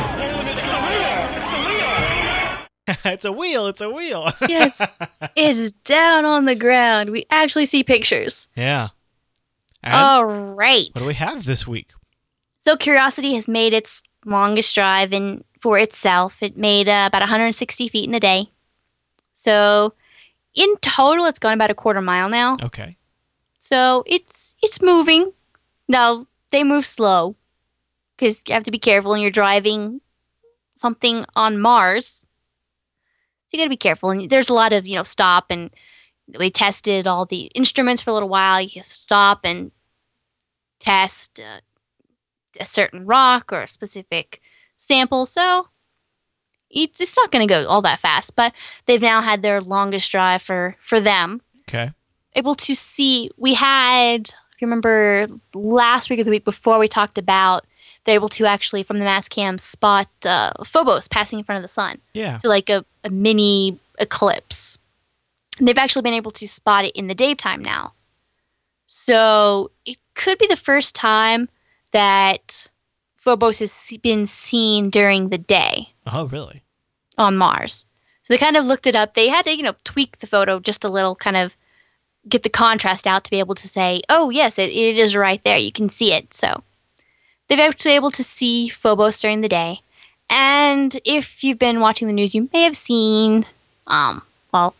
it's 3.05 3.25
a 3.25 3.31
wheel. 3.31 3.67
It's 3.67 3.81
a 3.81 3.89
wheel. 3.89 4.27
Yes, 4.47 4.97
it's 5.35 5.71
down 5.71 6.25
on 6.25 6.45
the 6.45 6.55
ground. 6.55 7.09
We 7.11 7.25
actually 7.29 7.65
see 7.65 7.83
pictures. 7.83 8.47
yeah. 8.55 8.89
And 9.83 9.93
All 9.95 10.25
right. 10.25 10.89
what 10.93 11.01
do 11.01 11.07
we 11.07 11.13
have 11.15 11.45
this 11.45 11.65
week? 11.67 11.91
So 12.59 12.75
Curiosity 12.77 13.33
has 13.33 13.47
made 13.47 13.73
its 13.73 14.03
longest 14.25 14.73
drive 14.75 15.13
in 15.13 15.43
for 15.59 15.77
itself. 15.77 16.41
It 16.41 16.57
made 16.57 16.89
uh, 16.89 17.05
about 17.07 17.21
160 17.21 17.87
feet 17.87 18.07
in 18.07 18.13
a 18.13 18.19
day. 18.19 18.51
So 19.33 19.93
in 20.55 20.75
total, 20.77 21.25
it's 21.25 21.39
gone 21.39 21.53
about 21.53 21.71
a 21.71 21.75
quarter 21.75 22.01
mile 22.01 22.29
now. 22.29 22.57
Okay. 22.61 22.97
So 23.59 24.03
it's 24.05 24.55
it's 24.61 24.81
moving. 24.81 25.33
Now 25.87 26.27
they 26.51 26.63
move 26.63 26.85
slow 26.85 27.35
because 28.17 28.41
you 28.47 28.53
have 28.53 28.63
to 28.65 28.71
be 28.71 28.79
careful 28.79 29.11
when 29.11 29.21
you're 29.21 29.31
driving 29.31 30.01
something 30.73 31.25
on 31.35 31.59
Mars. 31.59 32.27
So 33.47 33.57
you 33.57 33.59
got 33.59 33.65
to 33.65 33.69
be 33.69 33.77
careful, 33.77 34.09
and 34.09 34.29
there's 34.29 34.49
a 34.49 34.53
lot 34.53 34.73
of 34.73 34.87
you 34.87 34.95
know 34.95 35.03
stop 35.03 35.51
and 35.51 35.69
we 36.39 36.49
tested 36.49 37.07
all 37.07 37.25
the 37.25 37.45
instruments 37.55 38.01
for 38.01 38.11
a 38.11 38.13
little 38.13 38.29
while. 38.29 38.61
You 38.61 38.81
stop 38.83 39.41
and 39.43 39.71
test 40.79 41.39
uh, 41.39 41.61
a 42.59 42.65
certain 42.65 43.05
rock 43.05 43.51
or 43.53 43.61
a 43.63 43.67
specific 43.67 44.41
sample. 44.75 45.25
So 45.25 45.67
it's, 46.69 46.99
it's 47.01 47.17
not 47.17 47.31
going 47.31 47.45
to 47.47 47.51
go 47.53 47.67
all 47.67 47.81
that 47.81 47.99
fast, 47.99 48.35
but 48.35 48.53
they've 48.85 49.01
now 49.01 49.21
had 49.21 49.41
their 49.41 49.61
longest 49.61 50.11
drive 50.11 50.41
for 50.41 50.75
for 50.81 50.99
them 50.99 51.41
Okay. 51.69 51.91
able 52.35 52.55
to 52.55 52.75
see 52.75 53.29
we 53.37 53.53
had 53.53 54.29
if 54.53 54.61
you 54.61 54.67
remember 54.67 55.27
last 55.53 56.09
week 56.09 56.19
or 56.19 56.23
the 56.23 56.29
week 56.31 56.45
before 56.45 56.79
we 56.79 56.87
talked 56.87 57.17
about 57.17 57.65
they're 58.03 58.15
able 58.15 58.29
to 58.29 58.45
actually 58.45 58.83
from 58.83 58.97
the 58.99 59.05
Mastcam 59.05 59.59
spot 59.59 60.07
uh, 60.25 60.51
phobos 60.65 61.07
passing 61.07 61.39
in 61.39 61.45
front 61.45 61.57
of 61.57 61.61
the 61.63 61.67
sun 61.73 61.99
Yeah. 62.13 62.37
so 62.37 62.47
like 62.49 62.69
a, 62.69 62.83
a 63.03 63.09
mini 63.09 63.79
eclipse 63.99 64.77
And 65.59 65.67
they've 65.67 65.77
actually 65.77 66.01
been 66.03 66.13
able 66.13 66.31
to 66.31 66.47
spot 66.47 66.85
it 66.85 66.95
in 66.95 67.07
the 67.07 67.15
daytime 67.15 67.61
now 67.61 67.93
so 68.87 69.71
it 69.85 69.97
could 70.15 70.37
be 70.37 70.47
the 70.47 70.55
first 70.57 70.95
time 70.95 71.49
that 71.91 72.69
phobos 73.15 73.59
has 73.59 73.91
been 74.01 74.25
seen 74.27 74.89
during 74.89 75.29
the 75.29 75.37
day 75.37 75.89
Oh, 76.05 76.25
really? 76.25 76.63
on 77.17 77.37
Mars. 77.37 77.85
So 78.23 78.33
they 78.33 78.37
kind 78.37 78.57
of 78.57 78.65
looked 78.65 78.87
it 78.87 78.95
up. 78.95 79.13
They 79.13 79.29
had 79.29 79.45
to, 79.45 79.55
you 79.55 79.63
know, 79.63 79.75
tweak 79.83 80.19
the 80.19 80.27
photo 80.27 80.59
just 80.59 80.83
a 80.83 80.89
little, 80.89 81.15
kind 81.15 81.37
of 81.37 81.53
get 82.29 82.43
the 82.43 82.49
contrast 82.49 83.05
out 83.07 83.23
to 83.23 83.31
be 83.31 83.39
able 83.39 83.55
to 83.55 83.67
say, 83.67 84.01
oh, 84.09 84.29
yes, 84.29 84.57
it, 84.59 84.69
it 84.69 84.97
is 84.97 85.15
right 85.15 85.43
there. 85.43 85.57
You 85.57 85.71
can 85.71 85.89
see 85.89 86.13
it. 86.13 86.33
So 86.33 86.63
they've 87.47 87.59
actually 87.59 87.93
able 87.95 88.11
to 88.11 88.23
see 88.23 88.69
Phobos 88.69 89.19
during 89.19 89.41
the 89.41 89.49
day. 89.49 89.81
And 90.29 90.99
if 91.03 91.43
you've 91.43 91.59
been 91.59 91.79
watching 91.79 92.07
the 92.07 92.13
news, 92.13 92.33
you 92.33 92.47
may 92.53 92.63
have 92.63 92.77
seen, 92.77 93.45
um, 93.87 94.21
well, 94.53 94.75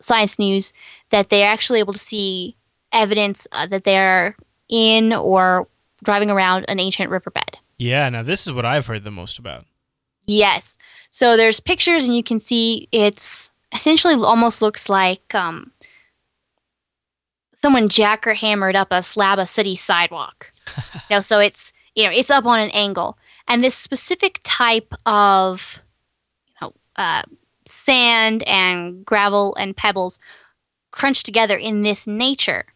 science 0.00 0.38
news, 0.38 0.72
that 1.10 1.28
they're 1.30 1.52
actually 1.52 1.80
able 1.80 1.92
to 1.92 1.98
see 1.98 2.56
evidence 2.92 3.46
uh, 3.52 3.66
that 3.66 3.84
they're 3.84 4.36
in 4.68 5.12
or 5.12 5.66
driving 6.04 6.30
around 6.30 6.64
an 6.68 6.78
ancient 6.78 7.10
riverbed. 7.10 7.58
Yeah. 7.78 8.08
Now 8.08 8.22
this 8.22 8.46
is 8.46 8.52
what 8.52 8.64
I've 8.64 8.86
heard 8.86 9.04
the 9.04 9.10
most 9.10 9.38
about. 9.38 9.66
Yes. 10.26 10.78
So 11.10 11.36
there's 11.36 11.60
pictures, 11.60 12.06
and 12.06 12.16
you 12.16 12.22
can 12.22 12.40
see 12.40 12.88
it's 12.92 13.50
essentially 13.74 14.14
almost 14.14 14.62
looks 14.62 14.88
like 14.88 15.34
um, 15.34 15.72
someone 17.52 17.88
jackhammered 17.88 18.74
up 18.74 18.88
a 18.90 19.02
slab 19.02 19.38
of 19.38 19.48
city 19.48 19.76
sidewalk. 19.76 20.52
you 20.94 21.00
know, 21.10 21.20
so 21.20 21.40
it's 21.40 21.72
you 21.94 22.04
know 22.04 22.10
it's 22.10 22.30
up 22.30 22.46
on 22.46 22.60
an 22.60 22.70
angle, 22.70 23.18
and 23.46 23.62
this 23.62 23.74
specific 23.74 24.40
type 24.44 24.94
of 25.04 25.82
you 26.48 26.54
know 26.66 26.72
uh, 26.96 27.22
sand 27.66 28.42
and 28.44 29.04
gravel 29.04 29.54
and 29.56 29.76
pebbles 29.76 30.18
crunched 30.90 31.26
together 31.26 31.56
in 31.56 31.82
this 31.82 32.06
nature 32.06 32.66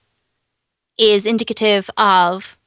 is 0.98 1.24
indicative 1.24 1.88
of 1.96 2.57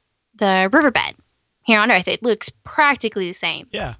the 0.42 0.68
riverbed 0.72 1.14
here 1.62 1.78
on 1.78 1.92
Earth. 1.92 2.08
It 2.08 2.20
looks 2.20 2.50
practically 2.64 3.28
the 3.28 3.32
same. 3.32 3.68
Yeah. 3.70 3.94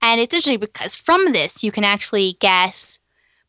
And 0.00 0.18
it's 0.18 0.32
interesting 0.32 0.60
because 0.60 0.96
from 0.96 1.32
this, 1.32 1.62
you 1.62 1.70
can 1.70 1.84
actually 1.84 2.38
guess 2.40 3.00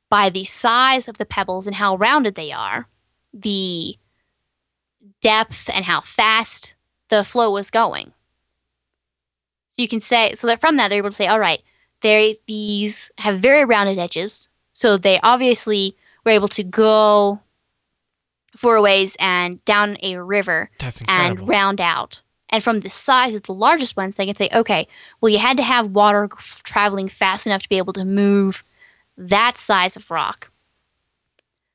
by 0.09 0.30
the 0.30 0.43
size 0.43 1.07
of 1.07 1.17
the 1.17 1.26
pebbles 1.26 1.66
and 1.66 1.78
how 1.78 1.96
rounded 1.96 2.36
they 2.36 2.51
are, 2.51 2.89
the 3.33 3.96
depth 5.21 5.70
and 5.74 5.86
how 5.86 6.01
fast 6.01 6.75
the 7.08 7.24
flow 7.24 7.51
was 7.51 7.71
going. 7.71 8.12
So 9.70 9.82
you 9.82 9.87
can 9.87 10.01
say, 10.01 10.33
so 10.33 10.46
that 10.47 10.59
from 10.59 10.75
that, 10.75 10.89
they're 10.89 10.97
able 10.97 11.12
to 11.12 11.16
say, 11.16 11.28
all 11.28 11.39
right, 11.39 11.63
they 12.01 12.39
these 12.47 13.12
have 13.20 13.39
very 13.39 13.63
rounded 13.63 13.97
edges. 13.97 14.50
So 14.74 14.97
they 14.97 15.21
obviously 15.21 15.96
were 16.25 16.32
able 16.32 16.50
to 16.50 16.63
go 16.66 17.39
for 18.60 18.76
a 18.76 18.82
ways 18.82 19.16
and 19.22 19.64
down 19.64 19.96
a 20.04 20.18
river 20.18 20.70
and 21.08 21.40
round 21.48 21.80
out. 21.80 22.22
And 22.50 22.62
from 22.62 22.82
the 22.82 22.90
size 22.90 23.34
of 23.34 23.44
the 23.44 23.54
largest 23.54 23.96
ones, 23.96 24.18
they 24.18 24.26
can 24.26 24.36
say, 24.36 24.50
okay, 24.54 24.86
well, 25.22 25.30
you 25.30 25.38
had 25.40 25.56
to 25.56 25.64
have 25.64 25.92
water 25.92 26.28
f- 26.30 26.62
traveling 26.66 27.08
fast 27.08 27.46
enough 27.46 27.62
to 27.62 27.70
be 27.70 27.78
able 27.78 27.94
to 27.94 28.04
move 28.04 28.66
that 29.18 29.58
size 29.58 29.96
of 29.96 30.12
rock. 30.12 30.52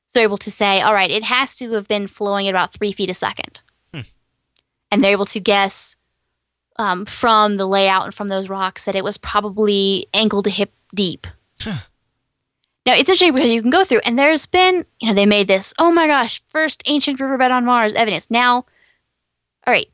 So 0.05 0.19
able 0.19 0.37
to 0.37 0.51
say, 0.51 0.81
all 0.81 0.93
right, 0.93 1.09
it 1.09 1.23
has 1.23 1.55
to 1.55 1.71
have 1.71 1.87
been 1.87 2.05
flowing 2.05 2.47
at 2.47 2.51
about 2.51 2.71
three 2.71 2.91
feet 2.91 3.09
a 3.09 3.15
second. 3.15 3.61
Hmm. 3.91 4.01
And 4.91 5.03
they're 5.03 5.11
able 5.11 5.25
to 5.25 5.39
guess 5.39 5.95
um, 6.75 7.05
from 7.05 7.57
the 7.57 7.65
layout 7.65 8.05
and 8.05 8.13
from 8.13 8.27
those 8.27 8.47
rocks 8.47 8.83
that 8.85 8.95
it 8.95 9.03
was 9.03 9.17
probably 9.17 10.05
ankle 10.13 10.43
to 10.43 10.51
hip 10.51 10.71
deep. 10.93 11.25
Huh. 11.61 11.79
Now 12.85 12.93
it's 12.93 13.09
interesting 13.09 13.33
because 13.33 13.49
you 13.49 13.61
can 13.61 13.71
go 13.71 13.83
through, 13.83 14.01
and 14.05 14.17
there's 14.17 14.45
been, 14.45 14.85
you 14.99 15.07
know, 15.07 15.13
they 15.13 15.25
made 15.25 15.47
this, 15.47 15.73
oh 15.79 15.91
my 15.91 16.07
gosh, 16.07 16.41
first 16.47 16.83
ancient 16.85 17.19
riverbed 17.19 17.51
on 17.51 17.65
Mars 17.65 17.93
evidence. 17.93 18.29
Now, 18.29 18.65
all 19.65 19.73
right, 19.73 19.87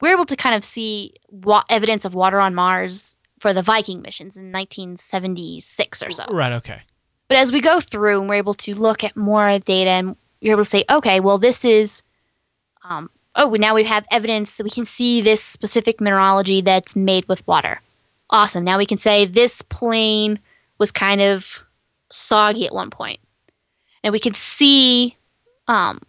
we're 0.00 0.12
able 0.12 0.26
to 0.26 0.36
kind 0.36 0.54
of 0.54 0.64
see 0.64 1.14
wa- 1.30 1.64
evidence 1.68 2.04
of 2.04 2.14
water 2.14 2.40
on 2.40 2.54
Mars 2.54 3.16
for 3.38 3.52
the 3.52 3.62
Viking 3.62 4.00
missions 4.00 4.36
in 4.36 4.52
1976 4.52 6.02
or 6.02 6.10
so. 6.10 6.24
Right. 6.30 6.52
Okay. 6.52 6.80
But 7.28 7.38
as 7.38 7.52
we 7.52 7.60
go 7.60 7.80
through 7.80 8.20
and 8.20 8.28
we're 8.28 8.36
able 8.36 8.54
to 8.54 8.74
look 8.74 9.04
at 9.04 9.16
more 9.16 9.58
data 9.58 9.90
and 9.90 10.16
you're 10.40 10.52
able 10.52 10.64
to 10.64 10.70
say, 10.70 10.84
okay, 10.90 11.20
well, 11.20 11.38
this 11.38 11.64
is 11.64 12.02
um, 12.84 13.10
oh, 13.34 13.50
now 13.50 13.74
we 13.74 13.84
have 13.84 14.04
evidence 14.10 14.56
that 14.56 14.64
we 14.64 14.70
can 14.70 14.84
see 14.84 15.20
this 15.20 15.42
specific 15.42 16.00
mineralogy 16.00 16.60
that's 16.60 16.94
made 16.94 17.26
with 17.28 17.46
water. 17.46 17.80
Awesome. 18.30 18.64
Now 18.64 18.78
we 18.78 18.86
can 18.86 18.98
say 18.98 19.26
this 19.26 19.62
plain 19.62 20.38
was 20.78 20.92
kind 20.92 21.20
of 21.20 21.63
soggy 22.14 22.66
at 22.66 22.74
one 22.74 22.90
point. 22.90 23.20
And 24.02 24.12
we 24.12 24.18
can 24.18 24.34
see 24.34 25.16
um, 25.66 26.00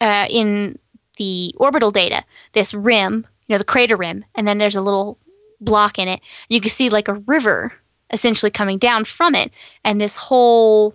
uh, 0.00 0.26
in 0.28 0.78
the 1.16 1.54
orbital 1.56 1.90
data 1.90 2.24
this 2.52 2.74
rim, 2.74 3.26
you 3.46 3.54
know, 3.54 3.58
the 3.58 3.64
crater 3.64 3.96
rim, 3.96 4.24
and 4.34 4.46
then 4.46 4.58
there's 4.58 4.76
a 4.76 4.80
little 4.80 5.18
block 5.60 5.98
in 5.98 6.08
it. 6.08 6.20
You 6.48 6.60
can 6.60 6.70
see 6.70 6.88
like 6.88 7.08
a 7.08 7.14
river 7.14 7.72
essentially 8.10 8.50
coming 8.50 8.78
down 8.78 9.04
from 9.04 9.34
it, 9.34 9.52
and 9.84 10.00
this 10.00 10.16
whole 10.16 10.94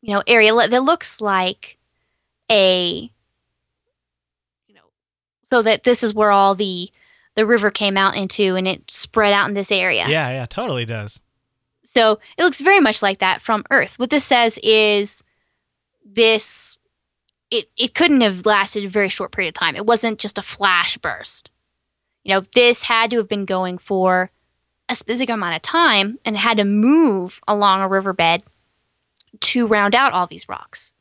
you 0.00 0.12
know 0.14 0.22
area 0.26 0.52
that 0.54 0.82
looks 0.82 1.20
like 1.20 1.78
a 2.50 3.10
you 4.66 4.74
know 4.74 4.82
so 5.42 5.62
that 5.62 5.84
this 5.84 6.02
is 6.02 6.14
where 6.14 6.30
all 6.30 6.54
the 6.54 6.90
the 7.34 7.46
river 7.46 7.70
came 7.70 7.96
out 7.96 8.14
into 8.14 8.56
and 8.56 8.68
it 8.68 8.90
spread 8.90 9.32
out 9.32 9.48
in 9.48 9.54
this 9.54 9.72
area. 9.72 10.06
Yeah, 10.08 10.30
yeah, 10.30 10.46
totally 10.46 10.84
does. 10.84 11.20
So 11.94 12.18
it 12.38 12.42
looks 12.42 12.62
very 12.62 12.80
much 12.80 13.02
like 13.02 13.18
that 13.18 13.42
from 13.42 13.64
Earth. 13.70 13.98
What 13.98 14.08
this 14.08 14.24
says 14.24 14.58
is 14.62 15.22
this 16.02 16.78
it, 17.50 17.68
it 17.76 17.94
couldn't 17.94 18.22
have 18.22 18.46
lasted 18.46 18.86
a 18.86 18.88
very 18.88 19.10
short 19.10 19.30
period 19.30 19.50
of 19.50 19.54
time. 19.54 19.76
It 19.76 19.84
wasn't 19.84 20.18
just 20.18 20.38
a 20.38 20.42
flash 20.42 20.96
burst. 20.96 21.50
You 22.24 22.32
know, 22.32 22.42
this 22.54 22.84
had 22.84 23.10
to 23.10 23.18
have 23.18 23.28
been 23.28 23.44
going 23.44 23.76
for 23.76 24.30
a 24.88 24.94
specific 24.94 25.28
amount 25.28 25.56
of 25.56 25.60
time 25.60 26.18
and 26.24 26.34
had 26.34 26.56
to 26.56 26.64
move 26.64 27.40
along 27.46 27.82
a 27.82 27.88
riverbed 27.88 28.42
to 29.40 29.66
round 29.66 29.94
out 29.94 30.14
all 30.14 30.26
these 30.26 30.48
rocks. 30.48 30.94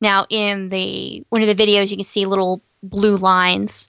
Now, 0.00 0.26
in 0.28 0.70
the 0.70 1.24
one 1.28 1.42
of 1.42 1.56
the 1.56 1.64
videos, 1.64 1.92
you 1.92 1.96
can 1.96 2.04
see 2.04 2.26
little 2.26 2.60
blue 2.82 3.16
lines, 3.16 3.88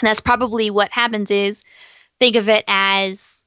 and 0.00 0.06
that's 0.06 0.20
probably 0.20 0.70
what 0.70 0.92
happens. 0.92 1.32
Is 1.32 1.64
think 2.20 2.36
of 2.36 2.48
it 2.48 2.64
as 2.68 3.44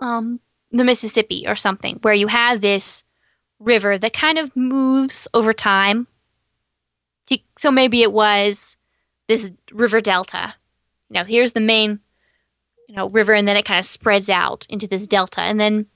um, 0.00 0.38
the 0.78 0.84
Mississippi 0.84 1.44
or 1.46 1.56
something, 1.56 1.98
where 2.02 2.14
you 2.14 2.26
have 2.26 2.60
this 2.60 3.04
river 3.58 3.98
that 3.98 4.12
kind 4.12 4.38
of 4.38 4.54
moves 4.56 5.28
over 5.34 5.52
time. 5.52 6.06
So- 7.58 7.70
maybe 7.70 8.02
it 8.02 8.12
was 8.12 8.76
this 9.28 9.52
river 9.72 10.00
delta. 10.00 10.54
You 11.08 11.14
know, 11.14 11.24
here's 11.24 11.52
the 11.52 11.60
main, 11.60 12.00
you 12.88 12.94
know, 12.96 13.08
river, 13.08 13.32
and 13.32 13.48
then 13.48 13.56
it 13.56 13.64
kind 13.64 13.78
of 13.78 13.86
spreads 13.86 14.28
out 14.28 14.66
into 14.68 14.86
this 14.86 15.06
delta, 15.06 15.40
and 15.40 15.58
then 15.58 15.86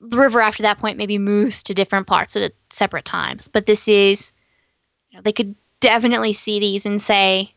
the 0.00 0.18
river 0.18 0.40
after 0.40 0.62
that 0.62 0.78
point 0.78 0.98
maybe 0.98 1.18
moves 1.18 1.62
to 1.62 1.74
different 1.74 2.06
parts 2.06 2.36
at 2.36 2.52
separate 2.70 3.04
times. 3.04 3.48
But 3.48 3.66
this 3.66 3.88
is, 3.88 4.32
you 5.10 5.16
know, 5.16 5.22
they 5.22 5.32
could 5.32 5.54
definitely 5.80 6.32
see 6.32 6.60
these 6.60 6.84
and 6.86 7.00
say, 7.00 7.54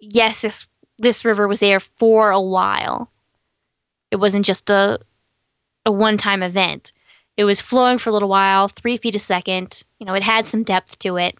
yes, 0.00 0.40
this 0.40 0.66
this 0.98 1.24
river 1.24 1.46
was 1.46 1.60
there 1.60 1.80
for 1.80 2.30
a 2.30 2.40
while. 2.40 3.10
It 4.10 4.16
wasn't 4.16 4.44
just 4.44 4.68
a 4.70 4.98
a 5.88 5.92
one 5.92 6.16
time 6.16 6.42
event. 6.42 6.92
It 7.36 7.44
was 7.44 7.60
flowing 7.60 7.98
for 7.98 8.10
a 8.10 8.12
little 8.12 8.28
while, 8.28 8.68
three 8.68 8.96
feet 8.96 9.14
a 9.14 9.18
second. 9.18 9.84
You 9.98 10.06
know, 10.06 10.14
it 10.14 10.22
had 10.22 10.46
some 10.46 10.62
depth 10.62 10.98
to 11.00 11.16
it. 11.16 11.36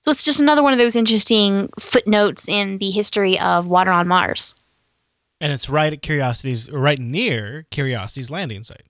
So 0.00 0.10
it's 0.10 0.22
just 0.22 0.40
another 0.40 0.62
one 0.62 0.72
of 0.72 0.78
those 0.78 0.96
interesting 0.96 1.68
footnotes 1.78 2.48
in 2.48 2.78
the 2.78 2.90
history 2.90 3.38
of 3.38 3.66
water 3.66 3.90
on 3.90 4.06
Mars. 4.06 4.54
And 5.40 5.52
it's 5.52 5.68
right 5.68 5.92
at 5.92 6.02
Curiosity's, 6.02 6.70
right 6.70 6.98
near 6.98 7.66
Curiosity's 7.70 8.30
landing 8.30 8.62
site. 8.62 8.86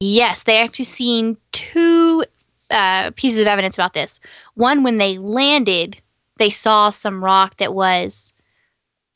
Yes, 0.00 0.42
they 0.42 0.58
actually 0.58 0.84
seen 0.84 1.38
two 1.52 2.24
uh, 2.70 3.10
pieces 3.12 3.40
of 3.40 3.46
evidence 3.46 3.76
about 3.76 3.94
this. 3.94 4.20
One, 4.54 4.82
when 4.82 4.96
they 4.96 5.18
landed, 5.18 5.98
they 6.38 6.50
saw 6.50 6.90
some 6.90 7.24
rock 7.24 7.56
that 7.56 7.74
was 7.74 8.34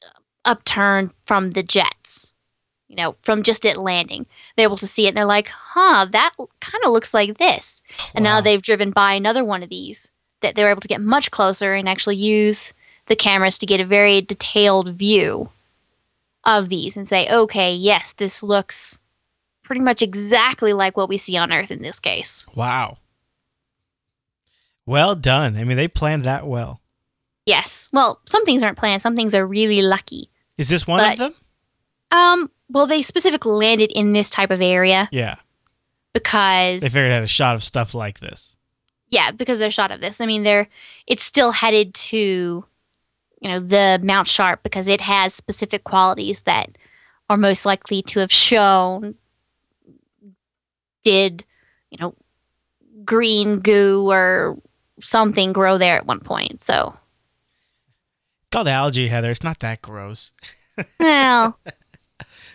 uh, 0.03 0.21
upturned 0.45 1.11
from 1.27 1.51
the 1.51 1.63
jets. 1.63 2.33
You 2.89 2.97
know, 2.97 3.17
from 3.23 3.43
just 3.43 3.65
it 3.65 3.77
landing, 3.77 4.27
they're 4.57 4.65
able 4.65 4.79
to 4.79 4.87
see 4.87 5.05
it, 5.05 5.09
and 5.09 5.17
they're 5.17 5.25
like, 5.25 5.49
"Huh, 5.49 6.07
that 6.11 6.35
kind 6.61 6.85
of 6.85 6.93
looks 6.93 7.13
like 7.13 7.39
this." 7.39 7.83
And 8.15 8.25
now 8.25 8.41
they've 8.41 8.63
driven 8.63 8.91
by 8.91 9.13
another 9.13 9.45
one 9.45 9.63
of 9.63 9.69
these 9.69 10.11
that 10.41 10.55
they're 10.55 10.71
able 10.71 10.81
to 10.81 10.89
get 10.89 11.01
much 11.01 11.31
closer 11.31 11.75
and 11.75 11.89
actually 11.89 12.17
use 12.17 12.73
the 13.07 13.17
cameras 13.17 13.59
to 13.59 13.67
get 13.67 13.81
a 13.81 13.85
very 13.85 14.21
detailed 14.21 14.89
view 14.95 15.51
of 16.45 16.71
these 16.71 16.97
and 16.97 17.07
say, 17.07 17.29
"Okay, 17.31 17.75
yes, 17.75 18.15
this 18.15 18.43
looks." 18.43 19.01
pretty 19.69 19.83
much 19.83 20.01
exactly 20.01 20.73
like 20.73 20.97
what 20.97 21.11
we 21.11 21.19
see 21.19 21.37
on 21.37 21.53
Earth 21.53 21.71
in 21.71 21.83
this 21.83 22.01
case. 22.01 22.47
Wow. 22.55 22.97
Well 24.87 25.15
done. 25.15 25.59
I 25.59 25.65
mean, 25.65 25.77
they 25.77 25.89
planned 25.89 26.25
that 26.25 26.47
well. 26.47 26.81
Yes. 27.45 27.91
Well, 27.93 28.19
some 28.25 28.47
things 28.47 28.63
aren't 28.63 28.79
planned. 28.79 29.03
Some 29.03 29.15
things 29.15 29.35
are 29.35 29.47
really 29.47 29.83
lucky. 29.83 30.31
Is 30.57 30.71
this 30.71 30.87
one 30.87 31.05
of 31.13 31.19
them? 31.19 31.35
Um. 32.11 32.51
Well, 32.71 32.87
they 32.87 33.03
specifically 33.03 33.53
landed 33.53 33.91
in 33.93 34.13
this 34.13 34.31
type 34.31 34.51
of 34.51 34.61
area 34.61 35.09
Yeah. 35.13 35.37
because 36.13 36.83
They 36.83 36.89
figured 36.89 37.13
out 37.13 37.23
a 37.23 37.27
shot 37.27 37.55
of 37.55 37.63
stuff 37.65 37.95
like 37.95 38.21
this. 38.21 38.57
yeah, 39.09 39.31
because 39.31 39.59
they're 39.59 39.71
shot 39.71 39.91
of 39.91 40.01
this. 40.01 40.21
I 40.21 40.27
mean, 40.27 40.43
they're 40.43 40.69
it's 41.07 41.25
still 41.25 41.53
headed 41.53 41.95
to 41.95 42.65
you 43.41 43.49
know 43.49 43.61
the 43.61 44.01
Mount 44.03 44.27
Sharp 44.29 44.63
because 44.63 44.89
it 44.89 45.01
has 45.01 45.33
specific 45.35 45.85
qualities 45.85 46.43
that 46.43 46.77
are 47.31 47.37
most 47.37 47.65
likely 47.65 48.03
to 48.03 48.21
have 48.21 48.33
shown 48.33 49.15
did 51.05 51.45
you 51.91 51.99
know 52.01 52.15
green 53.05 53.61
goo 53.61 54.11
or 54.11 54.59
something 55.01 55.53
grow 55.53 55.79
there 55.79 55.97
at 55.97 56.05
one 56.07 56.21
point. 56.21 56.61
So 56.63 56.95
It's 58.43 58.51
called 58.51 58.69
algae, 58.69 59.09
Heather. 59.09 59.31
It's 59.31 59.43
not 59.45 59.61
that 59.61 59.81
gross. 59.83 60.33
well. 61.01 61.59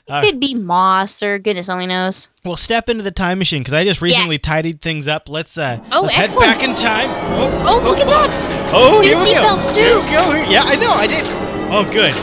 It 0.05 0.11
Uh, 0.11 0.21
could 0.21 0.39
be 0.39 0.53
moss 0.53 1.23
or 1.23 1.39
goodness 1.39 1.69
only 1.69 1.87
knows. 1.87 2.27
Well, 2.43 2.57
step 2.57 2.89
into 2.89 3.03
the 3.03 3.11
time 3.11 3.39
machine 3.39 3.59
because 3.61 3.73
I 3.73 3.85
just 3.85 4.01
recently 4.01 4.35
Yes. 4.35 4.41
tidied 4.41 4.81
things 4.81 5.07
up. 5.07 5.29
Let's 5.29 5.57
uh, 5.57 5.79
Oh, 5.93 6.01
let's 6.01 6.13
head 6.13 6.29
back 6.39 6.61
in 6.61 6.75
time. 6.75 7.09
Oh, 7.09 7.79
Oh, 7.79 7.81
look 7.89 7.99
at 7.99 8.07
that! 8.07 8.71
oh, 8.73 8.99
New 8.99 9.07
here 9.07 9.17
we 9.23 9.33
go. 9.33 9.55
Here 9.73 9.95
we 9.95 10.01
go. 10.11 10.51
Yeah, 10.51 10.63
I 10.65 10.75
know. 10.75 10.91
I 10.91 11.07
did. 11.07 11.25
Oh, 11.71 11.83
good. 11.89 12.13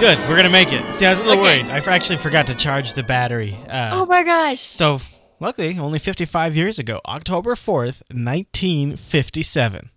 Good. 0.00 0.18
We're 0.28 0.34
gonna 0.36 0.50
make 0.50 0.72
it. 0.72 0.82
See, 0.94 1.06
I 1.06 1.10
was 1.10 1.20
a 1.20 1.24
little 1.24 1.44
Okay. 1.44 1.62
worried. 1.62 1.70
I 1.70 1.78
actually 1.94 2.16
forgot 2.16 2.46
to 2.48 2.54
charge 2.54 2.94
the 2.94 3.02
battery. 3.04 3.56
Uh, 3.68 3.90
Oh 3.92 4.06
my 4.06 4.24
gosh! 4.24 4.58
So, 4.60 5.00
luckily, 5.38 5.78
only 5.78 5.98
55 6.00 6.56
years 6.56 6.78
ago, 6.80 7.00
October 7.06 7.54
4th, 7.54 8.02
1957. 8.10 9.90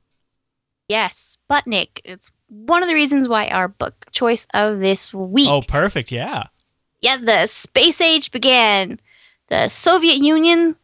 Yes, 0.89 1.37
Sputnik. 1.49 1.99
It's 2.03 2.29
one 2.49 2.83
of 2.83 2.89
the 2.89 2.93
reasons 2.95 3.27
why 3.27 3.47
our 3.47 3.67
book 3.69 4.05
choice 4.11 4.45
of 4.53 4.79
this 4.79 5.13
week. 5.13 5.49
Oh, 5.49 5.61
perfect. 5.61 6.11
Yeah. 6.11 6.43
Yeah, 7.03 7.17
the 7.17 7.45
space 7.47 7.99
age 8.01 8.31
began. 8.31 8.99
The 9.49 9.67
Soviet 9.67 10.17
Union, 10.17 10.77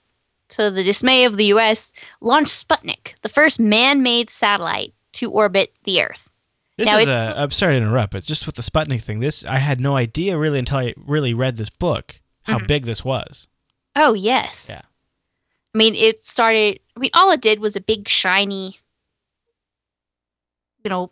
to 0.50 0.70
the 0.70 0.84
dismay 0.84 1.24
of 1.24 1.38
the 1.38 1.46
U.S., 1.46 1.94
launched 2.20 2.68
Sputnik, 2.68 3.14
the 3.22 3.30
first 3.30 3.58
man-made 3.60 4.30
satellite 4.30 4.94
to 5.14 5.32
orbit 5.32 5.74
the 5.86 6.02
Earth. 6.04 6.30
This 6.78 6.88
now, 6.88 6.98
is 6.98 7.08
a, 7.08 7.34
I'm 7.38 7.52
sorry 7.52 7.74
to 7.80 7.86
interrupt, 7.86 8.12
but 8.12 8.24
just 8.26 8.46
with 8.46 8.56
the 8.56 8.62
Sputnik 8.62 9.02
thing, 9.02 9.20
this 9.22 9.46
I 9.46 9.58
had 9.60 9.80
no 9.80 9.96
idea 9.96 10.38
really 10.38 10.60
until 10.60 10.78
I 10.80 10.94
really 10.98 11.34
read 11.34 11.56
this 11.58 11.70
book 11.70 12.22
how 12.44 12.60
Mhm. 12.60 12.68
big 12.68 12.86
this 12.86 13.04
was. 13.04 13.48
Oh 13.96 14.14
yes. 14.14 14.68
Yeah. 14.70 14.82
I 15.74 15.78
mean, 15.78 15.94
it 15.96 16.24
started. 16.24 16.80
I 16.96 17.00
mean, 17.00 17.12
all 17.14 17.32
it 17.32 17.42
did 17.42 17.60
was 17.60 17.76
a 17.76 17.82
big 17.82 18.08
shiny, 18.10 18.78
you 20.84 20.90
know, 20.90 21.12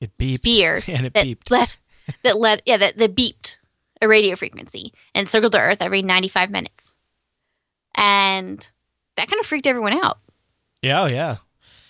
It 0.00 0.16
beeped. 0.18 0.38
Spear 0.38 0.82
and 0.88 1.06
it 1.06 1.14
that 1.14 1.24
beeped. 1.26 1.50
let 1.50 1.76
that 2.22 2.38
let 2.38 2.62
yeah 2.66 2.76
that, 2.76 2.96
that 2.98 3.14
beeped 3.16 3.56
a 4.02 4.08
radio 4.08 4.36
frequency 4.36 4.92
and 5.14 5.28
circled 5.28 5.52
the 5.52 5.60
Earth 5.60 5.80
every 5.80 6.02
ninety 6.02 6.28
five 6.28 6.50
minutes, 6.50 6.96
and 7.94 8.70
that 9.16 9.28
kind 9.28 9.40
of 9.40 9.46
freaked 9.46 9.66
everyone 9.66 9.94
out. 9.94 10.18
Yeah, 10.82 11.02
oh 11.02 11.06
yeah. 11.06 11.36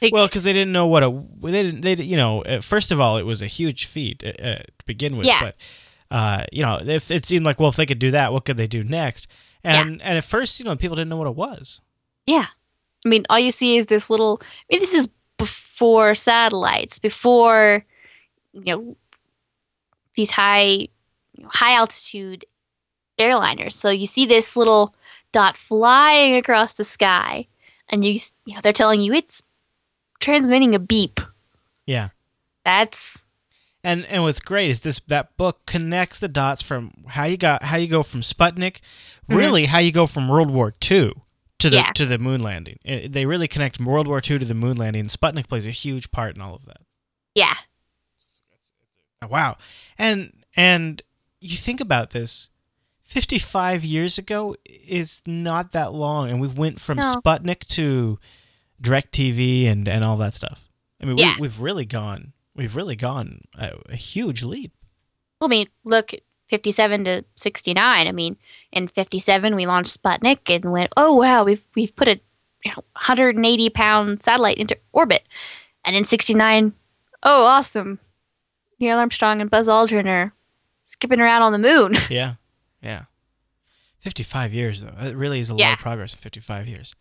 Like, 0.00 0.12
Well, 0.12 0.26
because 0.26 0.42
they 0.42 0.52
didn't 0.52 0.72
know 0.72 0.86
what 0.86 1.02
a 1.02 1.24
they 1.40 1.62
didn't 1.62 1.80
they 1.80 1.94
you 1.96 2.16
know 2.16 2.44
first 2.60 2.92
of 2.92 3.00
all 3.00 3.16
it 3.16 3.26
was 3.26 3.42
a 3.42 3.46
huge 3.46 3.86
feat 3.86 4.22
uh, 4.24 4.42
uh, 4.42 4.56
to 4.58 4.84
begin 4.86 5.16
with. 5.16 5.26
Yeah. 5.26 5.40
But 5.40 5.56
uh, 6.10 6.44
you 6.52 6.62
know 6.62 6.80
if 6.80 7.10
it 7.10 7.26
seemed 7.26 7.44
like 7.44 7.58
well 7.58 7.70
if 7.70 7.76
they 7.76 7.86
could 7.86 7.98
do 7.98 8.10
that 8.12 8.32
what 8.32 8.44
could 8.44 8.56
they 8.56 8.66
do 8.68 8.84
next? 8.84 9.26
And 9.64 10.02
and 10.02 10.18
at 10.18 10.24
first 10.24 10.58
you 10.60 10.64
know 10.64 10.76
people 10.76 10.96
didn't 10.96 11.08
know 11.08 11.16
what 11.16 11.28
it 11.28 11.36
was. 11.36 11.80
yeah, 12.26 12.46
I 13.04 13.08
mean, 13.08 13.24
all 13.28 13.38
you 13.38 13.50
see 13.50 13.76
is 13.76 13.86
this 13.86 14.08
little. 14.10 14.40
I 14.42 14.74
mean, 14.74 14.80
this 14.80 14.94
is 14.94 15.08
before 15.38 16.14
satellites, 16.14 16.98
before 16.98 17.84
you 18.52 18.64
know 18.64 18.96
these 20.14 20.30
high 20.30 20.88
you 21.42 21.46
know, 21.46 21.50
high 21.52 21.74
altitude 21.74 22.44
airliners. 23.18 23.72
So 23.72 23.90
you 23.90 24.06
see 24.06 24.26
this 24.26 24.54
little 24.56 24.94
dot 25.32 25.56
flying 25.56 26.36
across 26.36 26.72
the 26.72 26.84
sky, 26.84 27.48
and 27.88 28.04
you 28.04 28.18
you 28.46 28.54
know 28.54 28.60
they're 28.62 28.72
telling 28.72 29.02
you 29.02 29.12
it's 29.12 29.42
transmitting 30.20 30.72
a 30.74 30.78
beep. 30.78 31.18
Yeah. 31.84 32.10
That's 32.64 33.26
And 33.82 34.06
and 34.06 34.22
what's 34.22 34.38
great 34.38 34.70
is 34.70 34.80
this 34.80 35.00
that 35.08 35.36
book 35.36 35.66
connects 35.66 36.18
the 36.20 36.28
dots 36.28 36.62
from 36.62 36.92
how 37.08 37.24
you 37.24 37.36
got 37.36 37.64
how 37.64 37.76
you 37.76 37.88
go 37.88 38.04
from 38.04 38.20
Sputnik, 38.20 38.78
Mm-hmm. 39.28 39.36
really 39.36 39.64
how 39.66 39.78
you 39.78 39.90
go 39.92 40.06
from 40.06 40.28
World 40.28 40.50
War 40.50 40.72
II 40.90 41.12
to 41.58 41.70
the 41.70 41.76
Yeah. 41.76 41.90
to 41.94 42.06
the 42.06 42.18
moon 42.18 42.40
landing. 42.40 42.78
I- 42.86 43.08
they 43.10 43.26
really 43.26 43.48
connect 43.48 43.80
World 43.80 44.06
War 44.06 44.18
II 44.18 44.38
to 44.38 44.44
the 44.44 44.54
moon 44.54 44.76
landing. 44.76 45.06
Sputnik 45.06 45.48
plays 45.48 45.66
a 45.66 45.70
huge 45.70 46.10
part 46.12 46.36
in 46.36 46.42
all 46.42 46.54
of 46.54 46.64
that. 46.66 46.80
Yeah. 47.34 47.54
Wow. 49.28 49.56
And 49.98 50.32
and 50.56 51.02
you 51.42 51.56
think 51.56 51.80
about 51.80 52.10
this 52.10 52.48
55 53.02 53.84
years 53.84 54.16
ago 54.16 54.54
is 54.64 55.20
not 55.26 55.72
that 55.72 55.92
long 55.92 56.30
and 56.30 56.40
we 56.40 56.48
went 56.48 56.80
from 56.80 56.96
No. 56.98 57.16
Sputnik 57.16 57.66
to 57.68 58.18
DirecTV 58.80 59.66
and 59.68 59.88
and 59.88 60.04
all 60.04 60.16
that 60.18 60.34
stuff. 60.34 60.68
I 61.00 61.06
mean, 61.06 61.18
Yeah. 61.18 61.34
we, 61.36 61.42
we've 61.42 61.60
really 61.60 61.84
gone 61.84 62.32
we've 62.54 62.76
really 62.76 62.96
gone 62.96 63.42
a, 63.58 63.72
a 63.90 63.96
huge 63.96 64.42
leap. 64.44 64.72
Well, 65.40 65.48
I 65.48 65.50
mean, 65.50 65.68
look, 65.84 66.12
57 66.48 67.04
to 67.04 67.24
69. 67.36 68.06
I 68.06 68.12
mean, 68.12 68.36
in 68.72 68.88
57 68.88 69.54
we 69.56 69.66
launched 69.66 70.00
Sputnik 70.02 70.54
and 70.54 70.70
went, 70.72 70.92
oh 70.96 71.14
wow, 71.14 71.44
we've 71.44 71.64
we've 71.74 71.94
put 71.94 72.08
a 72.08 72.20
you 72.64 72.70
know, 72.70 72.84
180 72.92 73.70
pound 73.70 74.22
satellite 74.22 74.58
into 74.58 74.78
orbit, 74.92 75.24
and 75.84 75.96
in 75.96 76.04
69, 76.04 76.72
oh 77.24 77.44
awesome, 77.44 77.98
Neil 78.78 78.98
Armstrong 78.98 79.40
and 79.40 79.50
Buzz 79.50 79.66
Aldrin 79.68 80.06
are 80.06 80.32
skipping 80.84 81.20
around 81.20 81.42
on 81.42 81.52
the 81.52 81.58
moon. 81.58 81.94
Yeah. 82.10 82.34
Yeah. 82.82 83.02
55 84.00 84.52
years 84.52 84.82
though. 84.82 84.94
That 85.00 85.16
really 85.16 85.38
is 85.38 85.50
a 85.50 85.54
lot 85.54 85.74
of 85.74 85.78
progress 85.78 86.12
in 86.12 86.18
55 86.18 86.66
years. 86.66 86.94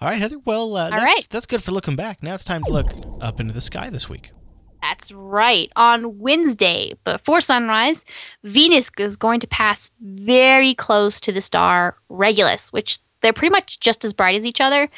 All 0.00 0.08
right, 0.08 0.20
Heather. 0.20 0.38
Well, 0.44 0.74
uh, 0.76 0.90
that's, 0.90 1.04
right. 1.04 1.26
that's 1.30 1.46
good 1.46 1.62
for 1.62 1.70
looking 1.70 1.94
back. 1.94 2.24
Now 2.24 2.34
it's 2.34 2.44
time 2.44 2.64
to 2.64 2.72
look 2.72 2.88
up 3.20 3.38
into 3.38 3.52
the 3.52 3.60
sky 3.60 3.88
this 3.88 4.08
week. 4.08 4.32
That's 4.82 5.12
right. 5.12 5.70
On 5.76 6.18
Wednesday, 6.18 6.94
before 7.04 7.40
sunrise, 7.40 8.04
Venus 8.42 8.90
is 8.98 9.16
going 9.16 9.38
to 9.38 9.46
pass 9.46 9.92
very 10.00 10.74
close 10.74 11.20
to 11.20 11.30
the 11.30 11.40
star 11.40 11.96
Regulus, 12.08 12.72
which 12.72 12.98
they're 13.20 13.32
pretty 13.32 13.52
much 13.52 13.78
just 13.78 14.04
as 14.04 14.12
bright 14.12 14.34
as 14.34 14.44
each 14.44 14.60
other. 14.60 14.90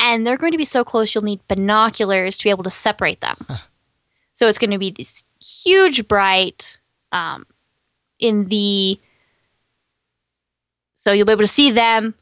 And 0.00 0.26
they're 0.26 0.36
going 0.36 0.52
to 0.52 0.58
be 0.58 0.64
so 0.64 0.82
close 0.82 1.14
you'll 1.14 1.22
need 1.22 1.46
binoculars 1.46 2.36
to 2.38 2.44
be 2.44 2.50
able 2.50 2.64
to 2.64 2.70
separate 2.70 3.20
them. 3.20 3.36
so 4.34 4.48
it's 4.48 4.58
going 4.58 4.72
to 4.72 4.78
be 4.78 4.90
this 4.90 5.22
huge 5.40 6.08
bright 6.08 6.78
um, 7.12 7.46
in 8.20 8.46
the. 8.46 8.98
So 10.96 11.12
you'll 11.12 11.26
be 11.26 11.32
able 11.32 11.42
to 11.42 11.46
see 11.46 11.70
them 11.70 12.14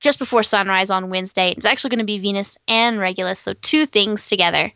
just 0.00 0.18
before 0.18 0.42
sunrise 0.42 0.90
on 0.90 1.10
Wednesday. 1.10 1.52
It's 1.56 1.66
actually 1.66 1.90
going 1.90 1.98
to 1.98 2.04
be 2.04 2.18
Venus 2.18 2.56
and 2.66 2.98
Regulus, 2.98 3.40
so 3.40 3.52
two 3.54 3.84
things 3.84 4.28
together. 4.28 4.72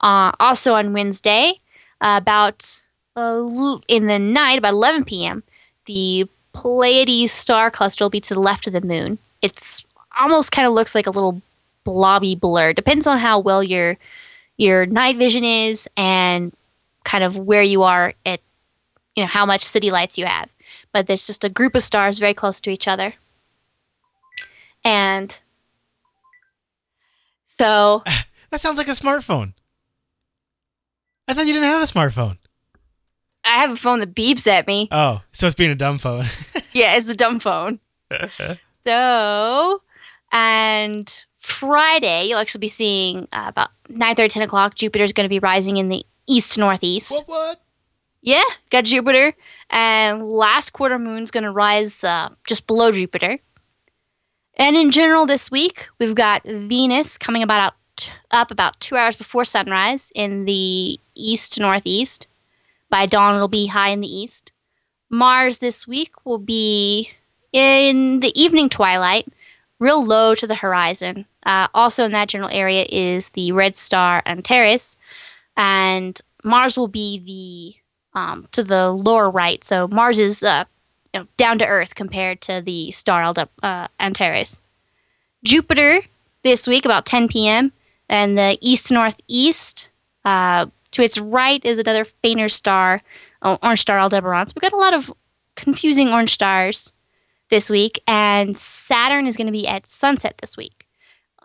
Uh, 0.00 0.32
also 0.40 0.74
on 0.74 0.92
Wednesday, 0.92 1.54
uh, 2.00 2.18
about 2.20 2.80
uh, 3.16 3.78
in 3.88 4.06
the 4.06 4.18
night, 4.18 4.58
about 4.58 4.72
11 4.74 5.04
p.m., 5.04 5.42
the 5.86 6.28
Pleiades 6.52 7.32
star 7.32 7.70
cluster 7.70 8.04
will 8.04 8.10
be 8.10 8.20
to 8.20 8.34
the 8.34 8.40
left 8.40 8.66
of 8.66 8.72
the 8.72 8.80
moon. 8.80 9.18
It's 9.40 9.84
almost 10.18 10.52
kind 10.52 10.66
of 10.66 10.74
looks 10.74 10.94
like 10.94 11.06
a 11.06 11.10
little 11.10 11.40
blobby 11.84 12.34
blur. 12.34 12.72
Depends 12.72 13.06
on 13.06 13.18
how 13.18 13.38
well 13.38 13.62
your 13.62 13.96
your 14.56 14.84
night 14.86 15.16
vision 15.16 15.44
is 15.44 15.88
and 15.96 16.52
kind 17.04 17.24
of 17.24 17.36
where 17.36 17.62
you 17.62 17.82
are 17.82 18.12
at, 18.26 18.40
you 19.20 19.26
know, 19.26 19.30
how 19.30 19.44
much 19.44 19.62
city 19.62 19.90
lights 19.90 20.16
you 20.16 20.24
have. 20.24 20.48
But 20.92 21.06
there's 21.06 21.26
just 21.26 21.44
a 21.44 21.50
group 21.50 21.74
of 21.74 21.82
stars 21.82 22.18
very 22.18 22.32
close 22.32 22.58
to 22.62 22.70
each 22.70 22.88
other. 22.88 23.14
And 24.82 25.38
so 27.58 28.02
That 28.50 28.60
sounds 28.60 28.78
like 28.78 28.88
a 28.88 28.92
smartphone. 28.92 29.52
I 31.28 31.34
thought 31.34 31.46
you 31.46 31.52
didn't 31.52 31.68
have 31.68 31.82
a 31.82 31.84
smartphone. 31.84 32.38
I 33.44 33.58
have 33.58 33.70
a 33.70 33.76
phone 33.76 34.00
that 34.00 34.14
beeps 34.14 34.46
at 34.46 34.66
me. 34.66 34.88
Oh, 34.90 35.20
so 35.32 35.46
it's 35.46 35.54
being 35.54 35.70
a 35.70 35.74
dumb 35.76 35.98
phone. 35.98 36.24
Yeah, 36.72 36.94
it's 36.94 37.08
a 37.08 37.16
dumb 37.16 37.40
phone. 37.40 37.80
so, 38.84 39.82
and 40.30 41.24
Friday, 41.40 42.26
you'll 42.28 42.38
actually 42.38 42.60
be 42.60 42.68
seeing 42.68 43.26
uh, 43.32 43.46
about 43.48 43.70
9 43.88 44.14
10 44.14 44.42
o'clock. 44.42 44.76
Jupiter's 44.76 45.12
going 45.12 45.24
to 45.24 45.28
be 45.28 45.40
rising 45.40 45.78
in 45.78 45.88
the 45.88 46.06
east 46.28 46.56
northeast. 46.56 47.10
what? 47.10 47.28
What? 47.28 47.60
Yeah, 48.22 48.42
got 48.70 48.84
Jupiter. 48.84 49.34
And 49.70 50.26
last 50.26 50.72
quarter 50.72 50.98
moon's 50.98 51.30
going 51.30 51.44
to 51.44 51.50
rise 51.50 52.04
uh, 52.04 52.30
just 52.46 52.66
below 52.66 52.92
Jupiter. 52.92 53.38
And 54.56 54.76
in 54.76 54.90
general, 54.90 55.26
this 55.26 55.50
week, 55.50 55.88
we've 55.98 56.14
got 56.14 56.42
Venus 56.44 57.16
coming 57.16 57.42
about 57.42 57.72
out, 57.98 58.12
up 58.30 58.50
about 58.50 58.78
two 58.80 58.96
hours 58.96 59.16
before 59.16 59.44
sunrise 59.44 60.12
in 60.14 60.44
the 60.44 60.98
east 61.14 61.54
to 61.54 61.60
northeast. 61.60 62.26
By 62.90 63.06
dawn, 63.06 63.36
it'll 63.36 63.48
be 63.48 63.68
high 63.68 63.90
in 63.90 64.00
the 64.00 64.14
east. 64.14 64.52
Mars 65.08 65.58
this 65.58 65.86
week 65.86 66.12
will 66.24 66.38
be 66.38 67.10
in 67.52 68.20
the 68.20 68.38
evening 68.40 68.68
twilight, 68.68 69.28
real 69.78 70.04
low 70.04 70.34
to 70.34 70.46
the 70.46 70.56
horizon. 70.56 71.26
Uh, 71.46 71.68
also, 71.72 72.04
in 72.04 72.12
that 72.12 72.28
general 72.28 72.50
area 72.52 72.84
is 72.90 73.30
the 73.30 73.52
red 73.52 73.76
star 73.76 74.22
Antares. 74.26 74.96
And 75.56 76.20
Mars 76.44 76.76
will 76.76 76.88
be 76.88 77.18
the 77.18 77.79
um, 78.14 78.48
to 78.52 78.62
the 78.62 78.90
lower 78.90 79.30
right. 79.30 79.62
So 79.64 79.88
Mars 79.88 80.18
is 80.18 80.42
uh, 80.42 80.64
you 81.12 81.20
know, 81.20 81.26
down 81.36 81.58
to 81.58 81.66
Earth 81.66 81.94
compared 81.94 82.40
to 82.42 82.62
the 82.64 82.90
star 82.90 83.34
uh, 83.62 83.88
Antares. 83.98 84.62
Jupiter 85.44 86.00
this 86.42 86.66
week 86.66 86.84
about 86.84 87.06
10 87.06 87.28
p.m. 87.28 87.72
and 88.08 88.36
the 88.36 88.58
east 88.60 88.90
northeast. 88.90 89.88
Uh, 90.24 90.66
to 90.92 91.02
its 91.02 91.18
right 91.18 91.64
is 91.64 91.78
another 91.78 92.04
fainter 92.04 92.48
star, 92.48 93.02
oh, 93.42 93.58
orange 93.62 93.80
star 93.80 93.98
Aldebaran. 93.98 94.48
So 94.48 94.54
we've 94.56 94.70
got 94.70 94.72
a 94.72 94.76
lot 94.76 94.94
of 94.94 95.12
confusing 95.56 96.08
orange 96.08 96.32
stars 96.32 96.92
this 97.48 97.70
week, 97.70 98.00
and 98.06 98.56
Saturn 98.56 99.26
is 99.26 99.36
going 99.36 99.46
to 99.46 99.52
be 99.52 99.66
at 99.66 99.86
sunset 99.86 100.36
this 100.40 100.56
week. 100.56 100.86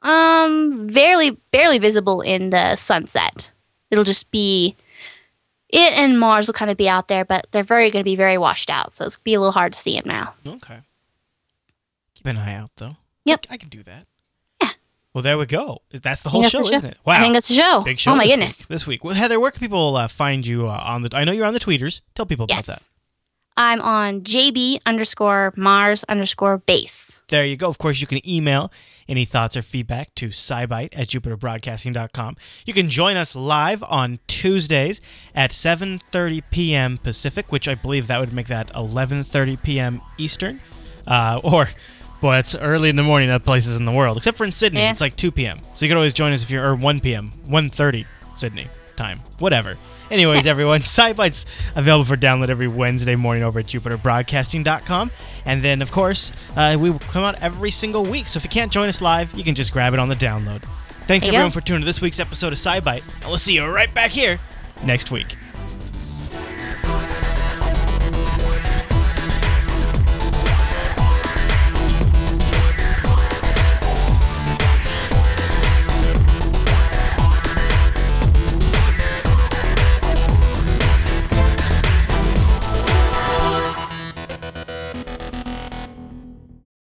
Um, 0.03 0.87
barely, 0.87 1.31
barely 1.51 1.79
visible 1.79 2.21
in 2.21 2.51
the 2.51 2.75
sunset. 2.75 3.51
It'll 3.91 4.03
just 4.03 4.29
be 4.31 4.75
it 5.75 5.93
and 5.93 6.19
Mars 6.19 6.47
will 6.47 6.53
kind 6.53 6.71
of 6.71 6.77
be 6.77 6.87
out 6.89 7.07
there, 7.07 7.25
but 7.25 7.47
they're 7.51 7.63
very 7.63 7.91
going 7.91 8.01
to 8.01 8.09
be 8.09 8.15
very 8.15 8.37
washed 8.37 8.69
out, 8.69 8.93
so 8.93 9.05
it's 9.05 9.15
gonna 9.17 9.23
be 9.23 9.33
a 9.33 9.39
little 9.39 9.51
hard 9.51 9.73
to 9.73 9.79
see 9.79 9.95
them 9.95 10.03
now. 10.07 10.33
Okay. 10.47 10.79
Keep 12.15 12.25
an 12.27 12.37
eye 12.37 12.55
out, 12.55 12.71
though. 12.77 12.97
Yep. 13.25 13.47
I 13.49 13.57
can 13.57 13.69
do 13.69 13.83
that. 13.83 14.05
Yeah. 14.61 14.69
Well, 15.13 15.21
there 15.21 15.37
we 15.37 15.45
go. 15.45 15.81
That's 15.91 16.21
the 16.21 16.29
whole 16.29 16.43
show, 16.43 16.63
the 16.63 16.73
isn't 16.73 16.91
it? 16.91 16.97
Wow. 17.05 17.15
I 17.17 17.21
think 17.21 17.33
that's 17.33 17.47
the 17.47 17.55
show. 17.55 17.81
Big 17.81 17.99
show. 17.99 18.11
Oh 18.11 18.15
my 18.15 18.25
goodness. 18.27 18.61
Week, 18.61 18.67
this 18.67 18.87
week. 18.87 19.03
Well, 19.03 19.13
Heather, 19.15 19.39
where 19.39 19.51
can 19.51 19.59
people 19.59 19.95
uh, 19.95 20.07
find 20.07 20.45
you 20.45 20.67
uh, 20.67 20.81
on 20.85 21.03
the? 21.03 21.09
I 21.13 21.23
know 21.23 21.31
you're 21.31 21.45
on 21.45 21.53
the 21.53 21.59
tweeters. 21.59 22.01
Tell 22.15 22.25
people 22.25 22.45
about 22.45 22.55
Yes. 22.55 22.65
that. 22.67 22.89
I'm 23.57 23.81
on 23.81 24.21
JB 24.21 24.79
underscore 24.85 25.53
Mars 25.55 26.03
underscore 26.09 26.57
base. 26.57 27.23
There 27.29 27.45
you 27.45 27.55
go. 27.55 27.69
Of 27.69 27.77
course, 27.77 28.01
you 28.01 28.07
can 28.07 28.19
email 28.27 28.71
any 29.07 29.25
thoughts 29.25 29.55
or 29.55 29.61
feedback 29.61 30.13
to 30.15 30.29
scibyte 30.29 30.97
at 30.97 31.07
jupiterbroadcasting.com. 31.07 32.37
You 32.65 32.73
can 32.73 32.89
join 32.89 33.17
us 33.17 33.35
live 33.35 33.83
on 33.83 34.19
Tuesdays 34.27 35.01
at 35.33 35.51
7.30 35.51 36.43
p.m. 36.51 36.97
Pacific, 36.97 37.51
which 37.51 37.67
I 37.67 37.75
believe 37.75 38.07
that 38.07 38.19
would 38.19 38.33
make 38.33 38.47
that 38.47 38.71
11.30 38.73 39.61
p.m. 39.61 40.01
Eastern. 40.17 40.61
Uh, 41.07 41.39
or, 41.43 41.67
boy, 42.21 42.37
it's 42.37 42.55
early 42.55 42.89
in 42.89 42.95
the 42.95 43.03
morning 43.03 43.29
at 43.29 43.45
places 43.45 43.77
in 43.77 43.85
the 43.85 43.91
world, 43.91 44.17
except 44.17 44.37
for 44.37 44.45
in 44.45 44.51
Sydney. 44.51 44.81
Yeah. 44.81 44.91
It's 44.91 45.01
like 45.01 45.15
2 45.15 45.31
p.m. 45.31 45.59
So 45.75 45.85
you 45.85 45.89
can 45.89 45.97
always 45.97 46.13
join 46.13 46.33
us 46.33 46.43
if 46.43 46.49
you're, 46.49 46.65
or 46.65 46.75
1 46.75 46.99
p.m., 46.99 47.31
1.30 47.47 48.05
Sydney 48.35 48.67
time, 48.95 49.19
whatever. 49.39 49.75
Anyways, 50.09 50.45
everyone, 50.45 50.81
SciByte's 50.81 51.45
available 51.75 52.05
for 52.05 52.17
download 52.17 52.49
every 52.49 52.67
Wednesday 52.67 53.15
morning 53.15 53.43
over 53.43 53.59
at 53.59 53.65
jupiterbroadcasting.com. 53.65 55.11
And 55.45 55.63
then, 55.63 55.81
of 55.81 55.91
course, 55.91 56.31
uh, 56.55 56.77
we 56.79 56.97
come 56.99 57.23
out 57.23 57.41
every 57.41 57.71
single 57.71 58.03
week. 58.03 58.27
So 58.27 58.37
if 58.37 58.43
you 58.43 58.49
can't 58.49 58.71
join 58.71 58.87
us 58.87 59.01
live, 59.01 59.33
you 59.33 59.43
can 59.43 59.55
just 59.55 59.71
grab 59.71 59.93
it 59.93 59.99
on 59.99 60.09
the 60.09 60.15
download. 60.15 60.63
Thanks, 61.07 61.27
everyone, 61.27 61.49
go. 61.49 61.59
for 61.59 61.61
tuning 61.61 61.81
to 61.81 61.85
this 61.85 62.01
week's 62.01 62.19
episode 62.19 62.53
of 62.53 62.59
SciBite. 62.59 63.03
And 63.21 63.25
we'll 63.25 63.37
see 63.37 63.55
you 63.55 63.65
right 63.65 63.93
back 63.93 64.11
here 64.11 64.39
next 64.83 65.11
week. 65.11 65.35